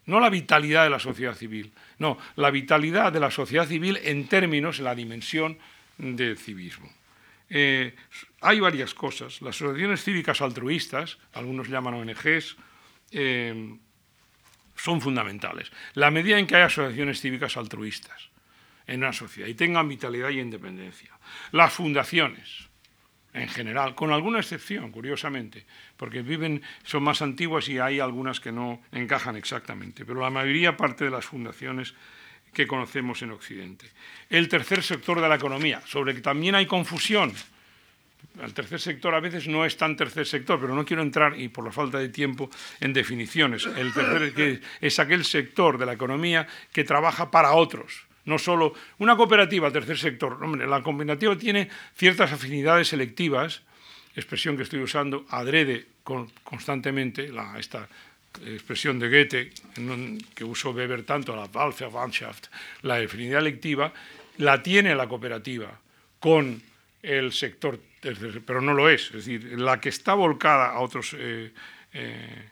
No 0.07 0.21
la 0.21 0.31
vitalidad 0.31 0.85
de 0.85 0.91
la 0.91 0.99
sociedad 0.99 1.35
civil, 1.35 1.71
no, 1.99 2.19
la 2.37 2.51
vitalidad 2.51 3.13
de 3.13 3.21
la 3.21 3.31
sociedad 3.31 3.67
civil 3.67 3.99
en 4.03 4.29
términos, 4.29 4.79
en 4.79 4.85
la 4.85 4.95
dimensión 4.95 5.59
del 5.99 6.39
civismo. 6.39 6.91
Eh, 7.51 7.95
hay 8.41 8.61
varias 8.61 8.95
cosas. 8.95 9.43
Las 9.43 9.57
asociaciones 9.57 10.05
cívicas 10.05 10.41
altruistas, 10.41 11.19
algunos 11.33 11.69
llaman 11.69 11.95
ONGs, 11.95 12.57
eh, 13.11 13.77
son 14.77 15.01
fundamentales. 15.01 15.73
La 15.95 16.11
medida 16.11 16.39
en 16.39 16.47
que 16.47 16.57
hay 16.57 16.63
asociaciones 16.63 17.21
cívicas 17.21 17.57
altruistas 17.57 18.29
en 18.87 19.01
una 19.01 19.13
sociedad 19.13 19.49
y 19.49 19.55
tengan 19.55 19.89
vitalidad 19.89 20.31
y 20.31 20.41
independencia. 20.41 21.11
Las 21.53 21.73
fundaciones, 21.73 22.68
en 23.39 23.49
general, 23.49 23.95
con 23.95 24.13
alguna 24.13 24.41
excepción, 24.41 24.91
curiosamente, 24.91 25.65
porque 25.97 26.23
viven, 26.23 26.63
son 26.83 27.03
más 27.03 27.23
antiguas 27.23 27.69
y 27.69 27.79
hay 27.79 28.01
algunas 28.01 28.41
que 28.41 28.53
no 28.53 28.83
encajan 28.93 29.37
exactamente, 29.37 30.05
pero 30.05 30.21
la 30.21 30.31
mayoría 30.31 30.77
parte 30.77 31.05
de 31.05 31.11
las 31.11 31.25
fundaciones 31.25 31.95
que 32.53 32.67
conocemos 32.67 33.23
en 33.23 33.31
Occidente. 33.31 33.87
El 34.29 34.49
tercer 34.49 34.83
sector 34.83 35.21
de 35.21 35.29
la 35.29 35.37
economía, 35.37 35.81
sobre 35.87 36.13
el 36.13 36.17
que 36.19 36.23
también 36.23 36.55
hay 36.55 36.67
confusión. 36.67 37.33
El 38.43 38.55
tercer 38.55 38.81
sector 38.81 39.15
a 39.15 39.21
veces 39.21 39.47
no 39.49 39.65
es 39.65 39.77
tan 39.77 39.97
tercer 39.97 40.27
sector, 40.27 40.61
pero 40.61 40.75
no 40.75 40.85
quiero 40.85 41.03
entrar, 41.03 41.39
y 41.39 41.49
por 41.49 41.65
la 41.65 41.73
falta 41.73 41.99
de 41.99 42.09
tiempo, 42.09 42.51
en 42.81 42.93
definiciones. 42.93 43.67
El 43.67 43.93
tercer 43.93 44.63
es 44.81 44.99
aquel 44.99 45.25
sector 45.25 45.79
de 45.79 45.87
la 45.87 45.93
economía 45.93 46.47
que 46.73 46.85
trabaja 46.85 47.31
para 47.31 47.53
otros, 47.53 48.08
no 48.29 48.39
solo 48.39 48.75
una 48.99 49.17
cooperativa, 49.17 49.73
tercer 49.73 49.99
sector. 49.99 50.39
La 50.69 50.83
cooperativa 50.83 51.37
tiene 51.37 51.69
ciertas 51.97 52.31
afinidades 52.31 52.89
selectivas, 52.89 53.63
expresión 54.15 54.57
que 54.57 54.65
estoy 54.65 54.81
usando 54.81 55.25
adrede 55.31 55.87
constantemente, 56.45 57.29
la, 57.29 57.59
esta 57.59 57.89
expresión 58.47 58.99
de 58.99 59.09
Goethe, 59.09 59.51
que 60.35 60.45
usó 60.45 60.71
Weber 60.71 61.03
tanto, 61.03 61.35
la 61.35 61.47
Wahlverwandtschaft, 61.47 62.47
la 62.83 62.97
afinidad 62.97 63.41
electiva, 63.41 63.93
la 64.39 64.63
tiene 64.63 64.95
la 64.95 65.09
cooperativa 65.09 65.81
con 66.21 66.63
el 67.03 67.33
sector, 67.33 67.81
pero 68.45 68.61
no 68.61 68.75
lo 68.75 68.89
es. 68.89 69.07
Es 69.07 69.25
decir, 69.25 69.59
la 69.59 69.81
que 69.81 69.89
está 69.89 70.15
volcada 70.15 70.71
a 70.71 70.81
otros 70.81 71.15
eh, 71.19 71.53
eh, 71.93 72.51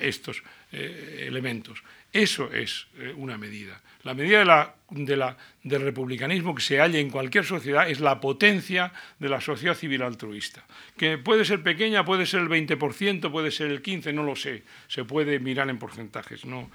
estos 0.00 0.42
eh, 0.72 1.24
elementos. 1.26 1.82
Eso 2.12 2.52
es 2.52 2.86
eh, 2.98 3.14
una 3.16 3.38
medida. 3.38 3.80
La 4.02 4.14
medida 4.14 4.74
del 4.90 5.82
republicanismo 5.82 6.54
que 6.54 6.62
se 6.62 6.78
halla 6.78 6.98
en 6.98 7.10
cualquier 7.10 7.44
sociedad 7.44 7.88
es 7.88 8.00
la 8.00 8.20
potencia 8.20 8.92
de 9.18 9.28
la 9.28 9.40
sociedad 9.40 9.74
civil 9.74 10.02
altruista, 10.02 10.64
que 10.96 11.18
puede 11.18 11.44
ser 11.44 11.62
pequeña, 11.62 12.04
puede 12.04 12.24
ser 12.24 12.40
el 12.40 12.48
20%, 12.48 13.30
puede 13.30 13.50
ser 13.50 13.70
el 13.70 13.82
15%, 13.82 14.14
no 14.14 14.24
lo 14.24 14.36
sé, 14.36 14.62
se 14.88 15.04
puede 15.04 15.38
mirar 15.38 15.68
en 15.68 15.78
porcentajes. 15.78 16.46
No, 16.46 16.70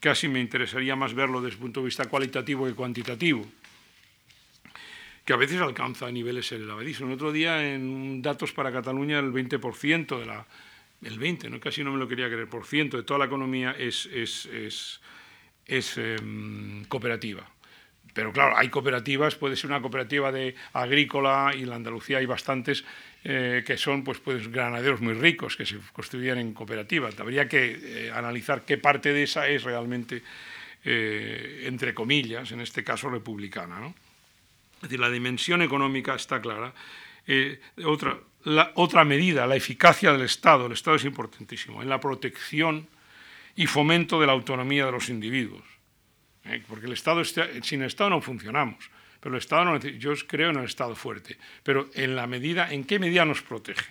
casi 0.00 0.26
me 0.26 0.40
interesaría 0.40 0.96
más 0.96 1.12
verlo 1.14 1.42
desde 1.42 1.56
el 1.56 1.60
punto 1.60 1.80
de 1.80 1.86
vista 1.86 2.06
cualitativo 2.06 2.66
que 2.66 2.74
cuantitativo 2.74 3.46
que 5.22 5.34
a 5.34 5.36
veces 5.36 5.60
alcanza 5.60 6.10
niveles 6.10 6.50
elevadísimos. 6.50 7.10
El 7.10 7.14
otro 7.14 7.30
día 7.30 7.72
en 7.72 8.20
datos 8.20 8.52
para 8.52 8.72
Cataluña 8.72 9.20
el 9.20 9.32
20% 9.32 10.18
de 10.18 10.26
la, 10.26 10.44
el 11.02 11.18
20, 11.18 11.50
¿no? 11.50 11.60
casi 11.60 11.82
no 11.82 11.92
me 11.92 11.98
lo 11.98 12.08
quería 12.08 12.28
creer, 12.28 12.48
por 12.48 12.66
ciento 12.66 12.96
de 12.96 13.02
toda 13.02 13.18
la 13.18 13.26
economía 13.26 13.74
es, 13.78 14.06
es, 14.06 14.46
es, 14.46 15.00
es 15.66 15.98
em, 15.98 16.84
cooperativa. 16.84 17.48
Pero 18.12 18.32
claro, 18.32 18.56
hay 18.56 18.68
cooperativas, 18.68 19.36
puede 19.36 19.56
ser 19.56 19.70
una 19.70 19.80
cooperativa 19.80 20.32
de 20.32 20.54
agrícola 20.72 21.52
y 21.56 21.62
en 21.62 21.70
la 21.70 21.76
Andalucía 21.76 22.18
hay 22.18 22.26
bastantes 22.26 22.84
eh, 23.22 23.62
que 23.66 23.76
son 23.76 24.02
pues, 24.02 24.18
pues, 24.18 24.50
granaderos 24.50 25.00
muy 25.00 25.14
ricos 25.14 25.56
que 25.56 25.64
se 25.64 25.78
construían 25.92 26.38
en 26.38 26.52
cooperativas. 26.52 27.18
Habría 27.20 27.48
que 27.48 27.78
eh, 28.06 28.10
analizar 28.12 28.64
qué 28.64 28.78
parte 28.78 29.12
de 29.12 29.22
esa 29.22 29.46
es 29.46 29.62
realmente, 29.62 30.22
eh, 30.84 31.64
entre 31.66 31.94
comillas, 31.94 32.50
en 32.52 32.60
este 32.60 32.82
caso 32.82 33.08
republicana. 33.08 33.78
¿no? 33.78 33.94
Es 34.76 34.82
decir, 34.82 34.98
la 34.98 35.10
dimensión 35.10 35.62
económica 35.62 36.14
está 36.14 36.40
clara. 36.40 36.74
otra, 37.84 38.18
la, 38.44 38.72
otra 38.74 39.04
medida, 39.04 39.46
la 39.46 39.56
eficacia 39.56 40.12
del 40.12 40.22
Estado. 40.22 40.66
El 40.66 40.72
Estado 40.72 40.96
es 40.96 41.04
importantísimo 41.04 41.82
en 41.82 41.88
la 41.88 42.00
protección 42.00 42.88
y 43.56 43.66
fomento 43.66 44.20
de 44.20 44.26
la 44.26 44.32
autonomía 44.32 44.86
de 44.86 44.92
los 44.92 45.08
individuos. 45.08 45.64
¿eh? 46.44 46.62
Porque 46.68 46.86
el 46.86 46.92
Estado 46.92 47.22
sin 47.24 47.80
el 47.82 47.86
Estado 47.86 48.10
no 48.10 48.20
funcionamos. 48.20 48.90
Pero 49.20 49.34
el 49.34 49.40
Estado 49.40 49.64
no, 49.64 49.76
yo 49.78 50.14
creo 50.26 50.50
en 50.50 50.56
el 50.56 50.64
Estado 50.64 50.96
fuerte. 50.96 51.36
Pero 51.62 51.90
en 51.94 52.16
la 52.16 52.26
medida, 52.26 52.72
¿en 52.72 52.84
qué 52.84 52.98
medida 52.98 53.24
nos 53.24 53.42
protege? 53.42 53.90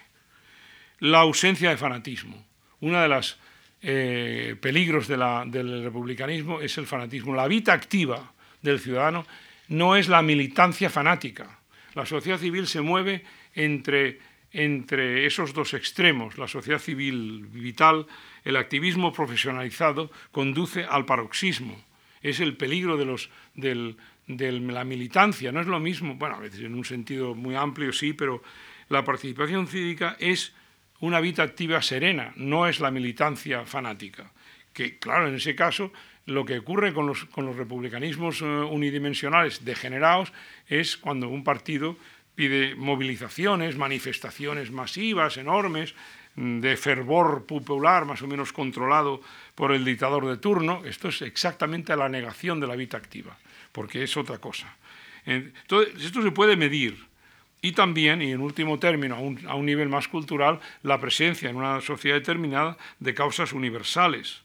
La 0.99 1.19
ausencia 1.19 1.69
de 1.69 1.77
fanatismo. 1.77 2.45
Uno 2.81 3.01
de 3.01 3.07
los 3.07 3.39
eh, 3.81 4.55
peligros 4.59 5.07
del 5.07 5.83
republicanismo 5.83 6.59
es 6.61 6.77
el 6.77 6.87
fanatismo. 6.87 7.35
La 7.35 7.47
vida 7.47 7.73
activa 7.73 8.33
del 8.61 8.79
ciudadano 8.79 9.25
no 9.67 9.95
es 9.95 10.09
la 10.09 10.21
militancia 10.21 10.89
fanática. 10.89 11.59
La 11.93 12.05
sociedad 12.05 12.39
civil 12.39 12.67
se 12.67 12.81
mueve 12.81 13.23
entre 13.53 14.19
entre 14.51 15.25
esos 15.25 15.53
dos 15.53 15.73
extremos, 15.73 16.37
la 16.37 16.47
sociedad 16.47 16.79
civil 16.79 17.45
vital, 17.47 18.07
el 18.43 18.55
activismo 18.55 19.13
profesionalizado 19.13 20.11
conduce 20.31 20.85
al 20.85 21.05
paroxismo. 21.05 21.79
Es 22.21 22.39
el 22.39 22.57
peligro 22.57 22.97
de, 22.97 23.05
los, 23.05 23.29
de 23.55 23.95
la 24.27 24.83
militancia, 24.83 25.51
no 25.51 25.61
es 25.61 25.67
lo 25.67 25.79
mismo, 25.79 26.15
bueno, 26.15 26.35
a 26.35 26.39
veces 26.39 26.61
en 26.61 26.75
un 26.75 26.83
sentido 26.83 27.35
muy 27.35 27.55
amplio 27.55 27.93
sí, 27.93 28.13
pero 28.13 28.41
la 28.89 29.03
participación 29.03 29.67
cívica 29.67 30.17
es 30.19 30.53
una 30.99 31.19
vida 31.19 31.43
activa 31.43 31.81
serena, 31.81 32.33
no 32.35 32.67
es 32.67 32.79
la 32.79 32.91
militancia 32.91 33.65
fanática. 33.65 34.31
Que, 34.73 34.97
claro, 34.99 35.27
en 35.27 35.35
ese 35.35 35.55
caso, 35.55 35.91
lo 36.25 36.45
que 36.45 36.59
ocurre 36.59 36.93
con 36.93 37.07
los, 37.07 37.25
con 37.25 37.45
los 37.45 37.55
republicanismos 37.55 38.41
eh, 38.41 38.45
unidimensionales 38.45 39.63
degenerados 39.65 40.33
es 40.67 40.97
cuando 40.97 41.29
un 41.29 41.43
partido 41.43 41.97
pide 42.39 42.73
movilizaciones, 42.73 43.75
manifestaciones 43.75 44.71
masivas, 44.71 45.35
enormes, 45.35 45.93
mm, 46.35 46.61
de 46.61 46.77
fervor 46.77 47.45
popular 47.45 48.05
más 48.05 48.21
o 48.21 48.27
menos 48.27 48.53
controlado 48.53 49.19
por 49.55 49.73
el 49.73 49.83
dictador 49.83 50.25
de 50.25 50.37
turno. 50.37 50.81
Esto 50.85 51.09
es 51.09 51.21
exactamente 51.21 51.93
la 51.97 52.07
negación 52.07 52.61
de 52.61 52.67
la 52.67 52.77
vida 52.77 52.97
activa, 52.97 53.37
porque 53.73 54.03
es 54.03 54.15
otra 54.15 54.37
cosa. 54.37 54.73
Entonces, 55.25 56.01
esto 56.01 56.21
se 56.21 56.31
puede 56.31 56.55
medir. 56.55 56.95
Y 57.61 57.73
también, 57.73 58.21
y 58.21 58.31
en 58.31 58.39
último 58.39 58.79
término, 58.79 59.15
a 59.15 59.19
un, 59.19 59.45
a 59.45 59.55
un 59.55 59.65
nivel 59.65 59.89
más 59.89 60.07
cultural, 60.07 60.61
la 60.81 60.97
presencia 60.97 61.49
en 61.49 61.57
una 61.57 61.81
sociedad 61.81 62.15
determinada 62.15 62.77
de 62.99 63.13
causas 63.13 63.51
universales 63.51 64.43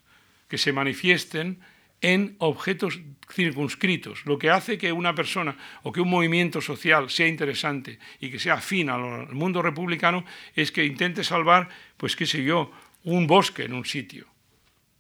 que 0.48 0.58
se 0.58 0.72
manifiesten 0.72 1.60
en 2.04 2.36
objetos 2.38 3.00
circunscritos, 3.32 4.26
lo 4.26 4.38
que 4.38 4.50
hace 4.50 4.76
que 4.76 4.92
una 4.92 5.14
persona 5.14 5.56
o 5.84 5.90
que 5.90 6.02
un 6.02 6.10
movimiento 6.10 6.60
social 6.60 7.08
sea 7.08 7.26
interesante 7.26 7.98
y 8.20 8.28
que 8.28 8.38
sea 8.38 8.60
afín 8.60 8.90
al 8.90 9.32
mundo 9.32 9.62
republicano 9.62 10.22
es 10.54 10.70
que 10.70 10.84
intente 10.84 11.24
salvar, 11.24 11.70
pues 11.96 12.14
qué 12.14 12.26
sé 12.26 12.44
yo, 12.44 12.70
un 13.04 13.26
bosque 13.26 13.64
en 13.64 13.72
un 13.72 13.86
sitio. 13.86 14.26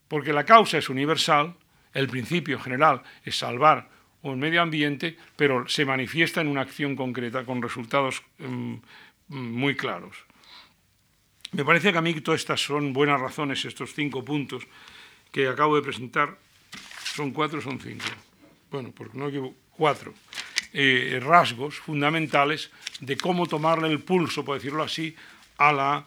Porque 0.08 0.32
la 0.32 0.44
causa 0.44 0.78
es 0.78 0.88
universal, 0.88 1.54
el 1.92 2.08
principio 2.08 2.58
general 2.58 3.02
es 3.22 3.36
salvar 3.36 3.90
un 4.22 4.38
medio 4.38 4.62
ambiente, 4.62 5.18
pero 5.36 5.68
se 5.68 5.84
manifiesta 5.84 6.40
en 6.40 6.48
una 6.48 6.62
acción 6.62 6.96
concreta 6.96 7.44
con 7.44 7.60
resultados 7.60 8.22
mm, 8.38 8.76
muy 9.28 9.76
claros. 9.76 10.24
Me 11.52 11.66
parece 11.66 11.92
que 11.92 11.98
a 11.98 12.00
mí 12.00 12.14
todas 12.22 12.40
estas 12.40 12.64
son 12.64 12.94
buenas 12.94 13.20
razones, 13.20 13.62
estos 13.66 13.92
cinco 13.92 14.24
puntos 14.24 14.66
que 15.30 15.46
acabo 15.46 15.76
de 15.76 15.82
presentar, 15.82 16.38
son 17.14 17.30
cuatro, 17.30 17.60
son 17.60 17.78
cinco. 17.78 18.04
Bueno, 18.70 18.92
porque 18.94 19.16
no 19.16 19.28
llevo 19.28 19.54
cuatro 19.76 20.12
eh, 20.72 21.20
rasgos 21.22 21.76
fundamentales 21.76 22.70
de 23.00 23.16
cómo 23.16 23.46
tomarle 23.46 23.88
el 23.88 24.00
pulso, 24.00 24.44
por 24.44 24.56
decirlo 24.56 24.82
así, 24.82 25.14
a 25.58 25.72
la, 25.72 26.04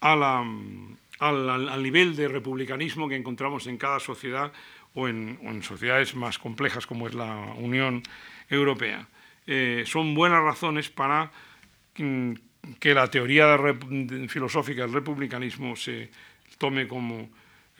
al, 0.00 1.82
nivel 1.82 2.16
de 2.16 2.28
republicanismo 2.28 3.08
que 3.08 3.16
encontramos 3.16 3.66
en 3.66 3.76
cada 3.76 4.00
sociedad 4.00 4.50
o 4.94 5.08
en, 5.08 5.62
sociedades 5.62 6.14
más 6.14 6.38
complejas 6.38 6.86
como 6.86 7.06
es 7.06 7.14
la 7.14 7.36
Unión 7.58 8.02
Europea. 8.48 9.06
Eh, 9.46 9.84
son 9.86 10.14
buenas 10.14 10.42
razones 10.42 10.88
para 10.88 11.30
mm, 11.98 12.32
que 12.78 12.94
la 12.94 13.08
teoría 13.08 13.58
filosófica 14.28 14.82
del 14.82 14.94
republicanismo 14.94 15.76
se 15.76 16.10
tome 16.56 16.88
como 16.88 17.28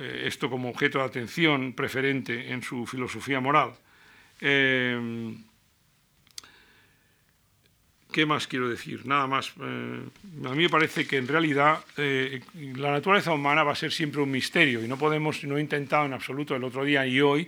eh, 0.00 0.22
esto 0.26 0.48
como 0.48 0.70
objeto 0.70 0.98
de 0.98 1.04
atención 1.04 1.74
preferente 1.74 2.50
en 2.50 2.62
su 2.62 2.86
filosofía 2.86 3.38
moral. 3.38 3.72
Eh, 4.40 5.34
¿Qué 8.10 8.26
más 8.26 8.48
quiero 8.48 8.68
decir? 8.68 9.06
Nada 9.06 9.26
más. 9.28 9.52
Eh, 9.60 10.02
a 10.44 10.48
mí 10.48 10.62
me 10.64 10.68
parece 10.68 11.06
que 11.06 11.18
en 11.18 11.28
realidad 11.28 11.84
la 11.96 12.90
naturaleza 12.90 13.32
humana 13.32 13.62
va 13.62 13.72
a 13.72 13.76
ser 13.76 13.92
siempre 13.92 14.20
un 14.20 14.30
misterio 14.30 14.82
y 14.82 14.88
no 14.88 14.96
podemos, 14.96 15.44
no 15.44 15.58
he 15.58 15.60
intentado 15.60 16.06
en 16.06 16.14
absoluto 16.14 16.56
el 16.56 16.64
otro 16.64 16.82
día 16.82 17.06
y 17.06 17.20
hoy 17.20 17.46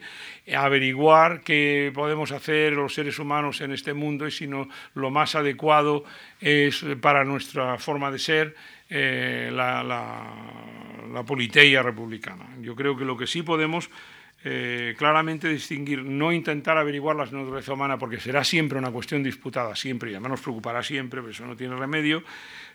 averiguar 0.54 1.40
qué 1.40 1.90
podemos 1.92 2.30
hacer 2.30 2.74
los 2.74 2.94
seres 2.94 3.18
humanos 3.18 3.60
en 3.60 3.72
este 3.72 3.92
mundo 3.92 4.24
y 4.28 4.30
si 4.30 4.46
no 4.46 4.68
lo 4.94 5.10
más 5.10 5.34
adecuado 5.34 6.04
es 6.40 6.84
para 7.00 7.24
nuestra 7.24 7.78
forma 7.78 8.12
de 8.12 8.20
ser 8.20 8.54
eh, 8.94 9.50
la, 9.50 9.82
la, 9.82 11.24
republicana. 11.82 12.46
Yo 12.60 12.76
creo 12.76 12.94
que 12.94 13.06
lo 13.06 13.16
que 13.16 13.26
sí 13.26 13.42
podemos 13.42 13.88
eh, 14.44 14.94
claramente 14.98 15.48
distinguir, 15.48 16.04
no 16.04 16.30
intentar 16.30 16.76
averiguar 16.76 17.16
la 17.16 17.24
naturaleza 17.24 17.72
humana, 17.72 17.98
porque 17.98 18.20
será 18.20 18.44
siempre 18.44 18.78
una 18.78 18.90
cuestión 18.90 19.22
disputada, 19.22 19.74
siempre, 19.76 20.10
y 20.10 20.14
además 20.14 20.32
nos 20.32 20.40
preocupará 20.42 20.82
siempre, 20.82 21.22
pero 21.22 21.30
eso 21.30 21.46
no 21.46 21.56
tiene 21.56 21.74
remedio, 21.74 22.22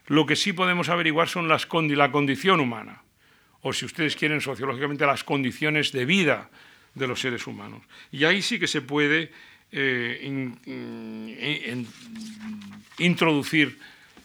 lo 0.08 0.26
que 0.26 0.36
sí 0.36 0.54
podemos 0.54 0.90
averiguar 0.90 1.28
son 1.28 1.48
las 1.48 1.68
la 1.72 2.12
condición 2.12 2.62
humana, 2.62 3.04
o 3.62 3.72
si 3.72 3.86
ustedes 3.86 4.16
quieren 4.16 4.42
sociológicamente 4.42 5.06
las 5.06 5.24
condiciones 5.24 5.92
de 5.92 6.06
vida 6.06 6.50
de 6.96 7.08
los 7.08 7.22
seres 7.22 7.46
humanos. 7.46 7.84
Y 8.12 8.24
ahí 8.24 8.42
sí 8.42 8.58
que 8.58 8.68
se 8.68 8.82
puede 8.82 9.32
eh, 9.72 11.86
introducir 12.98 13.78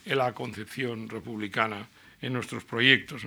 la 0.07 0.33
concepción 0.33 1.09
republicana 1.09 1.87
en 2.21 2.33
nuestros 2.33 2.65
proyectos. 2.65 3.23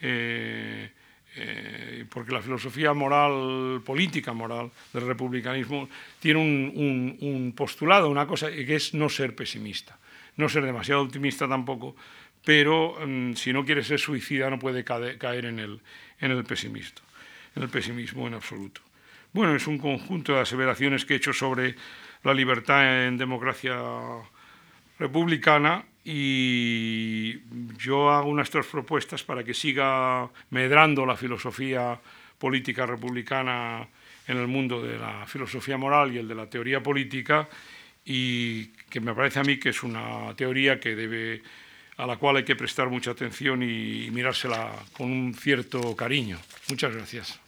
Eh, 0.00 0.90
eh, 1.38 2.04
porque 2.08 2.32
la 2.32 2.40
filosofía 2.40 2.94
moral, 2.94 3.82
política 3.84 4.32
moral 4.32 4.70
del 4.92 5.06
republicanismo 5.06 5.88
tiene 6.18 6.40
un, 6.40 7.52
postulado, 7.54 8.08
una 8.08 8.26
cosa 8.26 8.50
que 8.50 8.74
es 8.74 8.94
no 8.94 9.10
ser 9.10 9.34
pesimista, 9.34 9.98
no 10.36 10.48
ser 10.48 10.64
demasiado 10.64 11.02
optimista 11.02 11.46
tampoco, 11.46 11.94
pero 12.42 12.96
mm, 13.06 13.34
si 13.34 13.52
no 13.52 13.66
quiere 13.66 13.84
ser 13.84 14.00
suicida 14.00 14.48
no 14.48 14.58
puede 14.58 14.82
caer 14.82 15.44
en 15.44 15.58
el, 15.58 15.80
en 16.20 16.30
el 16.30 16.42
pesimismo, 16.44 17.04
en 17.54 17.64
el 17.64 17.68
pesimismo 17.68 18.26
en 18.26 18.34
absoluto. 18.34 18.80
Bueno, 19.34 19.54
es 19.54 19.66
un 19.66 19.76
conjunto 19.76 20.32
de 20.32 20.40
aseveraciones 20.40 21.04
que 21.04 21.14
he 21.14 21.16
hecho 21.18 21.34
sobre 21.34 21.74
la 22.24 22.32
libertad 22.32 23.06
en 23.06 23.18
democracia 23.18 23.76
republicana 24.98 25.84
y 26.08 27.40
yo 27.78 28.12
hago 28.12 28.30
unas 28.30 28.48
tres 28.48 28.64
propuestas 28.66 29.24
para 29.24 29.42
que 29.42 29.52
siga 29.52 30.30
medrando 30.50 31.04
la 31.04 31.16
filosofía 31.16 31.98
política 32.38 32.86
republicana 32.86 33.88
en 34.28 34.36
el 34.36 34.46
mundo 34.46 34.80
de 34.80 35.00
la 35.00 35.26
filosofía 35.26 35.76
moral 35.76 36.14
y 36.14 36.18
el 36.18 36.28
de 36.28 36.36
la 36.36 36.46
teoría 36.48 36.80
política 36.80 37.48
y 38.04 38.66
que 38.88 39.00
me 39.00 39.14
parece 39.14 39.40
a 39.40 39.42
mí 39.42 39.58
que 39.58 39.70
es 39.70 39.82
una 39.82 40.32
teoría 40.36 40.78
que 40.78 40.94
debe 40.94 41.42
a 41.96 42.06
la 42.06 42.16
cual 42.18 42.36
hay 42.36 42.44
que 42.44 42.54
prestar 42.54 42.88
mucha 42.88 43.10
atención 43.10 43.64
y 43.64 44.08
mirársela 44.12 44.70
con 44.92 45.10
un 45.10 45.34
cierto 45.34 45.96
cariño. 45.96 46.38
Muchas 46.68 46.94
gracias. 46.94 47.40